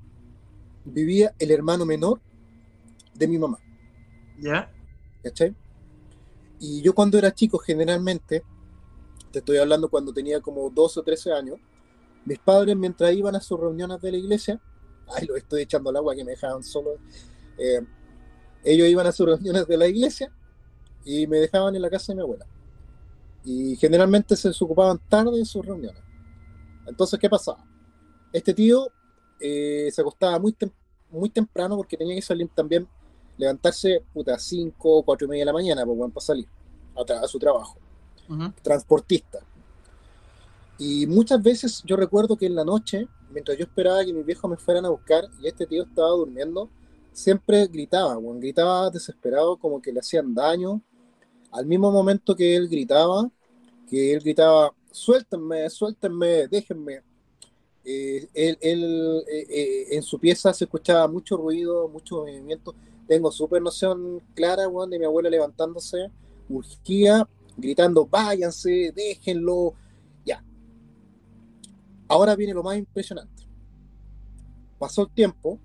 vivía 0.83 1.33
el 1.39 1.49
hermano 1.51 1.85
menor 1.85 2.21
de 3.13 3.27
mi 3.27 3.37
mamá, 3.39 3.57
Ya. 4.39 4.71
¿Cachai? 5.25 5.55
Y 6.59 6.81
yo 6.81 6.93
cuando 6.93 7.17
era 7.17 7.33
chico, 7.33 7.57
generalmente, 7.57 8.43
te 9.31 9.39
estoy 9.39 9.57
hablando 9.57 9.89
cuando 9.89 10.13
tenía 10.13 10.39
como 10.39 10.69
12 10.69 10.99
o 10.99 11.03
13 11.03 11.33
años, 11.33 11.59
mis 12.25 12.39
padres 12.39 12.75
mientras 12.75 13.11
iban 13.13 13.35
a 13.35 13.41
sus 13.41 13.59
reuniones 13.59 13.99
de 14.01 14.11
la 14.11 14.17
iglesia, 14.17 14.61
ay, 15.15 15.25
lo 15.25 15.35
estoy 15.35 15.63
echando 15.63 15.89
al 15.89 15.97
agua 15.97 16.15
que 16.15 16.23
me 16.23 16.31
dejaban 16.31 16.63
solo, 16.63 16.97
eh, 17.57 17.81
ellos 18.63 18.87
iban 18.87 19.07
a 19.07 19.11
sus 19.11 19.25
reuniones 19.25 19.67
de 19.67 19.77
la 19.77 19.87
iglesia 19.87 20.31
y 21.03 21.27
me 21.27 21.37
dejaban 21.37 21.75
en 21.75 21.81
la 21.81 21.89
casa 21.89 22.11
de 22.11 22.17
mi 22.17 22.21
abuela. 22.21 22.45
Y 23.43 23.75
generalmente 23.75 24.35
se 24.35 24.49
ocupaban 24.59 24.99
tarde 25.09 25.37
en 25.37 25.45
sus 25.45 25.65
reuniones. 25.65 26.01
Entonces, 26.87 27.19
¿qué 27.19 27.29
pasaba? 27.29 27.63
Este 28.31 28.53
tío 28.53 28.87
eh, 29.39 29.89
se 29.91 30.01
acostaba 30.01 30.39
muy, 30.39 30.55
muy 31.09 31.29
temprano 31.29 31.77
porque 31.77 31.97
tenía 31.97 32.15
que 32.15 32.21
salir 32.21 32.49
también, 32.55 32.87
levantarse 33.37 34.03
puta, 34.13 34.37
5 34.39 34.97
o 34.99 35.03
4 35.03 35.25
y 35.25 35.29
media 35.29 35.41
de 35.41 35.45
la 35.47 35.53
mañana 35.53 35.85
pues, 35.85 36.11
para 36.13 36.25
salir 36.25 36.47
a, 36.95 37.25
a 37.25 37.27
su 37.27 37.39
trabajo 37.39 37.77
Ujú. 38.29 38.53
transportista. 38.61 39.39
Y 40.77 41.07
muchas 41.07 41.41
veces 41.41 41.81
yo 41.85 41.95
recuerdo 41.95 42.35
que 42.35 42.45
en 42.47 42.55
la 42.55 42.65
noche, 42.65 43.07
mientras 43.29 43.57
yo 43.57 43.63
esperaba 43.63 44.03
que 44.03 44.13
mis 44.13 44.25
viejos 44.25 44.49
me 44.49 44.57
fueran 44.57 44.85
a 44.85 44.89
buscar 44.89 45.25
y 45.41 45.47
este 45.47 45.65
tío 45.65 45.83
estaba 45.83 46.09
durmiendo, 46.09 46.69
siempre 47.13 47.65
gritaba, 47.67 48.17
weón, 48.17 48.39
gritaba 48.39 48.89
desesperado 48.89 49.57
como 49.57 49.81
que 49.81 49.93
le 49.93 49.99
hacían 50.01 50.33
daño. 50.33 50.81
Al 51.51 51.65
mismo 51.65 51.91
momento 51.91 52.35
que 52.35 52.55
él 52.55 52.69
gritaba, 52.69 53.29
que 53.89 54.13
él 54.13 54.21
gritaba, 54.21 54.73
suéltenme, 54.91 55.69
suéltenme, 55.69 56.47
déjenme. 56.47 57.03
Eh, 57.83 58.27
él, 58.33 58.57
él, 58.61 59.23
eh, 59.31 59.45
eh, 59.49 59.87
en 59.95 60.03
su 60.03 60.19
pieza 60.19 60.53
se 60.53 60.65
escuchaba 60.65 61.07
mucho 61.07 61.37
ruido, 61.37 61.87
mucho 61.87 62.17
movimiento. 62.17 62.75
Tengo 63.07 63.31
súper 63.31 63.61
noción 63.61 64.21
clara, 64.33 64.67
weón, 64.67 64.89
de 64.89 64.99
mi 64.99 65.05
abuela 65.05 65.29
levantándose, 65.29 66.11
urgía, 66.49 67.27
gritando, 67.57 68.05
váyanse, 68.05 68.91
déjenlo. 68.95 69.73
Ya. 70.25 70.43
Ahora 72.07 72.35
viene 72.35 72.53
lo 72.53 72.63
más 72.63 72.77
impresionante. 72.77 73.43
Pasó 74.79 75.03
el 75.03 75.09
tiempo 75.09 75.59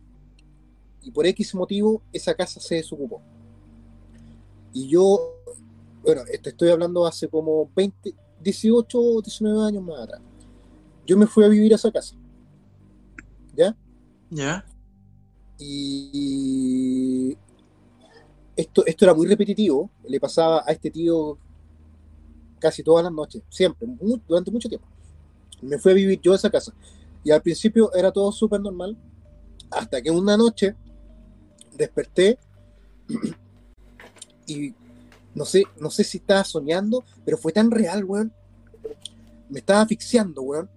y 1.02 1.10
por 1.10 1.26
X 1.26 1.54
motivo 1.54 2.02
esa 2.12 2.34
casa 2.34 2.60
se 2.60 2.76
desocupó. 2.76 3.22
Y 4.72 4.88
yo, 4.88 5.18
bueno, 6.02 6.22
te 6.42 6.50
estoy 6.50 6.70
hablando 6.70 7.06
hace 7.06 7.28
como 7.28 7.70
20, 7.74 8.14
18 8.42 9.00
o 9.00 9.22
19 9.22 9.66
años 9.66 9.82
más 9.82 10.00
atrás. 10.00 10.20
Yo 11.06 11.16
me 11.16 11.26
fui 11.26 11.44
a 11.44 11.48
vivir 11.48 11.72
a 11.72 11.76
esa 11.76 11.90
casa. 11.90 12.14
¿Ya? 13.54 13.76
Ya. 14.30 14.64
Y 15.58 16.79
esto, 18.60 18.84
esto 18.86 19.04
era 19.04 19.14
muy 19.14 19.26
repetitivo, 19.26 19.90
le 20.06 20.20
pasaba 20.20 20.62
a 20.66 20.72
este 20.72 20.90
tío 20.90 21.38
casi 22.58 22.82
todas 22.82 23.04
las 23.04 23.12
noches, 23.12 23.42
siempre, 23.48 23.86
mu- 23.86 24.20
durante 24.28 24.50
mucho 24.50 24.68
tiempo. 24.68 24.86
Me 25.62 25.78
fui 25.78 25.92
a 25.92 25.94
vivir 25.94 26.20
yo 26.20 26.32
a 26.32 26.36
esa 26.36 26.50
casa. 26.50 26.72
Y 27.24 27.30
al 27.30 27.42
principio 27.42 27.92
era 27.94 28.10
todo 28.12 28.30
súper 28.32 28.60
normal, 28.60 28.96
hasta 29.70 30.00
que 30.02 30.10
una 30.10 30.36
noche 30.36 30.74
desperté 31.76 32.38
y 34.46 34.74
no 35.34 35.44
sé, 35.44 35.64
no 35.78 35.90
sé 35.90 36.02
si 36.04 36.18
estaba 36.18 36.44
soñando, 36.44 37.04
pero 37.24 37.38
fue 37.38 37.52
tan 37.52 37.70
real, 37.70 38.04
weón. 38.04 38.32
Me 39.48 39.60
estaba 39.60 39.82
asfixiando, 39.82 40.42
weón. 40.42 40.68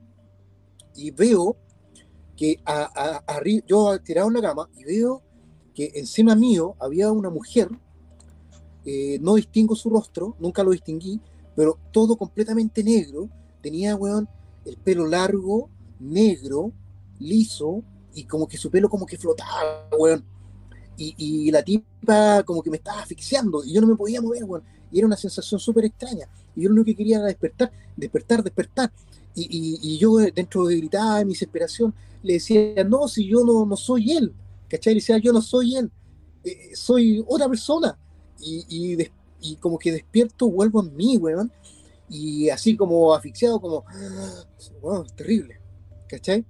Y 0.96 1.12
veo 1.12 1.56
que 2.38 2.60
a, 2.66 2.84
a- 2.84 3.26
arri- 3.26 3.64
yo 3.68 4.00
tirado 4.00 4.28
en 4.28 4.36
la 4.36 4.42
cama 4.42 4.70
y 4.78 4.84
veo 4.84 5.22
que 5.74 5.92
encima 5.96 6.36
mío 6.36 6.76
había 6.80 7.12
una 7.12 7.30
mujer, 7.30 7.70
eh, 8.86 9.18
no 9.22 9.36
distingo 9.36 9.76
su 9.76 9.90
rostro, 9.90 10.36
nunca 10.40 10.64
lo 10.64 10.72
distinguí, 10.72 11.20
pero 11.56 11.78
todo 11.92 12.16
completamente 12.18 12.84
negro, 12.84 13.30
tenía, 13.62 13.96
weón, 13.96 14.28
el 14.66 14.78
pelo 14.78 15.08
largo, 15.08 15.70
negro, 16.00 16.72
liso, 17.20 17.84
y 18.14 18.26
como 18.26 18.48
que 18.48 18.58
su 18.58 18.70
pelo 18.70 18.90
como 18.90 19.06
que 19.06 19.18
flotaba, 19.18 19.88
weón. 19.98 20.24
Y, 20.98 21.16
y 21.18 21.52
la 21.52 21.64
tipa 21.64 22.44
como 22.44 22.62
que 22.62 22.70
me 22.70 22.78
estaba 22.78 23.02
asfixiando 23.02 23.64
y 23.64 23.74
yo 23.74 23.82
no 23.82 23.88
me 23.88 23.96
podía 23.96 24.22
mover, 24.22 24.44
weón. 24.44 24.64
Y 24.92 25.00
era 25.00 25.08
una 25.08 25.18
sensación 25.18 25.60
súper 25.60 25.86
extraña. 25.86 26.28
Y 26.56 26.62
yo 26.62 26.70
lo 26.70 26.76
único 26.76 26.86
que 26.86 26.96
quería 26.96 27.18
era 27.18 27.26
despertar, 27.26 27.72
despertar, 27.98 28.44
despertar. 28.44 28.92
Y, 29.34 29.80
y- 29.82 29.98
yo 29.98 30.18
dentro 30.18 30.68
de 30.68 30.78
gritar, 30.78 31.22
en 31.22 31.28
mi 31.28 31.34
desesperación, 31.34 31.94
le 32.22 32.34
decía, 32.34 32.84
no, 32.84 33.08
si 33.08 33.28
yo 33.28 33.44
no, 33.44 33.66
no 33.66 33.76
soy 33.76 34.12
él. 34.12 34.32
¿Cachai? 34.74 34.96
Le 34.96 35.00
decía, 35.00 35.20
yo 35.20 35.32
no 35.32 35.40
soy 35.40 35.76
él, 35.76 35.92
eh, 36.44 36.76
soy 36.76 37.24
otra 37.28 37.48
persona. 37.48 37.96
Y, 38.40 38.66
y, 38.68 38.96
des- 38.96 39.12
y 39.40 39.56
como 39.58 39.78
que 39.78 39.92
despierto, 39.92 40.50
vuelvo 40.50 40.82
en 40.82 40.96
mí, 40.96 41.16
weón. 41.18 41.52
Y 42.10 42.50
así 42.50 42.76
como 42.76 43.14
asfixiado, 43.14 43.62
como, 43.62 43.86
weón, 44.82 45.06
terrible. 45.16 45.62
¿Cachai? 46.10 46.44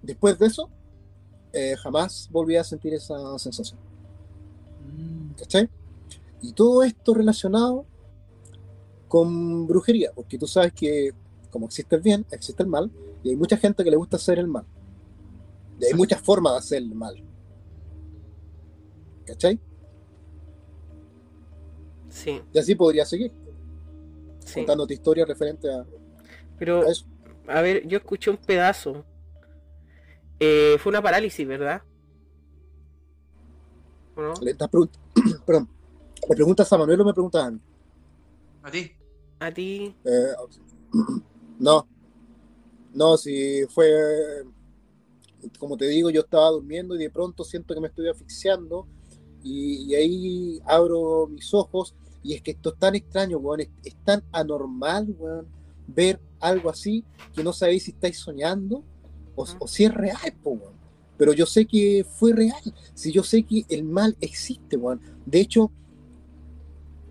Después 0.00 0.38
de 0.38 0.46
eso, 0.46 0.70
eh, 1.52 1.76
jamás 1.76 2.30
volví 2.32 2.56
a 2.56 2.64
sentir 2.64 2.94
esa 2.94 3.38
sensación. 3.38 3.78
¿Cachai? 5.36 5.68
Y 6.40 6.54
todo 6.54 6.82
esto 6.82 7.12
relacionado 7.12 7.84
con 9.06 9.66
brujería, 9.66 10.12
porque 10.14 10.38
tú 10.38 10.46
sabes 10.46 10.72
que 10.72 11.12
como 11.50 11.66
existe 11.66 11.94
el 11.96 12.00
bien, 12.00 12.24
existe 12.30 12.62
el 12.62 12.70
mal, 12.70 12.90
y 13.22 13.28
hay 13.30 13.36
mucha 13.36 13.58
gente 13.58 13.84
que 13.84 13.90
le 13.90 13.96
gusta 13.96 14.16
hacer 14.16 14.38
el 14.38 14.46
mal. 14.46 14.64
Hay 15.86 15.94
muchas 15.94 16.20
formas 16.20 16.52
de 16.54 16.58
hacer 16.58 16.78
el 16.78 16.94
mal. 16.94 17.14
¿Cachai? 19.26 19.58
Sí, 22.08 22.42
Y 22.52 22.58
así 22.58 22.74
podría 22.74 23.04
seguir 23.04 23.32
sí. 24.44 24.54
contándote 24.54 24.94
historias 24.94 25.28
referentes 25.28 25.70
a, 25.70 25.86
Pero, 26.58 26.82
a 26.82 26.90
eso. 26.90 27.06
a 27.46 27.60
ver, 27.60 27.86
yo 27.86 27.98
escuché 27.98 28.30
un 28.30 28.36
pedazo. 28.36 29.04
Eh, 30.40 30.76
fue 30.80 30.90
una 30.90 31.02
parálisis, 31.02 31.46
¿verdad? 31.46 31.82
¿O 34.16 34.22
no? 34.22 34.34
Le, 34.42 34.54
Perdón. 35.46 35.68
¿Me 36.28 36.36
preguntas 36.36 36.72
a 36.72 36.78
Manuel 36.78 37.00
o 37.00 37.04
me 37.04 37.12
preguntas 37.12 37.44
a 37.44 37.50
mí? 37.50 37.60
A 38.62 38.70
ti. 38.70 38.92
A 39.38 39.52
ti. 39.52 39.94
Eh, 40.04 40.32
no. 41.58 41.86
No, 42.92 43.16
si 43.16 43.64
fue, 43.68 44.44
como 45.58 45.76
te 45.76 45.86
digo, 45.86 46.10
yo 46.10 46.22
estaba 46.22 46.50
durmiendo 46.50 46.94
y 46.94 46.98
de 46.98 47.10
pronto 47.10 47.44
siento 47.44 47.74
que 47.74 47.80
me 47.80 47.88
estoy 47.88 48.08
asfixiando 48.08 48.86
y, 49.42 49.84
y 49.84 49.94
ahí 49.94 50.60
abro 50.66 51.26
mis 51.28 51.52
ojos 51.54 51.94
y 52.22 52.34
es 52.34 52.42
que 52.42 52.52
esto 52.52 52.70
es 52.70 52.78
tan 52.78 52.94
extraño, 52.94 53.38
weón, 53.38 53.60
es, 53.60 53.68
es 53.84 53.96
tan 54.04 54.22
anormal, 54.32 55.14
weón, 55.18 55.46
ver 55.86 56.20
algo 56.38 56.70
así 56.70 57.04
que 57.34 57.42
no 57.42 57.52
sabéis 57.52 57.84
si 57.84 57.90
estáis 57.92 58.18
soñando 58.18 58.84
o, 59.34 59.46
o 59.58 59.66
si 59.66 59.84
es 59.84 59.94
real, 59.94 60.34
po, 60.42 60.50
weón. 60.50 60.80
Pero 61.16 61.32
yo 61.32 61.44
sé 61.46 61.66
que 61.66 62.04
fue 62.08 62.32
real, 62.32 62.62
si 62.94 63.12
yo 63.12 63.22
sé 63.22 63.42
que 63.42 63.64
el 63.68 63.84
mal 63.84 64.16
existe, 64.20 64.76
weón. 64.76 65.00
De 65.26 65.40
hecho, 65.40 65.70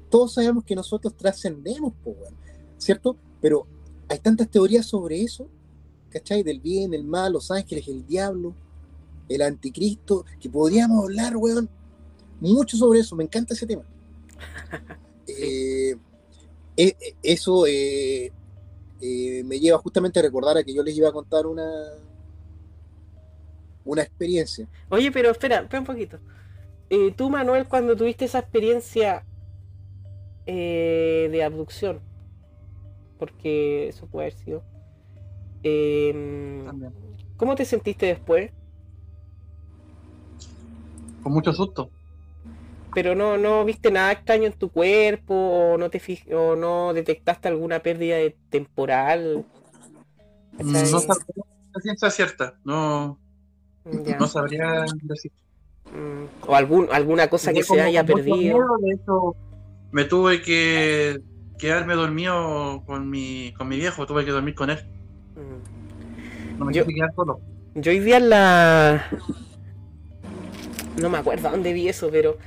todos 0.10 0.34
sabemos 0.34 0.64
que 0.64 0.76
nosotros 0.76 1.16
trascendemos, 1.16 1.94
po, 2.04 2.12
weón, 2.12 2.36
¿cierto? 2.78 3.18
Pero 3.42 3.68
hay 4.08 4.20
tantas 4.20 4.50
teorías 4.50 4.86
sobre 4.86 5.22
eso, 5.22 5.48
¿cachai? 6.10 6.44
Del 6.44 6.60
bien, 6.60 6.94
el 6.94 7.04
mal, 7.04 7.34
los 7.34 7.52
ángeles, 7.52 7.88
el 7.88 8.06
diablo, 8.06 8.54
el 9.28 9.42
anticristo, 9.42 10.26
que 10.40 10.50
podríamos 10.50 11.04
hablar, 11.04 11.38
weón, 11.38 11.70
mucho 12.40 12.78
sobre 12.78 13.00
eso, 13.00 13.16
me 13.16 13.24
encanta 13.24 13.54
ese 13.54 13.68
tema. 13.68 13.84
Eh, 15.42 15.96
eh, 16.82 16.96
eso 17.22 17.68
eh, 17.68 18.32
eh, 19.02 19.44
me 19.44 19.60
lleva 19.60 19.78
justamente 19.80 20.20
a 20.20 20.22
recordar 20.22 20.58
a 20.58 20.64
que 20.64 20.74
yo 20.74 20.82
les 20.82 20.96
iba 20.96 21.10
a 21.10 21.12
contar 21.12 21.46
una 21.46 21.70
una 23.84 24.02
experiencia. 24.02 24.66
Oye, 24.88 25.12
pero 25.12 25.30
espera, 25.30 25.60
espera 25.60 25.82
un 25.82 25.86
poquito. 25.86 26.20
Tú, 27.18 27.30
Manuel, 27.30 27.68
cuando 27.68 27.96
tuviste 27.96 28.26
esa 28.26 28.40
experiencia 28.40 29.26
de 30.46 31.44
abducción, 31.44 32.00
porque 33.18 33.90
eso 33.90 34.08
puede 34.08 34.28
haber 34.28 34.40
sido, 34.40 34.64
eh, 35.64 36.64
También. 36.66 36.94
¿cómo 37.38 37.56
te 37.56 37.66
sentiste 37.66 38.06
después? 38.08 38.52
Con 41.24 41.34
mucho 41.34 41.54
susto. 41.54 41.90
Pero 42.94 43.14
no, 43.14 43.38
no 43.38 43.64
viste 43.66 43.92
nada 43.92 44.12
extraño 44.12 44.46
en 44.48 44.54
tu 44.54 44.70
cuerpo 44.70 45.34
o 45.36 45.78
no 45.78 45.90
te 45.90 46.00
fij- 46.02 46.34
o 46.34 46.56
no 46.56 46.94
detectaste 46.94 47.48
alguna 47.48 47.80
pérdida 47.80 48.18
de 48.18 48.36
temporal. 48.50 49.46
Mm. 50.58 50.72
No 50.92 51.00
sabría 51.00 51.44
ciencia 51.82 52.10
cierta. 52.10 52.60
No, 52.64 53.20
Ya. 54.06 54.18
no 54.18 54.28
sabría 54.28 54.86
decir. 55.04 55.32
Mm, 55.94 56.48
O 56.50 56.56
algún, 56.56 56.88
alguna 56.92 57.30
cosa 57.30 57.54
que 57.54 57.64
se 57.64 57.80
haya 57.80 58.04
perdido. 58.06 58.36
miedo, 58.36 58.78
de 58.82 58.92
hecho, 58.94 59.36
me 59.92 60.06
tuve 60.06 60.42
que 60.42 61.22
quedarme 61.58 61.94
dormido 61.96 62.84
con 62.86 63.10
mi, 63.10 63.54
con 63.58 63.68
mi 63.68 63.78
viejo, 63.78 64.06
tuve 64.06 64.26
que 64.26 64.32
dormir 64.32 64.56
con 64.56 64.70
él. 64.70 64.80
No 66.58 66.66
me 66.66 66.74
Yo- 66.74 66.86
quedar 66.86 67.14
solo. 67.16 67.40
Yo 67.76 67.92
hoy 67.92 68.00
día 68.00 68.18
en 68.18 68.30
la. 68.30 69.06
No 71.02 71.10
me 71.10 71.18
acuerdo 71.18 71.50
dónde 71.50 71.74
vi 71.74 71.88
eso, 71.88 72.10
pero. 72.12 72.38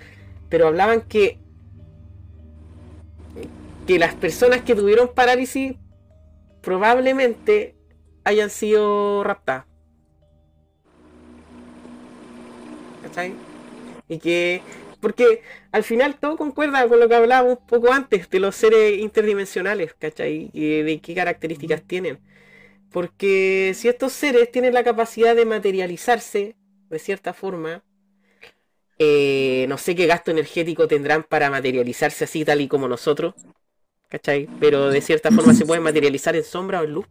Pero 0.49 0.67
hablaban 0.69 1.03
que. 1.03 1.39
Que 3.87 3.99
las 3.99 4.15
personas 4.15 4.63
que 4.63 4.75
tuvieron 4.75 5.09
parálisis 5.15 5.75
probablemente 6.61 7.75
hayan 8.25 8.51
sido 8.51 9.25
raptadas. 9.25 9.65
¿Cachai? 13.03 13.35
Y 14.09 14.19
que. 14.19 14.63
Porque 15.01 15.43
al 15.73 15.83
final 15.83 16.15
todo 16.21 16.37
concuerda 16.37 16.87
con 16.87 17.01
lo 17.01 17.09
que 17.09 17.15
hablábamos 17.17 17.59
un 17.59 17.67
poco 17.67 17.93
antes 17.93 18.31
de 18.31 18.39
los 18.39 18.55
seres 18.55 18.99
interdimensionales, 19.01 19.95
¿cachai? 19.95 20.49
Y 20.53 20.83
de 20.83 21.01
qué 21.01 21.15
características 21.15 21.83
tienen. 21.83 22.21
Porque 22.93 23.73
si 23.75 23.89
estos 23.89 24.13
seres 24.13 24.53
tienen 24.53 24.75
la 24.75 24.85
capacidad 24.85 25.35
de 25.37 25.47
materializarse 25.47 26.57
de 26.91 26.99
cierta 27.01 27.33
forma, 27.35 27.85
eh, 28.99 29.67
no 29.69 29.79
sé 29.79 29.95
qué 29.95 30.07
gasto 30.07 30.31
energético 30.31 30.87
tendrán 30.89 31.25
para 31.25 31.51
materializarse 31.51 32.25
así 32.25 32.45
tal 32.45 32.61
y 32.61 32.69
como 32.69 32.89
nosotros, 32.89 33.35
¿cachai? 34.09 34.51
Pero 34.61 34.91
de 34.91 35.01
cierta 35.03 35.33
forma 35.33 35.55
se 35.55 35.67
pueden 35.67 35.85
materializar 35.85 36.37
en 36.37 36.45
sombra 36.45 36.81
o 36.83 36.85
en 36.85 36.93
luz. 36.93 37.09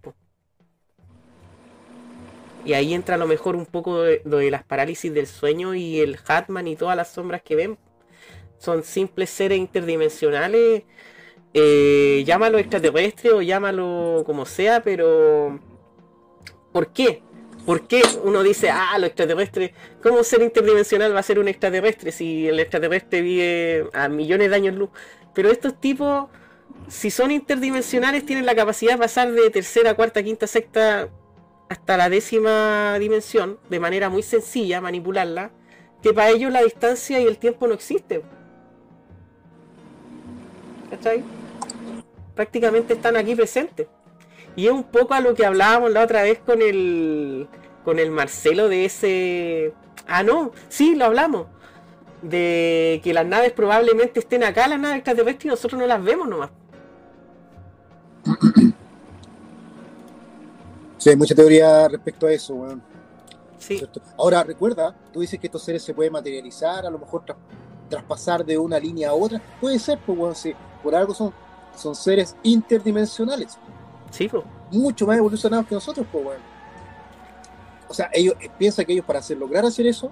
Y 2.63 2.73
ahí 2.73 2.93
entra 2.93 3.15
a 3.15 3.17
lo 3.17 3.27
mejor 3.27 3.55
un 3.55 3.65
poco 3.65 4.03
de, 4.03 4.21
de 4.23 4.51
las 4.51 4.63
parálisis 4.63 5.13
del 5.13 5.27
sueño 5.27 5.73
y 5.75 5.99
el 5.99 6.19
Hatman 6.27 6.67
y 6.67 6.75
todas 6.75 6.95
las 6.95 7.11
sombras 7.11 7.41
que 7.41 7.55
ven. 7.55 7.79
Son 8.59 8.83
simples 8.83 9.29
seres 9.31 9.59
interdimensionales. 9.59 10.83
eh, 11.53 12.23
llámalo 12.27 12.59
extraterrestre 12.59 13.31
o 13.33 13.41
llámalo 13.41 14.23
como 14.25 14.45
sea, 14.45 14.83
pero 14.83 15.59
¿por 16.71 16.87
qué? 16.93 17.21
¿Por 17.65 17.87
qué 17.87 18.01
uno 18.23 18.41
dice, 18.41 18.69
ah, 18.71 18.97
lo 18.97 19.05
extraterrestre, 19.05 19.73
cómo 20.01 20.23
ser 20.23 20.41
interdimensional 20.41 21.13
va 21.13 21.19
a 21.19 21.23
ser 21.23 21.37
un 21.37 21.47
extraterrestre 21.47 22.11
si 22.11 22.47
el 22.47 22.59
extraterrestre 22.59 23.21
vive 23.21 23.87
a 23.93 24.07
millones 24.07 24.49
de 24.49 24.55
años 24.55 24.75
luz? 24.75 24.89
Pero 25.33 25.51
estos 25.51 25.79
tipos, 25.79 26.27
si 26.87 27.11
son 27.11 27.29
interdimensionales, 27.29 28.25
tienen 28.25 28.45
la 28.47 28.55
capacidad 28.55 28.93
de 28.93 28.97
pasar 28.97 29.31
de 29.31 29.49
tercera, 29.51 29.93
cuarta, 29.93 30.23
quinta, 30.23 30.47
sexta 30.47 31.09
hasta 31.69 31.97
la 31.97 32.09
décima 32.09 32.97
dimensión 32.99 33.59
de 33.69 33.79
manera 33.79 34.09
muy 34.09 34.23
sencilla, 34.23 34.81
manipularla, 34.81 35.51
que 36.01 36.13
para 36.13 36.29
ellos 36.31 36.51
la 36.51 36.63
distancia 36.63 37.19
y 37.21 37.27
el 37.27 37.37
tiempo 37.37 37.67
no 37.67 37.75
existen. 37.75 38.23
¿Cachai? 40.89 41.23
Prácticamente 42.35 42.93
están 42.93 43.15
aquí 43.15 43.35
presentes. 43.35 43.87
Y 44.55 44.67
es 44.67 44.71
un 44.73 44.83
poco 44.83 45.13
a 45.13 45.19
lo 45.21 45.33
que 45.33 45.45
hablábamos 45.45 45.91
la 45.91 46.03
otra 46.03 46.23
vez 46.23 46.39
con 46.45 46.61
el 46.61 47.47
con 47.85 47.97
el 47.99 48.11
Marcelo 48.11 48.69
de 48.69 48.85
ese 48.85 49.73
Ah, 50.07 50.23
no, 50.23 50.51
sí, 50.69 50.95
lo 50.95 51.05
hablamos. 51.05 51.47
De 52.21 52.99
que 53.03 53.13
las 53.13 53.25
naves 53.25 53.53
probablemente 53.53 54.19
estén 54.19 54.43
acá, 54.43 54.67
las 54.67 54.79
naves 54.79 54.97
extraterrestres, 54.97 55.45
y 55.45 55.47
nosotros 55.47 55.79
no 55.79 55.87
las 55.87 56.03
vemos 56.03 56.27
nomás. 56.27 56.49
Sí, 60.97 61.09
hay 61.09 61.15
mucha 61.15 61.33
teoría 61.33 61.87
respecto 61.87 62.27
a 62.27 62.31
eso, 62.31 62.53
weón. 62.53 62.81
Sí. 63.57 63.81
Ahora, 64.17 64.43
recuerda, 64.43 64.95
tú 65.11 65.21
dices 65.21 65.39
que 65.39 65.47
estos 65.47 65.63
seres 65.63 65.83
se 65.83 65.93
pueden 65.93 66.13
materializar, 66.13 66.85
a 66.85 66.89
lo 66.89 66.99
mejor 66.99 67.23
tras- 67.25 67.37
traspasar 67.89 68.45
de 68.45 68.57
una 68.57 68.79
línea 68.79 69.09
a 69.09 69.13
otra. 69.13 69.41
Puede 69.59 69.79
ser, 69.79 69.99
pues, 70.05 70.17
weón, 70.17 70.35
sí. 70.35 70.53
Por 70.83 70.93
algo 70.95 71.13
son, 71.13 71.33
son 71.75 71.95
seres 71.95 72.35
interdimensionales, 72.43 73.57
sí, 74.11 74.27
po. 74.27 74.43
mucho 74.71 75.07
más 75.07 75.17
evolucionados 75.17 75.65
que 75.67 75.75
nosotros, 75.75 76.05
pues, 76.11 76.25
weón. 76.25 76.41
O 77.89 77.93
sea, 77.93 78.09
ellos 78.13 78.35
eh, 78.39 78.49
piensan 78.57 78.85
que 78.85 78.93
ellos 78.93 79.05
para 79.05 79.19
hacer, 79.19 79.37
lograr 79.37 79.65
hacer 79.65 79.85
eso, 79.87 80.11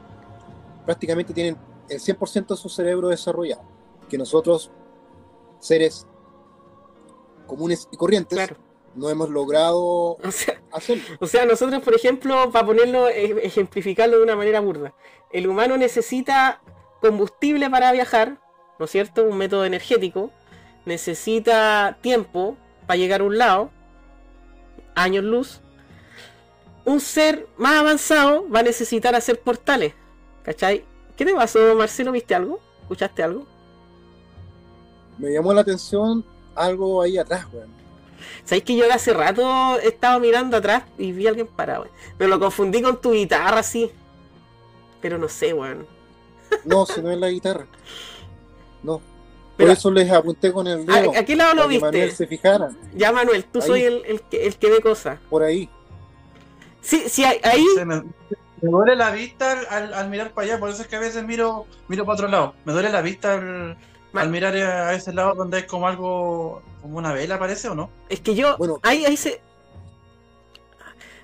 prácticamente 0.85 1.33
tienen 1.33 1.57
el 1.87 1.99
100% 1.99 2.47
de 2.47 2.57
su 2.57 2.67
cerebro 2.67 3.07
desarrollado. 3.07 3.61
Que 4.09 4.17
nosotros, 4.17 4.71
seres 5.59 6.07
comunes 7.47 7.87
y 7.91 7.97
corrientes, 7.97 8.37
claro. 8.37 8.57
no 8.95 9.09
hemos 9.09 9.29
logrado 9.29 10.17
O 10.23 10.31
sea, 10.31 10.61
hacerlo. 10.71 11.03
O 11.19 11.27
sea, 11.27 11.45
nosotros, 11.45 11.81
por 11.81 11.95
ejemplo, 11.95 12.51
para 12.51 12.65
ponerlo, 12.65 13.07
e- 13.07 13.45
ejemplificarlo 13.45 14.17
de 14.17 14.23
una 14.23 14.35
manera 14.35 14.59
burda, 14.59 14.93
el 15.31 15.47
humano 15.47 15.77
necesita 15.77 16.61
combustible 17.01 17.69
para 17.69 17.91
viajar, 17.91 18.39
¿no 18.77 18.85
es 18.85 18.91
cierto? 18.91 19.23
Un 19.23 19.37
método 19.37 19.65
energético, 19.65 20.31
necesita 20.85 21.97
tiempo 22.01 22.57
para 22.87 22.97
llegar 22.97 23.21
a 23.21 23.23
un 23.23 23.37
lado, 23.37 23.71
años 25.03 25.23
luz. 25.23 25.61
Un 26.85 26.99
ser 26.99 27.47
más 27.57 27.75
avanzado 27.75 28.49
va 28.49 28.59
a 28.59 28.63
necesitar 28.63 29.15
hacer 29.15 29.39
portales, 29.39 29.93
¿cachai? 30.43 30.83
¿Qué 31.15 31.25
te 31.25 31.33
pasó, 31.33 31.75
Marcelo? 31.75 32.11
¿Viste 32.11 32.33
algo? 32.33 32.59
¿Escuchaste 32.81 33.21
algo? 33.21 33.45
Me 35.17 35.33
llamó 35.33 35.53
la 35.53 35.61
atención 35.61 36.25
algo 36.55 37.01
ahí 37.01 37.17
atrás, 37.17 37.45
weón. 37.51 37.69
¿Sabéis 38.43 38.63
que 38.63 38.75
yo 38.75 38.91
hace 38.91 39.13
rato 39.13 39.77
estaba 39.79 40.19
mirando 40.19 40.57
atrás 40.57 40.83
y 40.97 41.11
vi 41.11 41.27
a 41.27 41.29
alguien 41.29 41.47
parado? 41.47 41.83
weón? 41.83 41.93
Pero 42.17 42.29
lo 42.29 42.39
confundí 42.39 42.81
con 42.81 42.99
tu 42.99 43.11
guitarra, 43.11 43.61
sí. 43.63 43.91
Pero 45.01 45.17
no 45.17 45.27
sé, 45.27 45.53
weón. 45.53 45.85
No, 46.65 46.85
si 46.85 47.01
no 47.01 47.11
es 47.11 47.19
la 47.19 47.29
guitarra. 47.29 47.67
No. 48.81 49.01
Por 49.59 49.69
eso 49.69 49.91
les 49.91 50.09
apunté 50.11 50.51
con 50.53 50.67
el 50.67 50.85
dedo. 50.85 51.13
¿A, 51.13 51.19
a 51.19 51.25
qué 51.25 51.35
lado 51.35 51.53
lo 51.53 51.61
para 51.63 51.73
que 51.73 51.79
Manuel 51.79 52.05
viste? 52.09 52.15
se 52.15 52.27
fijara. 52.27 52.69
Ya, 52.95 53.11
Manuel, 53.11 53.43
tú 53.45 53.59
Ahí. 53.61 53.67
soy 53.67 53.83
el, 53.83 54.03
el 54.05 54.21
que, 54.21 54.45
el 54.47 54.55
que 54.57 54.69
ve 54.69 54.81
cosas. 54.81 55.19
Por 55.29 55.43
ahí. 55.43 55.69
Sí, 56.81 57.03
sí, 57.09 57.23
ahí, 57.25 57.39
ahí- 57.43 57.65
Se 57.75 57.85
me, 57.85 58.01
me 58.61 58.69
duele 58.71 58.95
la 58.95 59.11
vista 59.11 59.51
al, 59.51 59.67
al- 59.69 59.93
al 59.93 60.09
mirar 60.09 60.31
para 60.31 60.45
allá, 60.47 60.59
por 60.59 60.69
eso 60.69 60.81
es 60.81 60.87
que 60.87 60.95
a 60.95 60.99
veces 60.99 61.23
miro, 61.25 61.65
miro 61.87 62.05
para 62.05 62.13
otro 62.15 62.27
lado. 62.29 62.53
Me 62.65 62.73
duele 62.73 62.89
la 62.89 63.01
vista 63.01 63.33
al, 63.33 64.29
mirar 64.29 64.55
a 64.55 64.93
ese 64.93 65.13
lado 65.13 65.33
donde 65.35 65.57
hay 65.57 65.63
como 65.63 65.87
algo, 65.87 66.61
como 66.81 66.97
una 66.97 67.11
vela, 67.13 67.37
parece 67.37 67.67
o 67.69 67.75
no. 67.75 67.89
es 68.07 68.21
que 68.21 68.33
yo, 68.35 68.57
Bueno. 68.57 68.79
ahí, 68.83 69.05
ahí 69.05 69.17
se... 69.17 69.41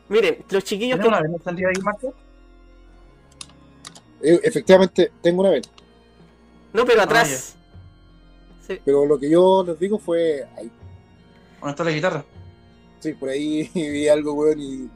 Miren, 0.09 0.43
los 0.49 0.63
chiquillos 0.63 0.99
¿Tiene 0.99 1.17
que... 1.17 1.23
una 1.27 1.39
vela 1.53 1.69
ahí, 1.73 1.81
Marco? 1.81 2.13
Eh, 4.21 4.39
efectivamente, 4.43 5.11
tengo 5.21 5.41
una 5.41 5.51
vez. 5.51 5.63
No, 6.73 6.85
pero 6.85 7.01
atrás. 7.01 7.54
Sí. 8.67 8.79
Pero 8.83 9.05
lo 9.05 9.19
que 9.19 9.29
yo 9.29 9.63
les 9.65 9.77
digo 9.79 9.97
fue 9.99 10.45
ahí. 10.57 10.71
¿Dónde 11.59 11.71
está 11.71 11.83
la 11.83 11.91
guitarra? 11.91 12.25
Sí, 12.99 13.13
por 13.13 13.29
ahí 13.29 13.69
vi 13.75 14.07
algo, 14.07 14.33
weón, 14.33 14.59
y 14.59 14.77
No, 14.77 14.89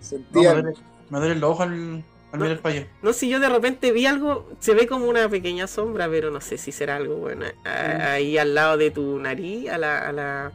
sentía. 0.00 0.54
me, 0.54 0.62
duele, 0.62 0.78
me 1.10 1.18
duele 1.18 1.34
los 1.36 1.50
ojos 1.50 1.66
al, 1.66 2.04
al 2.32 2.40
mirar 2.40 2.60
para 2.60 2.74
allá. 2.76 2.86
No 3.02 3.12
sé, 3.12 3.28
yo 3.28 3.40
de 3.40 3.48
repente 3.48 3.92
vi 3.92 4.06
algo, 4.06 4.48
se 4.60 4.74
ve 4.74 4.86
como 4.86 5.06
una 5.06 5.28
pequeña 5.28 5.66
sombra, 5.66 6.08
pero 6.08 6.30
no 6.30 6.40
sé 6.40 6.56
si 6.58 6.72
será 6.72 6.96
algo 6.96 7.16
bueno. 7.16 7.44
Mm. 7.64 7.68
A- 7.68 8.12
Ahí 8.12 8.38
al 8.38 8.54
lado 8.54 8.76
de 8.78 8.90
tu 8.90 9.18
nariz, 9.18 9.68
a 9.70 9.78
la. 9.78 9.98
A, 10.08 10.12
la... 10.12 10.52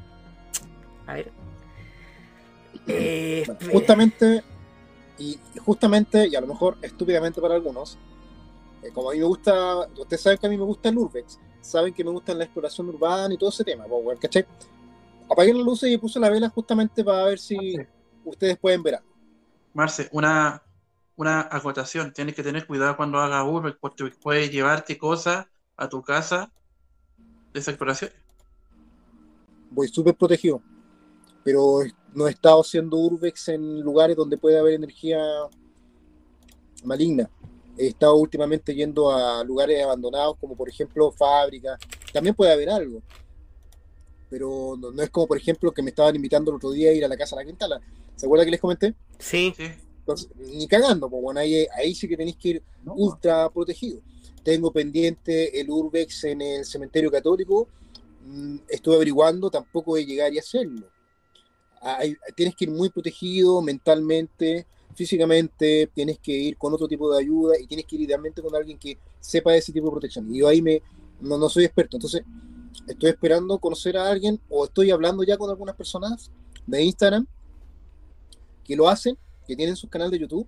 a 1.08 1.14
ver. 1.14 1.32
Eh, 2.88 3.44
Bueno, 3.46 3.72
justamente, 3.72 4.44
y 5.18 5.40
y 5.56 5.60
justamente, 5.60 6.28
y 6.28 6.36
a 6.36 6.42
lo 6.42 6.48
mejor 6.48 6.78
estúpidamente 6.82 7.40
para 7.40 7.56
algunos, 7.56 7.98
eh, 8.82 8.90
como 8.94 9.10
a 9.10 9.14
mí 9.14 9.20
me 9.20 9.26
gusta, 9.26 9.88
ustedes 9.98 10.22
saben 10.22 10.38
que 10.38 10.48
a 10.48 10.50
mí 10.50 10.58
me 10.58 10.64
gusta 10.66 10.90
el 10.90 10.98
Urbex, 10.98 11.40
saben 11.64 11.94
que 11.94 12.04
me 12.04 12.12
gusta 12.12 12.34
la 12.34 12.44
exploración 12.44 12.90
urbana 12.90 13.34
y 13.34 13.38
todo 13.38 13.50
ese 13.50 13.64
tema, 13.64 13.86
pues, 13.86 14.20
¿cachai? 14.20 14.46
Apagué 15.30 15.54
las 15.54 15.64
luces 15.64 15.90
y 15.90 15.98
puse 15.98 16.20
la 16.20 16.30
vela 16.30 16.50
justamente 16.50 17.04
para 17.04 17.26
ver 17.26 17.40
si 17.40 17.76
ustedes 18.26 18.58
pueden 18.58 18.84
ver 18.84 18.96
algo. 18.96 19.08
Marce, 19.74 20.10
una, 20.12 20.62
una 21.16 21.48
acotación. 21.50 22.14
Tienes 22.14 22.36
que 22.36 22.44
tener 22.44 22.68
cuidado 22.68 22.96
cuando 22.98 23.18
hagas 23.20 23.46
urbex 23.48 23.78
porque 23.80 24.12
puede 24.22 24.50
llevarte 24.50 24.98
cosas 24.98 25.48
a 25.78 25.90
tu 25.90 26.02
casa 26.04 26.52
de 27.54 27.60
esa 27.60 27.72
exploración. 27.72 28.12
Voy 29.72 29.88
súper 29.88 30.16
protegido, 30.16 30.62
pero 31.44 31.80
no 32.14 32.28
he 32.28 32.32
estado 32.32 32.62
haciendo 32.62 32.98
Urbex 32.98 33.50
en 33.50 33.82
lugares 33.82 34.16
donde 34.16 34.38
puede 34.38 34.60
haber 34.60 34.74
energía 34.74 35.20
maligna. 36.84 37.30
He 37.78 37.88
estado 37.88 38.16
últimamente 38.16 38.74
yendo 38.76 39.10
a 39.12 39.44
lugares 39.44 39.84
abandonados, 39.84 40.38
como 40.40 40.56
por 40.56 40.70
ejemplo 40.70 41.12
fábricas. 41.12 41.80
También 42.12 42.36
puede 42.36 42.52
haber 42.54 42.70
algo. 42.70 43.02
Pero 44.30 44.76
no, 44.80 44.92
no 44.92 45.04
es 45.04 45.10
como, 45.10 45.28
por 45.28 45.38
ejemplo, 45.38 45.72
que 45.72 45.82
me 45.84 45.90
estaban 45.90 46.16
invitando 46.16 46.52
el 46.52 46.58
otro 46.58 46.72
día 46.72 46.90
a 46.90 46.94
ir 46.94 47.06
a 47.06 47.08
la 47.08 47.18
casa 47.18 47.36
de 47.36 47.44
la 47.44 47.46
Quintala. 47.48 47.82
¿Se 48.16 48.26
acuerda 48.26 48.46
que 48.46 48.52
les 48.52 48.60
comenté? 48.62 48.94
sí. 49.20 49.54
Entonces, 50.00 50.28
ni 50.38 50.68
cagando, 50.68 51.10
pues 51.10 51.22
bueno, 51.24 51.40
ahí, 51.40 51.66
ahí 51.78 51.96
sí 51.96 52.10
que 52.10 52.18
tenéis 52.18 52.36
que 52.36 52.50
ir 52.50 52.64
ultra 52.86 53.50
protegido. 53.50 54.02
Tengo 54.44 54.70
pendiente 54.70 55.58
el 55.62 55.70
Urbex 55.70 56.26
en 56.26 56.42
el 56.42 56.66
cementerio 56.66 57.10
católico. 57.10 57.70
Mm, 58.26 58.58
Estuve 58.68 58.96
averiguando, 58.96 59.50
tampoco 59.50 59.96
de 59.96 60.06
llegar 60.06 60.34
y 60.34 60.40
hacerlo. 60.40 60.88
Hay- 61.82 62.18
tienes 62.36 62.54
que 62.54 62.66
ir 62.66 62.72
muy 62.72 62.90
protegido 62.90 63.62
mentalmente, 63.62 64.68
físicamente, 64.94 65.90
tienes 65.94 66.20
que 66.20 66.32
ir 66.32 66.58
con 66.58 66.74
otro 66.74 66.88
tipo 66.88 67.12
de 67.12 67.22
ayuda 67.22 67.60
y 67.60 67.68
tienes 67.68 67.86
que 67.86 67.96
ir 67.96 68.02
idealmente 68.04 68.42
con 68.42 68.56
alguien 68.56 68.78
que 68.78 68.98
sepa 69.20 69.56
ese 69.56 69.72
tipo 69.72 69.88
de 69.88 69.92
protección. 69.92 70.34
Y 70.34 70.40
yo 70.40 70.48
ahí 70.48 70.62
me, 70.62 70.82
no, 71.22 71.38
no 71.38 71.50
soy 71.50 71.66
experto, 71.66 71.98
entonces 71.98 72.24
estoy 72.88 73.10
esperando 73.10 73.58
conocer 73.60 73.98
a 73.98 74.10
alguien 74.10 74.40
o 74.50 74.66
estoy 74.66 74.92
hablando 74.92 75.24
ya 75.24 75.38
con 75.38 75.50
algunas 75.50 75.76
personas 75.76 76.32
de 76.66 76.84
Instagram 76.84 77.28
que 78.64 78.76
lo 78.76 78.88
hacen, 78.88 79.18
que 79.48 79.56
tienen 79.56 79.76
sus 79.76 79.90
canales 79.90 80.12
de 80.12 80.20
YouTube, 80.20 80.48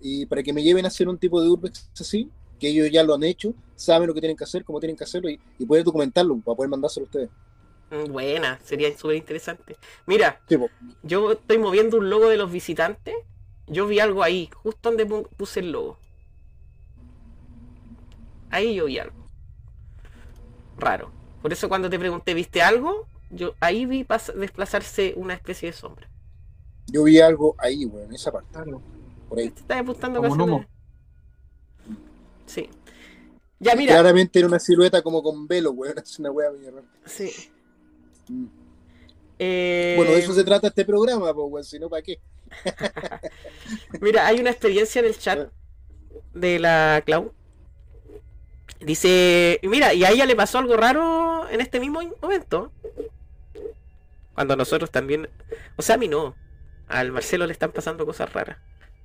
y 0.00 0.26
para 0.26 0.42
que 0.42 0.52
me 0.52 0.62
lleven 0.62 0.84
a 0.84 0.88
hacer 0.88 1.08
un 1.08 1.18
tipo 1.18 1.40
de 1.40 1.48
urbex 1.48 1.90
así, 2.00 2.30
que 2.58 2.68
ellos 2.68 2.90
ya 2.90 3.02
lo 3.02 3.14
han 3.14 3.22
hecho, 3.22 3.54
saben 3.74 4.08
lo 4.08 4.14
que 4.14 4.20
tienen 4.20 4.36
que 4.36 4.44
hacer, 4.44 4.64
cómo 4.64 4.80
tienen 4.80 4.96
que 4.96 5.04
hacerlo 5.04 5.30
y, 5.30 5.40
y 5.58 5.66
poder 5.66 5.84
documentarlo 5.84 6.36
para 6.40 6.56
poder 6.56 6.70
mandárselo 6.70 7.04
a 7.04 7.06
ustedes. 7.06 7.30
mm, 7.90 8.12
buena, 8.12 8.60
sería 8.64 8.96
súper 8.96 9.16
interesante. 9.16 9.76
Mira, 10.06 10.40
Sí, 10.48 10.56
yo 11.02 11.32
estoy 11.32 11.58
moviendo 11.58 11.98
un 11.98 12.10
logo 12.10 12.28
de 12.28 12.36
los 12.36 12.50
visitantes. 12.50 13.14
Yo 13.70 13.86
vi 13.86 14.00
algo 14.00 14.22
ahí, 14.22 14.48
justo 14.62 14.88
donde 14.90 15.06
pu- 15.06 15.28
puse 15.36 15.60
el 15.60 15.72
logo. 15.72 15.98
Ahí 18.50 18.74
yo 18.74 18.86
vi 18.86 18.98
algo. 18.98 19.16
Raro. 20.78 21.10
Por 21.42 21.52
eso 21.52 21.68
cuando 21.68 21.90
te 21.90 21.98
pregunté, 21.98 22.34
¿viste 22.34 22.62
algo? 22.62 23.06
Yo 23.30 23.54
ahí 23.60 23.84
vi 23.86 24.06
desplazarse 24.36 25.12
una 25.16 25.34
especie 25.34 25.70
de 25.70 25.76
sombra. 25.76 26.08
Yo 26.86 27.04
vi 27.04 27.20
algo 27.20 27.54
ahí, 27.58 27.84
güey, 27.84 28.04
en 28.04 28.14
esa 28.14 28.32
parte, 28.32 28.58
por 29.28 29.38
ahí. 29.38 29.50
Te 29.50 29.60
estás 29.60 29.80
apuntando 29.80 30.20
Como 30.20 30.30
casi 30.30 30.42
un 30.42 30.48
una- 30.50 30.56
humo. 30.56 30.66
Sí. 32.46 32.70
Ya 33.60 33.74
mira, 33.74 33.92
Claramente 33.94 34.38
era 34.38 34.48
una 34.48 34.58
silueta 34.58 35.02
como 35.02 35.22
con 35.22 35.46
velo, 35.46 35.72
güey, 35.72 35.92
es 36.02 36.18
una 36.18 36.30
wea 36.30 36.50
bien 36.50 36.74
rara. 36.74 36.86
sí. 37.04 37.30
Mm. 38.28 38.46
Eh, 39.40 39.94
Bueno, 39.96 40.12
de 40.12 40.18
eso 40.18 40.32
se 40.34 40.42
trata 40.42 40.66
este 40.68 40.84
programa, 40.84 41.32
pues, 41.32 41.48
güey, 41.50 41.64
si 41.64 41.78
no, 41.78 41.88
¿para 41.88 42.02
qué? 42.02 42.18
Mira, 44.00 44.26
hay 44.26 44.40
una 44.40 44.50
experiencia 44.50 45.00
en 45.00 45.06
el 45.06 45.18
chat 45.18 45.50
de 46.34 46.58
la 46.58 47.02
Clau. 47.04 47.32
Dice, 48.80 49.58
mira, 49.64 49.92
y 49.92 50.04
a 50.04 50.10
ella 50.10 50.24
le 50.24 50.36
pasó 50.36 50.58
algo 50.58 50.76
raro 50.76 51.48
en 51.50 51.60
este 51.60 51.80
mismo 51.80 52.00
momento. 52.22 52.72
Cuando 54.34 54.54
nosotros 54.54 54.90
también, 54.90 55.28
o 55.76 55.82
sea, 55.82 55.96
a 55.96 55.98
mí 55.98 56.06
no. 56.06 56.36
Al 56.86 57.10
Marcelo 57.10 57.44
le 57.46 57.52
están 57.52 57.72
pasando 57.72 58.06
cosas 58.06 58.32
raras. 58.32 58.58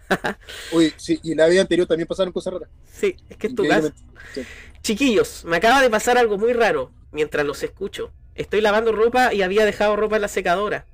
Oye, 0.74 0.94
sí, 0.98 1.20
y 1.24 1.32
en 1.32 1.40
la 1.40 1.48
vida 1.48 1.61
anterior 1.61 1.88
también 1.88 2.07
pasaron 2.07 2.32
cosas 2.32 2.53
raras. 2.53 2.70
Sí, 2.86 3.18
es 3.30 3.38
que 3.38 3.48
es 3.48 3.56
tu 3.56 3.68
caso. 3.68 3.91
Sí. 4.34 4.45
Chiquillos, 4.84 5.44
me 5.45 5.57
acaba 5.57 5.82
de 5.82 5.90
pasar 5.90 6.18
algo 6.18 6.38
muy 6.38 6.53
raro 6.53 6.91
mientras 7.11 7.45
los 7.45 7.64
escucho. 7.64 8.11
Estoy 8.36 8.61
lavando 8.61 8.91
ropa 8.91 9.34
y 9.34 9.41
había 9.41 9.65
dejado 9.65 9.95
ropa 9.95 10.18
en 10.18 10.22
la 10.22 10.28
secadora, 10.28 10.86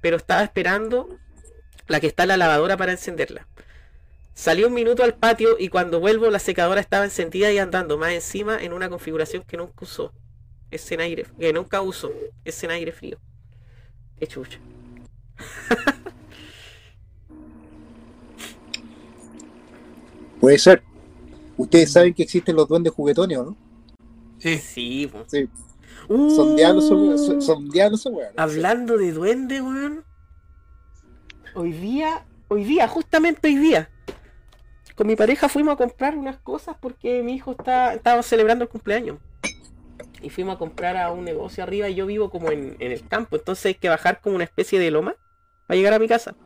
pero 0.00 0.16
estaba 0.16 0.42
esperando 0.42 1.18
la 1.88 2.00
que 2.00 2.06
está 2.06 2.22
en 2.24 2.28
la 2.28 2.36
lavadora 2.36 2.76
para 2.76 2.92
encenderla. 2.92 3.48
Salí 4.34 4.62
un 4.62 4.72
minuto 4.72 5.02
al 5.02 5.14
patio 5.14 5.56
y 5.58 5.68
cuando 5.68 5.98
vuelvo 5.98 6.30
la 6.30 6.38
secadora 6.38 6.80
estaba 6.80 7.04
encendida 7.04 7.50
y 7.52 7.58
andando 7.58 7.98
más 7.98 8.12
encima 8.12 8.62
en 8.62 8.72
una 8.72 8.88
configuración 8.88 9.42
que 9.42 9.56
nunca 9.56 9.74
usó. 9.80 10.12
Es 10.70 10.90
en 10.92 11.00
aire, 11.00 11.26
que 11.38 11.52
nunca 11.52 11.82
uso. 11.82 12.12
Es 12.44 12.62
en 12.62 12.70
aire 12.70 12.92
frío. 12.92 13.18
Qué 14.16 14.28
chucha. 14.28 14.60
Puede 20.40 20.58
ser. 20.58 20.82
Ustedes 21.56 21.90
saben 21.92 22.14
que 22.14 22.22
existen 22.22 22.54
los 22.54 22.68
duendes 22.68 22.92
juguetones, 22.92 23.38
¿o 23.38 23.44
no? 23.44 23.56
Sí. 24.38 24.58
Sí. 24.58 25.10
Sí. 25.26 25.48
Son 26.08 26.54
diablos, 26.56 26.86
son, 26.86 26.98
Uh. 27.00 27.40
son, 27.42 27.68
diablos. 27.70 28.08
Hablando 28.36 28.96
de 28.96 29.12
duende, 29.12 29.60
weón. 29.60 30.04
Hoy 31.60 31.72
día, 31.72 32.24
hoy 32.46 32.62
día, 32.62 32.86
justamente 32.86 33.48
hoy 33.48 33.56
día. 33.56 33.90
Con 34.94 35.08
mi 35.08 35.16
pareja 35.16 35.48
fuimos 35.48 35.74
a 35.74 35.76
comprar 35.76 36.16
unas 36.16 36.36
cosas 36.36 36.76
porque 36.80 37.20
mi 37.24 37.34
hijo 37.34 37.50
está, 37.50 37.94
estaba 37.94 38.22
celebrando 38.22 38.62
el 38.62 38.70
cumpleaños. 38.70 39.18
Y 40.22 40.30
fuimos 40.30 40.54
a 40.54 40.58
comprar 40.60 40.96
a 40.96 41.10
un 41.10 41.24
negocio 41.24 41.64
arriba 41.64 41.88
y 41.88 41.96
yo 41.96 42.06
vivo 42.06 42.30
como 42.30 42.52
en, 42.52 42.76
en 42.78 42.92
el 42.92 43.04
campo. 43.08 43.34
Entonces 43.34 43.66
hay 43.66 43.74
que 43.74 43.88
bajar 43.88 44.20
como 44.20 44.36
una 44.36 44.44
especie 44.44 44.78
de 44.78 44.92
loma 44.92 45.16
para 45.66 45.76
llegar 45.76 45.94
a 45.94 45.98
mi 45.98 46.06
casa. 46.06 46.36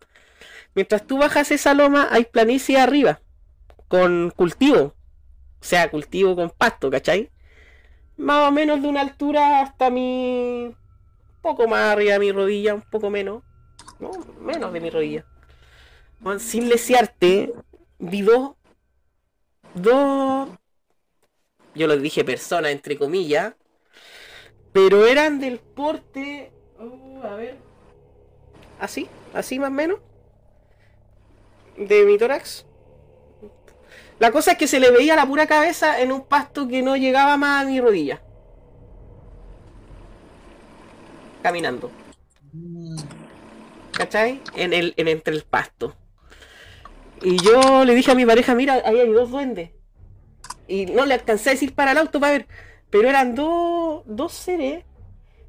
Mientras 0.75 1.07
tú 1.07 1.19
bajas 1.19 1.51
esa 1.51 1.75
loma 1.75 2.09
hay 2.11 2.25
planicie 2.25 2.79
arriba. 2.79 3.21
Con 3.89 4.33
cultivo. 4.35 4.81
O 4.81 4.95
sea, 5.61 5.91
cultivo 5.91 6.35
con 6.35 6.49
pasto, 6.49 6.91
¿cachai? 6.91 7.31
Más 8.17 8.49
o 8.49 8.51
menos 8.51 8.81
de 8.81 8.89
una 8.89 9.03
altura 9.03 9.61
hasta 9.61 9.91
mi 9.91 10.75
poco 11.43 11.69
más 11.69 11.93
arriba 11.93 12.15
de 12.15 12.19
mi 12.19 12.33
rodilla, 12.33 12.73
un 12.73 12.81
poco 12.81 13.11
menos. 13.11 13.43
No, 14.03 14.11
menos 14.41 14.73
de 14.73 14.81
mi 14.81 14.91
rodilla. 14.91 15.25
Juan, 16.25 16.41
sin 16.41 16.69
lesearte, 16.69 17.53
vi 18.01 18.23
dos. 18.23 18.57
Dos. 19.75 20.49
Yo 21.77 21.87
les 21.87 22.03
dije 22.03 22.25
personas, 22.25 22.73
entre 22.73 22.99
comillas. 22.99 23.55
Pero 24.73 25.07
eran 25.07 25.39
del 25.39 25.61
porte. 25.61 26.51
oh, 26.81 27.23
a 27.23 27.37
ver. 27.37 27.57
Así, 28.81 29.09
así 29.35 29.61
más 29.61 29.69
o 29.69 29.75
menos. 29.75 30.01
De 31.77 32.05
mi 32.05 32.19
tórax. 32.19 32.67
La 34.19 34.33
cosa 34.33 34.53
es 34.53 34.59
que 34.59 34.67
se 34.67 34.81
le 34.81 34.91
veía 34.91 35.15
la 35.15 35.27
pura 35.27 35.47
cabeza 35.47 36.01
en 36.01 36.11
un 36.11 36.27
pasto 36.27 36.67
que 36.67 36.83
no 36.83 36.97
llegaba 36.97 37.37
más 37.37 37.63
a 37.63 37.69
mi 37.69 37.81
rodilla. 37.81 38.21
Caminando. 41.41 42.02
¿Cachai? 43.93 44.41
En 44.55 44.73
el, 44.73 44.95
en 44.97 45.09
entre 45.09 45.35
el 45.35 45.43
pasto. 45.43 45.95
Y 47.23 47.37
yo 47.43 47.85
le 47.85 47.95
dije 47.95 48.11
a 48.11 48.15
mi 48.15 48.27
pareja, 48.27 48.55
mira, 48.55 48.83
ahí 48.85 48.99
hay 48.99 49.13
dos 49.13 49.31
duendes. 49.31 49.71
Y 50.67 50.87
no 50.87 51.07
le 51.07 51.15
alcancé 51.15 51.51
a 51.51 51.53
decir 51.53 51.75
para 51.75 51.93
el 51.93 51.99
auto 51.99 52.19
para 52.19 52.33
ver. 52.33 52.49
Pero 52.91 53.09
eran 53.09 53.35
dos, 53.35 54.03
dos 54.07 54.33
seres 54.33 54.85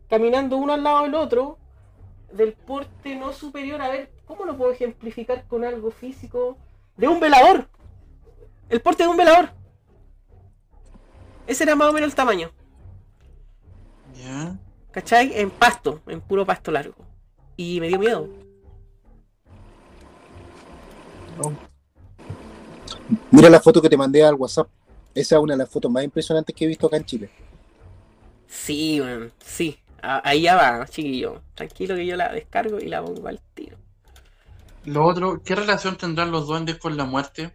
caminando 0.10 0.58
uno 0.58 0.74
al 0.74 0.84
lado 0.84 1.04
del 1.04 1.16
otro. 1.16 1.58
Del 2.32 2.54
porte 2.54 3.16
no 3.16 3.32
superior. 3.32 3.82
A 3.82 3.90
ver, 3.90 4.12
¿cómo 4.26 4.46
lo 4.46 4.58
puedo 4.58 4.72
ejemplificar 4.72 5.48
con 5.48 5.64
algo 5.64 5.92
físico? 5.92 6.58
De 6.98 7.08
un 7.08 7.20
velador. 7.20 7.68
El 8.70 8.82
porte 8.82 9.04
de 9.04 9.10
un 9.10 9.18
velador. 9.18 9.52
Ese 11.48 11.64
era 11.64 11.76
más 11.76 11.90
o 11.90 11.94
menos 11.94 12.10
el 12.10 12.16
tamaño. 12.16 12.52
Ya. 14.16 14.58
¿Cachai? 14.92 15.40
En 15.40 15.50
pasto, 15.50 16.02
en 16.08 16.22
puro 16.22 16.46
pasto 16.46 16.72
largo. 16.72 17.13
Y 17.58 17.80
me 17.80 17.88
dio 17.88 18.00
miedo. 18.00 18.30
Mira 23.32 23.50
la 23.50 23.60
foto 23.60 23.82
que 23.82 23.90
te 23.90 23.98
mandé 23.98 24.24
al 24.24 24.36
WhatsApp. 24.36 24.68
Esa 25.14 25.36
es 25.36 25.42
una 25.42 25.54
de 25.54 25.60
las 25.60 25.70
fotos 25.70 25.92
más 25.92 26.04
impresionantes 26.04 26.56
que 26.56 26.66
he 26.66 26.68
visto 26.68 26.88
acá 26.88 26.98
en 26.98 27.06
Chile. 27.06 27.30
Sí, 28.48 29.02
sí. 29.40 29.80
Ah, 30.02 30.22
ahí 30.24 30.42
ya 30.42 30.56
va, 30.56 30.86
chiquillo. 30.88 31.42
Tranquilo 31.56 31.96
que 31.96 32.06
yo 32.06 32.16
la 32.16 32.32
descargo 32.32 32.80
y 32.80 32.88
la 32.88 33.04
pongo 33.04 33.28
al 33.28 33.40
tiro. 33.54 33.78
Lo 34.86 35.06
otro, 35.06 35.42
¿qué 35.44 35.56
relación 35.56 35.98
tendrán 35.98 36.32
los 36.32 36.48
duendes 36.48 36.78
con 36.78 36.98
la 36.98 37.06
muerte? 37.06 37.52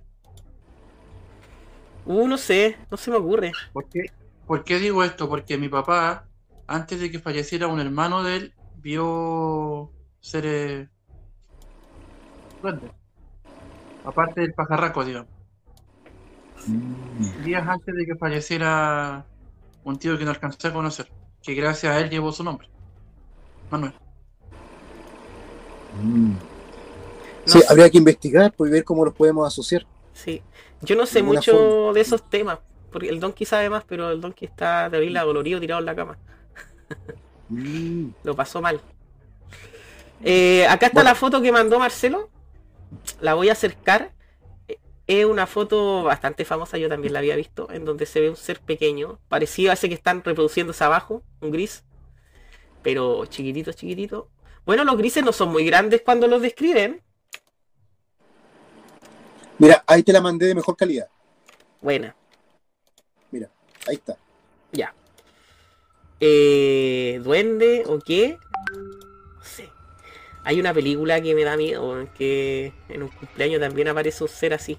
Uh, 2.07 2.27
no 2.27 2.39
sé, 2.39 2.77
no 2.91 2.97
se 2.97 3.11
me 3.11 3.19
ocurre. 3.19 3.53
¿Por 3.73 3.87
qué, 3.89 4.11
¿Por 4.47 4.65
qué 4.65 4.79
digo 4.79 5.05
esto? 5.05 5.29
Porque 5.29 5.59
mi 5.59 5.69
papá, 5.69 6.27
antes 6.67 7.01
de 7.01 7.11
que 7.11 7.19
falleciera 7.19 7.67
un 7.67 7.81
hermano 7.81 8.23
de 8.23 8.37
él, 8.37 8.55
vio 8.83 9.91
seres 10.21 10.89
duendes. 12.63 12.91
Aparte 14.05 14.41
del 14.41 14.55
pajarraco, 14.55 15.05
digamos. 15.05 15.31
Días 17.45 17.67
antes 17.69 17.95
de 17.95 18.07
que 18.07 18.17
falleciera 18.17 19.25
un 19.85 19.99
tío 19.99 20.19
que 20.19 20.25
no 20.25 20.31
alcancé 20.31 20.69
a 20.69 20.73
conocer, 20.73 21.11
que 21.43 21.55
gracias 21.55 21.95
a 21.95 22.01
él 22.01 22.11
llevó 22.11 22.33
su 22.33 22.43
nombre. 22.45 22.69
Manuel. 23.71 23.93
Mm. 26.03 26.33
No 26.33 26.39
Sí, 27.45 27.61
sé. 27.61 27.67
habría 27.71 27.89
que 27.91 27.99
investigar 27.99 28.53
pues, 28.53 28.71
y 28.71 28.73
ver 28.75 28.85
cómo 28.85 29.05
los 29.05 29.15
podemos 29.15 29.47
asociar. 29.47 29.87
Sí. 30.13 30.43
Yo 30.83 30.97
no 30.97 31.07
sé 31.07 31.23
mucho 31.23 31.53
forma. 31.57 31.93
de 31.95 32.01
esos 32.01 32.29
temas. 32.29 32.59
Porque 32.93 33.09
el 33.09 33.21
Donkey 33.21 33.47
sabe 33.47 33.69
más, 33.71 33.85
pero 33.85 34.11
el 34.11 34.21
Donkey 34.21 34.49
está 34.49 34.89
terrible 34.91 35.21
dolorido 35.21 35.61
tirado 35.61 35.81
en 35.81 35.87
la 35.87 35.95
cama. 35.95 36.19
Mm. 37.49 38.09
Lo 38.25 38.35
pasó 38.37 38.61
mal. 38.61 38.81
Eh, 40.23 40.67
acá 40.67 40.87
está 40.87 40.99
Bueno. 41.01 41.11
la 41.11 41.15
foto 41.15 41.41
que 41.41 41.53
mandó 41.53 41.79
Marcelo. 41.79 42.29
La 43.21 43.35
voy 43.35 43.49
a 43.49 43.53
acercar. 43.53 44.13
Es 45.07 45.25
una 45.25 45.47
foto 45.47 46.03
bastante 46.03 46.45
famosa, 46.45 46.77
yo 46.77 46.91
también 46.91 47.15
la 47.15 47.21
había 47.21 47.35
visto, 47.35 47.71
en 47.73 47.87
donde 47.87 48.05
se 48.05 48.21
ve 48.21 48.29
un 48.29 48.37
ser 48.37 48.61
pequeño, 48.61 49.19
parecido 49.29 49.71
a 49.71 49.75
ese 49.75 49.89
que 49.89 49.95
están 49.95 50.23
reproduciéndose 50.23 50.85
abajo, 50.85 51.23
un 51.41 51.51
gris, 51.51 51.83
pero 52.83 53.25
chiquitito, 53.25 53.73
chiquitito. 53.73 54.29
Bueno, 54.67 54.85
los 54.85 54.99
grises 54.99 55.25
no 55.25 55.33
son 55.33 55.49
muy 55.51 55.65
grandes 55.65 56.03
cuando 56.05 56.27
los 56.27 56.43
describen. 56.43 57.03
Mira, 59.59 59.83
ahí 59.87 60.03
te 60.03 60.13
la 60.13 60.21
mandé 60.21 60.45
de 60.47 60.55
mejor 60.55 60.77
calidad. 60.77 61.09
Buena, 61.81 62.15
Ahí 63.87 63.95
está. 63.95 64.19
ya. 64.73 64.93
Eh, 66.21 67.21
¿Duende 67.23 67.85
o 67.87 67.99
qué? 68.01 68.39
No 68.75 69.45
sé. 69.45 69.71
Hay 70.45 70.59
una 70.61 70.73
película 70.75 71.21
que 71.21 71.35
me 71.35 71.45
da 71.45 71.57
miedo, 71.57 72.07
que 72.17 72.73
en 72.89 73.03
un 73.03 73.09
cumpleaños 73.09 73.61
también 73.61 73.89
aparece 73.89 74.25
un 74.25 74.29
ser 74.31 74.55
así. 74.55 74.79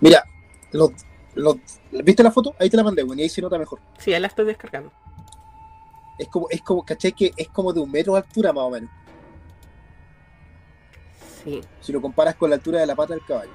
Mira, 0.00 0.24
los, 0.72 0.90
los- 1.34 1.56
¿viste 1.90 2.22
la 2.22 2.30
foto? 2.32 2.54
Ahí 2.58 2.68
te 2.68 2.76
la 2.76 2.82
mandé, 2.82 3.02
güey, 3.02 3.18
y 3.20 3.22
ahí 3.22 3.28
se 3.28 3.40
nota 3.40 3.58
mejor. 3.58 3.78
Sí, 3.98 4.12
ahí 4.12 4.20
la 4.20 4.26
estoy 4.28 4.44
descargando. 4.46 4.90
Es 6.18 6.28
como, 6.28 6.48
es 6.50 6.60
como, 6.62 6.84
¿cachai? 6.84 7.12
Que 7.12 7.32
es 7.36 7.48
como 7.48 7.72
de 7.72 7.80
un 7.80 7.90
metro 7.90 8.12
de 8.14 8.20
altura 8.20 8.52
más 8.52 8.64
o 8.64 8.70
menos. 8.70 8.90
Sí, 11.44 11.60
Si 11.80 11.92
lo 11.92 12.00
comparas 12.00 12.36
con 12.36 12.50
la 12.50 12.56
altura 12.56 12.80
de 12.80 12.86
la 12.86 12.94
pata 12.94 13.14
del 13.14 13.24
caballo. 13.24 13.50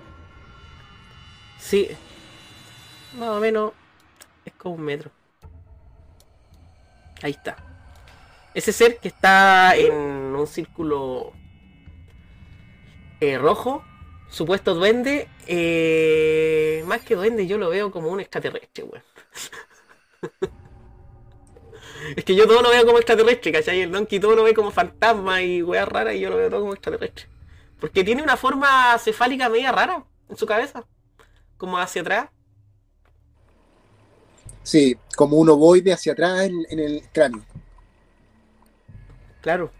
sí. 1.59 1.89
Más 3.13 3.29
o 3.29 3.39
menos 3.39 3.73
es 4.45 4.53
como 4.53 4.75
un 4.75 4.81
metro. 4.81 5.11
Ahí 7.21 7.31
está. 7.31 7.57
Ese 8.53 8.71
ser 8.71 8.97
que 8.97 9.07
está 9.07 9.75
en 9.75 9.93
un 9.93 10.47
círculo 10.47 11.33
eh, 13.19 13.37
rojo, 13.37 13.83
supuesto 14.29 14.75
duende, 14.75 15.27
eh, 15.47 16.83
más 16.87 17.01
que 17.01 17.15
duende 17.15 17.47
yo 17.47 17.57
lo 17.57 17.69
veo 17.69 17.91
como 17.91 18.09
un 18.09 18.19
extraterrestre, 18.19 18.83
weón. 18.83 19.03
es 22.15 22.23
que 22.23 22.35
yo 22.35 22.47
todo 22.47 22.61
lo 22.61 22.69
veo 22.69 22.85
como 22.85 22.97
extraterrestre, 22.97 23.51
¿cachai? 23.51 23.81
El 23.81 23.91
Donkey 23.91 24.19
todo 24.19 24.35
lo 24.35 24.43
ve 24.43 24.53
como 24.53 24.71
fantasma 24.71 25.41
y 25.41 25.61
weas 25.61 25.87
raras 25.87 26.15
y 26.15 26.19
yo 26.19 26.29
lo 26.29 26.37
veo 26.37 26.49
todo 26.49 26.61
como 26.61 26.73
extraterrestre. 26.73 27.27
Porque 27.79 28.03
tiene 28.03 28.23
una 28.23 28.37
forma 28.37 28.97
cefálica 28.97 29.49
media 29.49 29.71
rara 29.71 30.03
en 30.29 30.37
su 30.37 30.45
cabeza. 30.45 30.85
Como 31.57 31.77
hacia 31.77 32.01
atrás. 32.01 32.29
Sí, 34.67 34.97
como 35.15 35.37
un 35.37 35.47
ovoide 35.47 35.93
hacia 35.93 36.11
atrás 36.11 36.41
en, 36.41 36.65
en 36.69 36.79
el 36.79 37.01
cráneo. 37.13 37.41
Claro. 39.39 39.71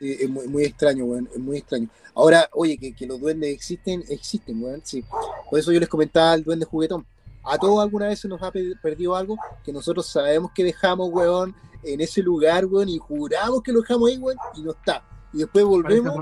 Sí, 0.00 0.16
es 0.18 0.28
muy, 0.28 0.48
muy 0.48 0.64
extraño, 0.64 1.04
weón, 1.04 1.28
es 1.32 1.38
muy 1.38 1.58
extraño. 1.58 1.88
Ahora, 2.12 2.48
oye, 2.50 2.76
que, 2.76 2.92
que 2.96 3.06
los 3.06 3.20
duendes 3.20 3.54
existen, 3.54 4.02
existen, 4.08 4.60
weón, 4.60 4.80
sí. 4.84 5.04
Por 5.48 5.60
eso 5.60 5.70
yo 5.70 5.78
les 5.78 5.88
comentaba 5.88 6.32
al 6.32 6.42
duende 6.42 6.66
juguetón. 6.66 7.06
A 7.44 7.56
todos 7.58 7.80
alguna 7.80 8.08
vez 8.08 8.18
se 8.18 8.26
nos 8.26 8.42
ha 8.42 8.50
pe- 8.50 8.74
perdido 8.82 9.14
algo 9.14 9.36
que 9.64 9.72
nosotros 9.72 10.04
sabemos 10.08 10.50
que 10.52 10.64
dejamos, 10.64 11.08
weón, 11.12 11.54
en 11.84 12.00
ese 12.00 12.22
lugar, 12.22 12.66
weón, 12.66 12.88
y 12.88 12.98
juramos 12.98 13.62
que 13.62 13.70
lo 13.70 13.82
dejamos 13.82 14.10
ahí, 14.10 14.18
weón, 14.18 14.38
y 14.56 14.62
no 14.62 14.72
está. 14.72 15.04
Y 15.32 15.38
después 15.38 15.64
volvemos 15.64 16.12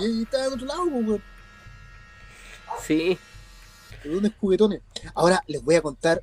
y 0.00 0.22
está 0.22 0.46
en 0.46 0.52
otro 0.54 0.64
lado, 0.66 0.84
weón. 0.84 1.22
Sí. 2.82 3.18
Los 4.04 4.12
duendes 4.12 4.32
juguetones. 4.40 4.80
Ahora 5.14 5.44
les 5.46 5.62
voy 5.62 5.74
a 5.74 5.82
contar 5.82 6.22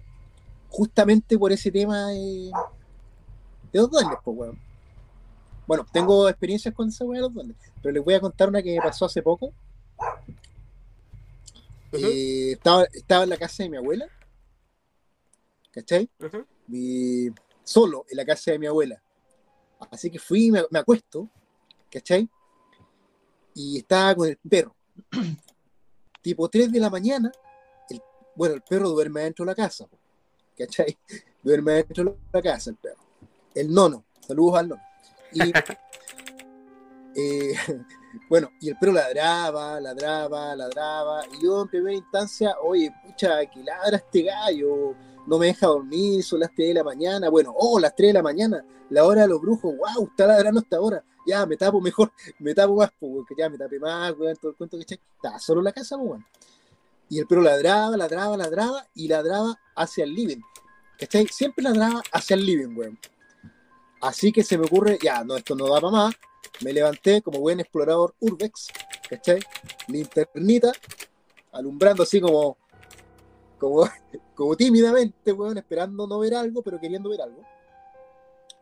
justamente 0.70 1.38
por 1.38 1.52
ese 1.52 1.72
tema 1.72 2.14
eh, 2.14 2.52
de 3.72 3.80
los 3.80 3.90
duendes, 3.90 4.18
pues, 4.24 4.38
weón. 4.38 4.60
Bueno, 5.66 5.86
tengo 5.92 6.30
experiencias 6.30 6.74
con 6.74 6.88
esa 6.88 7.04
weá 7.06 7.18
de 7.18 7.22
los 7.24 7.34
duendes, 7.34 7.58
pero 7.82 7.92
les 7.94 8.04
voy 8.04 8.14
a 8.14 8.22
contar 8.22 8.48
una 8.50 8.62
que 8.62 8.76
me 8.76 8.82
pasó 8.82 9.06
hace 9.06 9.22
poco. 9.22 9.52
Eh, 11.94 12.52
estaba, 12.54 12.84
estaba 12.94 13.24
en 13.24 13.30
la 13.30 13.38
casa 13.38 13.64
de 13.64 13.70
mi 13.70 13.78
abuela, 13.78 14.08
¿cachai? 15.72 16.10
Mi- 16.68 17.30
solo 17.64 18.06
en 18.10 18.18
la 18.18 18.26
casa 18.26 18.52
de 18.52 18.60
mi 18.60 18.68
abuela. 18.68 19.02
Así 19.92 20.10
que 20.10 20.20
fui 20.20 20.46
y 20.48 20.52
me, 20.52 20.64
me 20.72 20.80
acuesto, 20.80 21.30
¿cachai? 21.92 22.30
Y 23.54 23.80
estaba 23.80 24.16
con 24.16 24.30
el 24.30 24.38
perro. 24.38 24.76
tipo 26.22 26.50
3 26.50 26.72
de 26.72 26.80
la 26.80 26.90
mañana, 26.90 27.32
el- 27.90 28.02
bueno, 28.36 28.56
el 28.56 28.62
perro 28.62 28.90
duerme 28.90 29.22
dentro 29.22 29.44
de 29.46 29.52
la 29.52 29.56
casa, 29.56 29.88
¿cachai? 30.58 30.98
Duerme 31.44 31.74
dentro 31.74 32.04
de 32.04 32.18
la 32.34 32.42
casa 32.42 32.72
el 32.72 32.78
perro. 32.78 33.04
El 33.54 33.74
nono, 33.74 34.06
saludos 34.26 34.60
al 34.60 34.70
nono. 34.70 34.82
Y, 35.34 35.42
eh, 37.16 37.54
bueno, 38.30 38.50
y 38.60 38.70
el 38.70 38.78
perro 38.78 38.94
ladraba, 38.94 39.80
ladraba, 39.80 40.56
ladraba, 40.56 41.22
y 41.34 41.44
yo 41.44 41.62
en 41.62 41.68
primera 41.68 41.96
instancia, 41.96 42.56
oye, 42.62 42.94
pucha, 43.06 43.46
que 43.46 43.64
ladra 43.64 43.98
este 43.98 44.24
gallo, 44.24 44.96
no 45.26 45.38
me 45.38 45.48
deja 45.48 45.68
dormir, 45.68 46.24
son 46.24 46.40
las 46.40 46.54
3 46.56 46.70
de 46.70 46.74
la 46.76 46.84
mañana, 46.84 47.30
bueno, 47.30 47.54
oh, 47.56 47.80
las 47.80 47.96
3 47.96 48.10
de 48.10 48.14
la 48.14 48.24
mañana, 48.24 48.64
la 48.90 49.06
hora 49.06 49.24
de 49.24 49.28
los 49.28 49.42
brujos, 49.42 49.76
wow, 49.76 50.08
está 50.08 50.28
ladrando 50.28 50.62
hasta 50.62 50.78
ahora, 50.78 51.04
ya, 51.26 51.46
me 51.46 51.58
tapo 51.58 51.82
mejor, 51.82 52.12
me 52.40 52.54
tapo 52.54 52.76
más, 52.76 52.92
pues, 53.00 53.12
porque 53.14 53.36
ya 53.38 53.50
me 53.50 53.58
tapé 53.58 53.80
más, 53.80 54.14
weón, 54.18 54.36
todo 54.38 54.52
el 54.52 54.58
cuento 54.58 54.78
que 54.78 54.96
estaba 54.96 55.40
solo 55.40 55.60
en 55.60 55.66
la 55.66 55.74
casa, 55.74 55.98
pues, 55.98 56.10
weón. 56.10 56.26
Y 57.10 57.20
el 57.20 57.28
perro 57.28 57.42
ladraba, 57.42 57.96
ladraba, 57.96 58.38
ladraba, 58.38 58.88
y 58.94 59.08
ladraba 59.08 59.60
hacia 59.76 60.04
el 60.04 60.14
living, 60.14 60.42
¿cachai? 61.00 61.28
Siempre 61.28 61.64
ladraba 61.64 62.04
hacia 62.12 62.36
el 62.36 62.46
living, 62.46 62.76
weón. 62.76 63.00
Así 64.02 64.32
que 64.32 64.44
se 64.44 64.58
me 64.58 64.66
ocurre, 64.66 65.00
ya, 65.02 65.24
no, 65.24 65.36
esto 65.36 65.56
no 65.56 65.68
da 65.68 65.82
para 65.82 65.92
más, 65.92 66.16
me 66.62 66.74
levanté 66.74 67.22
como 67.22 67.40
buen 67.40 67.60
explorador 67.60 68.14
urbex, 68.20 68.68
¿cachai? 69.10 69.40
Linternita, 69.88 70.72
alumbrando 71.52 72.04
así 72.04 72.20
como, 72.20 72.58
como, 73.58 73.90
como 74.36 74.56
tímidamente, 74.56 75.32
weón, 75.32 75.58
esperando 75.58 76.06
no 76.08 76.20
ver 76.20 76.36
algo, 76.36 76.62
pero 76.62 76.80
queriendo 76.80 77.10
ver 77.10 77.22
algo. 77.22 77.42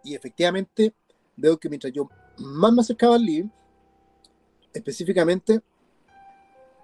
Y 0.03 0.13
efectivamente 0.13 0.93
veo 1.35 1.57
que 1.57 1.67
mientras 1.67 1.91
yo 1.91 2.07
más 2.37 2.71
me 2.71 2.81
acercaba 2.81 3.15
al 3.15 3.25
living, 3.25 3.49
específicamente 4.73 5.61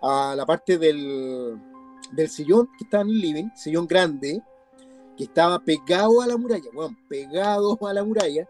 a 0.02 0.36
la 0.36 0.46
parte 0.46 0.78
del, 0.78 1.60
del 2.12 2.30
sillón 2.30 2.70
que 2.78 2.84
estaba 2.84 3.04
en 3.04 3.10
el 3.10 3.22
living, 3.22 3.50
sillón 3.56 3.88
grande, 3.88 4.42
que 5.16 5.26
estaba 5.26 5.60
pegado 5.60 6.22
a 6.22 6.28
la 6.28 6.38
muralla, 6.38 6.70
weón, 6.74 6.98
pegado 7.08 7.78
a 7.88 7.94
la 7.94 8.04
muralla, 8.04 8.48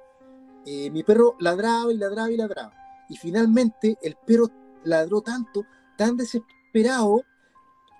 eh, 0.66 0.90
mi 0.92 1.04
perro 1.04 1.36
ladraba 1.40 1.92
y 1.92 1.98
ladraba 1.98 2.32
y 2.32 2.38
ladraba. 2.38 2.74
Y 3.10 3.18
finalmente 3.18 3.98
el 4.02 4.16
perro 4.26 4.50
ladró 4.84 5.22
tanto, 5.22 5.66
tan 5.98 6.16
desesperado, 6.18 7.24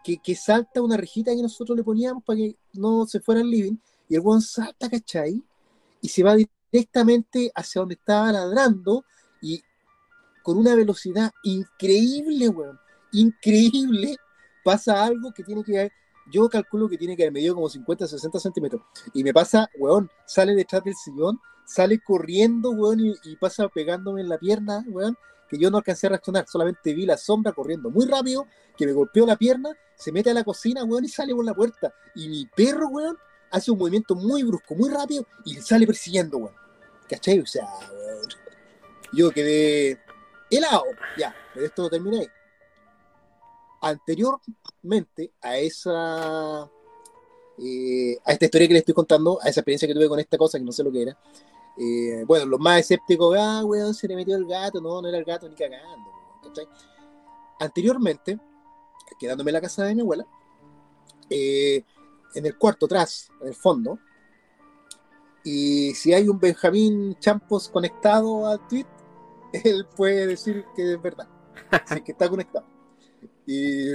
que, 0.04 0.18
que 0.18 0.36
salta 0.36 0.82
una 0.82 0.98
rejita 0.98 1.36
que 1.36 1.44
nosotros 1.44 1.78
le 1.78 1.84
poníamos 1.84 2.24
para 2.24 2.38
que 2.38 2.56
no 2.74 3.06
se 3.06 3.20
fuera 3.20 3.42
al 3.42 3.50
living, 3.50 3.78
y 4.10 4.16
el 4.16 4.22
weón 4.22 4.42
salta, 4.42 4.90
¿cachai? 4.90 5.44
Y 6.02 6.08
se 6.08 6.24
va 6.24 6.36
directamente 6.36 7.52
hacia 7.54 7.82
donde 7.82 7.96
estaba 7.96 8.32
ladrando, 8.32 9.06
y 9.42 9.62
con 10.44 10.58
una 10.58 10.76
velocidad 10.76 11.32
increíble, 11.44 12.50
weón, 12.50 12.80
increíble, 13.12 14.16
pasa 14.64 15.04
algo 15.04 15.32
que 15.34 15.44
tiene 15.44 15.64
que 15.64 15.78
haber, 15.78 15.92
yo 16.32 16.48
calculo 16.50 16.88
que 16.88 16.98
tiene 16.98 17.16
que 17.16 17.24
haber 17.24 17.34
medido 17.34 17.56
como 17.56 17.70
50, 17.70 18.08
60 18.08 18.40
centímetros, 18.40 18.82
y 19.14 19.24
me 19.24 19.34
pasa, 19.34 19.70
weón, 19.78 20.10
sale 20.26 20.56
detrás 20.56 20.84
del 20.84 20.96
sillón, 20.96 21.40
sale 21.66 22.00
corriendo, 22.00 22.72
weón, 22.72 23.00
y, 23.02 23.36
pasa 23.38 23.68
pegándome 23.70 24.22
en 24.22 24.30
la 24.30 24.38
pierna, 24.38 24.84
weón, 24.88 25.18
que 25.50 25.58
yo 25.58 25.70
no 25.70 25.78
alcancé 25.78 26.08
a 26.08 26.12
reaccionar, 26.12 26.46
solamente 26.48 26.94
vi 26.94 27.06
la 27.06 27.18
sombra 27.18 27.52
corriendo 27.52 27.90
muy 27.90 28.06
rápido, 28.06 28.48
que 28.78 28.86
me 28.86 28.94
golpeó 28.94 29.26
la 29.26 29.36
pierna, 29.36 29.72
se 29.96 30.12
mete 30.12 30.30
a 30.30 30.34
la 30.34 30.44
cocina, 30.44 30.84
weón, 30.86 31.04
y 31.04 31.10
sale 31.10 31.36
por 31.36 31.44
la 31.44 31.54
puerta. 31.54 31.94
Y 32.16 32.30
mi 32.30 32.46
perro, 32.46 32.88
weón, 32.88 33.18
hace 33.52 33.70
un 33.70 33.78
movimiento 33.78 34.16
muy 34.16 34.44
brusco, 34.44 34.76
muy 34.76 34.90
rápido, 34.90 35.28
y 35.44 35.56
le 35.56 35.62
sale 35.62 35.86
persiguiendo, 35.86 36.38
weón. 36.38 36.56
¿Cachai? 37.10 37.40
O 37.40 37.46
sea, 37.46 37.66
weón. 37.92 38.28
Yo 39.14 39.32
quedé 39.32 40.00
helado. 40.50 40.84
Ya, 41.18 41.36
pero 41.54 41.66
esto 41.66 41.84
lo 41.84 41.90
terminé. 41.90 42.30
Anteriormente 43.82 45.34
a 45.42 45.58
esa. 45.58 46.70
eh, 47.58 48.18
a 48.26 48.32
esta 48.34 48.46
historia 48.46 48.68
que 48.68 48.74
le 48.74 48.80
estoy 48.80 48.94
contando, 48.94 49.40
a 49.42 49.50
esa 49.50 49.62
experiencia 49.62 49.88
que 49.88 49.94
tuve 49.94 50.10
con 50.10 50.20
esta 50.20 50.38
cosa 50.38 50.58
que 50.60 50.66
no 50.66 50.72
sé 50.72 50.84
lo 50.84 50.92
que 50.92 51.04
era. 51.04 51.18
eh, 51.78 52.24
bueno, 52.28 52.46
los 52.46 52.60
más 52.60 52.80
escépticos, 52.82 53.36
ah, 53.40 53.64
weón, 53.66 53.94
se 53.94 54.08
le 54.08 54.16
metió 54.16 54.36
el 54.36 54.46
gato. 54.46 54.82
No, 54.82 55.02
no 55.02 55.08
era 55.08 55.18
el 55.18 55.26
gato 55.26 55.48
ni 55.50 55.56
cagando. 55.56 56.12
¿cachai? 56.44 56.68
Anteriormente, 57.60 58.40
quedándome 59.20 59.52
en 59.52 59.54
la 59.54 59.62
casa 59.62 59.84
de 59.86 59.96
mi 59.96 60.02
abuela, 60.02 60.26
eh, 61.30 61.84
en 62.36 62.46
el 62.46 62.58
cuarto 62.58 62.86
atrás, 62.86 63.30
en 63.42 63.50
el 63.50 63.56
fondo, 63.56 64.00
y 65.44 65.94
si 65.96 66.14
hay 66.14 66.28
un 66.28 66.40
Benjamín 66.40 67.16
Champos 67.20 67.68
conectado 67.70 68.48
al 68.48 68.68
tweet, 68.68 68.86
él 69.64 69.88
puede 69.96 70.28
decir 70.28 70.66
que 70.76 70.94
es 70.94 71.02
verdad, 71.02 71.28
que 72.06 72.12
está 72.12 72.30
conectado. 72.30 72.66
Y 73.46 73.92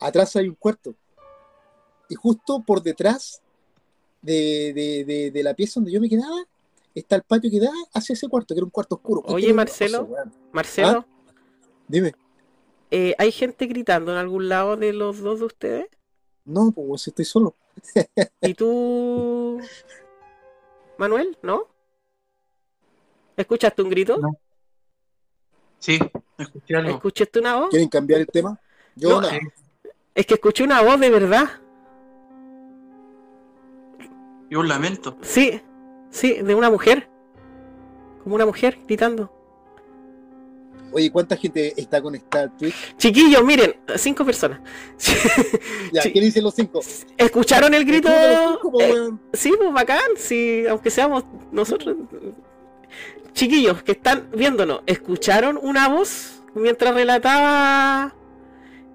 atrás 0.00 0.34
hay 0.36 0.48
un 0.48 0.54
cuarto. 0.54 0.94
Y 2.08 2.14
justo 2.14 2.62
por 2.66 2.82
detrás 2.82 3.40
de, 4.22 4.72
de- 4.74 5.04
de- 5.04 5.30
de 5.30 5.42
la 5.42 5.54
pieza 5.54 5.80
donde 5.80 5.92
yo 5.92 6.00
me 6.00 6.08
quedaba, 6.08 6.44
está 6.94 7.16
el 7.16 7.22
patio 7.22 7.50
que 7.50 7.60
da 7.60 7.70
hacia 7.92 8.12
ese 8.12 8.28
cuarto, 8.28 8.54
que 8.54 8.58
era 8.58 8.64
un 8.64 8.70
cuarto 8.70 8.96
oscuro. 8.96 9.22
Oye, 9.26 9.52
Marcelo. 9.52 10.08
Marcelo, 10.52 11.06
¿Ah? 11.06 11.06
Dime, 11.88 12.14
eh, 12.90 13.14
¿hay 13.18 13.32
gente 13.32 13.66
gritando 13.66 14.12
en 14.12 14.18
algún 14.18 14.48
lado 14.48 14.76
de 14.76 14.92
los 14.92 15.18
dos 15.20 15.40
de 15.40 15.46
ustedes? 15.46 15.86
no, 16.46 16.70
pues 16.72 17.06
estoy 17.08 17.24
solo. 17.24 17.56
¿Y 18.42 18.54
tú, 18.54 19.58
Manuel? 20.98 21.36
¿No? 21.42 21.66
¿Escuchaste 23.36 23.82
un 23.82 23.88
grito? 23.90 24.18
No. 24.18 24.38
Sí, 25.80 25.98
escuché 26.38 26.76
algo. 26.76 26.90
¿Escuchaste 26.90 27.38
una 27.38 27.56
voz? 27.56 27.70
¿Quieren 27.70 27.88
cambiar 27.88 28.20
el 28.20 28.26
tema? 28.26 28.58
Yo 28.96 29.20
No. 29.20 29.28
Sí. 29.28 29.38
Es 30.14 30.26
que 30.26 30.34
escuché 30.34 30.62
una 30.64 30.80
voz 30.82 31.00
de 31.00 31.10
verdad. 31.10 31.48
Y 34.48 34.54
un 34.54 34.68
lamento. 34.68 35.16
Sí, 35.22 35.60
sí, 36.10 36.34
de 36.34 36.54
una 36.54 36.70
mujer. 36.70 37.08
Como 38.22 38.36
una 38.36 38.46
mujer 38.46 38.78
gritando. 38.86 39.30
Oye, 40.92 41.10
¿cuánta 41.10 41.36
gente 41.36 41.74
está 41.76 42.00
conectada 42.00 42.44
al 42.44 42.56
Twitch? 42.56 42.96
Chiquillos, 42.96 43.42
miren, 43.42 43.74
cinco 43.96 44.24
personas. 44.24 44.60
Ya. 45.92 46.02
¿qué 46.02 46.20
dicen 46.20 46.44
los 46.44 46.54
cinco? 46.54 46.80
¿Escucharon 47.16 47.74
el 47.74 47.84
grito? 47.84 48.08
Cinco, 48.08 48.80
Eh, 48.80 49.10
sí, 49.32 49.52
pues 49.58 49.72
bacán, 49.72 50.12
sí, 50.16 50.64
aunque 50.68 50.90
seamos 50.90 51.24
nosotros. 51.50 51.96
Chiquillos 53.32 53.82
que 53.82 53.92
están 53.92 54.30
viéndonos, 54.32 54.82
¿escucharon 54.86 55.58
una 55.60 55.88
voz 55.88 56.42
mientras 56.54 56.94
relataba 56.94 58.14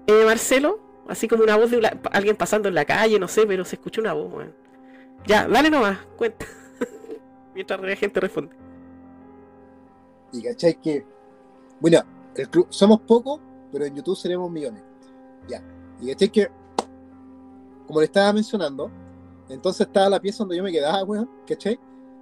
eh, 0.06 0.24
Marcelo? 0.24 0.80
Así 1.08 1.28
como 1.28 1.42
una 1.42 1.56
voz 1.56 1.70
de 1.70 1.98
alguien 2.12 2.36
pasando 2.36 2.68
en 2.68 2.74
la 2.74 2.84
calle, 2.84 3.18
no 3.18 3.28
sé, 3.28 3.46
pero 3.46 3.64
se 3.64 3.76
escuchó 3.76 4.00
una 4.00 4.12
voz, 4.12 4.32
weón. 4.32 4.54
Ya, 5.26 5.46
dale 5.46 5.68
nomás, 5.68 5.98
cuenta. 6.16 6.46
mientras 7.54 7.80
la 7.80 7.96
gente 7.96 8.20
responde. 8.20 8.56
Y 10.32 10.42
cachai 10.42 10.80
que, 10.80 11.04
bueno, 11.80 11.98
el 12.34 12.48
club, 12.48 12.66
somos 12.70 13.00
pocos, 13.00 13.40
pero 13.72 13.84
en 13.84 13.96
YouTube 13.96 14.16
seremos 14.16 14.50
millones. 14.50 14.82
Ya. 15.48 15.62
Y 16.00 16.08
cachai 16.08 16.30
que, 16.30 16.48
como 17.86 18.00
le 18.00 18.06
estaba 18.06 18.32
mencionando, 18.32 18.90
entonces 19.48 19.86
estaba 19.86 20.08
la 20.08 20.20
pieza 20.20 20.38
donde 20.38 20.56
yo 20.56 20.62
me 20.62 20.72
quedaba, 20.72 21.02
weón, 21.04 21.28
cachai. 21.46 21.78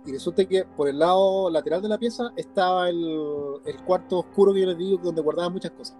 Y 0.06 0.12
resulta 0.12 0.44
que 0.44 0.64
por 0.64 0.88
el 0.88 0.98
lado 0.98 1.50
lateral 1.50 1.82
de 1.82 1.88
la 1.88 1.98
pieza 1.98 2.32
estaba 2.36 2.88
el, 2.88 3.60
el 3.64 3.82
cuarto 3.84 4.20
oscuro 4.20 4.54
que 4.54 4.60
yo 4.60 4.66
les 4.66 4.78
digo, 4.78 4.98
donde 5.02 5.20
guardaban 5.20 5.52
muchas 5.52 5.72
cosas. 5.72 5.96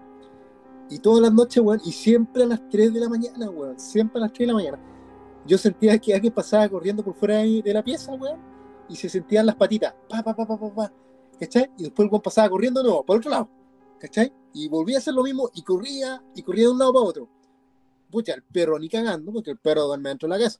Y 0.89 0.99
todas 0.99 1.21
las 1.21 1.31
noches, 1.31 1.61
weón, 1.63 1.79
y 1.85 1.91
siempre 1.91 2.43
a 2.43 2.47
las 2.47 2.67
3 2.69 2.93
de 2.93 2.99
la 2.99 3.09
mañana, 3.09 3.49
weón, 3.49 3.79
siempre 3.79 4.19
a 4.19 4.21
las 4.21 4.33
3 4.33 4.39
de 4.39 4.47
la 4.47 4.53
mañana. 4.53 4.79
Yo 5.45 5.57
sentía 5.57 5.97
que 5.99 6.13
alguien 6.13 6.33
pasaba 6.33 6.67
corriendo 6.67 7.03
por 7.03 7.13
fuera 7.13 7.37
de 7.37 7.73
la 7.73 7.83
pieza, 7.83 8.13
weón, 8.13 8.39
y 8.89 8.95
se 8.95 9.07
sentían 9.07 9.45
las 9.45 9.55
patitas, 9.55 9.93
pa, 10.09 10.23
pa, 10.23 10.35
pa, 10.35 10.47
pa, 10.47 10.59
pa, 10.59 10.73
pa. 10.73 10.93
¿cachai? 11.39 11.71
Y 11.77 11.83
después 11.83 12.05
el 12.05 12.11
weón 12.11 12.21
pasaba 12.21 12.49
corriendo 12.49 12.81
de 12.81 12.87
nuevo, 12.87 13.05
por 13.05 13.17
otro 13.17 13.29
lado, 13.29 13.49
¿cachai? 13.99 14.33
Y 14.53 14.67
volvía 14.67 14.97
a 14.97 14.99
hacer 14.99 15.13
lo 15.13 15.23
mismo 15.23 15.49
y 15.53 15.61
corría, 15.61 16.23
y 16.35 16.41
corría 16.41 16.65
de 16.65 16.71
un 16.71 16.79
lado 16.79 16.93
para 16.93 17.05
otro. 17.05 17.29
Pucha, 18.09 18.33
el 18.33 18.43
perro 18.43 18.79
ni 18.79 18.89
cagando, 18.89 19.31
porque 19.31 19.51
el 19.51 19.57
perro 19.57 19.83
duerme 19.85 20.09
dentro 20.09 20.27
de 20.27 20.37
la 20.37 20.43
casa. 20.43 20.59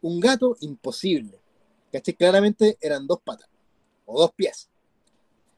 Un 0.00 0.18
gato, 0.18 0.56
imposible. 0.60 1.41
¿Cachai? 1.92 2.14
Claramente 2.14 2.78
eran 2.80 3.06
dos 3.06 3.20
patas, 3.22 3.48
o 4.06 4.18
dos 4.18 4.32
pies. 4.32 4.68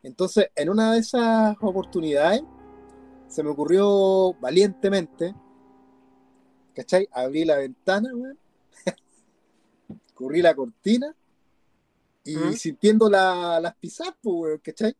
Entonces, 0.02 0.48
en 0.55 0.69
una 0.69 0.93
de 0.93 0.98
esas 0.98 1.56
oportunidades, 1.61 2.43
se 3.28 3.43
me 3.43 3.51
ocurrió 3.51 4.35
valientemente, 4.40 5.35
¿cachai? 6.74 7.09
Abrí 7.12 7.44
la 7.44 7.56
ventana, 7.56 8.11
weón. 8.15 8.39
Corrí 10.15 10.43
la 10.43 10.55
cortina 10.55 11.15
y 12.24 12.36
¿Mm? 12.36 12.52
sintiendo 12.55 13.09
la- 13.09 13.61
las 13.61 13.74
pisadas, 13.77 14.15
pues, 14.23 14.35
weón, 14.36 14.59
¿cachai? 14.59 14.94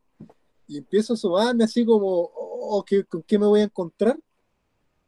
Y 0.67 0.77
empiezo 0.79 1.13
a 1.13 1.15
asomarme 1.15 1.63
así 1.65 1.85
como, 1.85 2.31
oh, 2.33 2.83
¿qué- 2.85 3.03
¿con 3.03 3.21
qué 3.23 3.37
me 3.37 3.45
voy 3.45 3.59
a 3.61 3.65
encontrar? 3.65 4.17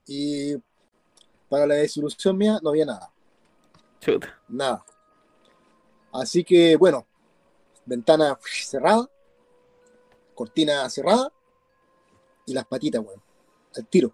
Y 0.05 0.55
para 1.49 1.65
la 1.65 1.75
desilusión 1.75 2.37
mía 2.37 2.59
no 2.61 2.69
había 2.69 2.85
nada, 2.85 3.11
Chuta. 3.99 4.39
nada. 4.47 4.85
Así 6.17 6.43
que 6.43 6.75
bueno, 6.77 7.05
ventana 7.85 8.37
cerrada, 8.41 9.07
cortina 10.33 10.89
cerrada 10.89 11.31
y 12.45 12.53
las 12.53 12.65
patitas, 12.65 13.03
weón. 13.05 13.21
Al 13.75 13.85
tiro. 13.85 14.11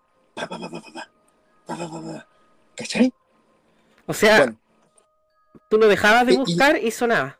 ¿Cachai? 2.75 3.13
O 4.05 4.13
sea, 4.13 4.53
tú 5.69 5.77
lo 5.77 5.87
dejabas 5.87 6.27
de 6.27 6.33
eh, 6.33 6.37
buscar 6.37 6.77
y, 6.77 6.91
sonaba. 6.91 7.39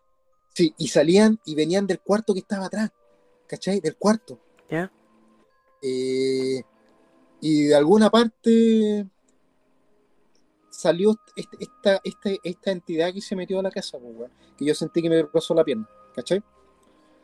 Sí, 0.54 0.74
y 0.78 0.88
salían 0.88 1.40
y 1.44 1.56
venían 1.56 1.86
del 1.86 2.00
cuarto 2.00 2.34
que 2.34 2.40
estaba 2.40 2.68
atrás. 2.68 2.90
¿Cachai? 3.48 3.82
Del 3.82 3.98
cuarto. 3.98 4.40
Ya. 4.70 4.90
Eh, 5.82 6.64
y 7.42 7.64
de 7.64 7.76
alguna 7.76 8.10
parte 8.10 9.06
salió 10.74 11.16
este- 11.36 11.58
esta, 11.60 12.02
esta, 12.04 12.30
esta 12.44 12.72
entidad 12.72 13.14
que 13.14 13.22
se 13.22 13.36
metió 13.36 13.60
a 13.60 13.64
la 13.64 13.72
casa, 13.72 14.00
pues, 14.00 14.14
weón, 14.16 14.32
que 14.58 14.66
yo 14.66 14.74
sentí 14.76 15.02
que 15.02 15.10
me 15.10 15.22
rozó 15.22 15.54
la 15.54 15.64
pierna, 15.64 15.88
¿cachai? 16.16 16.42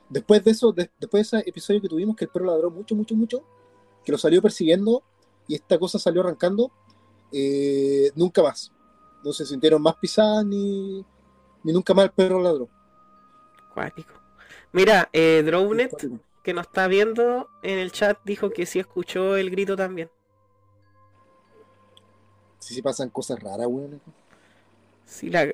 Después 0.09 0.43
de 0.43 0.51
eso, 0.51 0.71
de- 0.71 0.89
después 0.99 1.29
de 1.31 1.39
ese 1.39 1.49
episodio 1.49 1.81
que 1.81 1.89
tuvimos, 1.89 2.15
que 2.15 2.25
el 2.25 2.31
perro 2.31 2.45
ladró 2.45 2.69
mucho, 2.71 2.95
mucho, 2.95 3.15
mucho, 3.15 3.43
que 4.03 4.11
lo 4.11 4.17
salió 4.17 4.41
persiguiendo 4.41 5.03
y 5.47 5.55
esta 5.55 5.77
cosa 5.77 5.99
salió 5.99 6.21
arrancando, 6.21 6.71
eh, 7.31 8.11
nunca 8.15 8.41
más. 8.41 8.71
No 9.23 9.33
se 9.33 9.45
sintieron 9.45 9.81
más 9.81 9.95
pisadas 9.95 10.45
ni, 10.45 11.03
ni 11.63 11.73
nunca 11.73 11.93
más 11.93 12.05
el 12.05 12.11
perro 12.11 12.41
ladró. 12.41 12.69
Cuático. 13.73 14.13
Mira, 14.71 15.09
eh, 15.13 15.43
Drownet, 15.45 15.91
que 16.43 16.53
nos 16.53 16.67
está 16.67 16.87
viendo 16.87 17.49
en 17.61 17.79
el 17.79 17.91
chat, 17.91 18.17
dijo 18.23 18.49
que 18.51 18.65
sí 18.65 18.79
escuchó 18.79 19.35
el 19.35 19.49
grito 19.49 19.75
también. 19.75 20.09
Sí, 22.59 22.75
sí 22.75 22.81
pasan 22.81 23.09
cosas 23.09 23.39
raras, 23.41 23.67
weón. 23.67 24.01
Sí, 25.05 25.29
la... 25.29 25.53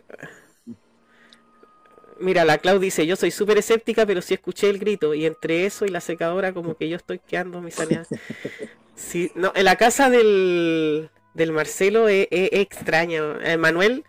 Mira, 2.19 2.45
la 2.45 2.57
Clau 2.59 2.79
dice, 2.79 3.05
yo 3.05 3.15
soy 3.17 3.31
súper 3.31 3.57
escéptica, 3.57 4.05
pero 4.05 4.21
sí 4.21 4.33
escuché 4.33 4.69
el 4.69 4.79
grito. 4.79 5.13
Y 5.13 5.25
entre 5.25 5.65
eso 5.65 5.85
y 5.85 5.89
la 5.89 5.99
secadora, 6.01 6.53
como 6.53 6.75
que 6.75 6.87
yo 6.89 6.95
estoy 6.95 7.19
quedando 7.19 7.61
mi 7.61 7.71
sanidad. 7.71 8.07
Sí, 8.95 9.31
no, 9.35 9.51
en 9.55 9.65
la 9.65 9.75
casa 9.75 10.09
del, 10.09 11.09
del 11.33 11.51
Marcelo 11.51 12.07
es, 12.07 12.27
es 12.31 12.49
extraño. 12.53 13.39
Eh, 13.41 13.57
Manuel, 13.57 14.05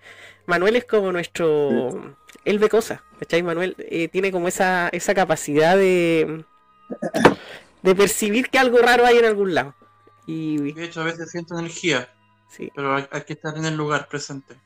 Manuel 0.47 0.77
es 0.77 0.85
como 0.85 1.13
nuestro... 1.13 2.17
Él 2.45 2.59
ve 2.61 2.69
cosas, 2.69 3.01
¿cachai? 3.19 3.43
Manuel 3.43 3.75
eh, 3.79 4.09
tiene 4.09 4.31
como 4.31 4.47
esa, 4.47 4.89
esa 4.91 5.15
capacidad 5.15 5.77
de, 5.77 6.45
de 7.83 7.95
percibir 7.95 8.49
que 8.51 8.59
algo 8.59 8.79
raro 8.79 9.07
hay 9.07 9.19
en 9.19 9.25
algún 9.25 9.55
lado. 9.55 9.75
Y 10.27 10.75
De 10.75 10.85
hecho, 10.85 11.01
a 11.01 11.05
veces 11.05 11.31
siento 11.31 11.59
energía, 11.59 12.09
sí, 12.49 12.71
pero 12.75 12.95
hay, 12.95 13.07
hay 13.11 13.23
que 13.23 13.35
estar 13.35 13.57
en 13.57 13.65
el 13.65 13.77
lugar 13.77 14.09
presente. 14.09 14.57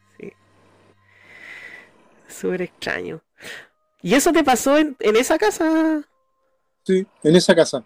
súper 2.28 2.62
extraño. 2.62 3.20
¿Y 4.02 4.14
eso 4.14 4.32
te 4.32 4.44
pasó 4.44 4.78
en, 4.78 4.96
en 5.00 5.16
esa 5.16 5.36
casa? 5.38 6.02
Sí, 6.84 7.06
en 7.22 7.36
esa 7.36 7.54
casa. 7.54 7.84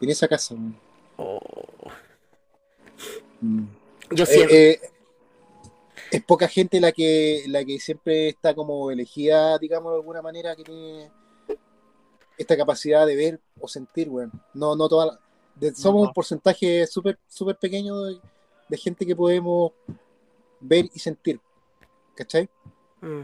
En 0.00 0.10
esa 0.10 0.28
casa. 0.28 0.54
weón. 0.54 0.76
Oh, 1.16 1.40
Mm. 3.40 3.64
yo 4.12 4.22
Eh, 4.24 4.26
siempre... 4.26 4.70
eh, 4.72 4.80
es 6.10 6.22
poca 6.24 6.46
gente 6.46 6.80
la 6.80 6.92
que 6.92 7.44
la 7.48 7.64
que 7.64 7.80
siempre 7.80 8.28
está 8.28 8.54
como 8.54 8.90
elegida, 8.90 9.58
digamos, 9.58 9.92
de 9.92 9.96
alguna 9.98 10.22
manera, 10.22 10.54
que 10.54 10.64
tiene 10.64 11.10
esta 12.38 12.56
capacidad 12.56 13.06
de 13.06 13.16
ver 13.16 13.40
o 13.60 13.68
sentir, 13.68 14.08
weón. 14.08 14.32
No, 14.54 14.74
no 14.76 14.88
toda 14.88 15.06
la- 15.06 15.20
de- 15.54 15.74
somos 15.74 16.06
un 16.06 16.12
porcentaje 16.12 16.86
súper 16.86 17.18
súper 17.28 17.56
pequeño 17.56 18.00
de, 18.02 18.20
de 18.72 18.78
gente 18.78 19.04
que 19.04 19.14
podemos 19.14 19.72
ver 20.58 20.86
y 20.94 20.98
sentir. 20.98 21.38
¿Cachai? 22.14 22.48
Mm. 23.02 23.20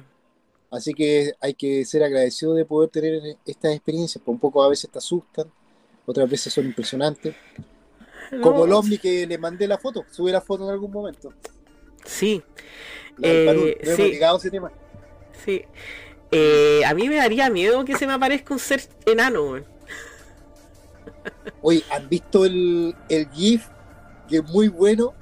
Así 0.70 0.92
que 0.92 1.32
hay 1.40 1.54
que 1.54 1.86
ser 1.86 2.02
agradecido 2.04 2.52
de 2.52 2.66
poder 2.66 2.90
tener 2.90 3.38
estas 3.46 3.72
experiencias, 3.72 4.18
porque 4.22 4.32
un 4.32 4.38
poco 4.38 4.62
a 4.62 4.68
veces 4.68 4.90
te 4.90 4.98
asustan, 4.98 5.50
otras 6.04 6.28
veces 6.28 6.52
son 6.52 6.66
impresionantes. 6.66 7.34
Como 8.42 8.66
el 8.66 8.72
ovni 8.74 8.98
que 8.98 9.26
le 9.26 9.38
mandé 9.38 9.66
la 9.66 9.78
foto, 9.78 10.04
sube 10.10 10.30
la 10.32 10.42
foto 10.42 10.64
en 10.64 10.70
algún 10.70 10.92
momento. 10.92 11.32
Sí, 12.04 12.42
La 13.16 13.28
del 13.28 13.58
Eh, 13.58 13.78
no 13.86 13.96
sí. 13.96 14.18
ese 14.36 14.50
tema. 14.50 14.70
sí. 15.44 15.64
Eh, 16.30 16.82
a 16.84 16.92
mí 16.92 17.08
me 17.08 17.16
daría 17.16 17.48
miedo 17.48 17.86
que 17.86 17.96
se 17.96 18.06
me 18.06 18.12
aparezca 18.12 18.52
un 18.52 18.60
ser 18.60 18.82
enano. 19.06 19.64
Oye, 21.62 21.82
¿han 21.90 22.06
visto 22.06 22.44
el, 22.44 22.94
el 23.08 23.30
GIF 23.30 23.66
que 24.28 24.36
es 24.36 24.44
muy 24.44 24.68
bueno 24.68 25.14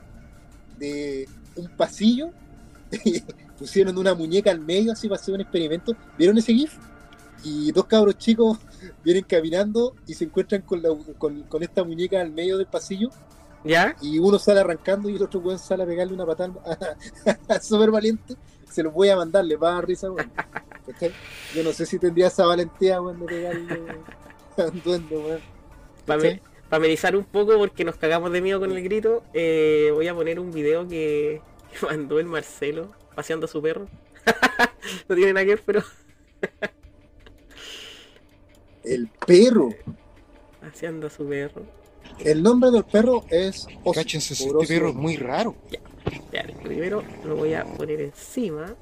de 0.79 1.29
un 1.57 1.69
pasillo? 1.69 2.31
Pusieron 3.59 3.97
una 3.97 4.15
muñeca 4.15 4.51
al 4.51 4.61
medio 4.61 4.93
así 4.93 5.09
para 5.09 5.21
hacer 5.21 5.35
un 5.35 5.41
experimento. 5.41 5.97
¿Vieron 6.19 6.37
ese 6.39 6.53
GIF? 6.53 6.75
Y 7.43 7.73
dos 7.73 7.87
cabros 7.87 8.19
chicos 8.19 8.59
vienen 9.05 9.25
caminando 9.25 9.95
y 10.07 10.15
se 10.15 10.25
encuentran 10.25 10.63
con, 10.63 10.83
la, 10.83 10.91
con, 11.19 11.43
con 11.45 11.63
esta 11.63 11.85
muñeca 11.85 12.21
al 12.21 12.31
medio 12.31 12.59
del 12.59 12.67
pasillo 12.67 13.11
¿Ya? 13.65 13.97
y 14.01 14.19
uno 14.19 14.39
sale 14.39 14.61
arrancando 14.61 15.09
y 15.09 15.17
el 15.17 15.23
otro 15.23 15.41
weón 15.41 15.59
sale 15.59 15.83
a 15.83 15.87
pegarle 15.87 16.15
una 16.15 16.27
patada 16.27 16.53
súper 17.61 17.91
valiente. 17.93 18.37
Se 18.71 18.83
los 18.83 18.93
voy 18.93 19.09
a 19.09 19.17
mandar, 19.17 19.45
les 19.45 19.61
va 19.61 19.71
a 19.71 19.75
dar 19.75 19.87
risa, 19.87 20.11
weón. 20.11 20.31
Yo 21.55 21.63
no 21.65 21.73
sé 21.73 21.87
si 21.87 21.99
tendría 21.99 22.29
esa 22.29 22.47
valentía, 22.47 23.01
weón, 23.01 23.21
de 23.21 23.27
pegarle 23.27 23.81
a 24.59 24.63
un 24.65 24.83
duende, 24.83 25.17
weón. 25.17 25.41
Para 26.69 26.79
amenizar 26.79 27.15
un 27.17 27.25
poco, 27.25 27.57
porque 27.59 27.85
nos 27.85 27.97
cagamos 27.97 28.33
de 28.33 28.41
miedo 28.41 28.59
con 28.61 28.73
el 28.73 28.83
grito, 28.83 29.23
eh, 29.35 29.91
voy 29.95 30.09
a 30.09 30.15
poner 30.15 30.41
un 30.41 30.51
video 30.53 30.89
que, 30.89 31.41
que 31.73 31.87
mandó 31.87 32.19
el 32.19 32.27
Marcelo 32.27 32.93
paseando 33.15 33.47
a 33.47 33.49
su 33.49 33.63
perro. 33.63 33.89
no 35.09 35.15
tiene 35.15 35.33
nada 35.33 35.45
que 35.47 35.55
ver, 35.55 35.63
pero 35.65 35.83
El 38.85 39.09
perro. 39.27 39.71
paseando 40.61 41.09
a 41.09 41.11
su 41.11 41.27
perro. 41.29 41.63
El 42.21 42.43
nombre 42.43 42.71
del 42.71 42.85
perro 42.85 43.25
es. 43.31 43.67
Cáchense, 43.93 44.35
este 44.35 44.67
perro 44.67 44.91
es 44.91 44.95
muy 44.95 45.17
raro. 45.17 45.57
Ya, 46.33 46.47
primero 46.63 47.03
lo 47.25 47.37
voy 47.37 47.55
a 47.55 47.65
poner 47.65 48.01
encima. 48.01 48.75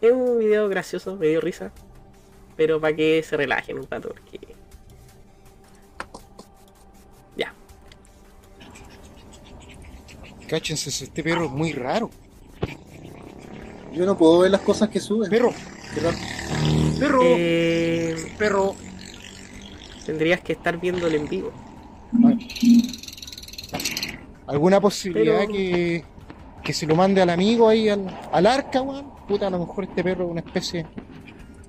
Es 0.00 0.12
un 0.12 0.38
video 0.38 0.68
gracioso, 0.68 1.16
me 1.16 1.28
dio 1.28 1.40
risa. 1.40 1.72
Pero 2.56 2.80
para 2.80 2.96
que 2.96 3.22
se 3.22 3.36
relajen 3.36 3.78
un 3.78 3.88
rato, 3.88 4.08
porque. 4.08 4.57
Cáchense, 10.48 11.04
este 11.04 11.22
perro 11.22 11.46
es 11.46 11.50
muy 11.50 11.72
raro. 11.72 12.10
Yo 13.92 14.06
no 14.06 14.16
puedo 14.16 14.40
ver 14.40 14.50
las 14.50 14.60
cosas 14.62 14.88
que 14.88 15.00
suben. 15.00 15.30
Perro, 15.30 15.52
perro, 16.98 17.20
Eh, 17.24 18.32
perro. 18.38 18.74
tendrías 20.06 20.40
que 20.40 20.52
estar 20.54 20.78
viéndolo 20.80 21.14
en 21.16 21.28
vivo. 21.28 21.52
¿Alguna 24.46 24.80
posibilidad 24.80 25.40
Pero- 25.40 25.52
que, 25.52 26.04
que 26.64 26.72
se 26.72 26.86
lo 26.86 26.94
mande 26.96 27.20
al 27.20 27.30
amigo 27.30 27.68
ahí 27.68 27.88
al, 27.88 28.06
al 28.32 28.46
arca, 28.46 28.80
weón? 28.80 29.06
Puta, 29.26 29.48
a 29.48 29.50
lo 29.50 29.58
mejor 29.58 29.84
este 29.84 30.02
perro 30.02 30.24
es 30.24 30.30
una 30.30 30.40
especie 30.40 30.86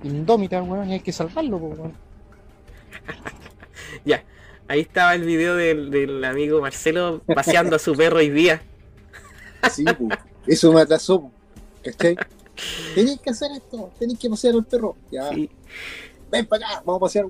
indómita, 0.02 0.62
weón, 0.62 0.88
y 0.90 0.94
hay 0.94 1.00
que 1.00 1.12
salvarlo, 1.12 1.56
weón. 1.58 1.92
Ya, 4.04 4.24
ahí 4.68 4.80
estaba 4.80 5.14
el 5.14 5.24
video 5.24 5.56
del, 5.56 5.90
del 5.90 6.24
amigo 6.24 6.60
Marcelo 6.62 7.20
paseando 7.26 7.76
a 7.76 7.78
su 7.78 7.94
perro 7.94 8.18
hoy 8.18 8.30
día. 8.30 8.62
Sí, 9.72 9.84
pu. 9.84 10.08
eso 10.46 10.72
me 10.72 10.80
atrasó. 10.80 11.30
¿Cachai? 11.84 12.16
Tenéis 12.94 13.20
que 13.20 13.30
hacer 13.30 13.50
esto, 13.52 13.90
tenéis 13.98 14.18
que 14.18 14.28
pasear 14.28 14.54
al 14.54 14.64
perro. 14.64 14.96
Ya, 15.10 15.28
Sí. 15.30 15.48
ven 16.30 16.46
para 16.46 16.66
acá, 16.66 16.82
vamos 16.84 16.98
a 16.98 17.00
pasear. 17.06 17.26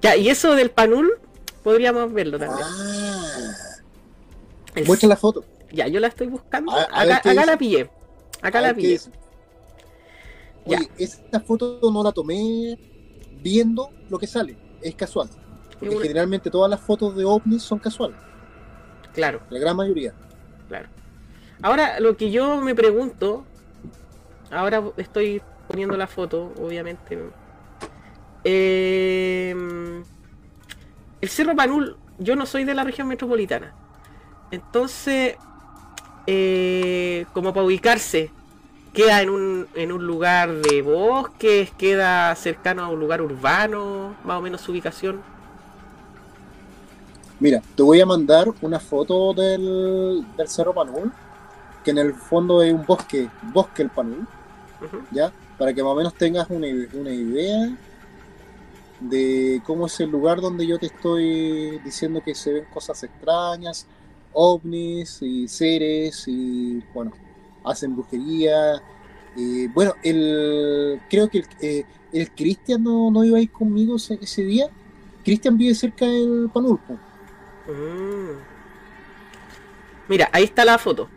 Ya. 0.00 0.16
Y 0.16 0.28
eso 0.28 0.54
del 0.54 0.70
panul, 0.70 1.18
podríamos 1.64 2.12
verlo 2.12 2.38
también. 2.38 2.60
Ah, 2.62 3.52
El- 4.74 4.86
muestra 4.86 5.08
la 5.08 5.16
foto. 5.16 5.44
Ya, 5.72 5.86
yo 5.88 6.00
la 6.00 6.06
estoy 6.08 6.28
buscando. 6.28 6.72
A- 6.72 6.82
a 6.84 7.04
ver 7.04 7.14
acá 7.14 7.34
la 7.44 7.56
pillé. 7.58 7.90
Acá 8.40 8.58
A 8.58 8.62
la 8.62 8.74
pillé. 8.74 9.00
Oye, 10.64 10.88
esta 10.98 11.40
foto 11.40 11.80
no 11.92 12.02
la 12.02 12.12
tomé 12.12 12.78
viendo 13.42 13.90
lo 14.08 14.18
que 14.18 14.26
sale, 14.26 14.56
es 14.82 14.94
casual. 14.94 15.28
Porque 15.78 15.94
una- 15.94 16.02
generalmente 16.02 16.50
todas 16.50 16.70
las 16.70 16.80
fotos 16.80 17.16
de 17.16 17.24
ovnis 17.24 17.62
son 17.62 17.78
casuales, 17.78 18.16
Claro, 19.18 19.40
la 19.50 19.58
gran 19.58 19.74
mayoría. 19.74 20.12
claro. 20.68 20.88
Ahora, 21.60 21.98
lo 21.98 22.16
que 22.16 22.30
yo 22.30 22.60
me 22.60 22.76
pregunto, 22.76 23.44
ahora 24.48 24.80
estoy 24.96 25.42
poniendo 25.66 25.96
la 25.96 26.06
foto, 26.06 26.52
obviamente. 26.56 27.18
Eh, 28.44 29.56
el 31.20 31.28
Cerro 31.28 31.56
Panul, 31.56 31.96
yo 32.20 32.36
no 32.36 32.46
soy 32.46 32.62
de 32.62 32.74
la 32.74 32.84
región 32.84 33.08
metropolitana. 33.08 33.74
Entonces, 34.52 35.34
eh, 36.28 37.26
como 37.32 37.52
para 37.52 37.66
ubicarse, 37.66 38.30
queda 38.94 39.20
en 39.20 39.30
un, 39.30 39.66
en 39.74 39.90
un 39.90 40.06
lugar 40.06 40.54
de 40.54 40.80
bosques, 40.82 41.72
queda 41.72 42.32
cercano 42.36 42.84
a 42.84 42.88
un 42.88 43.00
lugar 43.00 43.20
urbano, 43.20 44.14
más 44.22 44.38
o 44.38 44.42
menos 44.42 44.60
su 44.60 44.70
ubicación. 44.70 45.20
Mira, 47.40 47.62
te 47.76 47.82
voy 47.82 48.00
a 48.00 48.06
mandar 48.06 48.48
una 48.62 48.80
foto 48.80 49.32
del, 49.32 50.24
del 50.36 50.48
Cerro 50.48 50.74
Panul, 50.74 51.12
que 51.84 51.92
en 51.92 51.98
el 51.98 52.14
fondo 52.14 52.62
es 52.62 52.72
un 52.72 52.84
bosque, 52.84 53.28
bosque 53.52 53.82
el 53.82 53.90
Panul. 53.90 54.26
¿ya? 55.10 55.32
Para 55.56 55.72
que 55.72 55.82
más 55.82 55.92
o 55.92 55.96
menos 55.96 56.14
tengas 56.14 56.48
una, 56.50 56.66
una 56.94 57.10
idea 57.10 57.76
de 59.00 59.62
cómo 59.64 59.86
es 59.86 60.00
el 60.00 60.10
lugar 60.10 60.40
donde 60.40 60.66
yo 60.66 60.78
te 60.78 60.86
estoy 60.86 61.78
diciendo 61.84 62.20
que 62.24 62.34
se 62.34 62.52
ven 62.52 62.64
cosas 62.72 63.02
extrañas, 63.04 63.86
ovnis 64.32 65.22
y 65.22 65.46
seres 65.46 66.24
y, 66.26 66.82
bueno, 66.92 67.12
hacen 67.64 67.94
brujería. 67.94 68.82
Eh, 69.36 69.68
bueno, 69.72 69.94
el, 70.02 71.00
creo 71.08 71.28
que 71.28 71.38
el, 71.38 71.46
eh, 71.60 71.84
el 72.12 72.30
Cristian 72.32 72.82
no, 72.82 73.10
no 73.10 73.24
iba 73.24 73.38
a 73.38 73.40
ir 73.40 73.52
conmigo 73.52 73.96
ese, 73.96 74.18
ese 74.20 74.42
día. 74.42 74.68
Cristian 75.24 75.56
vive 75.56 75.74
cerca 75.74 76.06
del 76.06 76.50
Panul, 76.52 76.78
po. 76.78 76.98
Mm. 77.68 78.38
Mira, 80.08 80.28
ahí 80.32 80.44
está 80.44 80.64
la 80.64 80.78
foto. 80.78 81.08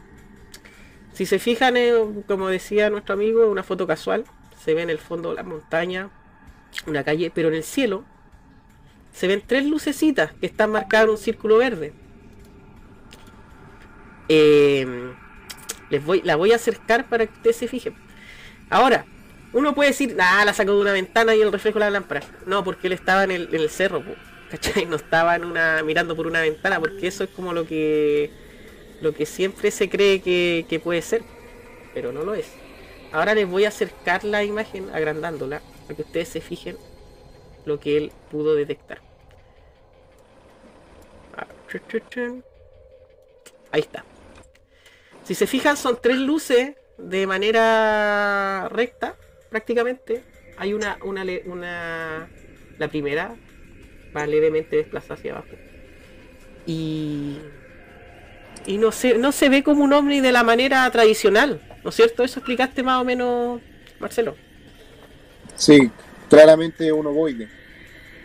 Si 1.14 1.26
se 1.26 1.40
fijan, 1.40 1.78
eh, 1.78 1.94
como 2.28 2.50
decía 2.50 2.90
nuestro 2.90 3.14
amigo, 3.14 3.50
una 3.50 3.64
foto 3.64 3.88
casual. 3.88 4.26
Se 4.64 4.74
ve 4.74 4.84
en 4.84 4.90
el 4.90 5.00
fondo 5.00 5.34
la 5.34 5.44
montaña, 5.44 6.10
una 6.86 7.04
calle, 7.04 7.32
pero 7.34 7.48
en 7.48 7.56
el 7.56 7.64
cielo 7.64 8.06
se 9.12 9.28
ven 9.28 9.44
tres 9.46 9.66
lucecitas 9.66 10.34
que 10.34 10.46
están 10.46 10.72
marcadas 10.72 11.06
en 11.06 11.12
un 11.12 11.18
círculo 11.18 11.58
verde. 11.58 11.94
Eh, 14.30 15.14
les 15.90 16.06
voy, 16.06 16.22
la 16.24 16.36
voy 16.36 16.54
a 16.54 16.56
acercar 16.56 17.10
para 17.10 17.26
que 17.26 17.34
ustedes 17.34 17.58
se 17.58 17.68
fijen. 17.68 17.96
Ahora, 18.70 19.06
uno 19.54 19.76
puede 19.76 19.90
decir, 19.90 20.16
ah, 20.20 20.46
la 20.46 20.54
sacó 20.54 20.74
de 20.74 20.82
una 20.82 20.94
ventana 20.94 21.36
y 21.36 21.42
el 21.42 21.52
reflejo 21.52 21.80
de 21.80 21.86
la 21.86 21.92
lámpara. 21.92 22.22
No, 22.46 22.64
porque 22.64 22.88
él 22.88 22.94
estaba 22.94 23.26
en 23.26 23.32
el, 23.32 23.70
cerro, 23.70 24.02
No 24.88 24.96
estaba 24.96 25.36
en 25.36 25.46
una, 25.46 25.84
mirando 25.84 26.16
por 26.16 26.28
una 26.28 26.42
ventana, 26.42 26.80
porque 26.80 27.08
eso 27.08 27.24
es 27.24 27.30
como 27.30 27.54
lo 27.54 27.66
que 27.66 28.30
lo 29.02 29.14
que 29.14 29.26
siempre 29.26 29.72
se 29.72 29.90
cree 29.90 30.22
que, 30.22 30.66
que 30.70 30.80
puede 30.80 31.02
ser, 31.02 31.24
pero 31.94 32.12
no 32.12 32.24
lo 32.24 32.36
es. 32.36 32.48
Ahora 33.12 33.34
les 33.34 33.48
voy 33.48 33.66
a 33.66 33.70
acercar 33.70 34.24
la 34.24 34.44
imagen, 34.44 34.90
agrandándola, 34.92 35.62
para 35.84 35.96
que 35.96 36.04
ustedes 36.04 36.30
se 36.30 36.40
fijen 36.40 36.78
lo 37.66 37.80
que 37.80 37.98
él 37.98 38.12
pudo 38.30 38.56
detectar. 38.56 39.02
Ah. 41.36 41.48
Ahí 43.72 43.82
está. 43.82 44.06
Si 45.24 45.36
se 45.36 45.48
fijan, 45.48 45.78
son 45.78 46.00
tres 46.02 46.18
luces 46.18 46.76
de 46.98 47.28
manera 47.28 48.70
recta, 48.70 49.16
prácticamente. 49.50 50.24
Hay 50.58 50.74
una, 50.74 51.00
una, 51.04 51.26
una, 51.46 52.30
la 52.78 52.88
primera 52.88 53.36
va 54.16 54.28
levemente 54.28 54.76
desplazada 54.78 55.16
hacia 55.16 55.32
abajo. 55.34 55.60
Y, 56.66 57.54
y 58.66 58.78
no 58.78 58.92
se, 58.92 59.18
no 59.18 59.32
se 59.32 59.50
ve 59.50 59.64
como 59.64 59.84
un 59.84 59.94
ovni 59.94 60.22
de 60.22 60.32
la 60.32 60.44
manera 60.44 60.90
tradicional, 60.92 61.62
¿no 61.84 61.90
es 61.90 61.96
cierto? 61.96 62.24
Eso 62.24 62.40
explicaste 62.40 62.84
más 62.84 63.02
o 63.02 63.06
menos, 63.06 63.62
Marcelo. 64.00 64.40
Sí, 65.56 65.92
claramente 66.30 66.92
un 66.92 67.08
ovoide. 67.08 67.50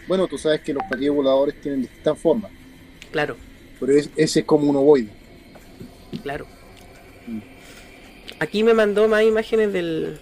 Bueno, 0.06 0.28
tú 0.28 0.38
sabes 0.38 0.60
que 0.62 0.72
los 0.74 0.84
platillos 0.84 1.14
voladores 1.16 1.60
tienen 1.60 1.82
distintas 1.82 2.18
formas, 2.18 2.52
Claro, 3.10 3.38
pero 3.80 3.92
es- 3.92 4.10
ese 4.16 4.40
es 4.40 4.46
como 4.46 4.68
un 4.70 4.76
ovoide. 4.76 5.16
claro. 6.22 6.46
Mm. 7.26 7.40
Aquí 8.38 8.62
me 8.64 8.74
mandó 8.74 9.08
más 9.08 9.22
imágenes 9.22 9.72
del... 9.72 10.20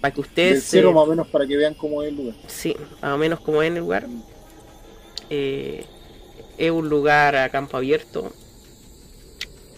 Para 0.00 0.14
que 0.14 0.20
Del 0.42 0.62
ustedes... 0.62 0.64
cero 0.68 0.90
eh, 0.90 0.94
más 0.94 1.04
o 1.04 1.06
menos 1.06 1.28
para 1.28 1.46
que 1.46 1.56
vean 1.56 1.74
cómo 1.74 2.02
es 2.02 2.08
el 2.10 2.16
lugar. 2.16 2.36
Sí, 2.46 2.76
más 3.02 3.12
o 3.14 3.18
menos 3.18 3.40
como 3.40 3.62
es 3.62 3.68
el 3.70 3.78
lugar. 3.78 4.06
Eh, 5.28 5.86
Es 6.56 6.70
un 6.72 6.88
lugar 6.88 7.36
a 7.36 7.50
campo 7.50 7.76
abierto. 7.76 8.36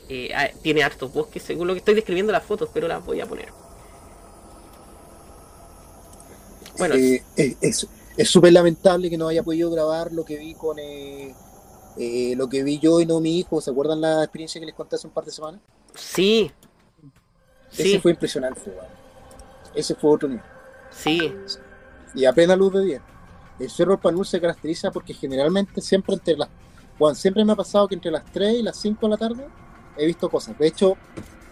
Eh, 0.08 0.30
ah, 0.34 0.50
tiene 0.62 0.82
hartos 0.82 1.10
bosques, 1.12 1.42
según 1.42 1.66
lo 1.68 1.72
que 1.74 1.78
estoy 1.78 1.94
describiendo 1.94 2.32
las 2.32 2.44
fotos, 2.44 2.68
pero 2.72 2.86
las 2.88 3.02
voy 3.04 3.20
a 3.20 3.26
poner. 3.26 3.54
Bueno, 6.78 7.00
Eh, 7.36 7.56
es- 7.60 7.88
súper 8.24 8.52
lamentable 8.52 9.08
que 9.10 9.16
no 9.18 9.28
haya 9.28 9.42
podido 9.42 9.70
grabar 9.70 10.12
lo 10.12 10.24
que 10.24 10.36
vi 10.36 10.54
con 10.54 10.78
eh, 10.78 11.34
eh, 11.96 12.34
lo 12.36 12.48
que 12.48 12.62
vi 12.62 12.78
yo 12.78 13.00
y 13.00 13.06
no 13.06 13.20
mi 13.20 13.38
hijo. 13.38 13.60
¿Se 13.60 13.70
acuerdan 13.70 14.00
la 14.00 14.24
experiencia 14.24 14.60
que 14.60 14.66
les 14.66 14.74
conté 14.74 14.96
hace 14.96 15.06
un 15.06 15.12
par 15.14 15.24
de 15.24 15.32
semanas? 15.32 15.60
sí. 15.94 16.50
Ese 17.76 17.98
Sí, 17.98 17.98
fue 17.98 18.12
impresionante. 18.12 18.72
Ese 19.74 19.94
fue 19.96 20.10
otro 20.12 20.28
nivel. 20.28 20.44
sí. 20.90 21.34
Y 22.14 22.24
a 22.24 22.32
plena 22.32 22.54
luz 22.56 22.72
de 22.72 22.84
día. 22.84 23.02
El 23.60 23.70
Cerro 23.70 23.92
del 23.92 24.00
Panul 24.00 24.26
se 24.26 24.40
caracteriza 24.40 24.90
porque 24.90 25.12
generalmente 25.14 25.80
siempre 25.80 26.14
entre 26.14 26.36
las. 26.36 26.48
Bueno, 26.98 27.14
siempre 27.14 27.44
me 27.44 27.52
ha 27.52 27.56
pasado 27.56 27.86
que 27.86 27.94
entre 27.94 28.10
las 28.10 28.24
3 28.32 28.58
y 28.58 28.62
las 28.62 28.80
5 28.80 29.06
de 29.06 29.10
la 29.10 29.16
tarde 29.16 29.46
he 29.96 30.06
visto 30.06 30.28
cosas. 30.28 30.58
De 30.58 30.66
hecho, 30.66 30.96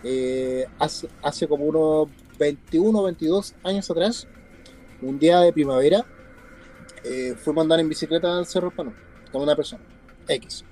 eh, 0.02 0.66
hace, 0.78 1.08
hace 1.22 1.46
como 1.46 1.64
unos 1.64 2.08
21 2.38 2.98
o 2.98 3.02
22 3.04 3.54
años 3.62 3.90
atrás, 3.90 4.26
un 5.02 5.18
día 5.18 5.40
de 5.40 5.52
primavera, 5.52 6.04
eh, 7.04 7.34
fuimos 7.36 7.62
a 7.62 7.64
andar 7.64 7.80
en 7.80 7.88
bicicleta 7.88 8.38
al 8.38 8.46
Cerro 8.46 8.70
Panul 8.70 8.94
con 9.30 9.42
una 9.42 9.54
persona, 9.54 9.84
X. 10.26 10.64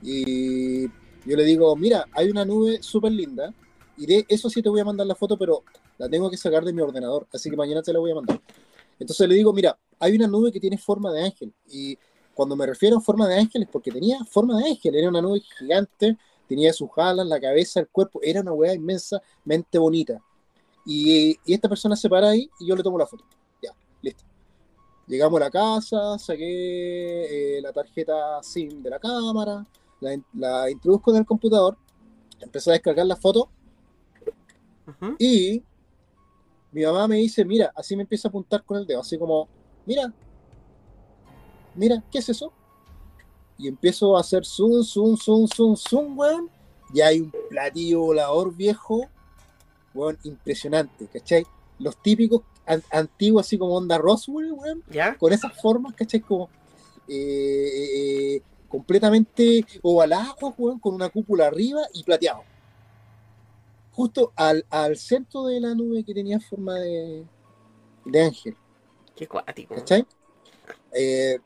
Y 0.00 0.82
yo 0.82 1.36
le 1.36 1.44
digo, 1.44 1.74
mira, 1.76 2.06
hay 2.12 2.30
una 2.30 2.44
nube 2.44 2.82
súper 2.82 3.12
linda. 3.12 3.52
Y 3.96 4.06
de 4.06 4.24
eso 4.28 4.48
sí 4.48 4.62
te 4.62 4.68
voy 4.68 4.80
a 4.80 4.84
mandar 4.84 5.06
la 5.06 5.14
foto, 5.14 5.36
pero 5.36 5.64
la 5.98 6.08
tengo 6.08 6.30
que 6.30 6.36
sacar 6.36 6.64
de 6.64 6.72
mi 6.72 6.80
ordenador, 6.80 7.26
así 7.32 7.50
que 7.50 7.56
mañana 7.56 7.82
te 7.82 7.92
la 7.92 7.98
voy 7.98 8.10
a 8.10 8.14
mandar. 8.16 8.40
Entonces 8.98 9.28
le 9.28 9.34
digo, 9.34 9.52
mira, 9.52 9.76
hay 10.02 10.16
una 10.16 10.26
nube 10.26 10.50
que 10.50 10.58
tiene 10.58 10.76
forma 10.76 11.12
de 11.12 11.24
ángel. 11.24 11.54
Y 11.70 11.96
cuando 12.34 12.56
me 12.56 12.66
refiero 12.66 12.96
a 12.96 13.00
forma 13.00 13.28
de 13.28 13.38
ángel 13.38 13.62
es 13.62 13.68
porque 13.68 13.92
tenía 13.92 14.18
forma 14.24 14.58
de 14.58 14.70
ángel. 14.70 14.96
Era 14.96 15.08
una 15.08 15.22
nube 15.22 15.40
gigante, 15.58 16.18
tenía 16.48 16.72
sus 16.72 16.90
alas, 16.96 17.24
la 17.24 17.40
cabeza, 17.40 17.78
el 17.78 17.88
cuerpo. 17.88 18.18
Era 18.20 18.40
una 18.40 18.52
weá 18.52 18.74
inmensamente 18.74 19.78
bonita. 19.78 20.20
Y, 20.84 21.38
y 21.44 21.54
esta 21.54 21.68
persona 21.68 21.94
se 21.94 22.08
para 22.08 22.30
ahí 22.30 22.50
y 22.58 22.66
yo 22.66 22.74
le 22.74 22.82
tomo 22.82 22.98
la 22.98 23.06
foto. 23.06 23.24
Ya, 23.62 23.70
listo. 24.00 24.24
Llegamos 25.06 25.40
a 25.40 25.44
la 25.44 25.50
casa, 25.52 26.18
saqué 26.18 27.58
eh, 27.58 27.62
la 27.62 27.72
tarjeta 27.72 28.42
SIM 28.42 28.82
de 28.82 28.90
la 28.90 28.98
cámara, 28.98 29.64
la, 30.00 30.20
la 30.34 30.68
introduzco 30.68 31.12
en 31.12 31.18
el 31.18 31.26
computador, 31.26 31.76
empecé 32.40 32.70
a 32.70 32.72
descargar 32.72 33.06
la 33.06 33.16
foto 33.16 33.48
Ujú. 34.86 35.14
y 35.18 35.62
mi 36.72 36.82
mamá 36.84 37.06
me 37.06 37.16
dice, 37.16 37.44
mira, 37.44 37.70
así 37.76 37.94
me 37.94 38.02
empieza 38.02 38.28
a 38.28 38.30
apuntar 38.30 38.64
con 38.64 38.78
el 38.78 38.86
dedo, 38.86 39.00
así 39.00 39.18
como, 39.18 39.48
mira, 39.86 40.12
mira, 41.74 42.02
¿qué 42.10 42.18
es 42.18 42.28
eso? 42.28 42.52
Y 43.58 43.68
empiezo 43.68 44.16
a 44.16 44.20
hacer 44.20 44.44
zoom, 44.44 44.82
zoom, 44.82 45.16
zoom, 45.16 45.46
zoom, 45.46 45.76
zoom, 45.76 46.18
weón. 46.18 46.50
Y 46.94 47.00
hay 47.00 47.20
un 47.20 47.32
platillo 47.48 48.00
volador 48.00 48.54
viejo, 48.54 49.08
weón, 49.94 50.18
impresionante, 50.24 51.06
¿cachai? 51.06 51.46
Los 51.78 51.96
típicos 52.02 52.42
an- 52.66 52.82
antiguos, 52.90 53.46
así 53.46 53.56
como 53.58 53.74
onda 53.74 53.98
Roswell, 53.98 54.52
weón, 54.52 54.82
¿Ya? 54.90 55.16
con 55.16 55.32
esas 55.32 55.52
formas, 55.60 55.94
¿cachai? 55.94 56.20
Como 56.20 56.48
eh, 57.08 58.36
eh, 58.36 58.42
completamente 58.68 59.64
ovalados, 59.82 60.54
weón, 60.58 60.78
con 60.78 60.94
una 60.94 61.08
cúpula 61.08 61.46
arriba 61.46 61.80
y 61.94 62.02
plateado. 62.04 62.42
Justo 63.92 64.32
al, 64.36 64.64
al 64.70 64.96
centro 64.96 65.44
de 65.44 65.60
la 65.60 65.74
nube 65.74 66.02
que 66.04 66.14
tenía 66.14 66.40
forma 66.40 66.74
de, 66.76 67.26
de 68.06 68.22
ángel, 68.22 68.56
¿cachai? 69.76 70.06
Eh, 70.92 71.38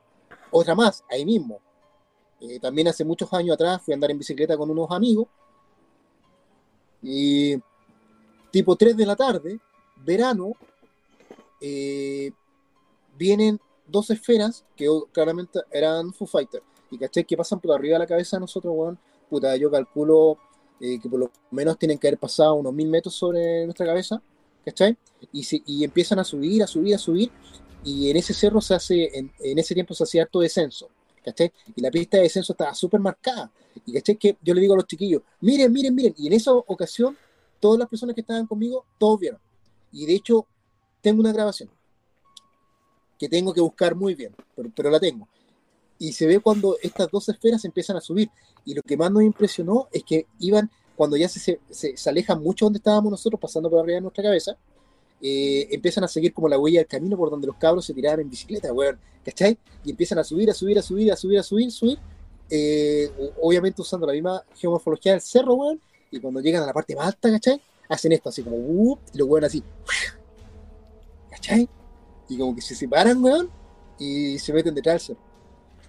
otra 0.51 0.75
más, 0.75 1.05
ahí 1.11 1.25
mismo. 1.25 1.61
Eh, 2.41 2.59
también 2.61 2.89
hace 2.89 3.05
muchos 3.05 3.33
años 3.33 3.55
atrás 3.55 3.81
fui 3.83 3.93
a 3.93 3.97
andar 3.97 4.11
en 4.11 4.19
bicicleta 4.19 4.57
con 4.57 4.71
unos 4.71 4.91
amigos 4.91 5.27
y 7.03 7.57
tipo 8.51 8.77
3 8.77 8.97
de 8.97 9.07
la 9.07 9.17
tarde, 9.17 9.59
verano, 10.05 10.53
eh, 11.61 12.33
vienen 13.17 13.61
dos 13.87 14.11
esferas 14.11 14.65
que 14.75 14.87
claramente 15.13 15.61
eran 15.71 16.13
Foo 16.13 16.27
Fighters 16.27 16.65
y 16.91 16.99
¿cachai? 16.99 17.25
que 17.25 17.37
pasan 17.37 17.61
por 17.61 17.75
arriba 17.75 17.95
de 17.95 18.01
la 18.01 18.07
cabeza 18.07 18.37
de 18.37 18.41
nosotros, 18.43 18.73
weón. 18.77 18.99
Puta, 19.31 19.57
yo 19.57 19.71
calculo 19.71 20.39
que 20.79 21.01
por 21.09 21.19
lo 21.19 21.31
menos 21.51 21.79
tienen 21.79 21.99
que 21.99 22.07
haber 22.07 22.19
pasado 22.19 22.55
unos 22.55 22.73
mil 22.73 22.89
metros 22.89 23.15
sobre 23.15 23.65
nuestra 23.65 23.87
cabeza, 23.87 24.21
¿cachai? 24.65 24.97
Y, 25.33 25.43
se- 25.43 25.63
y 25.67 25.85
empiezan 25.85 26.19
a 26.19 26.25
subir, 26.25 26.63
a 26.63 26.67
subir, 26.67 26.95
a 26.95 26.99
subir 26.99 27.33
y 27.87 28.11
en 28.11 28.17
ese 28.17 28.35
cerro 28.35 28.61
se 28.61 28.75
hace, 28.75 29.17
en, 29.17 29.33
en 29.39 29.59
ese 29.59 29.73
tiempo 29.75 29.95
se 29.95 30.03
hacía 30.05 30.23
harto 30.25 30.41
descenso, 30.41 30.91
¿cachai? 31.25 31.53
Y 31.75 31.81
la 31.81 31.91
pista 31.91 32.17
de 32.17 32.25
descenso 32.25 32.53
estaba 32.53 32.75
súper 32.75 33.01
marcada. 33.01 33.51
Y 33.87 33.93
¿cachai? 33.93 34.17
Que 34.17 34.37
yo 34.43 34.53
le 34.55 34.61
digo 34.61 34.75
a 34.75 34.77
los 34.77 34.87
chiquillos, 34.87 35.23
miren, 35.41 35.73
miren, 35.73 35.95
miren. 35.95 36.15
Y 36.19 36.27
en 36.27 36.33
esa 36.33 36.53
ocasión, 36.53 37.17
todas 37.61 37.79
las 37.79 37.89
personas 37.89 38.15
que 38.15 38.23
estaban 38.23 38.47
conmigo, 38.47 38.85
todos 38.99 39.21
vieron. 39.21 39.41
Y 39.93 40.05
de 40.07 40.15
hecho, 40.15 40.47
tengo 41.01 41.21
una 41.21 41.33
grabación 41.33 41.71
que 43.19 43.29
tengo 43.29 43.53
que 43.55 43.61
buscar 43.61 43.95
muy 43.95 44.15
bien, 44.15 44.35
pero, 44.55 44.71
pero 44.75 44.91
la 44.91 45.01
tengo. 45.01 45.29
Y 45.99 46.13
se 46.13 46.27
ve 46.27 46.41
cuando 46.41 46.77
estas 46.83 47.11
dos 47.11 47.29
esferas 47.29 47.65
empiezan 47.65 47.97
a 47.97 48.01
subir. 48.01 48.29
Y 48.65 48.75
lo 48.75 48.83
que 48.83 48.97
más 48.97 49.11
nos 49.11 49.23
impresionó 49.23 49.89
es 49.93 50.03
que 50.05 50.27
iban, 50.41 50.71
cuando 50.97 51.17
ya 51.17 51.29
se, 51.29 51.41
se, 51.71 51.97
se- 51.97 52.11
alejan 52.11 52.43
mucho 52.43 52.67
donde 52.67 52.79
estábamos 52.79 53.11
nosotros, 53.11 53.41
pasando 53.41 53.71
por 53.71 53.79
arriba 53.81 53.95
de 53.97 54.01
nuestra 54.03 54.25
cabeza, 54.25 54.57
eh, 55.21 55.69
empiezan 55.71 56.05
a 56.05 56.09
seguir 56.09 56.33
como 56.35 56.49
la 56.49 56.59
huella 56.59 56.81
del 56.81 56.87
camino 56.87 57.17
por 57.17 57.31
donde 57.31 57.47
los 57.47 57.57
cabros 57.57 57.87
se 57.87 57.95
tiraban 57.95 58.21
en 58.21 58.31
bicicleta, 58.31 58.73
weón, 58.73 58.99
¿cachai? 59.25 59.59
Y 59.85 59.91
empiezan 59.91 60.19
a 60.19 60.25
subir, 60.25 60.51
a 60.51 60.55
subir, 60.55 60.79
a 60.79 60.83
subir, 60.83 61.11
a 61.11 61.17
subir, 61.17 61.39
a 61.39 61.43
subir, 61.43 61.73
subir, 61.73 61.99
eh, 62.51 63.11
obviamente 63.41 63.81
usando 63.81 64.07
la 64.07 64.13
misma 64.13 64.45
geomorfología 64.55 65.13
del 65.13 65.21
cerro, 65.23 65.55
weón, 65.55 65.81
y 66.11 66.21
cuando 66.21 66.41
llegan 66.41 66.63
a 66.63 66.67
la 66.67 66.73
parte 66.73 66.95
más 66.95 67.07
alta, 67.07 67.31
¿cachai? 67.31 67.61
Hacen 67.89 68.13
esto 68.13 68.29
así 68.29 68.43
como, 68.43 68.57
"Wup", 68.57 69.01
y 69.15 69.19
los 69.19 69.29
weón 69.29 69.45
así, 69.45 69.63
¿cachai? 71.31 71.69
Y 72.29 72.39
como 72.39 72.55
que 72.55 72.61
se 72.61 72.75
separan, 72.75 73.23
weón, 73.23 73.51
y 73.99 74.39
se 74.39 74.53
meten 74.53 74.75
detrás 74.75 75.03
del. 75.09 75.17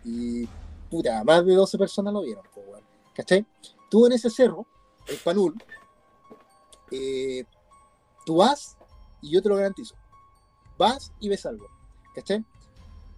Y, 0.05 0.47
puta, 0.89 1.23
más 1.25 1.45
de 1.45 1.53
12 1.53 1.77
personas 1.77 2.13
lo 2.13 2.21
vieron, 2.21 2.43
po, 2.53 2.61
weón, 2.61 2.83
¿cachai? 3.13 3.45
Tú 3.89 4.05
en 4.05 4.13
ese 4.13 4.29
cerro, 4.29 4.65
el 5.07 5.17
Panul, 5.17 5.53
eh, 6.91 7.43
tú 8.25 8.37
vas 8.37 8.76
y 9.21 9.31
yo 9.31 9.41
te 9.41 9.49
lo 9.49 9.55
garantizo. 9.55 9.95
Vas 10.77 11.11
y 11.19 11.29
ves 11.29 11.45
algo, 11.45 11.67
¿cachai? 12.13 12.45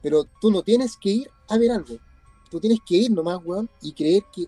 Pero 0.01 0.25
tú 0.39 0.51
no 0.51 0.61
tienes 0.61 0.95
que 0.97 1.09
ir 1.09 1.31
a 1.47 1.57
ver 1.57 1.71
algo. 1.71 1.97
Tú 2.49 2.59
tienes 2.59 2.79
que 2.85 2.95
ir 2.95 3.11
nomás, 3.11 3.39
weón, 3.43 3.69
y 3.81 3.93
creer 3.93 4.23
que 4.33 4.47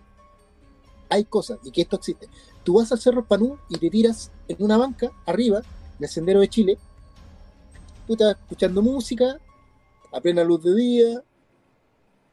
hay 1.08 1.24
cosas 1.24 1.58
y 1.62 1.70
que 1.70 1.82
esto 1.82 1.96
existe. 1.96 2.28
Tú 2.64 2.74
vas 2.74 2.90
al 2.90 3.00
Cerro 3.00 3.24
Panú 3.24 3.58
y 3.68 3.78
te 3.78 3.90
tiras 3.90 4.30
en 4.48 4.56
una 4.60 4.76
banca 4.76 5.12
arriba, 5.26 5.58
en 5.98 6.04
el 6.04 6.08
Sendero 6.08 6.40
de 6.40 6.48
Chile, 6.48 6.78
puta, 8.06 8.32
escuchando 8.32 8.82
música, 8.82 9.38
a 10.12 10.20
plena 10.20 10.42
luz 10.42 10.62
de 10.62 10.74
día, 10.74 11.22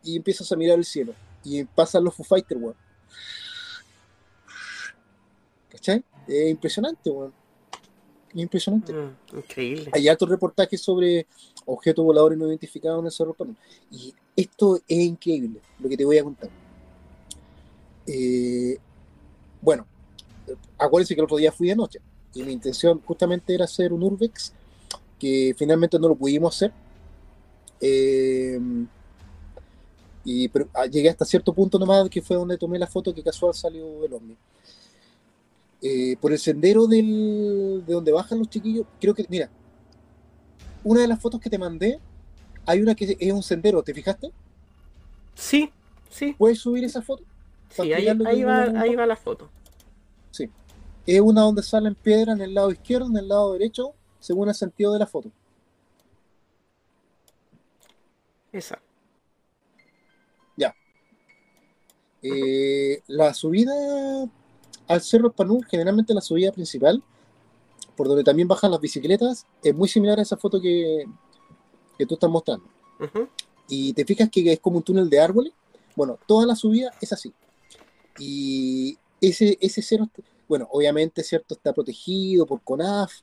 y 0.03 0.15
empiezas 0.15 0.51
a 0.51 0.55
mirar 0.55 0.77
el 0.77 0.85
cielo. 0.85 1.13
Y 1.43 1.63
pasan 1.63 2.03
los 2.03 2.15
Foo 2.15 2.25
Fighters, 2.25 2.61
weón. 2.61 2.75
¿Cachai? 5.69 6.03
Es 6.27 6.49
impresionante, 6.49 7.09
weón. 7.09 7.33
Es 8.29 8.35
impresionante. 8.35 8.93
Mm, 8.93 9.37
increíble. 9.37 9.91
Hay 9.93 10.07
altos 10.07 10.29
reportajes 10.29 10.81
sobre 10.81 11.25
objetos 11.65 12.05
voladores 12.05 12.37
no 12.37 12.47
identificados 12.47 12.99
en 12.99 13.05
el 13.05 13.11
Cerro. 13.11 13.35
Y 13.91 14.13
esto 14.35 14.77
es 14.87 14.99
increíble, 14.99 15.61
lo 15.79 15.89
que 15.89 15.97
te 15.97 16.05
voy 16.05 16.17
a 16.17 16.23
contar. 16.23 16.49
Eh, 18.07 18.77
bueno, 19.61 19.85
acuérdense 20.77 21.15
que 21.15 21.21
el 21.21 21.25
otro 21.25 21.37
día 21.37 21.51
fui 21.51 21.67
de 21.67 21.75
noche. 21.75 21.99
Y 22.33 22.43
mi 22.43 22.53
intención 22.53 23.01
justamente 23.05 23.53
era 23.53 23.65
hacer 23.65 23.91
un 23.91 24.03
Urbex, 24.03 24.53
que 25.17 25.55
finalmente 25.57 25.99
no 25.99 26.07
lo 26.07 26.15
pudimos 26.15 26.55
hacer. 26.55 26.71
Eh, 27.81 28.59
y 30.23 30.47
pero, 30.49 30.67
ah, 30.73 30.85
llegué 30.85 31.09
hasta 31.09 31.25
cierto 31.25 31.53
punto 31.53 31.79
nomás, 31.79 32.09
que 32.09 32.21
fue 32.21 32.35
donde 32.35 32.57
tomé 32.57 32.77
la 32.77 32.87
foto 32.87 33.13
que 33.13 33.23
casual 33.23 33.53
salió 33.53 34.05
el 34.05 34.13
ovni. 34.13 34.35
Eh, 35.81 36.17
por 36.19 36.31
el 36.31 36.39
sendero 36.39 36.87
del, 36.87 37.83
de 37.85 37.93
donde 37.93 38.11
bajan 38.11 38.39
los 38.39 38.49
chiquillos, 38.49 38.85
creo 38.99 39.13
que, 39.13 39.25
mira, 39.29 39.49
una 40.83 41.01
de 41.01 41.07
las 41.07 41.19
fotos 41.19 41.39
que 41.39 41.49
te 41.49 41.57
mandé, 41.57 41.99
hay 42.65 42.81
una 42.81 42.95
que 42.95 43.15
es 43.17 43.31
un 43.31 43.43
sendero, 43.43 43.81
¿te 43.81 43.93
fijaste? 43.93 44.31
Sí, 45.35 45.71
sí, 46.09 46.35
¿Puedes 46.37 46.59
subir 46.59 46.83
esa 46.83 47.01
foto? 47.01 47.23
sí, 47.69 47.93
ahí, 47.93 48.43
va, 48.43 48.63
ahí 48.81 48.95
va 48.95 49.05
la 49.05 49.15
foto. 49.15 49.49
Es 51.05 51.21
una 51.21 51.41
donde 51.41 51.63
salen 51.63 51.95
piedras 51.95 52.35
en 52.35 52.43
el 52.43 52.53
lado 52.53 52.69
izquierdo, 52.69 53.07
en 53.07 53.17
el 53.17 53.27
lado 53.27 53.53
derecho, 53.53 53.93
según 54.19 54.47
el 54.47 54.53
sentido 54.53 54.93
de 54.93 54.99
la 54.99 55.07
foto. 55.07 55.31
Esa. 58.51 58.79
Eh, 62.21 63.01
la 63.07 63.33
subida 63.33 63.73
al 64.89 65.01
Cerro 65.01 65.31
Panú, 65.31 65.61
generalmente 65.69 66.13
la 66.13 66.19
subida 66.19 66.51
principal, 66.51 67.01
por 67.95 68.07
donde 68.07 68.23
también 68.23 68.47
bajan 68.47 68.71
las 68.71 68.81
bicicletas, 68.81 69.45
es 69.63 69.75
muy 69.75 69.87
similar 69.87 70.19
a 70.19 70.23
esa 70.23 70.35
foto 70.35 70.59
que, 70.59 71.05
que 71.97 72.05
tú 72.05 72.15
estás 72.15 72.29
mostrando. 72.29 72.65
Ujú. 72.99 73.29
Y 73.69 73.93
te 73.93 74.03
fijas 74.03 74.29
que 74.29 74.51
es 74.51 74.59
como 74.59 74.77
un 74.77 74.83
túnel 74.83 75.09
de 75.09 75.19
árboles. 75.19 75.53
Bueno, 75.95 76.17
toda 76.25 76.45
la 76.47 76.55
subida 76.55 76.91
es 76.99 77.13
así. 77.13 77.31
Y 78.17 78.97
ese, 79.21 79.57
ese 79.61 79.81
cerro, 79.83 80.09
bueno, 80.47 80.67
obviamente, 80.71 81.23
¿cierto? 81.23 81.53
Está 81.53 81.71
protegido 81.71 82.47
por 82.47 82.61
CONAF, 82.61 83.13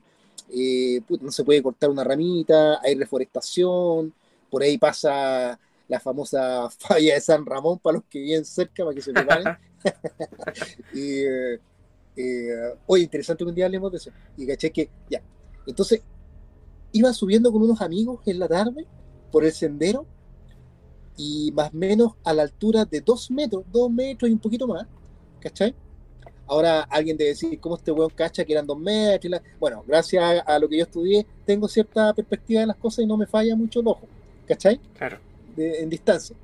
eh, 0.51 1.01
no 1.21 1.33
se 1.33 1.43
puede 1.43 1.63
cortar 1.63 1.91
una 1.91 2.05
ramita, 2.05 2.81
hay 2.81 2.95
reforestación, 2.95 4.15
por 4.49 4.63
ahí 4.63 4.79
pasa 4.79 5.59
la 5.89 6.01
famosa 6.01 6.69
falla 6.79 7.15
de 7.15 7.21
San 7.21 7.45
Ramón 7.47 7.79
para 7.79 7.95
los 7.99 8.05
que 8.07 8.21
viven 8.21 8.45
cerca, 8.45 8.85
para 8.85 8.95
que 8.95 9.03
se 9.03 9.13
preparen. 9.13 9.47
y, 10.95 11.21
eh, 11.21 11.61
eh, 12.17 12.75
oye, 12.87 13.05
interesante 13.05 13.45
que 13.45 13.49
un 13.51 13.55
día 13.55 13.67
hablemos 13.67 13.91
de 13.93 13.99
eso. 13.99 14.11
Y 14.37 14.47
caché 14.47 14.71
que, 14.73 14.91
ya. 15.09 15.23
Entonces, 15.67 16.03
iba 16.93 17.13
subiendo 17.13 17.53
con 17.53 17.63
unos 17.63 17.81
amigos 17.81 18.21
en 18.27 18.39
la 18.39 18.49
tarde 18.49 18.87
por 19.31 19.45
el 19.45 19.53
sendero 19.53 20.07
y 21.17 21.51
más 21.53 21.71
o 21.73 21.77
menos 21.77 22.13
a 22.25 22.33
la 22.33 22.43
altura 22.43 22.85
de 22.85 23.01
dos 23.01 23.31
metros, 23.31 23.65
dos 23.73 23.91
metros 23.91 24.29
y 24.31 24.33
un 24.33 24.39
poquito 24.39 24.67
más, 24.67 24.87
¿cachai? 25.41 25.75
Ahora 26.47 26.83
alguien 26.83 27.17
debe 27.17 27.31
decir, 27.31 27.59
¿cómo 27.61 27.77
este 27.77 27.91
weón 27.91 28.11
cacha 28.11 28.45
que 28.45 28.53
eran 28.53 28.67
dos 28.67 28.79
metros? 28.79 29.25
y 29.25 29.29
la- 29.31 29.43
Bueno, 29.59 29.83
gracias 29.87 30.23
a, 30.23 30.41
a 30.55 30.59
lo 30.59 30.69
que 30.69 30.79
yo 30.79 30.85
estudié, 30.85 31.27
tengo 31.45 31.69
cierta 31.69 32.13
perspectiva 32.15 32.61
de 32.61 32.67
las 32.69 32.77
cosas 32.77 33.01
y 33.05 33.07
no 33.07 33.17
me 33.17 33.27
falla 33.27 33.57
mucho 33.57 33.81
el 33.81 33.89
ojo, 33.89 34.09
¿cachai? 34.47 34.81
Claro. 34.95 35.19
En 35.57 35.89
distancia. 35.91 36.37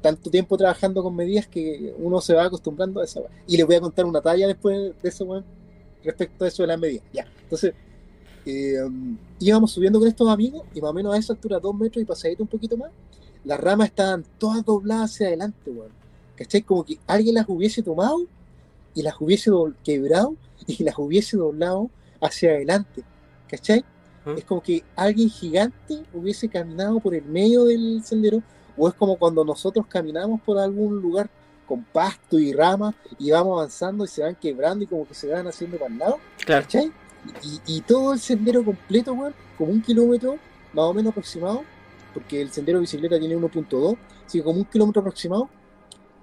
Tanto 0.00 0.30
tiempo 0.30 0.56
trabajando 0.56 1.02
con 1.02 1.16
medidas 1.16 1.46
que 1.46 1.94
uno 1.98 2.20
se 2.20 2.34
va 2.34 2.44
acostumbrando 2.44 3.00
a 3.00 3.04
esa 3.04 3.20
weá. 3.20 3.30
Y 3.46 3.56
les 3.56 3.66
voy 3.66 3.76
a 3.76 3.80
contar 3.80 4.04
una 4.04 4.20
talla 4.20 4.46
después 4.46 4.92
de 5.02 5.08
eso, 5.08 5.24
weón, 5.24 5.44
respecto 6.02 6.44
a 6.44 6.48
eso 6.48 6.62
de 6.62 6.66
las 6.66 6.78
medidas. 6.78 7.04
Ya, 7.12 7.26
entonces, 7.42 7.72
eh, 8.44 8.78
íbamos 9.40 9.72
subiendo 9.72 9.98
con 9.98 10.06
estos 10.08 10.28
amigos 10.28 10.62
y 10.74 10.80
más 10.82 10.90
o 10.90 10.94
menos 10.94 11.14
a 11.14 11.18
esa 11.18 11.32
altura, 11.32 11.58
dos 11.58 11.74
metros 11.74 12.02
y 12.02 12.04
pasadito 12.04 12.42
un 12.42 12.48
poquito 12.48 12.76
más, 12.76 12.90
las 13.44 13.58
ramas 13.58 13.88
estaban 13.88 14.24
todas 14.38 14.64
dobladas 14.64 15.12
hacia 15.12 15.28
adelante, 15.28 15.70
weón. 15.70 15.92
¿Cachai? 16.36 16.62
Como 16.62 16.84
que 16.84 16.98
alguien 17.06 17.36
las 17.36 17.48
hubiese 17.48 17.82
tomado 17.82 18.26
y 18.94 19.02
las 19.02 19.14
hubiese 19.20 19.50
do- 19.50 19.72
quebrado 19.84 20.36
y 20.66 20.82
las 20.82 20.98
hubiese 20.98 21.36
doblado 21.36 21.88
hacia 22.20 22.50
adelante. 22.50 23.02
¿Cachai? 23.48 23.84
¿Mm? 24.24 24.38
Es 24.38 24.44
como 24.44 24.62
que 24.62 24.82
alguien 24.96 25.28
gigante 25.28 26.04
hubiese 26.12 26.48
caminado 26.48 27.00
por 27.00 27.14
el 27.14 27.24
medio 27.24 27.64
del 27.64 28.02
sendero, 28.04 28.42
o 28.76 28.88
es 28.88 28.94
como 28.94 29.16
cuando 29.16 29.44
nosotros 29.44 29.86
caminamos 29.86 30.40
por 30.40 30.58
algún 30.58 31.00
lugar 31.00 31.28
con 31.66 31.82
pasto 31.84 32.38
y 32.38 32.52
ramas 32.52 32.94
y 33.18 33.30
vamos 33.30 33.58
avanzando 33.58 34.04
y 34.04 34.08
se 34.08 34.22
van 34.22 34.34
quebrando 34.34 34.84
y 34.84 34.86
como 34.86 35.06
que 35.06 35.14
se 35.14 35.28
van 35.28 35.46
haciendo 35.46 35.78
para 35.78 35.92
el 35.92 35.98
lado, 35.98 36.18
Claro. 36.44 36.66
Y, 37.42 37.76
y 37.76 37.80
todo 37.80 38.12
el 38.12 38.18
sendero 38.18 38.62
completo, 38.62 39.14
weón, 39.14 39.34
como 39.56 39.72
un 39.72 39.80
kilómetro 39.80 40.36
más 40.74 40.84
o 40.84 40.92
menos 40.92 41.10
aproximado, 41.12 41.62
porque 42.12 42.42
el 42.42 42.50
sendero 42.50 42.78
de 42.78 42.82
bicicleta 42.82 43.18
tiene 43.18 43.36
1.2, 43.36 43.96
así 44.26 44.38
que 44.38 44.44
como 44.44 44.58
un 44.58 44.64
kilómetro 44.66 45.00
aproximado, 45.00 45.48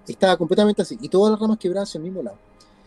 estaba 0.07 0.37
completamente 0.37 0.81
así, 0.81 0.97
y 1.01 1.09
todas 1.09 1.31
las 1.31 1.39
ramas 1.39 1.57
quebradas 1.57 1.89
hacia 1.89 1.99
el 1.99 2.03
mismo 2.03 2.21
lado. 2.21 2.37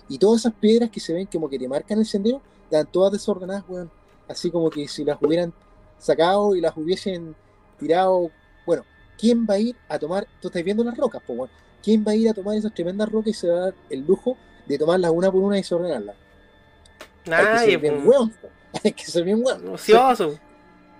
Y 0.09 0.19
todas 0.19 0.43
esas 0.43 0.53
piedras 0.55 0.91
que 0.91 1.01
se 1.01 1.13
ven 1.13 1.27
como 1.27 1.49
que 1.49 1.59
te 1.59 1.67
marcan 1.67 1.99
el 1.99 2.07
sendero, 2.07 2.41
están 2.65 2.87
todas 2.87 3.13
desordenadas, 3.13 3.65
weón. 3.69 3.91
Así 4.29 4.51
como 4.51 4.71
que 4.71 4.89
si 4.89 5.05
las 5.05 5.19
hubieran 5.21 5.53
sacado 5.99 6.55
y 6.57 6.61
las 6.61 6.77
hubiesen 6.77 7.35
tirado, 7.79 8.31
bueno, 8.67 8.85
¿quién 9.19 9.47
va 9.49 9.55
a 9.55 9.59
ir 9.59 9.77
a 9.89 9.99
tomar? 9.99 10.27
Tú 10.41 10.49
estás 10.49 10.63
viendo 10.63 10.85
las 10.85 10.97
rocas, 10.97 11.23
pues. 11.27 11.51
¿Quién 11.83 12.05
va 12.07 12.13
a 12.13 12.15
ir 12.15 12.29
a 12.29 12.35
tomar 12.35 12.57
esas 12.57 12.73
tremendas 12.73 13.11
rocas 13.11 13.29
y 13.29 13.35
se 13.35 13.49
va 13.49 13.57
a 13.57 13.61
dar 13.61 13.75
el 13.91 14.01
lujo 14.07 14.37
de 14.67 14.79
tomarlas 14.79 15.11
una 15.11 15.31
por 15.31 15.43
una 15.43 15.57
y 15.57 15.61
desordenarlas? 15.61 16.17
Hay 16.17 17.25
que 17.25 17.31
Nadie, 17.31 17.71
ser 17.73 17.81
bien 17.81 18.07
weón, 18.07 18.31
po. 18.31 18.49
Hay 18.85 18.93
que 18.93 19.05
ser 19.05 19.25
bien 19.25 19.43
weón. 19.45 19.69
ocioso. 19.69 20.39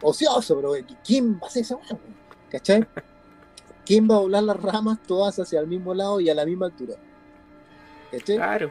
Ocioso, 0.03 0.57
pero 0.57 0.73
¿quién 1.05 1.37
va 1.37 1.45
a 1.45 1.47
hacer 1.47 1.63
esa 1.63 1.77
weón? 1.77 1.99
¿Cachai? 2.51 2.87
¿Quién 3.87 4.09
va 4.09 4.17
a 4.17 4.19
doblar 4.21 4.43
las 4.43 4.63
ramas 4.63 5.03
todas 5.07 5.39
hacia 5.39 5.61
el 5.61 5.67
mismo 5.67 5.95
lado 5.95 6.21
y 6.21 6.29
a 6.29 6.35
la 6.35 6.45
misma 6.45 6.67
altura? 6.67 6.97
¿Cachai? 8.11 8.37
Claro. 8.37 8.71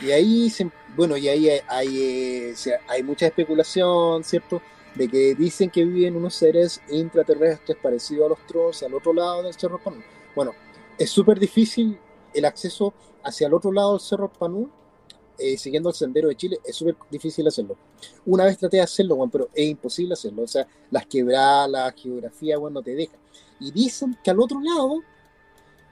Y 0.00 0.10
ahí, 0.12 0.48
se- 0.50 0.70
bueno, 0.96 1.16
y 1.16 1.28
ahí 1.28 1.48
hay, 1.66 1.98
eh, 2.00 2.54
hay 2.86 3.02
mucha 3.02 3.26
especulación, 3.26 4.22
¿cierto? 4.24 4.62
De 4.94 5.08
que 5.08 5.34
dicen 5.34 5.70
que 5.70 5.84
viven 5.84 6.16
unos 6.16 6.34
seres 6.34 6.80
intraterrestres 6.88 7.76
parecidos 7.82 8.26
a 8.26 8.28
los 8.30 8.46
trolls 8.46 8.82
al 8.82 8.94
otro 8.94 9.12
lado 9.12 9.42
del 9.42 9.54
Cerro 9.54 9.78
Panú. 9.82 10.02
Bueno, 10.34 10.52
es 10.98 11.10
súper 11.10 11.38
difícil 11.38 11.98
el 12.32 12.44
acceso 12.44 12.94
hacia 13.24 13.46
el 13.48 13.54
otro 13.54 13.72
lado 13.72 13.92
del 13.92 14.00
Cerro 14.00 14.32
Panú, 14.32 14.70
eh, 15.38 15.56
siguiendo 15.56 15.88
el 15.88 15.94
sendero 15.94 16.28
de 16.28 16.36
Chile, 16.36 16.58
es 16.64 16.74
súper 16.76 16.96
difícil 17.10 17.46
hacerlo. 17.46 17.76
Una 18.26 18.44
vez 18.44 18.58
traté 18.58 18.78
de 18.78 18.82
hacerlo, 18.82 19.16
bueno, 19.16 19.30
pero 19.30 19.48
es 19.54 19.68
imposible 19.68 20.14
hacerlo. 20.14 20.42
O 20.42 20.48
sea, 20.48 20.66
las 20.90 21.06
quebradas, 21.06 21.70
la 21.70 21.92
geografía, 21.92 22.58
bueno, 22.58 22.74
no 22.74 22.82
te 22.82 22.94
deja. 22.94 23.16
Y 23.60 23.70
dicen 23.72 24.16
que 24.22 24.30
al 24.30 24.40
otro 24.40 24.60
lado, 24.60 25.00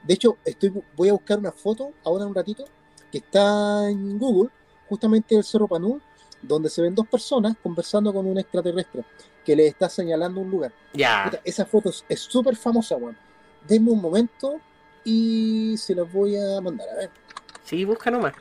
de 0.04 0.14
hecho, 0.14 0.36
estoy, 0.44 0.72
voy 0.96 1.08
a 1.08 1.12
buscar 1.12 1.38
una 1.38 1.52
foto 1.52 1.92
ahora 2.04 2.24
en 2.24 2.30
un 2.30 2.34
ratito, 2.34 2.64
que 3.10 3.18
está 3.18 3.88
en 3.90 4.18
Google, 4.18 4.50
justamente 4.88 5.34
del 5.34 5.44
Cerro 5.44 5.66
Panú, 5.68 6.00
donde 6.42 6.68
se 6.70 6.82
ven 6.82 6.94
dos 6.94 7.06
personas 7.08 7.56
conversando 7.62 8.12
con 8.12 8.26
un 8.26 8.38
extraterrestre 8.38 9.04
que 9.44 9.56
le 9.56 9.66
está 9.68 9.88
señalando 9.88 10.40
un 10.40 10.50
lugar. 10.50 10.72
Ya. 10.92 11.24
Puta, 11.24 11.40
esa 11.44 11.64
foto 11.66 11.90
es- 11.90 12.04
es 12.08 12.20
súper 12.20 12.56
famosa, 12.56 12.96
weón. 12.96 13.16
Denme 13.66 13.90
un 13.90 14.00
momento 14.00 14.60
y 15.04 15.76
se 15.78 15.94
las 15.94 16.12
voy 16.12 16.36
a 16.36 16.60
mandar. 16.60 16.88
A 16.88 16.94
ver. 16.96 17.10
Sí, 17.64 17.84
busca 17.84 18.10
nomás. 18.10 18.34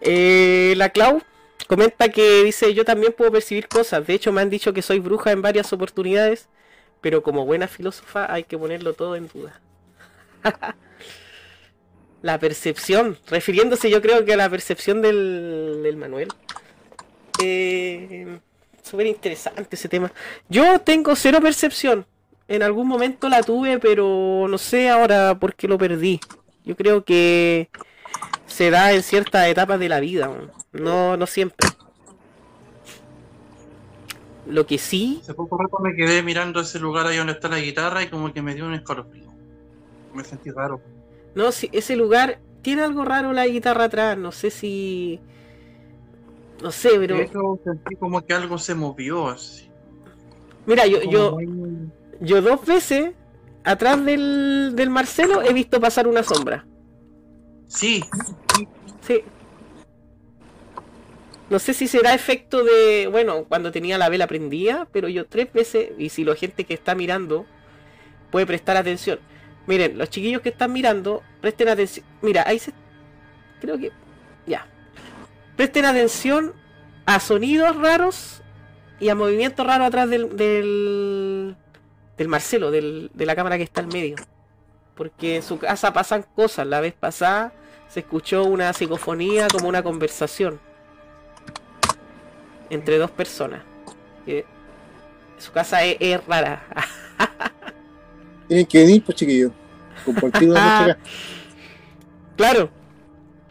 Eh, 0.00 0.74
la 0.76 0.88
Clau 0.90 1.20
comenta 1.68 2.08
que 2.08 2.42
dice, 2.44 2.74
yo 2.74 2.84
también 2.84 3.12
puedo 3.12 3.30
percibir 3.32 3.68
cosas. 3.68 4.06
De 4.06 4.14
hecho, 4.14 4.32
me 4.32 4.40
han 4.40 4.50
dicho 4.50 4.72
que 4.72 4.82
soy 4.82 4.98
bruja 4.98 5.30
en 5.32 5.42
varias 5.42 5.72
oportunidades, 5.72 6.48
pero 7.00 7.22
como 7.22 7.44
buena 7.46 7.68
filósofa 7.68 8.32
hay 8.32 8.44
que 8.44 8.58
ponerlo 8.58 8.94
todo 8.94 9.16
en 9.16 9.28
duda. 9.28 9.60
la 12.22 12.38
percepción, 12.38 13.18
refiriéndose 13.28 13.90
yo 13.90 14.00
creo 14.00 14.24
que 14.24 14.32
a 14.32 14.36
la 14.36 14.48
percepción 14.48 15.02
del, 15.02 15.94
Manuel. 15.96 16.28
Eh, 17.42 18.38
Súper 18.82 19.06
interesante 19.06 19.76
ese 19.76 19.88
tema. 19.88 20.12
Yo 20.48 20.80
tengo 20.80 21.14
cero 21.14 21.40
percepción. 21.40 22.04
En 22.48 22.62
algún 22.62 22.88
momento 22.88 23.28
la 23.28 23.42
tuve, 23.42 23.78
pero 23.78 24.46
no 24.48 24.58
sé 24.58 24.90
ahora 24.90 25.38
por 25.38 25.54
qué 25.54 25.68
lo 25.68 25.78
perdí. 25.78 26.20
Yo 26.64 26.76
creo 26.76 27.04
que 27.04 27.70
se 28.46 28.70
da 28.70 28.92
en 28.92 29.02
ciertas 29.02 29.48
etapas 29.48 29.78
de 29.78 29.88
la 29.88 30.00
vida, 30.00 30.30
no, 30.72 31.16
no 31.16 31.26
siempre. 31.26 31.68
Lo 34.46 34.66
que 34.66 34.76
sí, 34.76 35.20
Hace 35.22 35.34
poco 35.34 35.56
rato 35.56 35.78
me 35.78 35.94
quedé 35.94 36.22
mirando 36.22 36.60
ese 36.60 36.78
lugar 36.78 37.06
ahí 37.06 37.16
donde 37.16 37.32
está 37.32 37.48
la 37.48 37.60
guitarra 37.60 38.02
y 38.02 38.08
como 38.08 38.32
que 38.32 38.42
me 38.42 38.54
dio 38.54 38.66
un 38.66 38.74
escalofrío. 38.74 39.32
Me 40.12 40.24
sentí 40.24 40.50
raro. 40.50 40.82
No, 41.34 41.52
si 41.52 41.68
ese 41.72 41.96
lugar 41.96 42.40
tiene 42.62 42.82
algo 42.82 43.04
raro 43.04 43.32
la 43.32 43.46
guitarra 43.46 43.84
atrás, 43.84 44.16
no 44.18 44.32
sé 44.32 44.50
si, 44.50 45.20
no 46.62 46.70
sé, 46.72 46.90
pero 46.98 47.16
De 47.16 47.22
hecho, 47.24 47.60
sentí 47.64 47.96
como 47.96 48.24
que 48.24 48.34
algo 48.34 48.58
se 48.58 48.74
movió 48.74 49.28
así. 49.28 49.70
mira, 50.66 50.86
yo, 50.86 51.02
yo, 51.02 51.38
yo 52.20 52.42
dos 52.42 52.64
veces 52.66 53.12
atrás 53.64 54.04
del, 54.04 54.72
del 54.74 54.90
Marcelo 54.90 55.42
he 55.42 55.52
visto 55.52 55.80
pasar 55.80 56.06
una 56.08 56.22
sombra. 56.22 56.66
Sí, 57.66 58.04
Sí. 59.00 59.22
No 61.50 61.58
sé 61.58 61.74
si 61.74 61.86
será 61.86 62.14
efecto 62.14 62.64
de, 62.64 63.08
bueno, 63.08 63.44
cuando 63.44 63.72
tenía 63.72 63.98
la 63.98 64.08
vela 64.08 64.26
prendida, 64.26 64.88
pero 64.90 65.08
yo 65.08 65.26
tres 65.26 65.52
veces, 65.52 65.90
y 65.98 66.08
si 66.08 66.24
la 66.24 66.34
gente 66.34 66.64
que 66.64 66.72
está 66.74 66.94
mirando 66.94 67.46
puede 68.30 68.46
prestar 68.46 68.76
atención. 68.76 69.18
Miren, 69.66 69.96
los 69.96 70.10
chiquillos 70.10 70.42
que 70.42 70.48
están 70.48 70.72
mirando, 70.72 71.22
presten 71.40 71.68
atención. 71.68 72.04
Mira, 72.20 72.44
ahí 72.46 72.58
se... 72.58 72.72
Creo 73.60 73.78
que... 73.78 73.92
Ya. 74.46 74.66
Presten 75.56 75.84
atención 75.84 76.52
a 77.06 77.20
sonidos 77.20 77.76
raros 77.76 78.42
y 78.98 79.08
a 79.08 79.14
movimientos 79.14 79.64
raros 79.66 79.86
atrás 79.86 80.10
del... 80.10 80.36
del, 80.36 81.56
Marcelo, 82.28 82.70
del, 82.70 83.10
de 83.14 83.26
la 83.26 83.36
cámara 83.36 83.56
que 83.56 83.64
está 83.64 83.80
al 83.80 83.88
medio. 83.88 84.16
Porque 84.94 85.36
en 85.36 85.42
su 85.42 85.58
casa 85.58 85.92
pasan 85.92 86.24
cosas. 86.34 86.66
La 86.66 86.80
vez 86.80 86.94
pasada 86.94 87.52
se 87.88 88.00
escuchó 88.00 88.44
una 88.44 88.72
psicofonía 88.72 89.48
como 89.48 89.68
una 89.68 89.82
conversación 89.82 90.60
entre 92.70 92.98
dos 92.98 93.10
personas. 93.10 93.62
Que 94.24 94.44
su 95.38 95.52
casa 95.52 95.84
es, 95.84 95.96
es 96.00 96.24
rara. 96.26 96.64
Tienen 98.48 98.66
que 98.66 98.78
venir, 98.78 99.04
pues 99.04 99.16
chiquillos. 99.16 99.52
Compartir 100.04 100.50
una 100.50 100.80
noche 100.80 100.92
acá. 100.92 101.00
claro. 102.36 102.70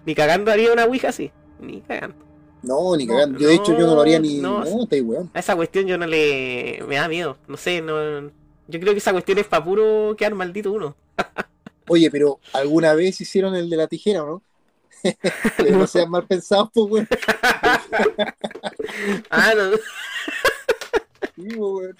Ni 0.05 0.15
cagando 0.15 0.51
haría 0.51 0.73
una 0.73 0.85
ouija 0.85 1.09
así. 1.09 1.31
Ni 1.59 1.81
cagando. 1.81 2.15
No, 2.63 2.95
ni 2.95 3.05
No, 3.05 3.13
cagando. 3.13 3.39
Yo, 3.39 3.47
de 3.47 3.55
hecho, 3.55 3.77
yo 3.77 3.85
no 3.85 3.95
lo 3.95 4.01
haría 4.01 4.19
ni. 4.19 4.37
no. 4.37 4.63
No, 4.63 4.85
te 4.87 5.01
weón. 5.01 5.29
A 5.33 5.39
esa 5.39 5.55
cuestión 5.55 5.85
yo 5.85 5.97
no 5.97 6.05
le... 6.07 6.83
Me 6.87 6.95
da 6.95 7.07
miedo. 7.07 7.37
No 7.47 7.57
sé, 7.57 7.81
no... 7.81 8.29
Yo 8.67 8.79
creo 8.79 8.93
que 8.93 8.99
esa 8.99 9.11
cuestión 9.11 9.37
es 9.37 9.47
para 9.47 9.63
puro 9.63 10.15
quedar 10.17 10.33
maldito 10.35 10.71
uno. 10.71 10.95
Oye, 11.87 12.09
pero 12.09 12.39
¿alguna 12.53 12.93
vez 12.93 13.19
hicieron 13.21 13.55
el 13.55 13.69
de 13.69 13.77
la 13.77 13.87
tijera, 13.87 14.19
no? 14.19 14.41
Pero 15.57 15.77
no 15.79 15.87
sean 15.87 16.11
mal 16.11 16.27
pensados, 16.27 16.69
pues, 16.73 16.87
weón. 16.91 17.07
Ah, 19.31 19.53
no. 19.57 19.71
Sí, 21.35 21.55
pues, 21.55 21.57
weón. 21.57 21.97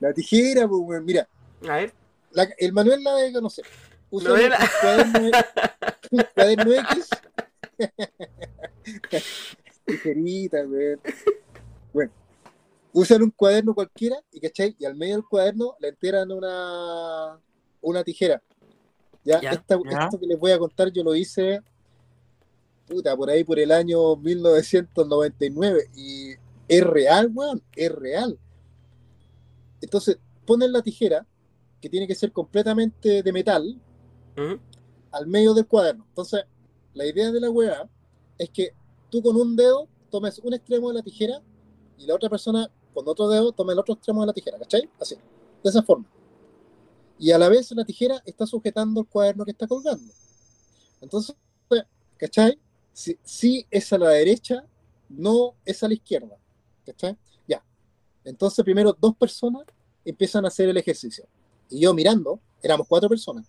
La 0.00 0.12
tijera, 0.12 0.66
pues, 0.68 0.80
weón. 0.84 1.04
Mira, 1.04 1.28
A 1.68 1.76
ver. 1.76 1.92
la- 2.32 2.48
el 2.58 2.72
manual 2.72 3.00
la 3.04 3.14
de 3.16 3.32
conocer. 3.32 3.64
Usa 4.10 4.28
No 4.28 4.34
un, 4.34 4.40
era- 4.40 4.58
cuaderno, 4.80 5.30
un 6.10 6.24
cuaderno 6.34 6.72
X. 6.72 7.08
Tijerita, 9.86 10.64
weón. 10.66 11.00
Bueno, 11.92 12.12
usan 12.92 13.22
un 13.22 13.30
cuaderno 13.30 13.74
cualquiera 13.74 14.16
y 14.32 14.40
¿cachai? 14.40 14.74
Y 14.78 14.84
al 14.84 14.94
medio 14.94 15.16
del 15.16 15.24
cuaderno 15.24 15.76
le 15.80 15.88
enteran 15.88 16.30
una, 16.32 17.38
una 17.80 18.04
tijera. 18.04 18.42
Ya, 19.24 19.40
Ya. 19.40 19.50
Esta- 19.52 19.78
Ya. 19.90 20.04
esto 20.04 20.18
que 20.18 20.26
les 20.26 20.38
voy 20.38 20.52
a 20.52 20.58
contar 20.58 20.90
yo 20.92 21.02
lo 21.02 21.14
hice 21.14 21.60
puta, 22.86 23.16
por 23.16 23.30
ahí 23.30 23.42
por 23.44 23.58
el 23.58 23.72
año 23.72 24.14
1999 24.16 25.88
y 25.96 26.32
es 26.68 26.82
real, 26.84 27.30
weón, 27.32 27.62
es 27.74 27.90
real. 27.90 28.38
Entonces, 29.84 30.18
ponen 30.46 30.72
la 30.72 30.82
tijera, 30.82 31.26
que 31.80 31.90
tiene 31.90 32.06
que 32.06 32.14
ser 32.14 32.32
completamente 32.32 33.22
de 33.22 33.32
metal, 33.32 33.78
Ujú. 34.36 34.58
al 35.10 35.26
medio 35.26 35.52
del 35.52 35.66
cuaderno. 35.66 36.06
Entonces, 36.08 36.44
la 36.94 37.04
idea 37.06 37.30
de 37.30 37.40
la 37.40 37.50
weá 37.50 37.88
es 38.38 38.48
que 38.48 38.74
tú 39.10 39.22
con 39.22 39.36
un 39.36 39.54
dedo 39.54 39.88
tomes 40.10 40.38
un 40.38 40.54
extremo 40.54 40.88
de 40.88 40.94
la 40.94 41.02
tijera 41.02 41.42
y 41.98 42.06
la 42.06 42.14
otra 42.14 42.30
persona 42.30 42.70
con 42.94 43.06
otro 43.06 43.28
dedo 43.28 43.52
tome 43.52 43.74
el 43.74 43.78
otro 43.78 43.94
extremo 43.94 44.22
de 44.22 44.28
la 44.28 44.32
tijera, 44.32 44.58
¿cachai? 44.58 44.88
Así, 44.98 45.16
de 45.16 45.70
esa 45.70 45.82
forma. 45.82 46.06
Y 47.18 47.30
a 47.30 47.38
la 47.38 47.48
vez 47.50 47.70
la 47.72 47.84
tijera 47.84 48.22
está 48.24 48.46
sujetando 48.46 49.02
el 49.02 49.06
cuaderno 49.06 49.44
que 49.44 49.50
está 49.50 49.66
colgando. 49.66 50.12
Entonces, 51.00 51.36
¿cachai? 52.16 52.58
Si, 52.92 53.18
si 53.22 53.66
es 53.70 53.92
a 53.92 53.98
la 53.98 54.08
derecha, 54.10 54.64
no 55.10 55.54
es 55.64 55.82
a 55.82 55.88
la 55.88 55.94
izquierda. 55.94 56.38
¿Cachai? 56.86 57.18
Ya. 57.46 57.62
Entonces, 58.24 58.64
primero 58.64 58.96
dos 58.98 59.14
personas 59.16 59.64
empiezan 60.04 60.44
a 60.44 60.48
hacer 60.48 60.68
el 60.68 60.76
ejercicio. 60.76 61.26
Y 61.70 61.80
yo 61.80 61.94
mirando, 61.94 62.40
éramos 62.62 62.86
cuatro 62.88 63.08
personas. 63.08 63.46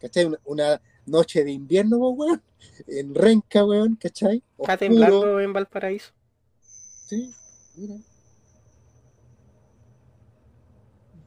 ¿Cachai? 0.00 0.26
Una, 0.26 0.38
una 0.44 0.80
noche 1.06 1.42
de 1.44 1.52
invierno, 1.52 1.96
weón. 1.98 2.42
En 2.86 3.14
Renca, 3.14 3.64
weón, 3.64 3.96
¿cachai? 3.96 4.36
Está 4.58 4.74
Oscuro. 4.74 4.78
temblando 4.78 5.40
en 5.40 5.52
Valparaíso. 5.52 6.10
Sí, 6.60 7.32
mira. 7.76 7.94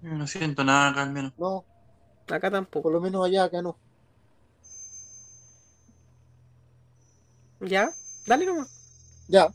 No 0.01 0.27
siento 0.27 0.63
nada 0.63 0.89
acá 0.89 1.03
al 1.03 1.11
menos. 1.11 1.33
No, 1.37 1.65
Acá 2.27 2.51
tampoco. 2.51 2.83
por 2.83 2.93
lo 2.93 3.01
menos 3.01 3.25
allá, 3.25 3.45
acá 3.45 3.61
no. 3.61 3.77
¿Ya? 7.61 7.89
Dale 8.25 8.45
nomás. 8.45 8.69
Ya. 9.27 9.49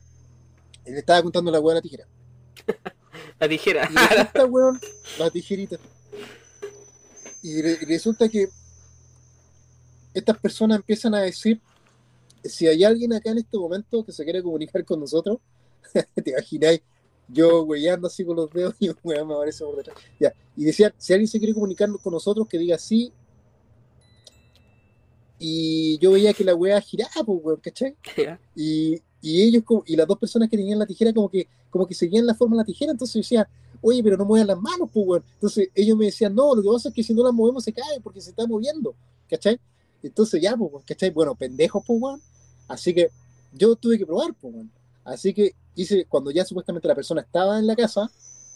Le 0.84 0.98
estaba 0.98 1.22
contando 1.22 1.50
la 1.50 1.60
weá 1.60 1.74
de 1.74 1.78
la 1.78 1.82
tijera. 1.82 2.06
La 3.44 3.48
tijera. 3.48 3.88
Y 3.90 3.94
resulta, 3.94 4.46
weón, 4.46 4.80
la 5.18 5.30
tijerita. 5.30 5.76
Y, 7.42 7.60
re- 7.60 7.78
y 7.82 7.84
resulta 7.84 8.26
que 8.28 8.48
estas 10.14 10.38
personas 10.38 10.78
empiezan 10.78 11.14
a 11.14 11.20
decir, 11.20 11.60
si 12.42 12.66
hay 12.66 12.84
alguien 12.84 13.12
acá 13.12 13.30
en 13.30 13.38
este 13.38 13.58
momento 13.58 14.02
que 14.02 14.12
se 14.12 14.24
quiere 14.24 14.42
comunicar 14.42 14.82
con 14.84 15.00
nosotros, 15.00 15.38
te 16.24 16.30
imagináis, 16.30 16.80
yo 17.28 17.62
weyando 17.64 18.06
así 18.06 18.24
con 18.24 18.36
los 18.36 18.50
dedos 18.50 18.74
y 18.78 18.88
un 18.88 18.96
weón 19.02 19.28
me 19.28 19.34
aparece 19.34 19.62
por 19.62 19.76
detrás. 19.76 19.96
Ya. 20.18 20.32
Y 20.56 20.64
decían, 20.64 20.94
si 20.96 21.12
alguien 21.12 21.28
se 21.28 21.38
quiere 21.38 21.52
comunicar 21.52 21.90
con 22.02 22.12
nosotros, 22.12 22.48
que 22.48 22.56
diga 22.58 22.78
sí. 22.78 23.12
Y 25.38 25.98
yo 25.98 26.12
veía 26.12 26.32
que 26.32 26.44
la 26.44 26.54
weá 26.54 26.80
giraba, 26.80 27.12
pues, 27.26 27.40
weón, 27.42 27.60
¿cachai? 27.60 27.94
Y, 28.54 29.02
y 29.24 29.40
ellos 29.40 29.62
como- 29.64 29.82
y 29.86 29.96
las 29.96 30.06
dos 30.06 30.18
personas 30.18 30.50
que 30.50 30.56
tenían 30.58 30.78
la 30.78 30.84
tijera 30.84 31.10
como 31.14 31.30
que 31.30 31.48
como 31.70 31.86
que 31.86 31.94
seguían 31.94 32.26
la 32.26 32.34
forma 32.34 32.56
de 32.56 32.58
la 32.58 32.64
tijera 32.66 32.92
entonces 32.92 33.14
yo 33.14 33.20
decía 33.20 33.48
oye 33.80 34.02
pero 34.02 34.18
no 34.18 34.26
muevan 34.26 34.48
las 34.48 34.60
manos 34.60 34.90
pues 34.92 35.06
weón. 35.06 35.24
entonces 35.36 35.70
ellos 35.74 35.96
me 35.96 36.04
decían 36.04 36.34
no 36.34 36.54
lo 36.54 36.60
que 36.62 36.68
pasa 36.68 36.90
es 36.90 36.94
que 36.94 37.02
si 37.02 37.14
no 37.14 37.22
las 37.24 37.32
movemos 37.32 37.64
se 37.64 37.72
cae 37.72 38.00
porque 38.02 38.20
se 38.20 38.30
está 38.30 38.46
moviendo 38.46 38.94
¿cachai? 39.30 39.58
entonces 40.02 40.42
ya 40.42 40.54
pues 40.58 40.70
¿cachai? 40.86 41.08
bueno 41.08 41.34
pendejos 41.34 41.82
pues 41.86 41.98
weón 42.02 42.20
así 42.68 42.92
que 42.92 43.08
yo 43.54 43.74
tuve 43.76 43.96
que 43.96 44.04
probar 44.04 44.34
pues 44.38 44.54
weón. 44.54 44.70
así 45.04 45.32
que 45.32 45.54
hice 45.74 46.04
cuando 46.04 46.30
ya 46.30 46.44
supuestamente 46.44 46.86
la 46.86 46.94
persona 46.94 47.22
estaba 47.22 47.58
en 47.58 47.66
la 47.66 47.74
casa 47.76 48.10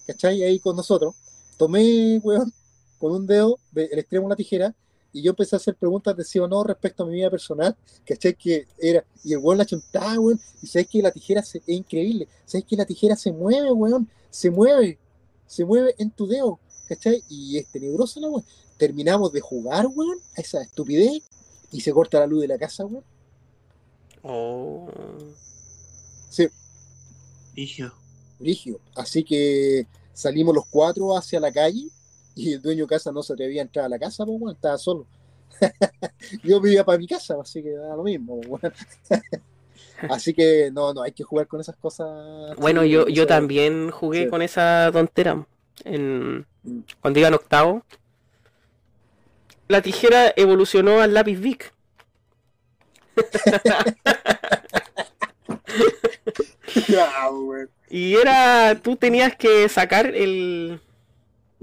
¿cachai? 0.06 0.42
ahí 0.42 0.58
con 0.60 0.76
nosotros 0.76 1.14
tomé 1.56 2.18
weón 2.22 2.52
con 2.98 3.12
un 3.12 3.26
dedo 3.26 3.58
del 3.72 3.98
extremo 3.98 4.26
de 4.26 4.32
la 4.32 4.36
tijera 4.36 4.74
y 5.18 5.22
yo 5.22 5.30
empecé 5.30 5.56
a 5.56 5.58
hacer 5.58 5.74
preguntas 5.74 6.16
de 6.16 6.24
sí 6.24 6.38
o 6.38 6.46
no 6.48 6.62
respecto 6.64 7.02
a 7.02 7.06
mi 7.06 7.14
vida 7.14 7.30
personal 7.30 7.76
¿cachai? 8.06 8.34
Que 8.34 8.66
era, 8.78 9.04
y 9.24 9.32
el 9.32 9.38
weón 9.38 9.58
la 9.58 9.66
chuntaba, 9.66 10.18
weón, 10.18 10.40
y 10.62 10.66
sabes 10.66 10.88
que 10.88 11.02
la 11.02 11.10
tijera 11.10 11.42
se- 11.42 11.58
es 11.58 11.68
increíble, 11.68 12.28
sabes 12.46 12.64
que 12.66 12.76
la 12.76 12.84
tijera 12.86 13.16
se 13.16 13.32
mueve, 13.32 13.70
weón, 13.72 14.08
se 14.30 14.50
mueve, 14.50 14.98
se 15.46 15.64
mueve 15.64 15.94
en 15.98 16.10
tu 16.10 16.26
dedo, 16.26 16.58
¿cachai? 16.88 17.22
Y 17.28 17.58
es 17.58 17.66
tenebrosa 17.72 18.20
la 18.20 18.28
weón. 18.28 18.44
Terminamos 18.76 19.32
de 19.32 19.40
jugar, 19.40 19.86
weón, 19.88 20.18
a 20.36 20.40
esa 20.40 20.62
estupidez, 20.62 21.22
y 21.72 21.80
se 21.80 21.92
corta 21.92 22.20
la 22.20 22.26
luz 22.26 22.42
de 22.42 22.48
la 22.48 22.58
casa, 22.58 22.84
weón. 22.86 23.04
Oh. 24.22 24.88
Sí, 26.30 26.48
Rígido. 27.54 27.92
rígido. 28.38 28.78
Así 28.94 29.24
que 29.24 29.86
salimos 30.12 30.54
los 30.54 30.66
cuatro 30.66 31.16
hacia 31.16 31.40
la 31.40 31.50
calle, 31.52 31.88
y 32.38 32.52
el 32.54 32.62
dueño 32.62 32.84
de 32.84 32.88
casa 32.88 33.12
no 33.12 33.22
se 33.22 33.32
atrevía 33.32 33.62
a 33.62 33.64
entrar 33.64 33.86
a 33.86 33.88
la 33.88 33.98
casa, 33.98 34.24
pues, 34.24 34.40
weón, 34.40 34.54
estaba 34.54 34.78
solo. 34.78 35.06
Yo 36.42 36.60
iba 36.64 36.84
para 36.84 36.98
mi 36.98 37.06
casa, 37.06 37.36
así 37.40 37.62
que 37.62 37.70
da 37.70 37.96
lo 37.96 38.02
mismo, 38.02 38.40
weón. 38.46 38.72
Así 40.08 40.32
que 40.32 40.70
no, 40.72 40.94
no, 40.94 41.02
hay 41.02 41.10
que 41.10 41.24
jugar 41.24 41.48
con 41.48 41.60
esas 41.60 41.74
cosas. 41.74 42.56
Bueno, 42.56 42.84
yo, 42.84 43.08
yo 43.08 43.26
también 43.26 43.90
jugué 43.90 44.24
sí. 44.24 44.30
con 44.30 44.42
esa 44.42 44.90
tontera 44.92 45.44
en, 45.84 46.46
Mm. 46.68 46.80
cuando 47.00 47.18
iba 47.18 47.28
en 47.28 47.34
octavo. 47.34 47.82
La 49.68 49.82
tijera 49.82 50.32
evolucionó 50.36 51.00
al 51.00 51.14
lápiz 51.14 51.38
weón. 57.30 57.68
Y 57.90 58.14
era, 58.14 58.78
tú 58.82 58.96
tenías 58.96 59.36
que 59.36 59.68
sacar 59.68 60.14
el... 60.14 60.80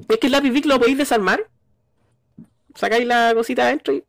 Es 0.10 0.18
que 0.18 0.28
el 0.28 0.34
lápiz 0.34 0.52
Bic 0.52 0.66
lo 0.66 0.80
podéis 0.80 0.98
desarmar. 0.98 1.48
Sacáis 2.76 3.06
la 3.06 3.34
cosita 3.34 3.64
adentro 3.64 3.94
y... 3.94 4.04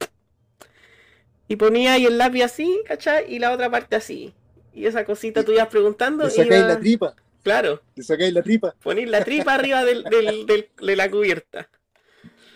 Y 1.48 1.56
poníais 1.56 2.04
el 2.04 2.18
lápiz 2.18 2.42
así, 2.42 2.80
¿cachai? 2.86 3.32
Y 3.32 3.38
la 3.38 3.52
otra 3.52 3.70
parte 3.70 3.94
así. 3.94 4.34
Y 4.74 4.86
esa 4.86 5.04
cosita 5.04 5.44
tú 5.44 5.52
ibas 5.52 5.68
preguntando. 5.68 6.24
Le 6.24 6.30
sacáis 6.30 6.60
iba- 6.60 6.68
la 6.68 6.80
tripa, 6.80 7.14
Claro, 7.44 7.80
le 7.94 8.02
sacáis 8.02 8.32
la 8.32 8.42
tripa. 8.42 8.74
ponéis 8.82 9.08
la 9.08 9.22
tripa 9.22 9.54
arriba 9.54 9.84
del, 9.84 10.02
del- 10.02 10.46
del- 10.46 10.68
de 10.82 10.96
la 10.96 11.08
cubierta. 11.08 11.68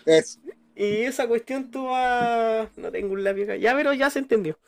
Eso. 0.05 0.39
Y 0.75 1.03
esa 1.03 1.27
cuestión 1.27 1.71
tú 1.71 1.85
vas... 1.85 2.67
No 2.77 2.91
tengo 2.91 3.13
un 3.13 3.23
lápiz 3.23 3.43
acá. 3.43 3.55
Ya, 3.55 3.73
pero 3.75 3.93
ya 3.93 4.09
se 4.09 4.19
entendió. 4.19 4.59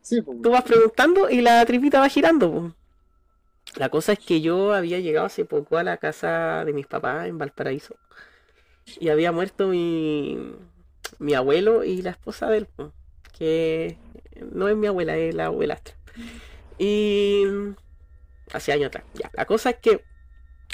Sí, 0.00 0.22
pues, 0.22 0.40
Tú 0.40 0.50
vas 0.50 0.62
preguntando 0.64 1.28
y 1.28 1.42
la 1.42 1.64
tripita 1.66 2.00
va 2.00 2.08
girando. 2.08 2.50
po. 2.50 2.74
La 3.76 3.88
cosa 3.88 4.12
es 4.12 4.18
que 4.20 4.40
yo 4.40 4.72
había 4.72 5.00
llegado 5.00 5.26
hace 5.26 5.44
poco 5.44 5.78
a 5.78 5.82
la 5.82 5.96
casa 5.96 6.64
de 6.64 6.72
mis 6.72 6.86
papás 6.86 7.26
en 7.26 7.38
Valparaíso. 7.38 7.96
Y 9.00 9.08
había 9.08 9.32
muerto 9.32 9.68
mi, 9.68 10.54
mi 11.18 11.34
abuelo 11.34 11.84
y 11.84 12.02
la 12.02 12.10
esposa 12.10 12.48
de 12.48 12.58
él. 12.58 12.68
Que 13.36 13.98
no 14.52 14.68
es 14.68 14.76
mi 14.76 14.86
abuela, 14.86 15.16
es 15.16 15.34
la 15.34 15.46
abuelastra. 15.46 15.96
Y 16.78 17.44
hace 18.52 18.72
años 18.72 18.88
atrás. 18.88 19.04
Ya, 19.14 19.30
la 19.32 19.44
cosa 19.44 19.70
es 19.70 19.76
que 19.76 20.04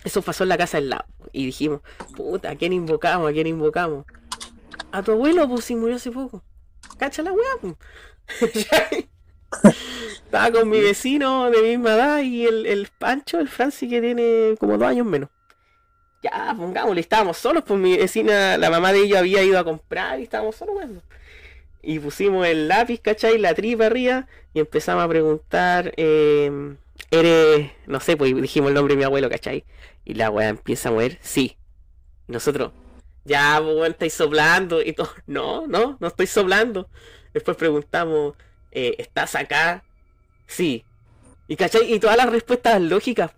eso 0.05 0.23
pasó 0.23 0.43
en 0.45 0.51
la 0.51 0.59
casa 0.59 0.79
del 0.79 0.91
lado. 0.91 1.07
Y 1.33 1.47
dijimos, 1.47 1.81
puta, 2.17 2.51
¿a 2.51 2.57
quién 2.57 2.73
invocamos? 2.73 3.31
¿A 3.31 3.33
quién 3.33 3.47
invocamos? 3.47 4.05
A 4.93 5.03
tu 5.03 5.13
abuelo, 5.13 5.49
pues 5.49 5.65
si 5.65 5.77
murió 5.77 5.97
hace 5.97 6.11
poco. 6.11 6.43
Cacha 6.99 7.23
la 7.23 7.33
weá. 7.33 7.77
Estaba 10.13 10.53
con 10.53 10.69
mi 10.69 10.81
vecino 10.81 11.51
de 11.51 11.63
misma 11.63 11.95
edad 11.95 12.23
y 12.23 12.47
el, 12.47 12.67
el 12.67 12.89
Pancho, 12.99 13.41
el 13.41 13.49
Francis, 13.49 13.91
que 13.91 14.01
tiene 14.01 14.55
como 14.59 14.79
dos 14.79 14.89
años 14.89 15.07
menos. 15.07 15.29
Ya, 16.23 16.55
pongámosle, 16.57 17.01
estábamos 17.01 17.39
solos, 17.39 17.65
pues 17.67 17.81
mi 17.81 17.97
vecina, 17.97 18.59
la 18.59 18.71
mamá 18.71 18.93
de 18.93 19.01
ellos 19.01 19.19
había 19.19 19.43
ido 19.43 19.59
a 19.59 19.65
comprar 19.65 20.21
y 20.21 20.25
estábamos 20.25 20.57
solos, 20.57 20.77
weón. 20.77 21.03
Y 21.83 21.99
pusimos 21.99 22.47
el 22.47 22.69
lápiz, 22.69 23.01
¿cachai? 23.01 23.39
La 23.39 23.55
tripa 23.55 23.87
arriba 23.87 24.27
y 24.53 24.61
empezamos 24.61 25.03
a 25.03 25.09
preguntar, 25.09 25.93
eh, 25.97 26.77
¿eres, 27.11 27.71
no 27.87 28.01
sé, 28.01 28.17
pues 28.17 28.35
dijimos 28.37 28.69
el 28.69 28.75
nombre 28.75 28.95
de 28.95 28.99
mi 28.99 29.05
abuelo, 29.05 29.31
¿cachai? 29.31 29.65
Y 30.05 30.15
la 30.15 30.31
weá 30.31 30.49
empieza 30.49 30.91
a 30.91 30.93
mover, 30.93 31.19
sí. 31.23 31.57
Nosotros, 32.29 32.73
ya, 33.25 33.61
pues 33.63 33.91
estáis 33.91 34.13
soplando 34.13 34.83
y 34.83 34.93
todo. 34.93 35.11
No, 35.27 35.67
no, 35.67 35.97
no 36.01 36.09
estoy 36.09 36.27
soplando. 36.27 36.89
Después 37.33 37.57
preguntamos, 37.57 38.35
eh, 38.73 38.97
¿estás 38.99 39.35
acá? 39.35 39.85
Sí. 40.47 40.85
Y 41.49 41.57
cachai, 41.57 41.93
y 41.93 41.99
todas 41.99 42.17
las 42.17 42.31
respuestas 42.31 42.81
lógicas. 42.81 43.33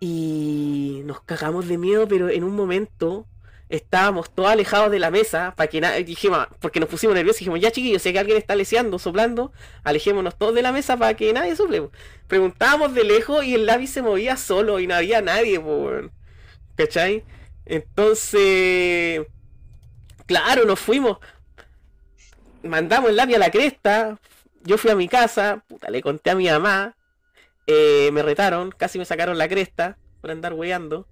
Y 0.00 1.02
nos 1.04 1.20
cagamos 1.22 1.68
de 1.68 1.78
miedo, 1.78 2.08
pero 2.08 2.28
en 2.28 2.44
un 2.44 2.54
momento 2.54 3.26
estábamos 3.68 4.34
todos 4.34 4.50
alejados 4.50 4.90
de 4.90 4.98
la 4.98 5.10
mesa 5.10 5.54
para 5.56 5.68
que 5.68 5.80
nadie 5.80 6.04
dijimos, 6.04 6.46
porque 6.60 6.78
nos 6.78 6.88
pusimos 6.88 7.14
nerviosos 7.16 7.38
dijimos, 7.38 7.60
ya 7.60 7.70
chiquillos, 7.70 8.02
si 8.02 8.12
que 8.12 8.18
alguien 8.18 8.36
está 8.36 8.54
leseando, 8.54 8.98
soplando, 8.98 9.50
alejémonos 9.82 10.36
todos 10.36 10.54
de 10.54 10.62
la 10.62 10.72
mesa 10.72 10.96
para 10.96 11.14
que 11.14 11.32
nadie 11.32 11.56
sople. 11.56 11.82
po". 11.82 11.92
Preguntábamos 12.28 12.94
de 12.94 13.04
lejos 13.04 13.44
y 13.44 13.54
el 13.54 13.66
lápiz 13.66 13.88
se 13.88 14.02
movía 14.02 14.36
solo 14.36 14.78
y 14.80 14.86
no 14.86 14.94
había 14.94 15.22
nadie, 15.22 15.58
po, 15.60 15.76
weón. 15.76 16.12
¿Cachai? 16.76 17.24
Entonces 17.66 19.26
Claro, 20.26 20.64
nos 20.64 20.80
fuimos. 20.80 21.18
Mandamos 22.62 23.10
el 23.10 23.16
lápiz 23.16 23.36
a 23.36 23.38
la 23.38 23.50
cresta. 23.50 24.18
Yo 24.64 24.78
fui 24.78 24.90
a 24.90 24.96
mi 24.96 25.08
casa, 25.08 25.64
puta, 25.68 25.90
le 25.90 26.02
conté 26.02 26.30
a 26.30 26.34
mi 26.36 26.46
mamá. 26.48 26.96
eh, 27.66 28.10
me 28.12 28.22
retaron, 28.22 28.72
casi 28.72 28.98
me 28.98 29.04
sacaron 29.06 29.38
la 29.38 29.48
cresta 29.48 29.98
por 30.20 30.30
andar 30.30 30.54
weando. 30.54 31.08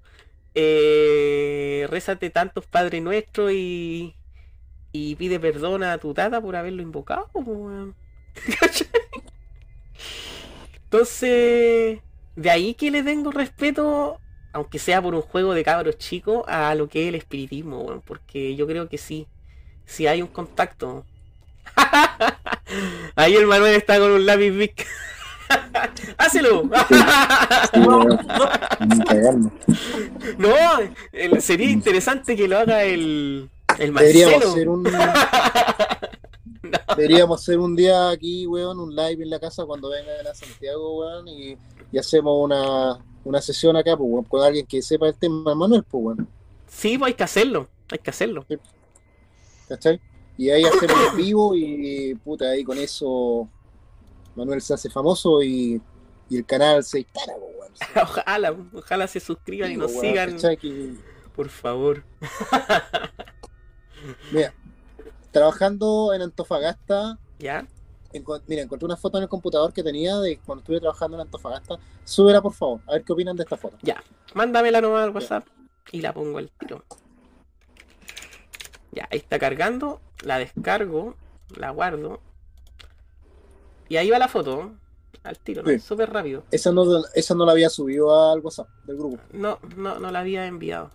Eh, 0.55 1.87
rézate 1.91 2.31
tantos 2.31 2.67
Padre 2.67 3.01
Nuestro 3.01 3.51
y. 3.53 4.17
Y 4.93 5.17
pide 5.17 5.41
perdón 5.41 5.85
a 5.85 5.99
tu 5.99 6.15
tata 6.15 6.41
por 6.41 6.57
haberlo 6.57 6.83
invocado. 6.83 7.31
¿Cachai? 8.61 8.89
Entonces, 10.85 12.01
de 12.37 12.51
ahí 12.51 12.75
que 12.75 12.91
le 12.91 13.03
tengo 13.03 13.31
respeto, 13.31 14.21
aunque 14.53 14.79
sea 14.79 15.01
por 15.03 15.15
un 15.15 15.23
juego 15.23 15.55
de 15.55 15.65
cabros 15.65 15.99
chicos, 15.99 16.45
a 16.49 16.75
lo 16.75 16.89
que 16.89 17.03
es 17.05 17.09
el 17.09 17.15
espiritismo, 17.15 17.83
weón, 17.83 18.03
porque 18.03 18.57
yo 18.57 18.67
creo 18.67 18.89
que 18.89 18.99
sí, 18.99 19.29
sí 19.85 20.07
hay 20.07 20.23
un 20.23 20.29
contacto. 20.29 21.07
Ahí 23.17 23.35
el 23.35 23.47
Manuel 23.47 23.75
está 23.75 23.99
con 23.99 24.11
un 24.13 24.25
lápiz 24.27 24.51
big. 24.51 24.75
¡Hácelo! 26.19 26.63
No, 30.39 30.49
el- 31.13 31.43
sería 31.43 31.71
interesante 31.71 32.37
que 32.37 32.47
lo 32.49 32.59
haga 32.59 32.83
el, 32.85 33.49
el 33.79 33.95
Deberíamos 33.95 34.35
Marcelo. 34.35 34.53
hacer 34.53 34.69
un. 34.69 34.89
Deberíamos 36.97 37.41
hacer 37.41 37.59
un 37.59 37.75
día 37.77 38.11
aquí, 38.11 38.47
weón, 38.47 38.79
un 38.79 38.95
live 38.95 39.23
en 39.23 39.31
la 39.31 39.41
casa 39.41 39.65
cuando 39.65 39.91
vengan 39.91 40.27
a 40.27 40.35
Santiago, 40.35 40.99
weón, 41.01 41.27
y, 41.29 41.57
y 41.91 41.99
hacemos 41.99 42.35
una, 42.39 42.99
una 43.25 43.41
sesión 43.41 43.77
acá, 43.77 43.97
pues, 43.97 44.09
weón, 44.11 44.25
con 44.25 44.43
alguien 44.43 44.67
que 44.67 44.83
sepa 44.83 45.09
el 45.09 45.15
tema, 45.15 45.55
Manuel, 45.55 45.83
pues, 45.89 46.05
weón, 46.05 46.29
Sí, 46.69 46.97
pues 46.99 47.09
hay 47.09 47.15
que 47.15 47.25
hacerlo, 47.25 47.69
hay 47.91 47.99
que 47.99 48.11
hacerlo. 48.11 48.47
¿cachai? 49.69 50.01
Y 50.41 50.49
ahí 50.49 50.65
hacemos 50.65 50.97
en 51.11 51.17
vivo 51.19 51.55
y, 51.55 52.15
puta, 52.15 52.47
ahí 52.47 52.65
con 52.65 52.79
eso 52.79 53.47
Manuel 54.35 54.63
se 54.63 54.73
hace 54.73 54.89
famoso 54.89 55.43
y, 55.43 55.79
y 56.31 56.39
el 56.39 56.47
canal 56.47 56.83
se 56.83 56.97
dispara, 56.97 57.35
weón. 57.35 57.73
Ojalá, 58.03 58.57
ojalá 58.73 59.07
se 59.07 59.21
suscriban 59.21 59.71
y 59.71 59.77
nos 59.77 59.93
weón, 59.93 60.01
sigan, 60.41 60.99
por 61.37 61.51
favor. 61.51 62.05
Mira, 64.33 64.55
trabajando 65.31 66.15
en 66.15 66.23
Antofagasta, 66.23 67.19
¿Ya? 67.39 67.67
Enco- 68.15 68.41
mira, 68.47 68.63
encontré 68.63 68.87
una 68.87 68.97
foto 68.97 69.19
en 69.19 69.25
el 69.25 69.29
computador 69.29 69.75
que 69.75 69.83
tenía 69.83 70.19
de 70.21 70.39
cuando 70.39 70.61
estuve 70.63 70.81
trabajando 70.81 71.19
en 71.19 71.21
Antofagasta. 71.23 71.79
Súbela, 72.05 72.41
por 72.41 72.55
favor, 72.55 72.81
a 72.87 72.93
ver 72.93 73.05
qué 73.05 73.13
opinan 73.13 73.37
de 73.37 73.43
esta 73.43 73.59
foto. 73.59 73.77
Mándamela 74.33 74.81
nomás 74.81 75.05
al 75.05 75.11
WhatsApp 75.11 75.47
y 75.93 76.01
la 76.01 76.15
pongo 76.15 76.39
al 76.39 76.51
tiro. 76.51 76.83
Ya, 78.93 79.09
ahí 79.11 79.19
está 79.19 79.39
cargando, 79.39 80.01
la 80.23 80.39
descargo, 80.39 81.17
la 81.57 81.71
guardo. 81.71 82.21
Y 83.89 83.97
ahí 83.97 84.11
va 84.11 84.19
la 84.19 84.29
foto, 84.29 84.73
al 85.23 85.39
tiro, 85.39 85.63
¿no? 85.63 85.69
Sí. 85.71 85.79
Súper 85.79 86.13
rápido. 86.13 86.45
Esa 86.51 86.73
no, 86.73 86.85
esa 87.15 87.35
no 87.35 87.45
la 87.45 87.53
había 87.53 87.69
subido 87.71 88.33
al 88.33 88.41
WhatsApp 88.41 88.69
del 88.85 88.97
grupo. 88.97 89.19
No, 89.33 89.59
no, 89.77 89.99
no 89.99 90.11
la 90.11 90.21
había 90.21 90.47
enviado. 90.47 90.91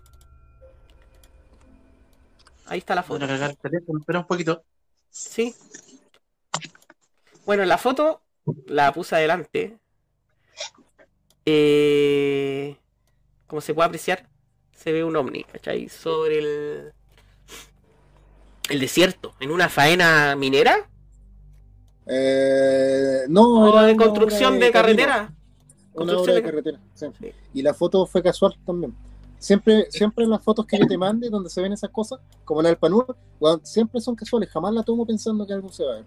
Ahí 2.66 2.78
está 2.78 2.94
la 2.94 3.02
Voy 3.02 3.16
a 3.16 3.20
foto. 3.20 3.26
cargar 3.28 3.50
el 3.50 3.56
teléfono, 3.58 3.98
espera 4.00 4.18
un 4.20 4.26
poquito. 4.26 4.64
Sí. 5.10 5.54
Bueno, 7.44 7.64
la 7.64 7.78
foto 7.78 8.22
la 8.66 8.92
puse 8.92 9.14
adelante. 9.14 9.78
Eh, 11.44 12.76
como 13.46 13.60
se 13.60 13.72
puede 13.72 13.86
apreciar, 13.86 14.28
se 14.72 14.90
ve 14.92 15.04
un 15.04 15.14
ovni, 15.14 15.44
¿cachai? 15.44 15.88
Sobre 15.88 16.38
el, 16.38 16.92
el 18.70 18.80
desierto, 18.80 19.34
en 19.40 19.50
una 19.50 19.68
faena 19.68 20.34
minera 20.36 20.88
Eh, 22.08 23.22
no, 23.28 23.42
o 23.72 23.82
de 23.82 23.96
construcción 23.96 24.58
de 24.60 24.70
carretera. 24.70 25.32
Una 25.94 26.18
obra 26.18 26.34
de 26.34 26.42
carretera. 26.42 26.80
Y 27.54 27.62
la 27.62 27.74
foto 27.74 28.06
fue 28.06 28.22
casual 28.22 28.54
también. 28.64 28.94
Siempre, 29.38 29.86
siempre 29.90 30.24
en 30.24 30.30
las 30.30 30.42
fotos 30.42 30.66
que 30.66 30.78
yo 30.78 30.86
te 30.86 30.96
mande, 30.96 31.28
donde 31.30 31.50
se 31.50 31.60
ven 31.60 31.72
esas 31.72 31.90
cosas, 31.90 32.20
como 32.44 32.60
en 32.60 32.66
el 32.66 32.76
Panur, 32.76 33.16
siempre 33.62 34.00
son 34.00 34.14
casuales. 34.14 34.48
Jamás 34.50 34.72
la 34.72 34.82
tomo 34.82 35.06
pensando 35.06 35.46
que 35.46 35.52
algo 35.52 35.70
se 35.70 35.84
va 35.84 35.92
a 35.92 35.96
ver. 35.96 36.04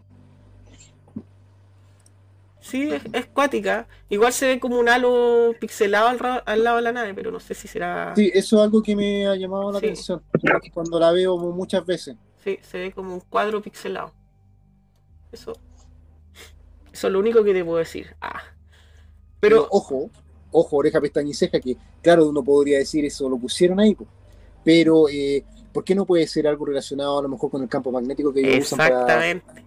Sí, 2.61 2.90
es, 2.91 3.02
es 3.14 3.26
cuática. 3.27 3.88
Igual 4.10 4.31
se 4.31 4.48
ve 4.48 4.60
como 4.60 4.80
un 4.80 4.90
halo 4.90 5.53
pixelado 5.60 6.07
al, 6.07 6.44
al 6.45 6.64
lado 6.64 6.76
de 6.77 6.81
la 6.84 6.91
nave, 6.91 7.14
pero 7.14 7.31
no 7.31 7.40
sé 7.40 7.53
si 7.56 7.68
será. 7.68 8.14
Sí, 8.15 8.30
eso 8.34 8.57
es 8.57 8.64
algo 8.64 8.81
que 8.84 8.95
me 8.95 9.26
ha 9.27 9.36
llamado 9.36 9.72
la 9.72 9.80
Sí. 9.80 9.86
atención. 9.88 10.22
Cuando 10.73 10.99
la 10.99 11.11
veo 11.11 11.38
muchas 11.38 11.86
veces. 11.86 12.15
Sí, 12.44 12.60
se 12.61 12.78
ve 12.78 12.91
como 12.91 13.14
un 13.14 13.20
cuadro 13.20 13.61
pixelado. 13.61 14.14
Eso. 15.32 15.53
Eso 16.91 17.07
es 17.07 17.14
lo 17.14 17.20
único 17.20 17.44
que 17.44 17.53
te 17.53 17.64
puedo 17.64 17.78
decir. 17.78 18.16
Ah. 18.22 18.41
Pero, 19.40 19.64
Pero, 19.64 19.68
ojo, 19.72 20.10
ojo, 20.52 20.78
oreja, 20.78 20.99
pestaña 20.99 21.30
y 21.30 21.34
ceja, 21.34 21.60
que 21.60 21.78
claro, 22.02 22.28
uno 22.28 22.44
podría 22.44 22.80
decir 22.80 23.06
eso 23.06 23.30
lo 23.30 23.38
pusieron 23.38 23.80
ahí, 23.80 23.95
pero 24.64 25.07
eh, 25.10 25.45
¿por 25.72 25.84
qué 25.84 25.95
no 25.95 26.06
puede 26.06 26.28
ser 26.28 26.48
algo 26.48 26.66
relacionado 26.66 27.20
a 27.20 27.22
lo 27.22 27.30
mejor 27.30 27.52
con 27.52 27.61
el 27.61 27.70
campo 27.70 27.91
magnético 27.91 28.34
que 28.34 28.41
ellos 28.41 28.66
usan 28.66 28.78
para... 28.78 29.02
exactamente, 29.02 29.66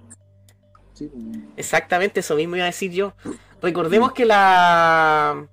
Sí, 0.94 1.10
exactamente 1.56 2.20
eso 2.20 2.34
mismo 2.36 2.56
iba 2.56 2.64
a 2.64 2.66
decir 2.66 2.92
yo. 2.92 3.14
Recordemos 3.62 4.12
que 4.12 4.26
la 4.26 5.48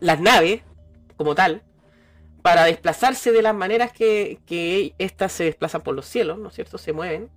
las 0.00 0.20
naves, 0.20 0.62
como 1.16 1.34
tal, 1.34 1.62
para 2.42 2.64
desplazarse 2.64 3.32
de 3.32 3.42
las 3.42 3.54
maneras 3.54 3.92
que, 3.92 4.94
estas 4.98 5.32
se 5.32 5.44
desplazan 5.44 5.82
por 5.82 5.94
los 5.94 6.06
cielos, 6.06 6.38
¿no 6.38 6.48
es 6.48 6.54
cierto? 6.54 6.78
Se 6.78 6.92
mueven 6.92 7.30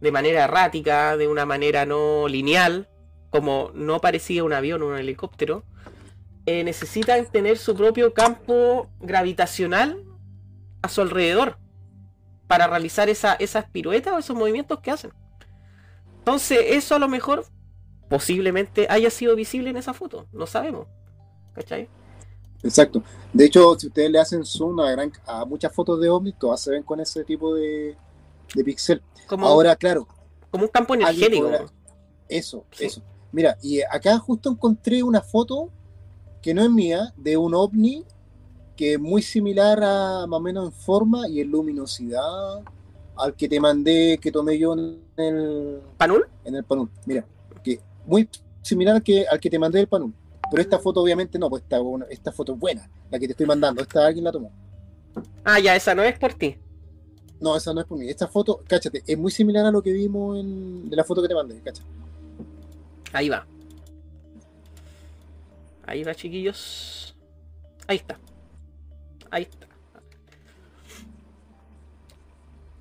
de 0.00 0.12
manera 0.12 0.44
errática, 0.44 1.16
de 1.16 1.28
una 1.28 1.46
manera 1.46 1.86
no 1.86 2.26
lineal, 2.28 2.88
como 3.30 3.70
no 3.74 4.00
parecía 4.00 4.44
un 4.44 4.52
avión 4.52 4.82
o 4.82 4.88
un 4.88 4.98
helicóptero, 4.98 5.64
eh, 6.44 6.64
necesitan 6.64 7.24
tener 7.26 7.56
su 7.56 7.76
propio 7.76 8.12
campo 8.12 8.90
gravitacional 9.00 10.04
a 10.82 10.88
su 10.88 11.00
alrededor 11.00 11.56
para 12.48 12.66
realizar 12.66 13.08
esa, 13.08 13.34
esas 13.34 13.66
piruetas 13.70 14.12
o 14.12 14.18
esos 14.18 14.36
movimientos 14.36 14.80
que 14.80 14.90
hacen. 14.90 15.12
Entonces, 16.18 16.58
eso 16.70 16.96
a 16.96 16.98
lo 16.98 17.08
mejor 17.08 17.46
posiblemente 18.08 18.86
haya 18.90 19.08
sido 19.08 19.36
visible 19.36 19.70
en 19.70 19.76
esa 19.76 19.94
foto, 19.94 20.26
no 20.32 20.46
sabemos. 20.46 20.88
¿Cachai? 21.54 21.88
Exacto. 22.62 23.02
De 23.32 23.44
hecho, 23.46 23.76
si 23.78 23.88
ustedes 23.88 24.10
le 24.10 24.18
hacen 24.20 24.44
zoom 24.44 24.78
a, 24.80 24.90
gran- 24.92 25.12
a 25.26 25.44
muchas 25.44 25.72
fotos 25.72 26.00
de 26.00 26.08
ovnis, 26.08 26.34
todas 26.38 26.60
se 26.60 26.70
ven 26.70 26.82
con 26.82 27.00
ese 27.00 27.24
tipo 27.24 27.54
de, 27.54 27.96
de 28.54 28.64
pixel. 28.64 29.02
Como, 29.26 29.46
Ahora, 29.46 29.74
claro, 29.76 30.06
como 30.50 30.64
un 30.64 30.70
campo 30.70 30.94
energético. 30.94 31.44
podrá- 31.48 31.66
eso, 32.28 32.64
Sí. 32.72 32.84
eso. 32.84 33.02
Mira, 33.32 33.56
y 33.62 33.80
acá 33.82 34.18
justo 34.18 34.50
encontré 34.50 35.02
una 35.02 35.22
foto 35.22 35.70
que 36.42 36.52
no 36.54 36.62
es 36.62 36.70
mía, 36.70 37.12
de 37.16 37.36
un 37.36 37.54
ovni 37.54 38.04
que 38.76 38.94
es 38.94 39.00
muy 39.00 39.22
similar 39.22 39.82
a 39.82 40.26
más 40.26 40.38
o 40.38 40.40
menos 40.40 40.66
en 40.66 40.72
forma 40.72 41.28
y 41.28 41.40
en 41.40 41.50
luminosidad 41.50 42.62
al 43.16 43.34
que 43.34 43.48
te 43.48 43.60
mandé, 43.60 44.18
que 44.20 44.32
tomé 44.32 44.58
yo 44.58 44.72
en 44.74 44.98
el, 45.16 45.80
¿Panul? 45.98 46.26
en 46.44 46.54
el 46.56 46.64
panel. 46.64 46.88
Mira, 47.06 47.24
que 47.62 47.80
muy 48.06 48.28
similar 48.62 48.96
al 48.96 49.02
que, 49.02 49.26
al 49.26 49.38
que 49.40 49.50
te 49.50 49.58
mandé 49.58 49.78
del 49.78 49.86
panel. 49.88 50.12
Pero 50.52 50.62
esta 50.62 50.78
foto 50.78 51.00
obviamente 51.00 51.38
no, 51.38 51.48
pues 51.48 51.62
esta, 51.62 51.78
esta 52.10 52.30
foto 52.30 52.52
es 52.52 52.58
buena, 52.58 52.86
la 53.10 53.18
que 53.18 53.26
te 53.26 53.32
estoy 53.32 53.46
mandando. 53.46 53.80
Esta 53.80 54.06
alguien 54.06 54.22
la 54.22 54.32
tomó. 54.32 54.52
Ah, 55.42 55.58
ya, 55.58 55.74
esa 55.74 55.94
no 55.94 56.02
es 56.02 56.18
por 56.18 56.34
ti. 56.34 56.58
No, 57.40 57.56
esa 57.56 57.72
no 57.72 57.80
es 57.80 57.86
por 57.86 57.98
mí. 57.98 58.10
Esta 58.10 58.28
foto, 58.28 58.62
cáchate, 58.68 59.02
es 59.06 59.16
muy 59.16 59.32
similar 59.32 59.64
a 59.64 59.70
lo 59.70 59.82
que 59.82 59.92
vimos 59.92 60.38
en 60.38 60.90
de 60.90 60.94
la 60.94 61.04
foto 61.04 61.22
que 61.22 61.28
te 61.28 61.34
mandé, 61.34 61.58
cáchate. 61.62 61.88
Ahí 63.14 63.30
va. 63.30 63.46
Ahí 65.86 66.04
va, 66.04 66.14
chiquillos. 66.14 67.16
Ahí 67.86 67.96
está. 67.96 68.20
Ahí 69.30 69.44
está. 69.44 69.66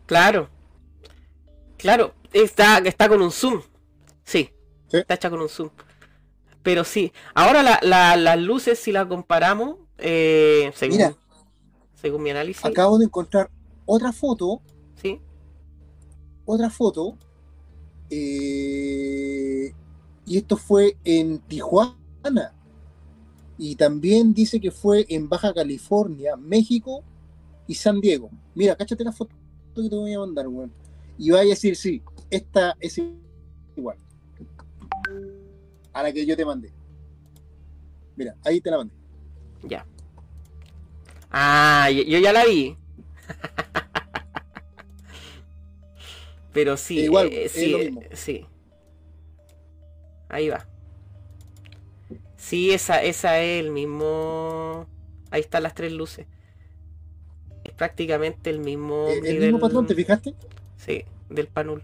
Claro. 0.07 0.49
Claro. 1.77 2.13
Está, 2.33 2.79
está 2.79 3.07
con 3.07 3.21
un 3.21 3.31
zoom. 3.31 3.61
Sí. 4.25 4.49
Sí. 4.89 4.97
Está 4.97 5.13
hecha 5.13 5.29
con 5.29 5.41
un 5.41 5.47
zoom. 5.47 5.69
Pero 6.63 6.83
sí. 6.83 7.11
Ahora 7.33 7.63
la- 7.63 7.79
la- 7.81 8.15
las 8.17 8.37
luces, 8.39 8.77
si 8.79 8.91
las 8.91 9.07
comparamos, 9.07 9.77
eh, 9.97 10.71
según, 10.75 10.97
Mira. 10.97 11.15
según 11.93 12.23
mi 12.23 12.29
análisis, 12.29 12.63
Acabo 12.65 12.97
de 12.97 13.05
encontrar 13.05 13.49
otra 13.85 14.11
foto, 14.11 14.61
sí. 15.01 15.19
otra 16.45 16.69
foto, 16.69 17.17
eh, 18.09 19.73
y 20.25 20.37
esto 20.37 20.57
fue 20.57 20.97
en 21.03 21.39
Tijuana. 21.39 22.53
Y 23.57 23.75
también 23.75 24.33
dice 24.33 24.59
que 24.59 24.71
fue 24.71 25.05
en 25.09 25.29
Baja 25.29 25.53
California, 25.53 26.35
México 26.35 27.03
y 27.67 27.75
San 27.75 27.99
Diego. 28.01 28.29
Mira, 28.55 28.75
cáchate 28.75 29.03
la 29.03 29.11
foto 29.11 29.35
que 29.75 29.87
te 29.89 29.95
voy 29.95 30.13
a 30.13 30.19
mandar, 30.19 30.47
weón. 30.47 30.71
Y 31.17 31.29
vaya 31.29 31.43
a 31.43 31.45
decir, 31.49 31.75
sí, 31.75 32.01
esta 32.29 32.75
es 32.79 32.99
igual. 33.75 33.97
A 35.93 36.03
la 36.03 36.11
que 36.13 36.25
yo 36.25 36.35
te 36.35 36.45
mandé. 36.45 36.71
Mira, 38.15 38.35
ahí 38.45 38.61
te 38.61 38.71
la 38.71 38.77
mandé. 38.77 38.93
Ya. 39.63 39.85
Ah, 41.31 41.89
yo, 41.91 42.17
ya 42.19 42.33
la 42.33 42.45
vi. 42.45 42.77
Pero 46.53 46.77
sí, 46.77 46.99
Igual, 46.99 47.27
eh, 47.27 47.45
es 47.45 47.51
sí, 47.53 47.67
lo 47.71 47.79
eh, 47.79 47.85
mismo. 47.85 48.01
sí. 48.13 48.45
Ahí 50.29 50.49
va. 50.49 50.65
Sí, 52.37 52.71
esa, 52.71 53.01
esa 53.03 53.39
es 53.39 53.63
el 53.63 53.71
mismo. 53.71 54.87
Ahí 55.29 55.41
están 55.41 55.63
las 55.63 55.73
tres 55.73 55.91
luces. 55.91 56.27
Es 57.63 57.73
prácticamente 57.73 58.49
el 58.49 58.59
mismo. 58.59 59.07
Eh, 59.07 59.17
el 59.17 59.23
nivel- 59.23 59.39
mismo 59.39 59.59
patrón, 59.59 59.87
¿te 59.87 59.95
fijaste? 59.95 60.33
Sí, 60.77 61.05
del 61.29 61.47
panul. 61.47 61.83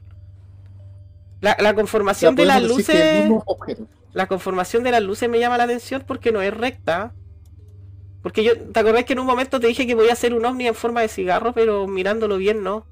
La, 1.40 1.56
la 1.60 1.74
conformación 1.76 2.36
de 2.36 2.46
las 2.46 2.64
decir 2.64 2.76
que 2.76 2.82
es 2.82 2.90
el 2.90 2.96
luces. 2.98 3.20
mismo 3.22 3.44
objeto. 3.46 3.88
La 4.18 4.26
conformación 4.28 4.84
de 4.84 4.90
las 4.90 5.04
luces 5.04 5.30
me 5.30 5.40
llama 5.40 5.60
la 5.60 5.66
atención 5.66 6.04
porque 6.08 6.32
no 6.32 6.42
es 6.42 6.52
recta. 6.52 7.14
Porque 8.24 8.44
yo, 8.44 8.54
¿te 8.72 8.80
acordás 8.80 9.06
que 9.06 9.14
en 9.14 9.20
un 9.20 9.28
momento 9.28 9.60
te 9.60 9.68
dije 9.68 9.86
que 9.86 9.96
podía 9.96 10.14
hacer 10.14 10.34
un 10.34 10.44
ovni 10.44 10.66
en 10.68 10.74
forma 10.74 11.02
de 11.02 11.08
cigarro, 11.08 11.54
pero 11.54 11.86
mirándolo 11.88 12.38
bien 12.38 12.64
no? 12.64 12.88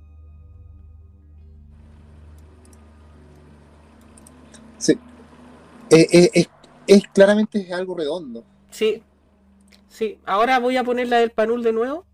Sí. 4.78 4.94
Eh, 5.90 6.08
eh, 6.12 6.30
es, 6.34 6.50
es- 6.88 7.08
claramente 7.14 7.60
es 7.60 7.72
algo 7.72 7.96
redondo. 7.96 8.44
Sí. 8.70 9.04
Sí. 9.88 10.20
Ahora 10.26 10.60
voy 10.60 10.78
a 10.78 10.84
poner 10.84 11.08
la 11.08 11.18
del 11.18 11.32
panul 11.32 11.64
de 11.64 11.74
nuevo. 11.74 12.06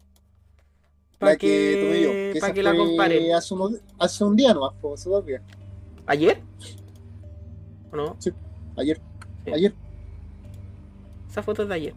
Para 1.20 1.34
La 1.34 1.38
que, 1.38 1.80
tomé 1.82 2.02
yo. 2.02 2.10
que, 2.12 2.32
Que 2.34 2.40
pa' 2.40 2.48
esa 2.48 2.54
que 2.54 2.64
la 2.64 2.72
fue 2.72 2.80
comparen. 2.80 3.34
Hace, 3.34 3.56
hace 4.00 4.24
un 4.24 4.36
día 4.36 4.54
nomás, 4.54 4.74
pues, 4.82 5.02
hace 5.02 5.10
dos 5.10 5.26
días. 5.26 5.42
¿Ayer? 6.08 6.42
¿O 7.92 7.96
no? 7.96 8.18
Ayer. 8.82 9.00
Sí. 9.46 9.52
Ayer. 9.54 9.74
Esa 11.30 11.44
foto 11.44 11.64
es 11.64 11.70
de 11.70 11.76
ayer. 11.76 11.94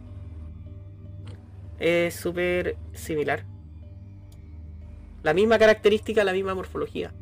Es 1.79 2.15
súper 2.15 2.77
similar. 2.93 3.45
La 5.23 5.35
misma 5.35 5.59
característica, 5.59 6.23
la 6.23 6.33
misma 6.33 6.55
morfología. 6.55 7.13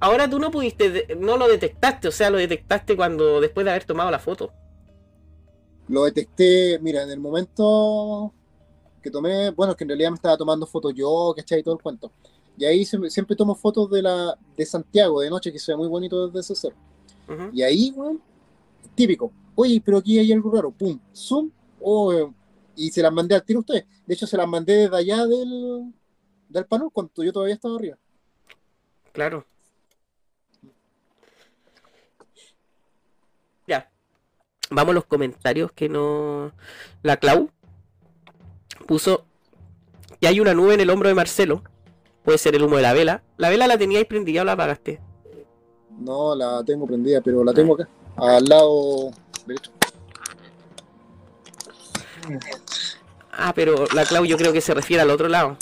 Ahora 0.00 0.28
tú 0.28 0.38
no 0.38 0.50
pudiste, 0.50 1.16
no 1.18 1.36
lo 1.36 1.46
detectaste, 1.46 2.08
o 2.08 2.10
sea, 2.10 2.30
lo 2.30 2.38
detectaste 2.38 2.96
cuando 2.96 3.40
después 3.40 3.64
de 3.64 3.70
haber 3.70 3.84
tomado 3.84 4.10
la 4.10 4.18
foto. 4.18 4.52
Lo 5.88 6.04
detecté, 6.04 6.78
mira, 6.80 7.02
en 7.02 7.10
el 7.10 7.20
momento 7.20 8.32
que 9.02 9.10
tomé, 9.10 9.50
bueno, 9.50 9.76
que 9.76 9.84
en 9.84 9.88
realidad 9.88 10.10
me 10.10 10.16
estaba 10.16 10.36
tomando 10.36 10.66
fotos 10.66 10.92
yo, 10.94 11.32
¿cachai? 11.36 11.60
Y 11.60 11.62
todo 11.62 11.74
el 11.74 11.82
cuento. 11.82 12.10
Y 12.56 12.64
ahí 12.64 12.84
siempre, 12.84 13.36
tomo 13.36 13.54
fotos 13.54 13.90
de 13.90 14.02
la 14.02 14.36
de 14.56 14.66
Santiago 14.66 15.20
de 15.20 15.30
noche, 15.30 15.52
que 15.52 15.58
se 15.58 15.72
ve 15.72 15.78
muy 15.78 15.88
bonito 15.88 16.26
desde 16.26 16.40
ese 16.40 16.54
cerro. 16.54 16.76
Y 17.52 17.62
ahí, 17.62 17.92
weón, 17.94 18.20
típico. 18.94 19.32
Oye, 19.54 19.80
pero 19.84 19.98
aquí 19.98 20.18
hay 20.18 20.32
algo 20.32 20.50
raro. 20.50 20.70
Pum, 20.70 20.98
zoom. 21.14 21.50
oh, 21.80 22.12
eh, 22.12 22.30
y 22.76 22.90
se 22.90 23.02
las 23.02 23.12
mandé 23.12 23.34
al 23.34 23.44
tiro 23.44 23.58
a 23.58 23.60
ustedes. 23.60 23.84
De 24.06 24.14
hecho, 24.14 24.26
se 24.26 24.36
las 24.36 24.48
mandé 24.48 24.74
desde 24.74 24.96
allá 24.96 25.26
del, 25.26 25.92
del 26.48 26.66
panel 26.66 26.88
cuando 26.92 27.22
yo 27.22 27.32
todavía 27.32 27.54
estaba 27.54 27.76
arriba. 27.76 27.96
Claro. 29.12 29.46
Ya. 33.66 33.90
Vamos 34.70 34.90
a 34.90 34.94
los 34.94 35.04
comentarios 35.04 35.72
que 35.72 35.88
no. 35.88 36.52
La 37.02 37.16
Clau 37.16 37.50
puso 38.86 39.24
que 40.20 40.26
hay 40.26 40.40
una 40.40 40.54
nube 40.54 40.74
en 40.74 40.80
el 40.80 40.90
hombro 40.90 41.08
de 41.08 41.14
Marcelo. 41.14 41.62
Puede 42.24 42.38
ser 42.38 42.54
el 42.56 42.64
humo 42.64 42.76
de 42.76 42.82
la 42.82 42.92
vela. 42.92 43.22
La 43.36 43.50
vela 43.50 43.66
la 43.66 43.78
teníais 43.78 44.06
prendida 44.06 44.42
o 44.42 44.44
la 44.44 44.52
apagaste. 44.52 45.00
No, 45.98 46.34
la 46.34 46.64
tengo 46.64 46.86
prendida, 46.86 47.20
pero 47.20 47.44
la 47.44 47.52
tengo 47.52 47.74
acá, 47.74 47.88
al 48.16 48.44
lado 48.44 49.10
derecho. 49.46 49.70
Ah, 53.32 53.52
pero 53.54 53.86
la 53.94 54.04
Clau 54.04 54.24
yo 54.24 54.36
creo 54.36 54.52
que 54.52 54.60
se 54.60 54.74
refiere 54.74 55.02
al 55.02 55.10
otro 55.10 55.28
lado. 55.28 55.56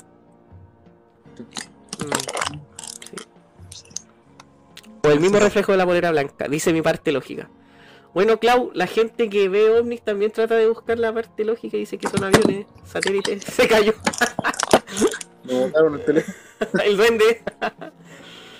Mm, 1.99 2.13
sí. 3.01 3.17
O 5.05 5.11
el 5.11 5.21
mismo 5.21 5.39
reflejo 5.39 5.73
de 5.73 5.79
la 5.79 5.87
polera 5.87 6.11
blanca, 6.11 6.49
dice 6.49 6.73
mi 6.73 6.83
parte 6.83 7.13
lógica. 7.13 7.49
Bueno, 8.15 8.39
Clau, 8.39 8.71
la 8.75 8.87
gente 8.87 9.31
que 9.31 9.49
ve 9.49 9.71
ovnis 9.71 10.03
también 10.03 10.31
trata 10.31 10.55
de 10.57 10.69
buscar 10.69 10.99
la 10.99 11.15
parte 11.15 11.45
lógica 11.45 11.77
y 11.77 11.81
dice 11.81 11.97
que 11.97 12.09
son 12.09 12.25
aviones, 12.25 12.67
satélites. 12.85 13.43
Se 13.49 13.67
cayó 13.67 13.95
Me 15.45 15.55
botaron 15.55 15.95
el 15.95 16.05
teléfono. 16.05 16.37
el 16.85 16.97
duende. 16.97 17.43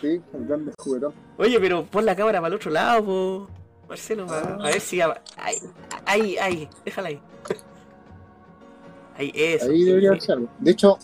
Sí, 0.01 0.21
el 0.35 0.47
grande 0.47 0.73
juguetón. 0.79 1.15
Oye, 1.37 1.61
pero 1.61 1.85
pon 1.85 2.07
la 2.07 2.17
cámara 2.17 2.41
para 2.41 2.49
el 2.49 2.55
otro 2.55 2.71
lado, 2.71 3.05
po. 3.05 3.62
Marcelo, 3.93 4.27
pa- 4.27 4.39
a 4.41 4.71
ver 4.71 4.81
si... 4.81 5.03
Ahí, 5.03 5.13
ahí, 6.07 6.39
ahí, 6.39 6.69
déjala 6.83 7.09
ahí. 7.09 7.21
Ahí, 9.19 9.31
eso. 9.35 9.67
Ahí 9.71 9.85
debería 9.85 10.09
sí. 10.09 10.13
haberse 10.15 10.33
algo. 10.33 10.49
De 10.59 10.71
hecho, 10.71 10.99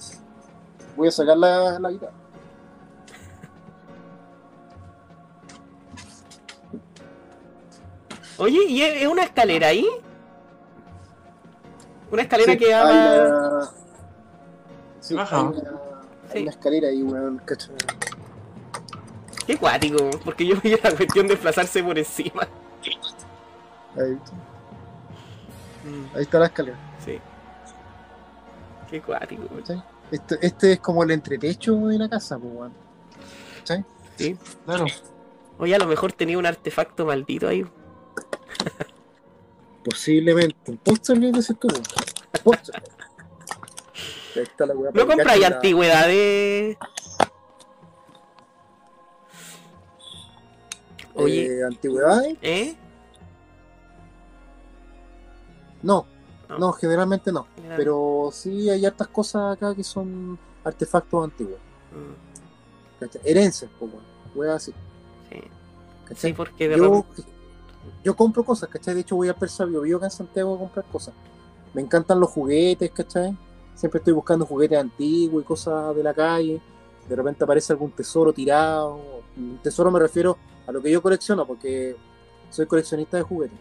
voy 0.96 1.08
a 1.08 1.10
sacar 1.10 1.36
la, 1.36 1.78
la 1.78 1.90
guitarra. 1.90 2.14
Oye, 8.38 8.64
¿y 8.68 8.82
es 8.82 9.06
una 9.06 9.24
escalera 9.24 9.68
ahí? 9.68 9.86
Una 12.10 12.22
escalera 12.22 12.52
Sí, 12.52 12.58
que 12.58 12.72
va... 12.72 12.84
la- 12.84 13.70
Sí, 15.00 15.14
Baja. 15.14 15.36
hay 15.38 15.42
una, 15.44 15.58
hay 15.58 16.32
Sí. 16.32 16.42
una 16.42 16.50
escalera 16.50 16.88
ahí, 16.88 17.02
weón, 17.02 17.38
cacho. 17.44 17.70
Qué 19.46 19.56
cuático, 19.56 20.10
porque 20.24 20.46
yo 20.46 20.56
vi 20.62 20.70
la 20.82 20.94
cuestión 20.94 21.26
de 21.26 21.34
desplazarse 21.34 21.82
por 21.82 21.98
encima. 21.98 22.46
Ahí, 23.96 24.18
ahí 26.14 26.22
está 26.22 26.38
la 26.38 26.46
escalera. 26.46 26.76
Sí. 27.04 27.18
Qué 28.90 29.00
cuático. 29.02 29.46
¿cachai? 29.56 29.82
Este, 30.10 30.38
este 30.40 30.72
es 30.72 30.80
como 30.80 31.02
el 31.02 31.10
entretecho 31.10 31.74
de 31.88 31.98
la 31.98 32.08
casa, 32.08 32.38
pues, 32.38 32.52
weón. 32.54 32.72
¿Cachai? 33.58 33.84
Sí. 34.16 34.36
Claro. 34.64 34.86
Oye, 35.58 35.74
a 35.74 35.78
lo 35.78 35.86
mejor 35.86 36.12
tenía 36.12 36.38
un 36.38 36.46
artefacto 36.46 37.04
maldito 37.06 37.48
ahí. 37.48 37.66
Posiblemente. 39.84 40.70
Un 40.70 40.76
póster 40.78 41.18
de 41.18 41.30
ese 41.38 41.54
tú, 41.54 41.68
weón. 41.68 41.82
Póster. 42.44 42.82
Ahí 44.36 44.42
está 44.42 44.66
la 44.66 44.74
weá. 44.74 44.90
¿No 44.94 45.06
compráis 45.06 45.40
la- 45.40 45.46
antigüedades? 45.48 46.76
Oye, 51.14 51.58
Eh, 51.60 51.64
antigüedades. 51.64 52.36
¿eh? 52.42 52.76
No, 55.82 56.06
No. 56.48 56.58
no, 56.58 56.72
generalmente 56.72 57.30
no. 57.32 57.46
Pero 57.76 58.30
sí 58.32 58.68
hay 58.70 58.84
hartas 58.86 59.08
cosas 59.08 59.56
acá 59.56 59.74
que 59.74 59.84
son 59.84 60.38
artefactos 60.64 61.24
antiguos. 61.24 61.58
Mm. 61.92 63.04
Herencias, 63.24 63.70
pues, 63.78 63.92
weón. 63.92 64.04
Weá 64.34 64.54
así. 64.54 64.72
Sí, 65.30 65.40
¿cachai? 66.04 66.30
sí 66.30 66.32
porque 66.34 66.68
de 66.68 66.76
yo, 66.76 67.04
yo 68.04 68.16
compro 68.16 68.44
cosas, 68.44 68.68
¿cachai? 68.68 68.94
De 68.94 69.00
hecho 69.00 69.16
voy 69.16 69.28
a 69.28 69.34
Persa 69.34 69.64
Bio 69.64 69.82
Bio 69.82 69.96
acá 69.96 70.06
en 70.06 70.10
Santiago 70.12 70.54
a 70.54 70.58
comprar 70.58 70.84
cosas. 70.86 71.14
Me 71.74 71.82
encantan 71.82 72.18
los 72.20 72.30
juguetes, 72.30 72.90
¿cachai? 72.90 73.36
Siempre 73.74 73.98
estoy 73.98 74.12
buscando 74.12 74.44
juguetes 74.44 74.78
antiguos 74.78 75.42
y 75.42 75.46
cosas 75.46 75.94
de 75.94 76.02
la 76.02 76.12
calle. 76.14 76.60
De 77.08 77.16
repente 77.16 77.44
aparece 77.44 77.72
algún 77.72 77.90
tesoro 77.92 78.32
tirado. 78.32 79.00
Un 79.36 79.58
tesoro 79.62 79.90
me 79.90 79.98
refiero 80.00 80.36
a 80.66 80.72
lo 80.72 80.82
que 80.82 80.90
yo 80.90 81.00
colecciono, 81.00 81.46
porque 81.46 81.96
soy 82.50 82.66
coleccionista 82.66 83.16
de 83.16 83.22
juguetes. 83.22 83.58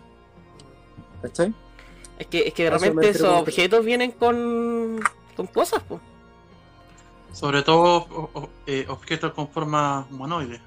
¿Cachai? 1.21 1.53
Es 2.19 2.27
que, 2.27 2.47
es 2.47 2.53
que 2.53 2.63
de 2.63 2.69
repente 2.71 3.09
esos 3.09 3.29
objetos 3.41 3.85
vienen 3.85 4.11
con, 4.11 4.99
con 5.35 5.47
cosas, 5.47 5.83
pues. 5.87 6.01
Sobre 7.33 7.61
todo 7.61 8.07
o- 8.09 8.29
o- 8.33 8.49
eh, 8.65 8.85
objetos 8.89 9.33
con 9.33 9.47
forma 9.49 10.07
humanoide. 10.09 10.59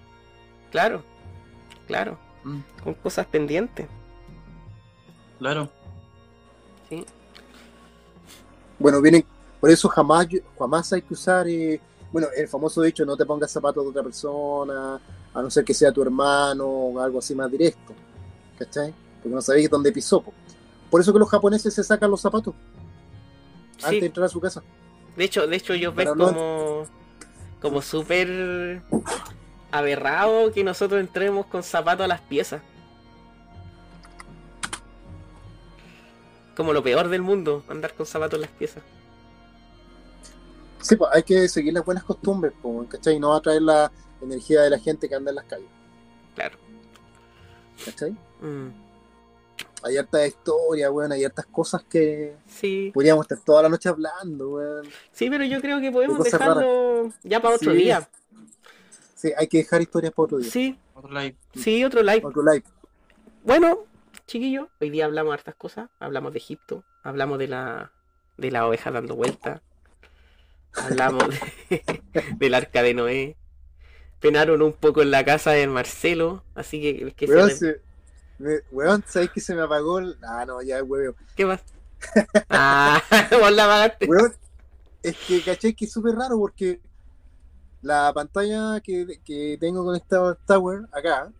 Claro, 0.71 1.03
claro. 1.89 2.17
Mm, 2.45 2.61
Con 2.85 2.95
cosas 2.95 3.27
pendientes. 3.27 3.87
claro. 5.39 5.69
Sí. 6.89 7.05
Bueno, 8.79 9.01
vienen, 9.03 9.25
por 9.61 9.71
eso 9.71 9.89
jamás, 9.89 10.27
jamás 10.59 10.93
hay 10.93 11.03
que 11.03 11.13
usar, 11.15 11.47
eh, 11.49 11.81
bueno, 12.13 12.29
el 12.37 12.49
famoso 12.49 12.81
dicho, 12.83 13.05
no 13.05 13.17
te 13.17 13.27
pongas 13.27 13.51
zapatos 13.51 13.85
de 13.85 13.91
otra 13.91 14.03
persona, 14.03 15.01
a 15.35 15.43
no 15.43 15.51
ser 15.51 15.65
que 15.65 15.75
sea 15.75 15.93
tu 15.93 16.03
hermano 16.03 16.67
o 16.67 16.99
algo 17.01 17.19
así 17.19 17.35
más 17.35 17.51
directo, 17.51 17.93
¿cachai? 18.59 18.95
Porque 19.23 19.35
no 19.35 19.43
sabéis 19.43 19.69
dónde 19.69 19.93
pisó. 19.93 20.25
Po. 20.91 20.93
Por 20.93 21.01
eso 21.01 21.13
que 21.13 21.19
los 21.19 21.29
japoneses 21.29 21.73
se 21.75 21.85
sacan 21.85 22.11
los 22.11 22.21
zapatos 22.21 22.55
antes 23.83 24.01
de 24.01 24.07
entrar 24.07 24.27
a 24.27 24.29
su 24.29 24.41
casa. 24.41 24.63
de 25.17 25.25
hecho, 25.25 25.47
de 25.47 25.57
hecho 25.57 25.73
ellos 25.73 25.95
ven 25.95 26.09
no- 26.17 26.27
como, 26.27 26.87
como 27.61 27.83
súper 27.83 28.83
aberrado 29.71 30.53
que 30.53 30.65
nosotros 30.65 31.01
entremos 31.01 31.47
con 31.47 31.63
zapatos 31.63 32.05
a 32.05 32.09
las 32.09 32.21
piezas. 32.21 32.61
Como 36.57 36.73
lo 36.73 36.83
peor 36.83 37.09
del 37.09 37.23
mundo, 37.23 37.65
andar 37.69 37.95
con 37.95 38.07
zapatos 38.07 38.35
en 38.37 38.43
las 38.43 38.51
piezas. 38.51 38.83
Sí, 40.81 40.97
pues 40.97 41.11
hay 41.15 41.23
que 41.23 41.49
seguir 41.49 41.73
las 41.75 41.85
buenas 41.85 42.05
costumbres, 42.05 42.53
¿cachai? 42.89 43.19
No 43.19 43.35
atraer 43.35 43.63
la 43.63 43.91
energía 44.23 44.63
de 44.63 44.71
la 44.71 44.79
gente 44.79 45.09
que 45.09 45.15
anda 45.15 45.31
en 45.31 45.37
las 45.37 45.45
calles, 45.45 45.69
Claro. 46.35 46.59
¿cachai? 47.85 48.11
Mm, 48.41 48.69
Hay 49.83 49.97
harta 49.97 50.27
historia, 50.27 50.91
weón, 50.91 51.13
hay 51.13 51.25
hartas 51.25 51.47
cosas 51.47 51.83
que 51.85 52.35
sí. 52.47 52.91
podríamos 52.93 53.25
estar 53.25 53.39
toda 53.39 53.63
la 53.63 53.69
noche 53.69 53.89
hablando, 53.89 54.51
weón. 54.51 54.87
Sí, 55.13 55.31
pero 55.31 55.45
yo 55.45 55.61
creo 55.61 55.81
que 55.81 55.91
podemos 55.91 56.23
dejarlo 56.23 57.11
ya 57.23 57.41
para 57.41 57.55
otro 57.57 57.73
Sí. 57.73 57.79
día. 57.79 58.09
Sí, 59.15 59.33
hay 59.37 59.47
que 59.49 59.59
dejar 59.59 59.81
historias 59.83 60.13
para 60.13 60.25
otro 60.25 60.39
día. 60.39 60.51
Sí, 60.51 60.79
Otro 60.95 61.11
like. 61.13 61.37
sí, 61.55 61.85
otro 61.85 62.03
live. 62.03 62.23
Otro 62.25 62.43
live. 62.43 62.65
Bueno, 63.45 63.81
chiquillos, 64.27 64.69
hoy 64.81 64.91
día 64.91 65.07
hablamos 65.07 65.31
de 65.31 65.35
hartas 65.35 65.55
cosas. 65.57 65.89
Hablamos 65.99 66.33
de 66.33 66.39
Egipto, 66.39 66.85
hablamos 67.03 67.39
de 67.39 67.49
la 67.49 67.93
de 68.37 68.51
la 68.51 68.67
oveja 68.67 68.91
dando 68.91 69.17
vuelta. 69.17 69.63
Hablamos 70.75 71.25
de- 71.69 71.83
del 72.39 72.55
arca 72.55 72.83
de 72.83 72.95
Noé. 72.95 73.37
Penaron 74.21 74.61
un 74.63 74.73
poco 74.75 75.01
en 75.03 75.11
la 75.11 75.25
casa 75.25 75.53
del 75.53 75.71
Marcelo, 75.71 76.45
así 76.55 76.81
que 76.81 76.91
el 77.03 77.15
que 77.15 77.27
se- 77.27 77.81
me- 78.41 78.61
weón, 78.73 79.05
¿sabes 79.07 79.31
que 79.31 79.41
se 79.41 79.55
me 79.55 79.63
apagó 79.63 79.99
el... 79.99 80.17
Ah, 80.23 80.45
no, 80.47 80.63
ya, 80.63 80.83
weón. 80.83 81.15
¿Qué 81.37 81.45
más? 81.45 81.61
Ah, 82.49 83.01
vos 83.41 83.53
la 83.53 83.65
apagaste. 83.65 84.07
Weón, 84.07 84.35
es 85.03 85.17
que 85.27 85.43
caché 85.43 85.75
que 85.75 85.85
es 85.85 85.93
súper 85.93 86.15
raro 86.15 86.39
porque 86.39 86.81
la 87.83 88.13
pantalla 88.15 88.81
que, 88.81 89.21
que 89.25 89.57
tengo 89.61 89.85
con 89.85 89.97
esta 89.97 90.35
Tower 90.47 90.83
acá 90.93 91.31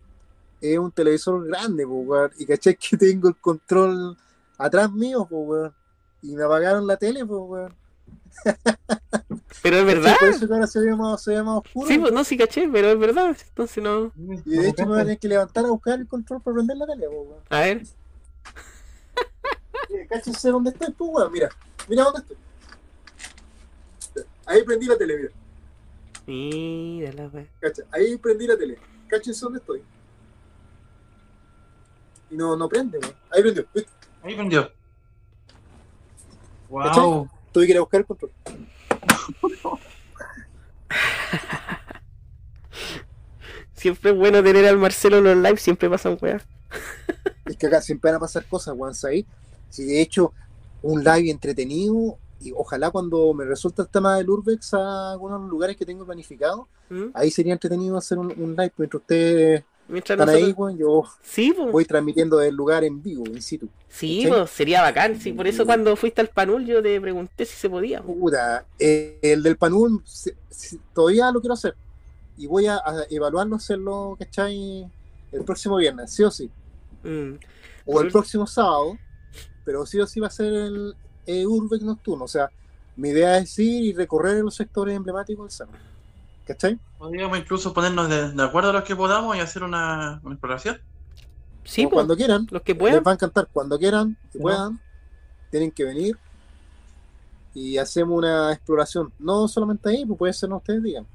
es 0.59 0.77
un 0.77 0.91
televisor 0.91 1.47
grande, 1.47 1.85
po, 1.85 1.93
weón. 2.01 2.31
Y 2.37 2.45
caché 2.45 2.75
que 2.77 2.95
tengo 2.97 3.29
el 3.29 3.35
control 3.37 4.17
atrás 4.57 4.91
mío, 4.91 5.25
po, 5.29 5.37
weón. 5.39 5.73
Y 6.21 6.35
me 6.35 6.43
apagaron 6.43 6.85
la 6.85 6.97
tele, 6.97 7.25
po, 7.25 7.39
weón. 7.45 7.75
Pero 9.61 9.77
es 9.77 9.85
verdad. 9.85 10.13
Sí, 10.13 10.17
por 10.19 10.29
eso 10.29 10.47
que 10.47 10.53
ahora 10.53 10.67
se 10.67 10.79
ve 10.79 10.95
más, 10.95 11.21
se 11.21 11.31
ve 11.31 11.43
más 11.43 11.57
oscuro. 11.57 11.87
Sí, 11.87 11.99
pues 11.99 12.11
no, 12.11 12.23
sí 12.23 12.37
caché, 12.37 12.67
pero 12.67 12.89
es 12.89 12.99
verdad. 12.99 13.37
Entonces 13.47 13.83
no. 13.83 14.11
Y 14.45 14.57
de 14.57 14.69
hecho 14.69 14.83
me 14.83 14.93
voy 14.93 14.99
a 14.99 15.03
tener 15.03 15.19
que 15.19 15.27
levantar 15.27 15.65
a 15.65 15.69
buscar 15.69 15.99
el 15.99 16.07
control 16.07 16.41
para 16.41 16.55
prender 16.55 16.77
la 16.77 16.87
tele, 16.87 17.07
po, 17.07 17.21
weón. 17.21 17.43
A 17.49 17.59
ver. 17.59 17.83
Mira, 19.89 20.07
Cáchense 20.09 20.49
dónde 20.49 20.71
estoy, 20.71 20.91
pues, 20.93 21.11
weón. 21.11 21.31
Mira, 21.31 21.49
mira 21.87 22.03
dónde 22.03 22.19
estoy. 22.21 22.37
Ahí 24.45 24.63
prendí 24.63 24.87
la 24.87 24.97
tele, 24.97 25.17
mira. 25.17 25.31
Mira 26.25 27.13
la 27.13 27.27
wea. 27.27 27.47
Cacha, 27.59 27.83
ahí 27.91 28.17
prendí 28.17 28.47
la 28.47 28.57
tele. 28.57 28.79
Cáchense 29.07 29.41
dónde 29.41 29.59
estoy. 29.59 29.83
Y 32.31 32.35
no, 32.35 32.55
no 32.55 32.67
prende, 32.67 32.97
weón. 32.97 33.13
Ahí 33.29 33.41
prendió. 33.41 33.65
¿viste? 33.73 33.91
Ahí 34.23 34.35
prendió. 34.35 34.71
¿Cachai? 36.83 37.29
Tuve 37.51 37.65
que 37.65 37.71
ir 37.71 37.77
a 37.77 37.81
buscar 37.81 38.01
el 38.01 38.05
control. 38.05 38.31
Siempre 43.73 44.11
es 44.11 44.17
bueno 44.17 44.43
tener 44.43 44.65
al 44.65 44.77
Marcelo 44.77 45.17
en 45.17 45.23
los 45.23 45.37
live, 45.37 45.57
siempre 45.57 45.89
pasan 45.89 46.17
weas. 46.21 46.43
Es 47.45 47.57
que 47.57 47.67
acá 47.67 47.81
siempre 47.81 48.11
van 48.11 48.17
a 48.17 48.19
pasar 48.19 48.45
cosas, 48.45 48.75
weón. 48.77 48.93
ahí. 49.07 49.25
Si 49.69 49.83
de 49.85 50.01
hecho, 50.01 50.33
un 50.83 51.03
live 51.03 51.31
entretenido, 51.31 52.17
y 52.39 52.51
ojalá 52.55 52.91
cuando 52.91 53.33
me 53.33 53.45
resulta 53.45 53.83
el 53.83 53.89
tema 53.89 54.17
del 54.17 54.29
Urbex 54.29 54.73
a 54.73 55.11
algunos 55.13 55.49
lugares 55.49 55.77
que 55.77 55.85
tengo 55.85 56.05
planificado, 56.05 56.67
¿Mm? 56.89 57.05
ahí 57.13 57.31
sería 57.31 57.53
entretenido 57.53 57.97
hacer 57.97 58.17
un, 58.19 58.27
un 58.37 58.55
live, 58.55 58.73
mientras 58.77 59.01
ustedes 59.01 59.63
Mientras 59.87 60.17
están 60.17 60.29
ahí, 60.29 60.41
nosotros... 60.41 60.57
weón, 60.59 60.77
yo 60.77 61.03
Sí, 61.21 61.53
pues. 61.55 61.71
voy 61.71 61.85
transmitiendo 61.85 62.37
del 62.37 62.55
lugar 62.55 62.83
en 62.83 63.01
vivo, 63.01 63.25
in 63.27 63.41
situ. 63.41 63.67
Sí, 63.89 64.25
pues, 64.27 64.49
sería 64.49 64.81
bacán. 64.81 65.19
Sí, 65.19 65.33
por 65.33 65.47
eso 65.47 65.65
cuando 65.65 65.95
fuiste 65.95 66.21
al 66.21 66.29
panul 66.29 66.65
yo 66.65 66.81
te 66.81 66.99
pregunté 67.01 67.45
si 67.45 67.55
se 67.55 67.69
podía. 67.69 68.01
Puta, 68.01 68.65
eh, 68.79 69.19
el 69.21 69.43
del 69.43 69.57
Panul 69.57 70.01
todavía 70.93 71.29
lo 71.31 71.41
quiero 71.41 71.53
hacer. 71.55 71.75
Y 72.37 72.47
voy 72.47 72.67
a, 72.67 72.75
a 72.77 73.03
evaluarlo, 73.09 73.57
hacerlo, 73.57 74.15
¿cachai? 74.17 74.89
El 75.31 75.43
próximo 75.43 75.75
viernes, 75.77 76.11
sí 76.11 76.23
o 76.23 76.31
sí. 76.31 76.49
Mm. 77.03 77.33
O 77.85 78.01
el 78.01 78.11
próximo 78.11 78.47
sábado, 78.47 78.97
pero 79.65 79.85
sí 79.85 79.99
o 79.99 80.07
sí 80.07 80.19
va 80.19 80.27
a 80.27 80.31
ser 80.31 80.53
el 80.53 80.95
eh, 81.25 81.45
Urbex 81.45 81.83
nocturno. 81.83 82.25
O 82.25 82.27
sea, 82.27 82.49
mi 82.95 83.09
idea 83.09 83.37
es 83.37 83.57
ir 83.59 83.83
y 83.83 83.93
recorrer 83.93 84.43
los 84.43 84.55
sectores 84.55 84.95
emblemáticos 84.95 85.45
del 85.45 85.51
cerro. 85.51 85.90
¿Cachai? 86.45 86.79
Podríamos 86.97 87.37
incluso 87.37 87.73
ponernos 87.73 88.09
de, 88.09 88.31
de 88.31 88.43
acuerdo 88.43 88.69
a 88.69 88.73
los 88.73 88.83
que 88.83 88.95
podamos 88.95 89.35
y 89.35 89.39
hacer 89.39 89.63
una, 89.63 90.19
una 90.23 90.33
exploración. 90.35 90.79
Sí, 91.63 91.83
pues, 91.83 91.93
cuando 91.93 92.15
quieran, 92.15 92.47
los 92.49 92.61
que 92.63 92.73
les 92.73 92.79
puedan. 92.79 93.03
va 93.05 93.11
a 93.11 93.13
encantar. 93.13 93.47
Cuando 93.53 93.77
quieran 93.77 94.17
No. 94.33 94.41
puedan, 94.41 94.79
tienen 95.51 95.71
que 95.71 95.83
venir 95.83 96.17
y 97.53 97.77
hacemos 97.77 98.17
una 98.17 98.51
exploración. 98.53 99.11
No 99.19 99.47
solamente 99.47 99.89
ahí, 99.89 100.05
pues 100.05 100.17
puede 100.17 100.33
ser 100.33 100.49
no 100.49 100.57
ustedes 100.57 100.81
digan. 100.81 101.05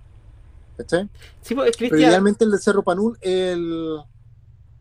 ¿Cachai? 0.77 1.09
Sí, 1.43 1.55
pues, 1.55 1.70
Pero 1.77 1.89
Cristian. 1.90 2.11
idealmente 2.11 2.44
el 2.44 2.51
del 2.51 2.61
Cerro 2.61 2.82
Panul, 2.82 3.16
el, 3.23 3.98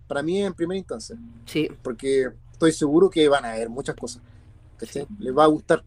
para 0.07 0.21
mí 0.21 0.41
en 0.43 0.53
primera 0.53 0.77
instancia, 0.77 1.15
Sí, 1.45 1.69
porque 1.81 2.29
estoy 2.51 2.71
seguro 2.73 3.09
que 3.09 3.27
van 3.29 3.45
a 3.45 3.53
haber 3.53 3.69
muchas 3.69 3.95
cosas. 3.95 4.21
¿cachai? 4.77 5.07
Les 5.19 5.35
va 5.35 5.45
a 5.45 5.47
gustar. 5.47 5.83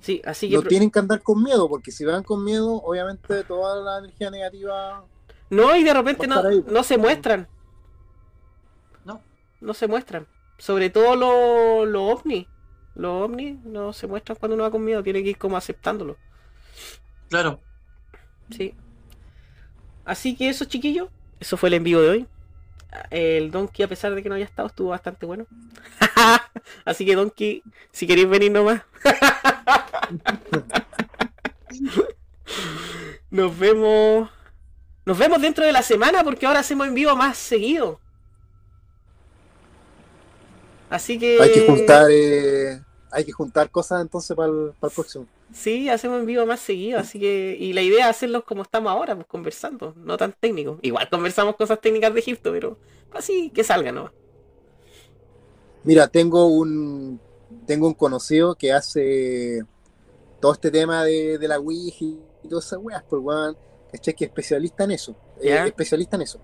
Sí, 0.00 0.22
así 0.24 0.48
que. 0.48 0.56
No 0.56 0.62
tienen 0.62 0.90
que 0.90 0.98
andar 0.98 1.22
con 1.22 1.42
miedo, 1.42 1.68
porque 1.68 1.90
si 1.90 2.04
van 2.04 2.22
con 2.22 2.44
miedo, 2.44 2.74
obviamente 2.74 3.44
toda 3.44 3.80
la 3.82 3.98
energía 3.98 4.30
negativa. 4.30 5.04
No, 5.50 5.74
y 5.76 5.82
de 5.82 5.94
repente 5.94 6.26
no, 6.26 6.40
ahí, 6.40 6.60
pues. 6.60 6.72
no 6.72 6.82
se 6.82 6.98
muestran. 6.98 7.48
No. 9.04 9.22
No 9.60 9.74
se 9.74 9.86
muestran. 9.86 10.26
Sobre 10.58 10.90
todo 10.90 11.16
los 11.16 11.88
lo 11.88 12.06
ovnis. 12.06 12.46
Los 12.94 13.24
ovnis 13.24 13.58
no 13.64 13.92
se 13.92 14.06
muestran 14.06 14.36
cuando 14.38 14.54
uno 14.54 14.64
va 14.64 14.70
con 14.70 14.84
miedo, 14.84 15.02
tiene 15.02 15.22
que 15.22 15.30
ir 15.30 15.38
como 15.38 15.56
aceptándolo. 15.56 16.16
Claro. 17.28 17.60
Sí. 18.50 18.74
Así 20.04 20.34
que 20.34 20.48
eso, 20.48 20.64
chiquillos. 20.64 21.08
Eso 21.38 21.56
fue 21.56 21.68
el 21.68 21.74
envío 21.74 22.00
de 22.00 22.08
hoy. 22.08 22.28
El 23.10 23.50
Donkey, 23.50 23.84
a 23.84 23.88
pesar 23.88 24.14
de 24.14 24.22
que 24.22 24.28
no 24.28 24.34
haya 24.34 24.44
estado, 24.44 24.68
estuvo 24.68 24.90
bastante 24.90 25.26
bueno. 25.26 25.46
Así 26.84 27.04
que, 27.04 27.14
Donkey, 27.14 27.62
si 27.92 28.06
queréis 28.06 28.28
venir 28.28 28.52
nomás. 28.52 28.82
Nos 33.30 33.58
vemos. 33.58 34.30
Nos 35.04 35.18
vemos 35.18 35.40
dentro 35.40 35.64
de 35.64 35.72
la 35.72 35.82
semana 35.82 36.24
porque 36.24 36.46
ahora 36.46 36.60
hacemos 36.60 36.86
en 36.86 36.94
vivo 36.94 37.14
más 37.16 37.36
seguido. 37.36 38.00
Así 40.90 41.18
que. 41.18 41.40
Hay 41.40 41.52
que 41.52 41.66
juntar, 41.66 42.06
eh, 42.10 42.80
hay 43.10 43.24
que 43.24 43.32
juntar 43.32 43.70
cosas 43.70 44.02
entonces 44.02 44.36
para 44.36 44.50
el, 44.50 44.72
para 44.78 44.90
el 44.90 44.94
próximo. 44.94 45.26
Sí, 45.52 45.88
hacemos 45.88 46.20
en 46.20 46.26
vivo 46.26 46.44
más 46.44 46.60
seguido, 46.60 46.98
así 46.98 47.18
que, 47.18 47.56
y 47.58 47.72
la 47.72 47.82
idea 47.82 48.04
es 48.04 48.16
hacerlos 48.16 48.44
como 48.44 48.62
estamos 48.62 48.92
ahora, 48.92 49.14
pues 49.14 49.26
conversando, 49.26 49.94
no 49.96 50.16
tan 50.16 50.34
técnicos. 50.38 50.78
Igual 50.82 51.08
conversamos 51.08 51.56
cosas 51.56 51.80
técnicas 51.80 52.12
de 52.12 52.20
Egipto, 52.20 52.52
pero 52.52 52.78
así 53.12 53.50
que 53.50 53.64
salga 53.64 53.90
nomás. 53.92 54.12
Mira, 55.84 56.08
tengo 56.08 56.46
un 56.46 57.20
tengo 57.66 57.86
un 57.86 57.94
conocido 57.94 58.54
que 58.54 58.72
hace 58.72 59.64
todo 60.40 60.52
este 60.52 60.70
tema 60.70 61.04
de, 61.04 61.38
de 61.38 61.48
la 61.48 61.58
Ouija 61.58 62.04
y 62.04 62.48
todas 62.48 62.66
esas 62.66 62.78
weas, 62.82 63.02
pues 63.08 63.22
weón, 63.22 63.56
¿cachai? 63.90 64.14
Que 64.14 64.24
es 64.26 64.30
especialista 64.30 64.84
en 64.84 64.90
eso, 64.92 65.16
eh, 65.40 65.62
especialista 65.66 66.16
en 66.16 66.22
eso. 66.22 66.40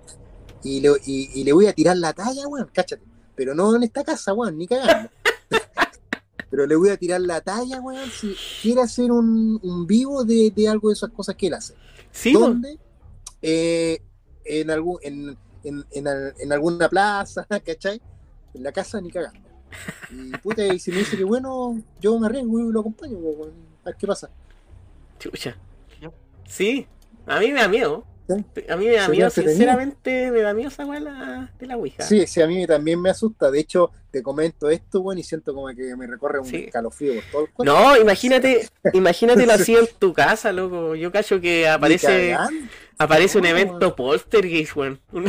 Y 0.62 0.80
le, 0.80 0.92
y, 1.04 1.40
y 1.40 1.44
le 1.44 1.52
voy 1.52 1.66
a 1.66 1.74
tirar 1.74 1.96
la 1.98 2.14
talla, 2.14 2.48
weón, 2.48 2.70
cáchate. 2.72 3.02
Pero 3.36 3.54
no 3.54 3.76
en 3.76 3.82
esta 3.82 4.02
casa, 4.02 4.32
weón, 4.32 4.56
ni 4.56 4.66
cagando. 4.66 5.10
Pero 6.54 6.68
le 6.68 6.76
voy 6.76 6.90
a 6.90 6.96
tirar 6.96 7.20
la 7.20 7.40
talla, 7.40 7.80
weón, 7.80 8.08
si 8.10 8.32
quiere 8.62 8.80
hacer 8.80 9.10
un, 9.10 9.58
un 9.60 9.86
vivo 9.88 10.22
de, 10.22 10.52
de 10.54 10.68
algo 10.68 10.88
de 10.88 10.92
esas 10.94 11.10
cosas 11.10 11.34
que 11.34 11.48
él 11.48 11.54
hace. 11.54 11.74
Sí, 12.12 12.32
¿Dónde? 12.32 12.78
Eh, 13.42 14.00
en, 14.44 14.70
algún, 14.70 14.98
en, 15.02 15.36
en, 15.64 15.84
en, 15.90 16.06
al- 16.06 16.34
en 16.38 16.52
alguna 16.52 16.88
plaza, 16.88 17.44
¿cachai? 17.66 18.00
En 18.54 18.62
la 18.62 18.70
casa 18.70 19.00
ni 19.00 19.10
cagando. 19.10 19.40
Y 20.12 20.30
puta, 20.38 20.64
y 20.64 20.78
si 20.78 20.92
me 20.92 20.98
dice 20.98 21.16
que 21.16 21.24
bueno, 21.24 21.82
yo 22.00 22.16
me 22.20 22.26
arriesgo 22.26 22.60
y 22.60 22.72
lo 22.72 22.78
acompaño, 22.78 23.16
weón, 23.18 23.50
a 23.82 23.86
ver 23.86 23.96
qué 23.96 24.06
pasa. 24.06 24.30
chucha. 25.18 25.56
Sí, 26.46 26.86
a 27.26 27.40
mí 27.40 27.48
me 27.50 27.62
da 27.62 27.66
miedo. 27.68 28.04
Sí. 28.26 28.64
A 28.70 28.76
mí 28.76 28.86
me 28.86 28.92
da 28.94 29.08
miedo, 29.08 29.28
sinceramente, 29.28 30.30
me 30.30 30.40
da 30.40 30.54
miedo 30.54 30.68
esa 30.68 30.86
weá 30.86 31.50
de 31.58 31.66
la 31.66 31.76
Ouija. 31.76 32.02
Sí, 32.02 32.26
sí, 32.26 32.40
a 32.40 32.46
mí 32.46 32.66
también 32.66 33.00
me 33.00 33.10
asusta. 33.10 33.50
De 33.50 33.60
hecho, 33.60 33.90
te 34.10 34.22
comento 34.22 34.70
esto, 34.70 35.00
weón, 35.00 35.18
y 35.18 35.22
siento 35.22 35.52
como 35.52 35.66
que 35.74 35.94
me 35.94 36.06
recorre 36.06 36.38
un 36.40 36.46
Sí. 36.46 36.64
escalofrío 36.64 37.14
por 37.16 37.24
todo 37.30 37.42
el 37.42 37.50
cuerpo. 37.50 37.64
No, 37.64 37.96
imagínate, 37.98 38.68
imagínatelo 38.94 39.52
así 39.52 39.76
en 39.76 39.86
tu 39.98 40.14
casa, 40.14 40.52
loco. 40.52 40.94
Yo 40.94 41.12
cacho 41.12 41.38
que 41.40 41.68
aparece, 41.68 42.34
aparece 42.96 43.36
un 43.36 43.44
No, 43.44 43.50
evento 43.50 43.94
poltergeist, 43.94 44.74
weón. 44.74 45.00
Weá 45.12 45.24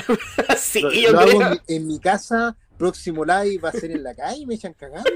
así, 0.47 0.81
Lo, 0.81 0.91
yo 0.93 1.11
lo 1.11 1.19
hago 1.19 1.29
creo. 1.31 1.41
en, 1.41 1.51
mi, 1.51 1.75
en 1.75 1.87
mi 1.87 1.99
casa, 1.99 2.55
próximo 2.77 3.25
live 3.25 3.59
va 3.61 3.69
a 3.69 3.73
ser 3.73 3.91
en 3.91 4.03
la 4.03 4.15
calle 4.15 4.45
me 4.45 4.55
echan 4.55 4.73
cagando. 4.73 5.09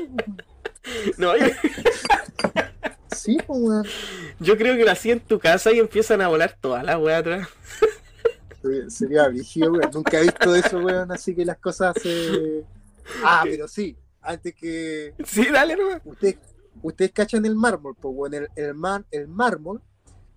No, 1.17 1.37
yo, 1.37 1.45
Pues, 3.25 3.59
weón. 3.59 3.85
yo 4.39 4.57
creo 4.57 4.75
que 4.77 4.85
lo 4.85 4.91
hacía 4.91 5.13
en 5.13 5.19
tu 5.19 5.39
casa 5.39 5.71
y 5.71 5.79
empiezan 5.79 6.21
a 6.21 6.27
volar 6.27 6.57
todas 6.59 6.83
las 6.83 6.97
weas 6.99 7.19
atrás. 7.21 7.47
Sería- 8.89 9.27
brígido, 9.29 9.71
weón. 9.71 9.89
Nunca 9.93 10.19
he 10.19 10.23
visto 10.23 10.53
eso, 10.55 10.79
weón. 10.79 11.11
Así 11.11 11.33
que 11.35 11.45
las 11.45 11.57
cosas 11.57 11.95
se. 12.01 12.63
Ah, 13.23 13.41
pero 13.43 13.67
sí. 13.67 13.95
Antes 14.21 14.53
que. 14.55 15.13
Sí, 15.25 15.45
dale 15.51 15.75
nomás. 15.75 16.01
Ustedes, 16.03 16.37
ustedes 16.81 17.11
cachan 17.11 17.45
el 17.45 17.55
mármol, 17.55 17.95
pues, 17.99 18.13
weón. 18.15 18.33
El, 18.33 18.47
el, 18.55 18.73
mar, 18.73 19.05
el 19.11 19.27
mármol 19.27 19.81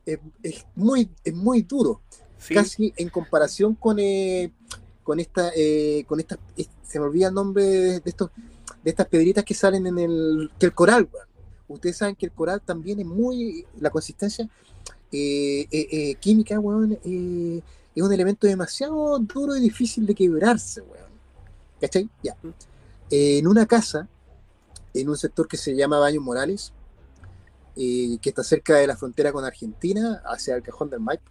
es, 0.07 0.19
es 0.43 0.65
muy, 0.77 1.11
es 1.25 1.35
muy 1.35 1.63
duro. 1.63 2.01
Sí. 2.39 2.55
Casi 2.55 2.93
en 2.97 3.09
comparación 3.09 3.75
con. 3.75 3.99
eh, 3.99 4.53
con 5.03 5.19
esta. 5.19 5.51
eh, 5.57 6.05
con 6.07 6.21
esta. 6.21 6.39
es- 6.57 6.71
se 6.83 6.99
me 7.01 7.07
olvida 7.07 7.29
el 7.29 7.35
nombre 7.35 7.65
de, 7.65 8.01
de 8.01 8.11
estos. 8.11 8.31
De 8.85 8.91
estas 8.91 9.07
piedritas 9.09 9.45
que 9.45 9.55
salen 9.55 9.87
en 9.87 9.99
el. 9.99 10.51
Que 10.59 10.67
el 10.67 10.75
coral, 10.75 11.09
weón. 11.13 11.27
Ustedes 11.73 11.97
saben 11.97 12.15
que 12.15 12.27
el 12.27 12.33
coral 12.33 12.61
también 12.61 13.01
es 13.01 13.07
muy. 13.07 13.67
La 13.81 13.91
consistencia 13.91 14.49
eh, 15.11 15.67
eh, 15.71 15.89
eh, 15.91 16.15
química, 16.17 16.59
weón. 16.59 16.93
es 16.93 18.03
un 18.03 18.13
elemento 18.13 18.47
demasiado 18.47 19.19
duro 19.19 19.57
y 19.57 19.61
difícil 19.61 20.07
de 20.07 20.15
quebrarse, 20.15 20.81
weón. 20.83 21.13
¿Cachai? 21.81 22.09
Ya. 22.23 22.37
en 23.11 23.47
una 23.47 23.67
casa, 23.67 24.09
en 24.95 25.09
un 25.09 25.17
sector 25.17 25.49
que 25.49 25.57
se 25.57 25.75
llama 25.75 25.99
Baños 25.99 26.23
Morales, 26.23 26.73
que 27.75 28.21
está 28.23 28.45
cerca 28.45 28.77
de 28.77 28.87
la 28.87 28.97
frontera 28.97 29.33
con 29.33 29.45
Argentina, 29.45 30.23
hacia 30.27 30.55
el 30.55 30.63
cajón 30.63 30.91
del 30.91 31.01
Maipo, 31.01 31.31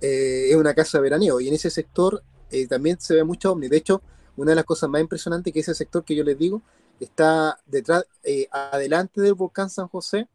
es 0.00 0.56
una 0.56 0.74
casa 0.74 0.98
de 0.98 1.02
veraneo 1.02 1.40
y 1.40 1.48
en 1.48 1.54
ese 1.54 1.70
sector 1.70 2.22
también 2.68 2.98
se 3.00 3.14
ve 3.14 3.22
mucho 3.22 3.52
ovni. 3.52 3.68
De 3.68 3.76
hecho, 3.76 4.02
una 4.36 4.50
de 4.50 4.56
las 4.56 4.64
cosas 4.64 4.90
más 4.90 5.00
impresionantes 5.00 5.52
que 5.52 5.60
ese 5.60 5.74
sector 5.74 6.04
que 6.04 6.14
yo 6.14 6.24
les 6.24 6.36
digo 6.36 6.62
está 7.00 7.58
detrás, 7.66 8.04
adelante 8.50 9.20
del 9.20 9.34
volcán 9.34 9.70
San 9.70 9.88
José, 9.88 10.28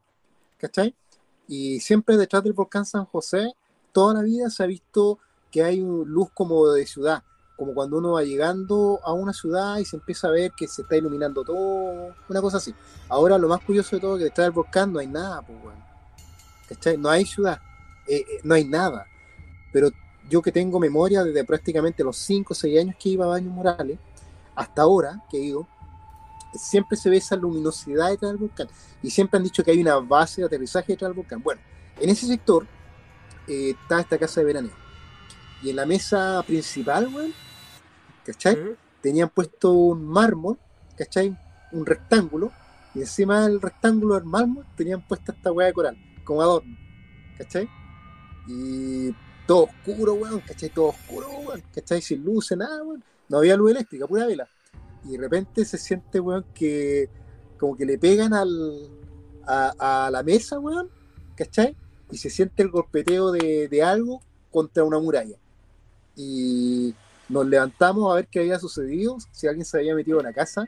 ¿cachai? 0.58 0.96
Y 1.48 1.80
siempre 1.80 2.18
detrás 2.18 2.44
del 2.44 2.54
volcán 2.54 2.86
San 2.86 3.06
José, 3.06 3.54
toda 3.92 4.14
la 4.14 4.22
vida 4.22 4.50
se 4.50 4.64
ha 4.64 4.68
visto 4.68 5.20
que 5.52 5.64
hay 5.64 5.80
luz 5.80 6.30
como 6.34 6.68
de 6.68 6.86
ciudad, 6.86 7.24
como 7.58 7.74
cuando 7.74 7.98
uno 7.98 8.14
va 8.14 8.24
llegando 8.24 9.00
a 9.04 9.14
una 9.14 9.34
ciudad 9.34 9.78
y 9.78 9.86
se 9.86 9.98
empieza 9.98 10.28
a 10.28 10.32
ver 10.32 10.52
que 10.52 10.68
se 10.68 10.84
está 10.84 10.96
iluminando 10.96 11.44
todo, 11.44 12.16
una 12.30 12.42
cosa 12.42 12.58
así. 12.58 12.74
Ahora 13.10 13.38
lo 13.38 13.48
más 13.48 13.64
curioso 13.64 13.96
de 13.96 14.00
todo 14.02 14.16
es 14.16 14.20
que 14.20 14.24
detrás 14.26 14.46
del 14.46 14.54
volcán 14.54 14.94
no 14.94 15.00
hay 15.00 15.08
nada, 15.08 15.42
pues, 15.42 15.62
bueno. 15.62 15.86
¿cachai? 16.70 16.98
No 16.98 17.10
hay 17.10 17.26
ciudad, 17.26 17.60
no 18.44 18.56
hay 18.56 18.64
nada 18.66 19.06
pero 19.72 19.90
yo 20.30 20.42
que 20.42 20.52
tengo 20.52 20.80
memoria 20.80 21.24
desde 21.24 21.44
prácticamente 21.44 22.04
los 22.04 22.18
5 22.18 22.54
o 22.54 22.56
6 22.56 22.80
años 22.80 22.96
que 23.00 23.10
iba 23.10 23.26
a 23.26 23.30
Baños 23.30 23.54
Morales, 23.54 23.98
hasta 24.56 24.82
ahora 24.82 25.24
que 25.30 25.38
he 25.38 25.42
ido, 25.42 25.68
siempre 26.54 26.98
se 26.98 27.10
ve 27.10 27.18
esa 27.18 27.36
luminosidad 27.36 28.10
detrás 28.10 28.32
del 28.32 28.40
volcán. 28.40 28.68
Y 29.02 29.10
siempre 29.10 29.38
han 29.38 29.44
dicho 29.44 29.64
que 29.64 29.72
hay 29.72 29.82
una 29.82 29.98
base 29.98 30.42
de 30.42 30.48
aterrizaje 30.48 30.94
detrás 30.94 31.10
del 31.10 31.16
volcán. 31.18 31.42
Bueno, 31.42 31.62
en 32.00 32.10
ese 32.10 32.28
sector 32.28 32.66
eh, 33.48 33.76
está 33.82 34.02
esta 34.02 34.18
casa 34.18 34.42
de 34.42 34.46
veraneo. 34.46 34.82
Y 35.62 35.70
en 35.70 35.76
la 35.76 35.86
mesa 35.86 36.44
principal, 36.46 37.08
weón, 37.14 37.34
¿cachai? 38.26 38.58
Tenían 39.02 39.30
puesto 39.30 39.72
un 39.72 40.06
mármol, 40.06 40.58
¿cachai? 40.98 41.38
Un 41.72 41.86
rectángulo. 41.86 42.52
Y 42.94 43.00
encima 43.00 43.44
del 43.44 43.62
rectángulo 43.62 44.16
del 44.16 44.26
mármol 44.26 44.66
tenían 44.76 45.06
puesta 45.08 45.32
esta 45.32 45.52
hueá 45.52 45.68
de 45.68 45.74
coral, 45.74 45.98
como 46.24 46.42
adorno, 46.42 46.76
¿cachai? 47.38 47.70
Y 48.48 49.12
todo 49.46 49.66
oscuro, 49.66 50.14
weón, 50.14 50.40
¿cachai? 50.42 50.70
Todo 50.70 50.88
oscuro, 50.88 51.30
weón, 51.30 51.64
¿cachai? 51.74 52.02
Sin 52.02 52.24
luces, 52.24 52.58
nada, 52.58 52.84
weón. 52.84 53.04
No 53.30 53.38
había 53.38 53.56
luz 53.56 53.72
eléctrica, 53.72 54.08
pura 54.08 54.26
vela. 54.26 54.50
Y 55.06 55.12
de 55.14 55.18
repente 55.18 55.66
se 55.66 55.78
siente, 55.78 56.20
weón, 56.20 56.46
que 56.54 57.10
como 57.58 57.76
que 57.76 57.86
le 57.86 57.98
pegan 57.98 58.34
al, 58.34 58.90
a, 59.46 60.10
la 60.12 60.24
mesa, 60.24 60.60
weón, 60.60 60.90
¿cachai? 61.36 61.76
Y 62.12 62.18
se 62.18 62.30
siente 62.30 62.64
el 62.64 62.70
golpeteo 62.70 63.32
de, 63.32 63.68
de 63.68 63.84
algo 63.84 64.22
contra 64.52 64.84
una 64.84 65.00
muralla. 65.00 65.38
Y 66.16 66.94
nos 67.30 67.46
levantamos 67.46 68.12
a 68.12 68.16
ver 68.16 68.28
qué 68.28 68.42
había 68.42 68.60
sucedido, 68.60 69.18
si 69.32 69.48
alguien 69.48 69.66
se 69.66 69.78
había 69.78 69.96
metido 69.96 70.20
en 70.20 70.26
la 70.26 70.34
casa, 70.34 70.68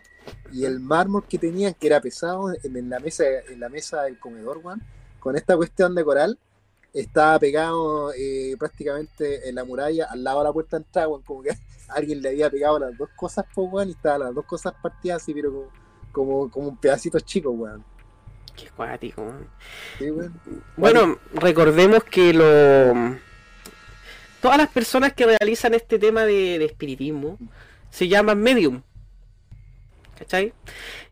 y 0.51 0.65
el 0.65 0.80
mármol 0.80 1.26
que 1.27 1.38
tenían, 1.38 1.73
que 1.73 1.88
era 1.88 1.99
pesado, 1.99 2.53
en, 2.64 2.89
la 2.89 2.99
mesa, 2.99 3.26
en 3.49 3.60
la 3.60 3.69
mesa 3.69 4.03
del 4.03 4.18
comedor, 4.18 4.60
weón, 4.64 4.81
con 5.19 5.35
esta 5.35 5.57
cuestión 5.57 5.93
de 5.93 6.05
coral, 6.05 6.39
estaba 6.94 7.40
pegado 7.40 8.14
eh, 8.14 8.56
prácticamente 8.57 9.49
en 9.49 9.56
la 9.56 9.64
muralla 9.64 10.06
al 10.10 10.24
lado 10.24 10.40
de 10.40 10.44
la 10.45 10.53
puerta 10.53 10.78
de 10.78 10.84
entrada, 10.84 11.07
como 11.26 11.41
que 11.41 11.49
alguien 11.90 12.22
le 12.22 12.30
había 12.30 12.49
pegado 12.49 12.80
las 12.80 12.98
dos 12.98 13.10
cosas, 13.15 13.45
pues, 13.53 13.68
weón, 13.72 13.90
y 13.90 13.91
estaban 13.91 14.22
las 14.22 14.36
dos 14.36 14.45
cosas 14.45 14.74
partidas 14.82 15.22
así, 15.22 15.34
pero 15.34 15.70
como, 16.11 16.49
como, 16.49 16.70
un 16.70 16.78
pedacito 16.78 17.20
chico, 17.20 17.49
weón. 17.52 17.84
Qué 18.56 18.70
cuático, 18.70 19.24
weón. 19.99 20.40
Bueno, 20.78 21.18
recordemos 21.34 22.03
que 22.03 22.34
lo 22.34 23.18
todas 24.41 24.57
las 24.57 24.70
personas 24.70 25.14
que 25.14 25.26
realizan 25.26 25.74
este 25.74 25.98
tema 25.98 26.26
de, 26.26 26.60
de 26.60 26.65
espiritismo 26.65 27.38
se 27.89 28.10
llaman 28.10 28.41
medium. 28.41 28.81
¿Cachai? 30.23 30.53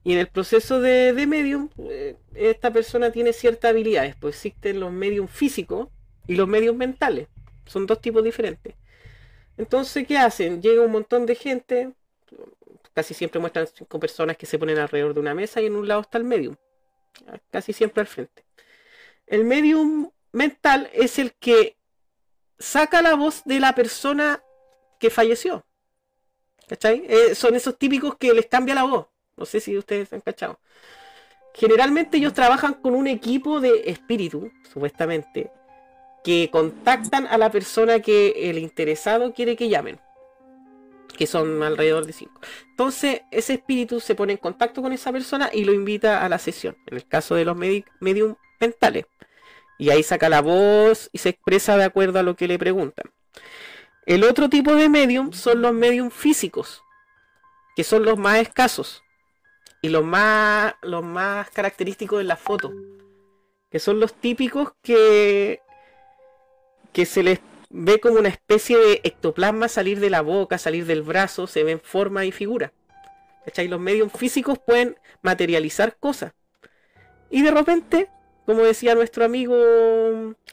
Y 0.06 0.14
en 0.14 0.20
el 0.20 0.28
proceso 0.28 0.80
de, 0.80 1.14
medium, 1.28 1.70
eh, 1.78 2.16
esta 2.34 2.72
persona 2.72 3.12
tiene 3.12 3.34
ciertas 3.34 3.72
habilidades, 3.72 4.16
pues 4.16 4.36
existen 4.36 4.80
los 4.80 4.92
medium 4.92 5.28
físicos 5.28 5.90
y 6.28 6.36
los 6.36 6.48
medios 6.48 6.76
mentales. 6.76 7.28
Son 7.66 7.86
dos 7.86 8.00
tipos 8.00 8.24
diferentes. 8.24 8.74
Entonces, 9.58 10.08
¿qué 10.08 10.18
hacen? 10.18 10.62
Llega 10.62 10.82
un 10.82 10.92
montón 10.92 11.26
de 11.26 11.36
gente, 11.36 11.92
casi 12.94 13.14
siempre 13.14 13.42
muestran 13.42 13.68
cinco 13.68 14.00
personas 14.00 14.38
que 14.38 14.46
se 14.46 14.58
ponen 14.58 14.78
alrededor 14.78 15.14
de 15.14 15.20
una 15.20 15.36
mesa 15.36 15.62
y 15.62 15.66
en 15.66 15.76
un 15.76 15.88
lado 15.88 16.02
está 16.02 16.18
el 16.18 16.24
medium, 16.24 16.56
casi 17.52 17.74
siempre 17.74 18.02
al 18.02 18.08
frente. 18.08 18.46
El 19.28 19.44
medium 19.44 20.10
mental 20.32 20.90
es 20.94 21.20
el 21.20 21.34
que 21.34 21.76
saca 22.60 23.02
la 23.02 23.16
voz 23.16 23.44
de 23.44 23.60
la 23.60 23.76
persona 23.76 24.42
que 25.00 25.10
falleció. 25.10 25.66
¿Cachai? 26.72 27.04
Eh, 27.10 27.36
son 27.36 27.54
esos 27.54 27.78
típicos 27.78 28.16
que 28.16 28.34
les 28.34 28.46
cambia 28.46 28.74
la 28.74 28.86
voz. 28.86 29.08
No 29.36 29.46
sé 29.46 29.60
si 29.60 29.78
ustedes 29.78 30.14
han 30.14 30.22
cachado. 30.22 30.58
Generalmente 31.54 32.16
ellos 32.16 32.34
trabajan 32.34 32.76
con 32.76 32.96
un 32.96 33.08
equipo 33.08 33.60
de 33.60 33.82
espíritu, 33.88 34.50
supuestamente, 34.72 35.52
que 36.24 36.50
contactan 36.50 37.28
a 37.28 37.38
la 37.38 37.52
persona 37.52 38.00
que 38.00 38.50
el 38.50 38.58
interesado 38.58 39.34
quiere 39.34 39.58
que 39.58 39.68
llamen. 39.68 40.00
Que 41.18 41.28
son 41.28 41.62
alrededor 41.62 42.06
de 42.06 42.14
cinco. 42.14 42.40
Entonces, 42.70 43.24
ese 43.32 43.56
espíritu 43.56 44.00
se 44.00 44.16
pone 44.16 44.32
en 44.32 44.40
contacto 44.40 44.82
con 44.82 44.94
esa 44.94 45.12
persona 45.12 45.50
y 45.52 45.66
lo 45.66 45.74
invita 45.74 46.24
a 46.24 46.30
la 46.30 46.40
sesión. 46.40 46.78
En 46.88 46.96
el 46.96 47.06
caso 47.06 47.36
de 47.36 47.44
los 47.44 47.58
medium 47.58 48.36
mentales. 48.62 49.08
Y 49.78 49.90
ahí 49.90 50.04
saca 50.04 50.30
la 50.30 50.42
voz 50.42 51.10
y 51.12 51.18
se 51.18 51.28
expresa 51.28 51.76
de 51.76 51.84
acuerdo 51.84 52.20
a 52.20 52.24
lo 52.24 52.38
que 52.38 52.48
le 52.48 52.58
preguntan. 52.58 53.12
El 54.06 54.24
otro 54.24 54.50
tipo 54.50 54.76
de 54.76 54.90
medium 54.90 55.32
son 55.32 55.62
los 55.62 55.74
medium 55.74 56.10
físicos, 56.10 56.84
que 57.76 57.84
son 57.84 58.04
los 58.04 58.18
más 58.18 58.40
escasos 58.40 59.04
y 59.82 59.90
los 59.90 60.04
más, 60.04 60.74
los 60.82 61.04
más 61.04 61.50
característicos 61.52 62.18
de 62.18 62.24
la 62.24 62.36
foto, 62.36 62.74
que 63.70 63.80
son 63.80 64.00
los 64.00 64.14
típicos 64.14 64.74
que, 64.82 65.62
que 66.94 67.06
se 67.06 67.22
les 67.22 67.40
ve 67.70 68.00
como 68.00 68.18
una 68.18 68.30
especie 68.30 68.78
de 68.78 69.02
ectoplasma 69.04 69.68
salir 69.68 70.00
de 70.00 70.10
la 70.10 70.22
boca, 70.22 70.58
salir 70.58 70.86
del 70.86 71.04
brazo, 71.04 71.46
se 71.46 71.64
ven 71.64 71.80
forma 71.80 72.26
y 72.26 72.32
figura. 72.32 72.74
¿Cachai? 73.46 73.68
Los 73.68 73.80
medios 73.80 74.12
físicos 74.12 74.60
pueden 74.60 74.98
materializar 75.22 75.96
cosas. 75.98 76.34
Y 77.30 77.44
de 77.44 77.52
repente, 77.52 78.10
como 78.46 78.62
decía 78.62 78.94
nuestro 78.94 79.26
amigo 79.26 79.56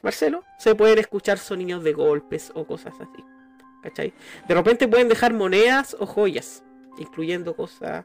Marcelo, 0.02 0.44
se 0.58 0.74
pueden 0.74 0.98
escuchar 0.98 1.38
sonidos 1.38 1.82
de 1.82 1.92
golpes 1.94 2.52
o 2.54 2.66
cosas 2.66 2.94
así. 3.00 3.24
¿Cachai? 3.82 4.12
De 4.46 4.54
repente 4.54 4.88
pueden 4.88 5.08
dejar 5.08 5.32
monedas 5.32 5.96
o 5.98 6.06
joyas, 6.06 6.64
incluyendo 6.98 7.54
cosas 7.54 8.04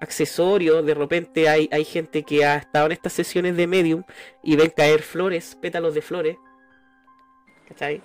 accesorios, 0.00 0.84
de 0.84 0.94
repente 0.94 1.48
hay, 1.48 1.68
hay 1.70 1.84
gente 1.84 2.22
que 2.22 2.44
ha 2.44 2.56
estado 2.56 2.86
en 2.86 2.92
estas 2.92 3.12
sesiones 3.12 3.56
de 3.56 3.66
medium 3.66 4.02
y 4.42 4.56
ven 4.56 4.72
caer 4.74 5.02
flores, 5.02 5.56
pétalos 5.60 5.94
de 5.94 6.02
flores. 6.02 6.36
¿Cachai? 7.68 8.02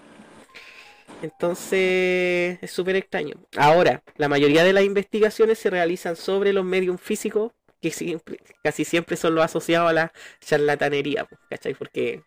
Entonces 1.22 2.60
es 2.62 2.72
súper 2.72 2.98
extraño. 2.98 3.36
Ahora, 3.58 4.04
la 4.18 4.28
mayoría 4.28 4.64
de 4.64 4.74
las 4.74 4.84
investigaciones 4.84 5.58
se 5.58 5.70
realizan 5.70 6.16
sobre 6.16 6.54
los 6.54 6.66
medium 6.66 6.98
físicos, 6.98 7.54
que 7.82 8.20
casi 8.64 8.84
siempre 8.84 9.16
son 9.16 9.36
los 9.36 9.46
asociados 9.46 9.90
a 9.90 9.94
la 9.94 10.14
charlatanería, 10.42 11.28
¿cachai? 11.50 11.76
Porque 11.76 12.24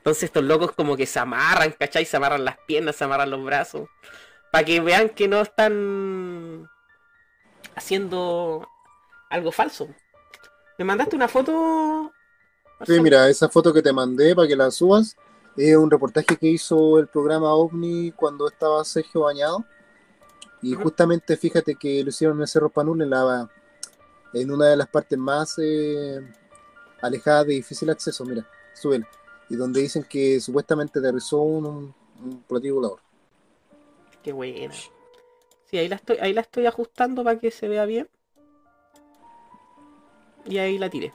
entonces 0.00 0.24
estos 0.24 0.42
locos 0.42 0.72
como 0.72 0.96
que 0.96 1.04
se 1.04 1.18
amarran, 1.18 1.74
¿cachai? 1.78 2.06
Se 2.06 2.16
amarran 2.16 2.42
las 2.42 2.56
piernas, 2.66 2.96
se 2.96 3.04
amarran 3.04 3.30
los 3.30 3.44
brazos, 3.44 3.86
para 4.50 4.64
que 4.64 4.80
vean 4.80 5.10
que 5.10 5.28
no 5.28 5.42
están 5.42 6.70
haciendo 7.74 8.66
algo 9.28 9.52
falso. 9.52 9.88
¿Me 10.78 10.86
mandaste 10.86 11.16
una 11.16 11.28
foto? 11.28 12.10
Sí, 12.86 12.98
mira, 12.98 13.28
esa 13.28 13.50
foto 13.50 13.74
que 13.74 13.82
te 13.82 13.92
mandé 13.92 14.34
para 14.34 14.48
que 14.48 14.56
la 14.56 14.70
subas 14.70 15.18
es 15.54 15.76
un 15.76 15.90
reportaje 15.90 16.34
que 16.34 16.46
hizo 16.46 16.98
el 16.98 17.06
programa 17.06 17.52
OVNI 17.52 18.12
cuando 18.12 18.48
estaba 18.48 18.82
Sergio 18.86 19.20
Bañado. 19.20 19.66
Y 20.62 20.72
justamente 20.72 21.36
fíjate 21.36 21.74
que 21.74 22.02
lo 22.02 22.08
hicieron 22.08 22.38
en 22.38 22.42
el 22.42 22.48
Cerro 22.48 22.70
Panul, 22.70 23.02
en, 23.02 23.10
la, 23.10 23.50
en 24.32 24.50
una 24.50 24.68
de 24.68 24.76
las 24.78 24.88
partes 24.88 25.18
más 25.18 25.58
eh, 25.58 26.20
alejadas 27.02 27.48
de 27.48 27.52
difícil 27.52 27.90
acceso. 27.90 28.24
Mira, 28.24 28.48
suben. 28.72 29.06
Y 29.50 29.56
donde 29.56 29.82
dicen 29.82 30.06
que 30.08 30.40
supuestamente 30.40 31.00
aterrizó 31.00 31.42
un, 31.42 31.66
un, 31.66 31.94
un 32.22 32.42
platillo 32.42 32.76
volador. 32.76 33.00
Qué 34.22 34.32
buena. 34.32 34.72
Sí, 35.70 35.78
ahí 35.78 35.88
la 35.88 35.96
estoy, 35.96 36.16
ahí 36.20 36.32
la 36.32 36.40
estoy 36.40 36.66
ajustando 36.66 37.22
para 37.24 37.38
que 37.38 37.50
se 37.50 37.68
vea 37.68 37.84
bien. 37.84 38.08
Y 40.44 40.58
ahí 40.58 40.78
la 40.78 40.90
tiré. 40.90 41.12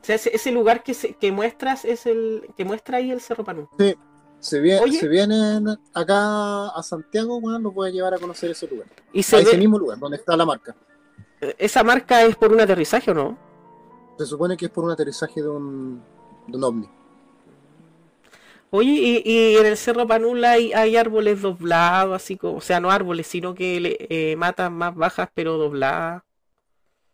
O 0.00 0.04
sea, 0.04 0.16
ese, 0.16 0.50
lugar 0.50 0.82
que, 0.82 0.94
que 0.94 1.30
muestras 1.30 1.84
es 1.84 2.06
el 2.06 2.48
que 2.56 2.64
muestra 2.64 2.98
ahí 2.98 3.10
el 3.10 3.20
Cerro 3.20 3.44
Panú. 3.44 3.68
Sí, 3.78 3.94
se, 4.38 4.58
viene, 4.58 4.92
se 4.92 5.08
vienen 5.08 5.68
acá 5.92 6.68
a 6.68 6.82
Santiago, 6.82 7.40
bueno, 7.40 7.58
los 7.58 7.74
voy 7.74 7.90
a 7.90 7.92
llevar 7.92 8.14
a 8.14 8.18
conocer 8.18 8.50
ese 8.50 8.66
lugar. 8.66 8.86
¿Y 9.12 9.18
a 9.18 9.20
ese 9.20 9.58
mismo 9.58 9.78
lugar, 9.78 9.98
donde 9.98 10.16
está 10.16 10.36
la 10.36 10.46
marca. 10.46 10.74
¿Esa 11.58 11.84
marca 11.84 12.22
es 12.22 12.34
por 12.36 12.50
un 12.50 12.60
aterrizaje 12.60 13.10
o 13.10 13.14
no? 13.14 13.38
Se 14.18 14.26
supone 14.26 14.56
que 14.56 14.66
es 14.66 14.70
por 14.70 14.84
un 14.84 14.90
aterrizaje 14.90 15.42
de 15.42 15.48
un, 15.48 16.02
de 16.50 16.58
un 16.58 16.64
ovni. 16.64 16.88
Oye, 18.72 19.22
y, 19.24 19.56
en 19.56 19.66
el 19.66 19.76
Cerro 19.76 20.06
Panula 20.06 20.52
hay, 20.52 20.72
hay, 20.72 20.96
árboles 20.96 21.42
doblados, 21.42 22.14
así 22.14 22.36
como, 22.36 22.58
o 22.58 22.60
sea, 22.60 22.78
no 22.78 22.90
árboles, 22.90 23.26
sino 23.26 23.52
que 23.52 23.80
le, 23.80 23.96
eh, 24.08 24.36
matan 24.36 24.74
más 24.74 24.94
bajas 24.94 25.28
pero 25.34 25.58
dobladas. 25.58 26.22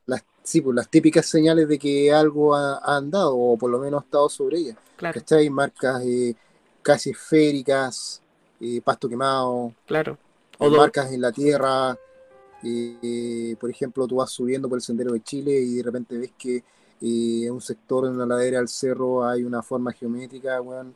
Las, 0.04 0.22
sí, 0.42 0.60
pues 0.60 0.76
las 0.76 0.90
típicas 0.90 1.24
señales 1.24 1.66
de 1.66 1.78
que 1.78 2.12
algo 2.12 2.54
ha, 2.54 2.78
andado, 2.96 3.34
o 3.34 3.56
por 3.56 3.70
lo 3.70 3.78
menos 3.78 4.02
ha 4.02 4.04
estado 4.04 4.28
sobre 4.28 4.58
ellas. 4.58 4.76
Claro. 4.96 5.18
¿Cachai? 5.18 5.48
Marcas 5.48 6.02
eh, 6.04 6.34
casi 6.82 7.10
esféricas, 7.10 8.20
eh, 8.60 8.82
pasto 8.84 9.08
quemado. 9.08 9.72
Claro. 9.86 10.18
O 10.58 10.68
marcas 10.70 11.10
en 11.10 11.22
la 11.22 11.32
tierra. 11.32 11.96
por 13.58 13.70
ejemplo, 13.70 14.06
tú 14.06 14.16
vas 14.16 14.30
subiendo 14.30 14.68
por 14.68 14.76
el 14.76 14.82
sendero 14.82 15.12
de 15.12 15.22
Chile 15.22 15.52
y 15.52 15.76
de 15.76 15.82
repente 15.82 16.18
ves 16.18 16.32
que 16.36 16.62
en 17.00 17.52
un 17.52 17.60
sector 17.60 18.06
en 18.06 18.18
la 18.18 18.26
ladera 18.26 18.58
del 18.58 18.68
cerro 18.68 19.26
hay 19.26 19.44
una 19.44 19.62
forma 19.62 19.92
geométrica, 19.92 20.60
bueno, 20.60 20.92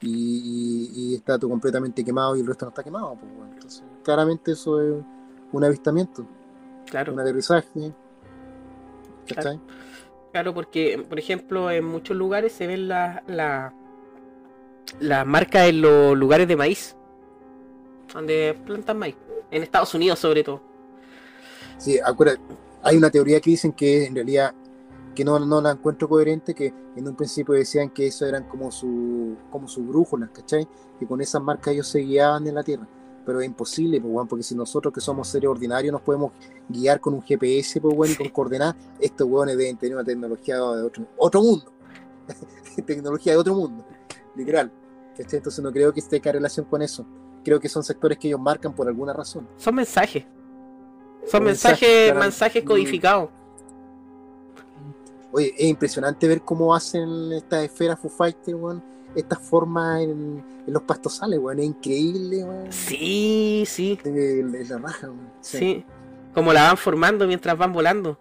y, 0.00 1.14
está 1.14 1.38
todo 1.38 1.50
completamente 1.50 2.04
quemado 2.04 2.36
y 2.36 2.40
el 2.40 2.46
resto 2.46 2.64
no 2.64 2.70
está 2.70 2.82
quemado. 2.82 3.16
Pues, 3.16 3.50
Entonces, 3.52 3.82
claramente 4.02 4.52
eso 4.52 4.80
es 4.80 5.04
un 5.52 5.64
avistamiento. 5.64 6.26
Claro. 6.86 7.12
Un 7.12 7.20
aterrizaje. 7.20 7.92
Claro. 9.26 9.60
claro. 10.32 10.54
porque, 10.54 11.04
por 11.08 11.18
ejemplo, 11.18 11.70
en 11.70 11.84
muchos 11.84 12.16
lugares 12.16 12.52
se 12.52 12.66
ven 12.66 12.88
las 12.88 13.22
la, 13.28 13.72
la 15.00 15.24
marcas 15.24 15.68
en 15.68 15.80
los 15.80 16.16
lugares 16.16 16.48
de 16.48 16.56
maíz. 16.56 16.96
Donde 18.12 18.58
plantan 18.66 18.98
maíz. 18.98 19.16
En 19.50 19.62
Estados 19.62 19.94
Unidos, 19.94 20.18
sobre 20.18 20.42
todo. 20.42 20.60
Sí, 21.78 21.98
acuérdate, 22.04 22.40
hay 22.82 22.96
una 22.96 23.10
teoría 23.10 23.40
que 23.40 23.50
dicen 23.50 23.72
que 23.72 24.06
en 24.06 24.14
realidad 24.14 24.54
que 25.14 25.24
no, 25.24 25.38
no 25.38 25.60
la 25.60 25.72
encuentro 25.72 26.08
coherente, 26.08 26.54
que 26.54 26.72
en 26.96 27.08
un 27.08 27.14
principio 27.14 27.54
decían 27.54 27.90
que 27.90 28.06
eso 28.06 28.26
eran 28.26 28.44
como 28.44 28.70
su 28.70 29.36
como 29.50 29.68
sus 29.68 29.86
brújulas, 29.86 30.30
¿cachai? 30.30 30.66
Que 30.98 31.06
con 31.06 31.20
esas 31.20 31.42
marcas 31.42 31.74
ellos 31.74 31.88
se 31.88 32.00
guiaban 32.00 32.46
en 32.46 32.54
la 32.54 32.62
Tierra. 32.62 32.86
Pero 33.24 33.40
es 33.40 33.46
imposible, 33.46 34.00
pues, 34.00 34.12
bueno, 34.12 34.28
porque 34.28 34.42
si 34.42 34.54
nosotros 34.54 34.92
que 34.92 35.00
somos 35.00 35.28
seres 35.28 35.48
ordinarios 35.48 35.92
nos 35.92 36.00
podemos 36.02 36.32
guiar 36.68 37.00
con 37.00 37.14
un 37.14 37.22
GPS, 37.22 37.80
pues, 37.80 37.94
bueno, 37.94 38.14
y 38.14 38.16
con 38.16 38.28
coordenadas, 38.30 38.74
estos 38.98 39.28
hueones 39.28 39.56
deben 39.56 39.76
tener 39.76 39.94
una 39.94 40.04
tecnología 40.04 40.56
de 40.56 40.82
otro, 40.82 41.06
otro 41.16 41.42
mundo. 41.42 41.72
tecnología 42.86 43.34
de 43.34 43.38
otro 43.38 43.54
mundo, 43.54 43.84
literal. 44.34 44.72
¿cachai? 45.16 45.38
Entonces 45.38 45.62
no 45.62 45.70
creo 45.70 45.92
que 45.92 46.00
esté 46.00 46.16
en 46.16 46.32
relación 46.32 46.66
con 46.66 46.82
eso. 46.82 47.06
Creo 47.44 47.60
que 47.60 47.68
son 47.68 47.84
sectores 47.84 48.18
que 48.18 48.28
ellos 48.28 48.40
marcan 48.40 48.74
por 48.74 48.88
alguna 48.88 49.12
razón. 49.12 49.48
Son 49.56 49.74
mensajes. 49.74 50.24
Son 51.26 51.44
mensajes, 51.44 52.14
mensajes 52.14 52.64
codificados. 52.64 53.30
Oye, 55.32 55.54
es 55.56 55.64
impresionante 55.64 56.28
ver 56.28 56.42
cómo 56.42 56.74
hacen 56.74 57.32
estas 57.32 57.64
esferas 57.64 57.98
Foo 57.98 58.10
Fighters, 58.10 58.56
weón. 58.56 58.82
Estas 59.14 59.40
formas 59.40 60.02
en, 60.02 60.44
los 60.66 60.82
pastosales, 60.82 61.38
weón. 61.38 61.58
Es 61.58 61.66
increíble, 61.66 62.44
weón. 62.44 62.72
Sí, 62.72 63.64
sí. 63.66 63.98
Es 64.04 64.68
la 64.68 64.78
raja, 64.78 65.06
weón. 65.08 65.32
Sí. 65.40 65.84
Como 66.34 66.52
la 66.52 66.64
van 66.64 66.76
formando 66.76 67.26
mientras 67.26 67.56
van 67.56 67.72
volando. 67.72 68.18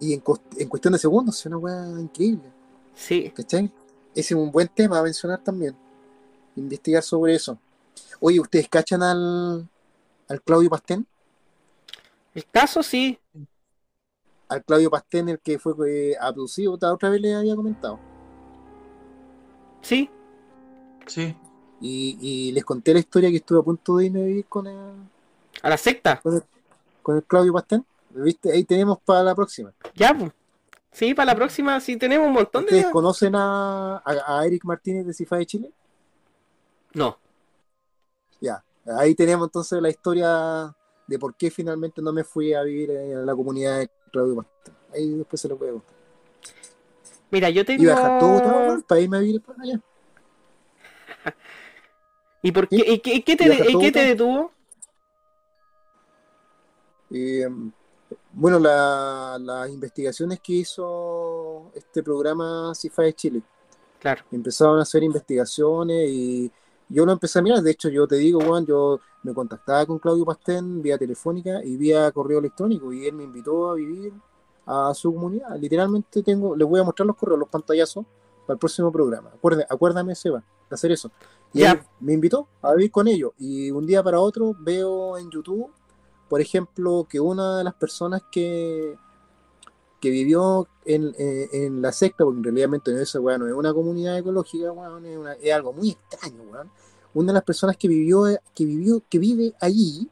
Y 0.00 0.14
en, 0.14 0.20
cuestión 0.20 0.92
de 0.92 0.98
segundos, 0.98 1.38
es 1.38 1.46
una 1.46 1.58
weá 1.58 1.86
increíble. 2.00 2.50
Sí. 2.94 3.32
¿Cachai? 3.34 3.72
Ese 4.14 4.34
es 4.34 4.40
un 4.40 4.50
buen 4.50 4.68
tema 4.68 4.98
a 4.98 5.02
mencionar 5.02 5.38
también. 5.42 5.76
Investigar 6.56 7.04
sobre 7.04 7.34
eso. 7.34 7.56
Oye, 8.18 8.40
¿ustedes 8.40 8.68
cachan 8.68 9.02
al, 9.02 9.68
al 10.28 10.42
Claudio 10.42 10.70
Pastén? 10.70 11.06
El 12.34 12.44
caso 12.46 12.82
sí 12.82 13.18
al 14.52 14.64
Claudio 14.64 14.90
Pastén, 14.90 15.28
el 15.28 15.40
que 15.40 15.58
fue 15.58 15.74
eh, 15.88 16.16
abducido, 16.20 16.72
otra 16.72 17.08
vez 17.08 17.20
le 17.20 17.34
había 17.34 17.56
comentado. 17.56 17.98
Sí. 19.80 20.10
Sí. 21.06 21.34
Y, 21.80 22.52
les 22.52 22.64
conté 22.64 22.92
la 22.92 23.00
historia 23.00 23.30
que 23.30 23.36
estuve 23.36 23.58
a 23.58 23.62
punto 23.62 23.96
de 23.96 24.06
irme 24.06 24.22
a 24.22 24.26
vivir 24.26 24.46
con 24.46 24.66
el. 24.66 24.92
¿A 25.62 25.68
la 25.68 25.76
secta? 25.76 26.20
Con 27.02 27.16
el, 27.16 27.24
Claudio 27.24 27.52
Pastén. 27.52 27.84
¿Viste? 28.10 28.52
Ahí 28.52 28.62
tenemos 28.64 28.98
para 29.00 29.22
la 29.22 29.34
próxima. 29.34 29.72
Ya, 29.94 30.16
pues. 30.16 30.30
Sí, 30.92 31.14
para 31.14 31.32
la 31.32 31.34
próxima 31.34 31.80
sí 31.80 31.96
tenemos 31.96 32.28
un 32.28 32.34
montón 32.34 32.66
de. 32.66 32.76
¿Ustedes 32.76 32.92
conocen 32.92 33.34
a, 33.34 34.02
a, 34.04 34.46
Eric 34.46 34.64
Martínez 34.64 35.06
de 35.06 35.14
Cifa 35.14 35.36
de 35.36 35.46
Chile? 35.46 35.72
No. 36.92 37.18
Ya. 38.40 38.62
Ahí 38.98 39.14
tenemos 39.14 39.48
entonces 39.48 39.80
la 39.80 39.88
historia 39.88 40.72
de 41.06 41.18
por 41.18 41.34
qué 41.34 41.50
finalmente 41.50 42.00
no 42.02 42.12
me 42.12 42.22
fui 42.22 42.52
a 42.52 42.62
vivir 42.62 42.90
en 42.90 43.26
la 43.26 43.34
comunidad 43.34 43.82
de 44.12 44.34
Claudio 44.34 44.46
Ahí 44.94 45.14
después 45.14 45.40
se 45.40 45.48
lo 45.48 45.56
voy 45.56 45.68
a 45.68 45.72
contar. 45.72 45.94
Mira, 47.30 47.50
yo 47.50 47.64
tengo. 47.64 47.82
Iba 47.82 47.94
a 47.94 47.96
dejar 47.96 48.18
todo, 48.20 48.82
para 48.86 49.00
irme 49.00 49.16
a 49.16 49.20
vivir 49.20 49.40
para 49.40 49.62
allá. 49.62 49.80
¿Y 52.42 52.52
por 52.52 52.68
qué, 52.68 52.76
¿Y 52.76 52.98
qué, 52.98 53.36
te, 53.36 53.78
¿qué 53.80 53.92
te 53.92 54.04
detuvo? 54.04 54.52
Eh, 57.10 57.48
bueno, 58.32 58.58
las 58.58 59.70
investigaciones 59.70 60.40
que 60.40 60.52
hizo 60.54 61.70
este 61.74 62.02
programa 62.02 62.72
CIFA 62.74 63.02
de 63.02 63.12
Chile. 63.14 63.42
Claro. 63.98 64.24
Empezaron 64.30 64.78
a 64.78 64.82
hacer 64.82 65.02
investigaciones 65.02 66.10
y 66.10 66.50
yo 66.88 67.06
lo 67.06 67.12
empecé 67.12 67.38
a 67.38 67.42
mirar. 67.42 67.62
De 67.62 67.70
hecho, 67.70 67.88
yo 67.88 68.06
te 68.06 68.16
digo, 68.16 68.40
Juan, 68.40 68.66
yo 68.66 69.00
me 69.22 69.32
contactaba 69.32 69.86
con 69.86 69.98
Claudio 69.98 70.24
Pastén 70.24 70.82
vía 70.82 70.98
telefónica 70.98 71.62
y 71.64 71.76
vía 71.76 72.10
correo 72.10 72.38
electrónico 72.38 72.92
y 72.92 73.06
él 73.06 73.14
me 73.14 73.24
invitó 73.24 73.70
a 73.70 73.74
vivir 73.74 74.12
a 74.66 74.92
su 74.94 75.12
comunidad. 75.12 75.56
Literalmente 75.58 76.22
tengo, 76.22 76.56
les 76.56 76.66
voy 76.66 76.80
a 76.80 76.84
mostrar 76.84 77.06
los 77.06 77.16
correos, 77.16 77.38
los 77.38 77.48
pantallazos 77.48 78.04
para 78.46 78.54
el 78.54 78.58
próximo 78.58 78.90
programa. 78.90 79.30
Acuérdame, 79.34 79.66
acuérdame 79.68 80.14
Seba, 80.14 80.42
de 80.68 80.74
hacer 80.74 80.92
eso. 80.92 81.10
Y 81.52 81.62
él 81.62 81.80
me 82.00 82.14
invitó 82.14 82.48
a 82.62 82.74
vivir 82.74 82.90
con 82.90 83.06
ellos 83.08 83.32
y 83.38 83.70
un 83.70 83.86
día 83.86 84.02
para 84.02 84.18
otro 84.18 84.54
veo 84.58 85.18
en 85.18 85.30
YouTube, 85.30 85.70
por 86.28 86.40
ejemplo, 86.40 87.06
que 87.08 87.20
una 87.20 87.58
de 87.58 87.64
las 87.64 87.74
personas 87.74 88.22
que 88.30 88.96
que 90.00 90.10
vivió 90.10 90.66
en, 90.84 91.14
en, 91.16 91.80
la 91.80 91.92
secta, 91.92 92.24
porque 92.24 92.38
en 92.38 92.42
realidad 92.42 93.00
esa 93.00 93.20
weá 93.20 93.38
no 93.38 93.46
es 93.46 93.52
una 93.52 93.72
comunidad 93.72 94.18
ecológica, 94.18 94.72
weón, 94.72 95.06
es, 95.06 95.16
es, 95.40 95.52
algo 95.52 95.72
muy 95.72 95.90
extraño, 95.90 96.42
weón 96.50 96.68
una 97.14 97.28
de 97.28 97.34
las 97.34 97.44
personas 97.44 97.76
que 97.76 97.88
vivió, 97.88 98.24
que 98.54 98.64
vivió, 98.64 99.02
que 99.08 99.18
vive 99.18 99.54
allí, 99.60 100.08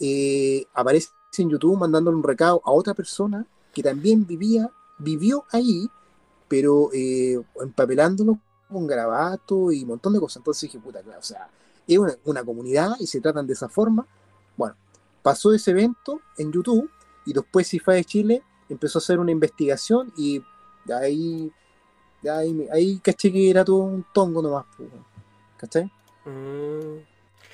eh, 0.00 0.64
aparece 0.74 1.08
en 1.38 1.50
YouTube 1.50 1.78
mandándole 1.78 2.16
un 2.16 2.22
recado 2.22 2.60
a 2.64 2.72
otra 2.72 2.94
persona 2.94 3.46
que 3.72 3.82
también 3.82 4.26
vivía, 4.26 4.70
vivió 4.98 5.44
allí, 5.50 5.88
pero 6.48 6.90
eh, 6.92 7.40
empapelándolo 7.60 8.38
con 8.68 8.86
grabato 8.86 9.72
y 9.72 9.82
un 9.82 9.88
montón 9.88 10.12
de 10.12 10.20
cosas. 10.20 10.38
Entonces 10.38 10.62
dije, 10.62 10.78
puta, 10.78 11.02
claro, 11.02 11.20
o 11.20 11.22
sea, 11.22 11.48
es 11.86 11.98
una, 12.24 12.44
comunidad 12.44 12.92
y 12.98 13.06
se 13.06 13.20
tratan 13.20 13.46
de 13.46 13.54
esa 13.54 13.68
forma. 13.68 14.06
Bueno, 14.56 14.74
pasó 15.22 15.52
ese 15.52 15.70
evento 15.70 16.20
en 16.36 16.52
YouTube 16.52 16.90
y 17.24 17.32
después 17.32 17.68
CIFA 17.68 17.92
de 17.92 18.04
Chile 18.04 18.42
empezó 18.68 18.98
a 18.98 19.00
hacer 19.00 19.18
una 19.18 19.30
investigación 19.30 20.12
y 20.16 20.42
de 20.84 20.94
ahí, 20.94 21.52
de 22.22 22.30
ahí, 22.30 22.68
ahí 22.72 22.98
caché 22.98 23.32
que 23.32 23.50
era 23.50 23.64
todo 23.64 23.78
un 23.78 24.04
tongo 24.12 24.42
nomás, 24.42 24.66
¿cachai? 25.56 25.90
Mm. 26.24 27.02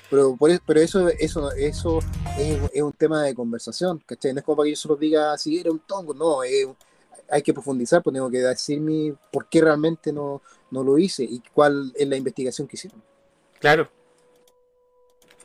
Pero, 0.09 0.35
por, 0.35 0.59
pero 0.65 0.79
eso, 0.79 1.07
eso, 1.09 1.51
eso 1.51 1.99
es, 2.37 2.81
un 2.81 2.93
tema 2.93 3.23
de 3.23 3.35
conversación, 3.35 4.01
¿cachai? 4.05 4.33
No 4.33 4.39
es 4.39 4.45
como 4.45 4.57
para 4.57 4.65
que 4.65 4.71
yo 4.71 4.75
solo 4.75 4.95
diga 4.95 5.37
si 5.37 5.59
era 5.59 5.71
un 5.71 5.79
tongo, 5.79 6.13
no, 6.13 6.41
hay 6.41 7.41
que 7.43 7.53
profundizar, 7.53 8.01
pues 8.01 8.15
tengo 8.15 8.29
que 8.29 8.39
decirme 8.39 9.15
por 9.31 9.47
qué 9.47 9.61
realmente 9.61 10.11
no, 10.11 10.41
no 10.71 10.83
lo 10.83 10.97
hice 10.97 11.23
y 11.23 11.41
cuál 11.53 11.93
es 11.95 12.07
la 12.07 12.15
investigación 12.15 12.67
que 12.67 12.75
hicieron. 12.75 13.01
Claro. 13.59 13.87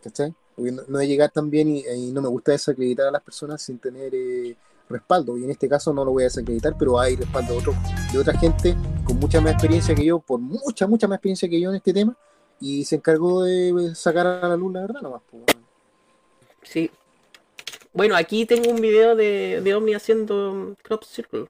¿Cachai? 0.03 0.35
Porque 0.57 0.73
no, 0.73 0.83
no 0.89 1.03
llegar 1.03 1.31
tan 1.31 1.51
bien 1.51 1.69
y, 1.69 2.11
no 2.12 2.23
me 2.23 2.28
gusta 2.28 2.53
desacreditar 2.53 3.09
a 3.09 3.11
las 3.11 3.23
personas 3.23 3.61
sin 3.61 3.78
tener 3.78 4.15
eh, 4.15 4.57
respaldo. 4.89 5.36
Y 5.36 5.44
en 5.44 5.51
este 5.51 5.69
caso 5.69 5.93
no 5.93 6.05
lo 6.05 6.12
voy 6.12 6.23
a 6.23 6.27
desacreditar, 6.27 6.77
pero 6.78 6.99
hay 6.99 7.17
respaldo 7.17 7.53
de, 7.53 7.59
otro, 7.59 7.75
de 8.12 8.19
otra 8.19 8.39
gente 8.39 8.77
con 9.05 9.19
mucha 9.19 9.41
más 9.41 9.53
experiencia 9.53 9.94
que 9.94 10.05
yo, 10.05 10.20
por 10.20 10.41
mucha, 10.41 10.86
mucha 10.86 11.07
más 11.07 11.17
experiencia 11.17 11.49
que 11.49 11.61
yo 11.61 11.70
en 11.70 11.77
este 11.77 11.93
tema, 11.93 12.17
y 12.60 12.84
se 12.84 12.97
encargó 12.97 13.42
de 13.42 13.94
sacar 13.94 14.26
a 14.26 14.49
la 14.49 14.57
luz 14.57 14.73
la 14.73 14.81
verdad 14.83 15.00
nomás. 15.00 15.23
Pues, 15.31 15.44
sí. 16.62 16.91
Bueno, 17.92 18.16
aquí 18.16 18.47
tengo 18.47 18.70
un 18.70 18.81
video 18.81 19.15
de, 19.15 19.60
de 19.62 19.74
Omni 19.74 19.94
haciendo 19.94 20.76
crop 20.83 21.05
circle. 21.05 21.47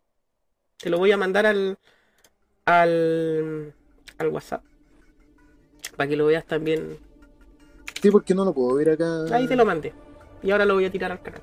Te 0.77 0.91
lo 0.91 0.99
voy 0.99 1.13
a 1.13 1.17
mandar 1.17 1.47
al, 1.47 1.79
al, 2.67 3.75
al 4.19 4.29
WhatsApp. 4.29 4.63
Para 5.97 6.09
que 6.09 6.17
lo 6.17 6.27
veas 6.27 6.45
también. 6.45 6.99
Sí, 8.03 8.11
porque 8.11 8.35
no 8.35 8.45
lo 8.45 8.53
puedo 8.53 8.75
ver 8.75 8.91
acá. 8.91 9.25
Ahí 9.35 9.47
te 9.47 9.57
lo 9.57 9.65
mandé. 9.65 9.95
Y 10.43 10.51
ahora 10.51 10.65
lo 10.65 10.75
voy 10.75 10.85
a 10.85 10.91
tirar 10.91 11.13
al 11.13 11.23
canal. 11.23 11.41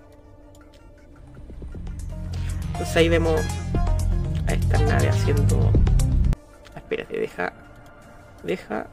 Entonces 2.73 2.95
ahí 2.95 3.09
vemos 3.09 3.41
a 4.48 4.53
esta 4.53 4.77
nave 4.80 5.09
haciendo. 5.09 5.72
Espérate, 6.75 7.17
deja. 7.17 7.53
Deja 8.43 8.88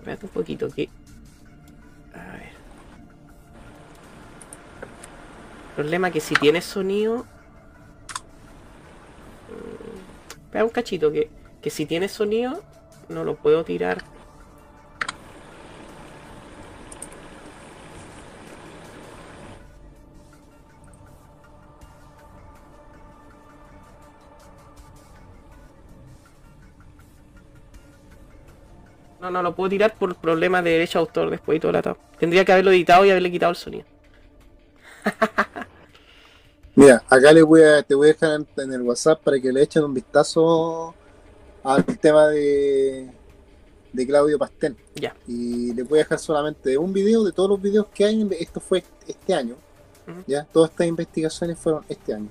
Espérate 0.00 0.24
un 0.24 0.32
poquito 0.32 0.64
aquí. 0.64 0.88
A 2.14 2.32
ver. 2.32 2.52
problema 5.76 6.10
que 6.10 6.20
si 6.20 6.34
tienes 6.34 6.64
sonido. 6.64 7.26
Mm, 9.48 10.40
espera 10.44 10.64
un 10.64 10.70
cachito 10.70 11.12
que, 11.12 11.30
que 11.60 11.68
si 11.68 11.84
tienes 11.84 12.12
sonido 12.12 12.62
no 13.10 13.24
lo 13.24 13.36
puedo 13.36 13.62
tirar 13.64 14.02
No, 29.20 29.30
no 29.30 29.42
lo 29.42 29.54
puedo 29.54 29.68
tirar 29.68 29.94
por 29.96 30.14
problemas 30.16 30.64
de 30.64 30.70
derecho 30.70 30.98
de 30.98 31.00
autor 31.00 31.30
después 31.30 31.56
y 31.56 31.60
todo 31.60 31.70
el 31.70 31.76
atado. 31.76 31.98
Tendría 32.18 32.44
que 32.44 32.52
haberlo 32.52 32.70
editado 32.70 33.04
y 33.04 33.10
haberle 33.10 33.30
quitado 33.30 33.50
el 33.50 33.56
sonido. 33.56 33.84
Mira, 36.74 37.02
acá 37.08 37.32
le 37.32 37.42
voy 37.42 37.62
a, 37.62 37.82
te 37.82 37.94
voy 37.94 38.08
a 38.08 38.12
dejar 38.12 38.40
en, 38.56 38.72
el 38.72 38.82
WhatsApp 38.82 39.20
para 39.22 39.38
que 39.38 39.52
le 39.52 39.62
echen 39.62 39.84
un 39.84 39.92
vistazo 39.92 40.94
al 41.62 41.84
tema 41.84 42.28
de, 42.28 43.10
de 43.92 44.06
Claudio 44.06 44.38
Pastel. 44.38 44.76
Ya. 44.94 45.14
Y 45.26 45.74
le 45.74 45.82
voy 45.82 45.98
a 45.98 46.02
dejar 46.02 46.18
solamente 46.18 46.78
un 46.78 46.92
video 46.92 47.22
de 47.24 47.32
todos 47.32 47.50
los 47.50 47.60
videos 47.60 47.86
que 47.92 48.04
hay. 48.04 48.26
Esto 48.38 48.60
fue 48.60 48.82
este 49.06 49.34
año. 49.34 49.56
Ya, 50.26 50.44
todas 50.44 50.70
estas 50.70 50.88
investigaciones 50.88 51.58
fueron 51.58 51.84
este 51.88 52.14
año. 52.14 52.30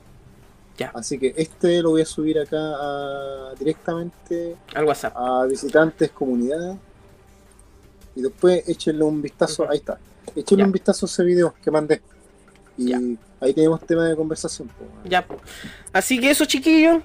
Ya. 0.79 0.91
Así 0.95 1.19
que 1.19 1.33
este 1.37 1.81
lo 1.81 1.89
voy 1.91 2.01
a 2.01 2.05
subir 2.05 2.39
acá 2.39 2.57
a- 2.57 3.53
directamente 3.59 4.55
Al 4.73 4.85
WhatsApp. 4.85 5.13
a 5.17 5.45
visitantes, 5.45 6.09
comunidad. 6.11 6.77
Y 8.15 8.21
después 8.21 8.67
échenle 8.67 9.03
un 9.03 9.21
vistazo. 9.21 9.69
Ahí 9.69 9.77
está. 9.77 9.99
Échenle 10.35 10.61
Ya. 10.63 10.65
un 10.67 10.71
vistazo 10.71 11.05
a 11.05 11.07
ese 11.07 11.23
video 11.23 11.53
que 11.61 11.69
mandé. 11.69 12.01
Y 12.77 12.89
Ya. 12.91 12.99
ahí 13.41 13.53
tenemos 13.53 13.81
tema 13.85 14.05
de 14.07 14.15
conversación. 14.15 14.69
pues, 14.77 14.89
Ya. 15.03 15.25
Así 15.91 16.19
que 16.19 16.29
eso, 16.31 16.45
chiquillos. 16.45 17.03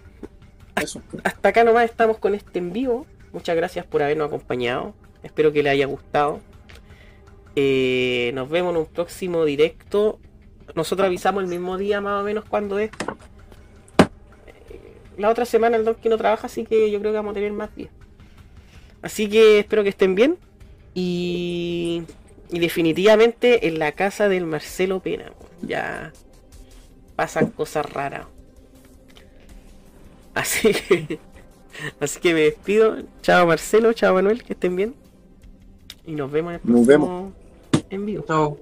Eso. 0.80 1.02
Hasta 1.24 1.48
acá 1.48 1.64
nomás 1.64 1.84
estamos 1.84 2.18
con 2.18 2.34
este 2.34 2.58
en 2.60 2.72
vivo. 2.72 3.06
Muchas 3.32 3.56
gracias 3.56 3.84
por 3.86 4.02
habernos 4.02 4.28
acompañado. 4.28 4.94
Espero 5.24 5.52
que 5.52 5.62
les 5.62 5.72
haya 5.72 5.86
gustado. 5.86 6.40
Eh, 7.56 8.30
nos 8.34 8.48
vemos 8.48 8.72
en 8.72 8.78
un 8.80 8.86
próximo 8.86 9.44
directo. 9.44 10.18
Nosotros 10.74 11.06
avisamos 11.06 11.42
el 11.44 11.48
mismo 11.48 11.76
día 11.76 12.00
más 12.00 12.20
o 12.20 12.24
menos 12.24 12.44
cuando 12.44 12.78
es. 12.78 12.90
La 15.16 15.30
otra 15.30 15.44
semana 15.44 15.76
el 15.76 15.84
Donkey 15.84 16.10
no 16.10 16.18
trabaja, 16.18 16.46
así 16.46 16.64
que 16.64 16.90
yo 16.90 17.00
creo 17.00 17.12
que 17.12 17.16
vamos 17.16 17.32
a 17.32 17.34
tener 17.34 17.52
más 17.52 17.74
días. 17.74 17.90
Así 19.02 19.28
que 19.28 19.60
espero 19.60 19.82
que 19.82 19.90
estén 19.90 20.14
bien. 20.14 20.38
Y, 20.94 22.02
y 22.50 22.58
definitivamente 22.58 23.66
en 23.66 23.78
la 23.78 23.92
casa 23.92 24.28
del 24.28 24.46
Marcelo 24.46 25.00
Pena. 25.00 25.32
Ya 25.62 26.12
pasan 27.16 27.50
cosas 27.50 27.90
raras. 27.90 28.26
Así 30.34 30.72
que, 30.72 31.18
así 32.00 32.20
que 32.20 32.34
me 32.34 32.40
despido. 32.40 32.96
Chao 33.22 33.46
Marcelo, 33.46 33.92
chao 33.92 34.14
Manuel, 34.14 34.42
que 34.42 34.54
estén 34.54 34.76
bien. 34.76 34.94
Y 36.06 36.12
nos 36.12 36.30
vemos 36.30 36.54
en 36.54 36.60
el 36.60 36.72
Nos 36.72 36.86
próximo 36.86 37.32
en 37.90 38.06
vivo. 38.06 38.24
Chao. 38.26 38.58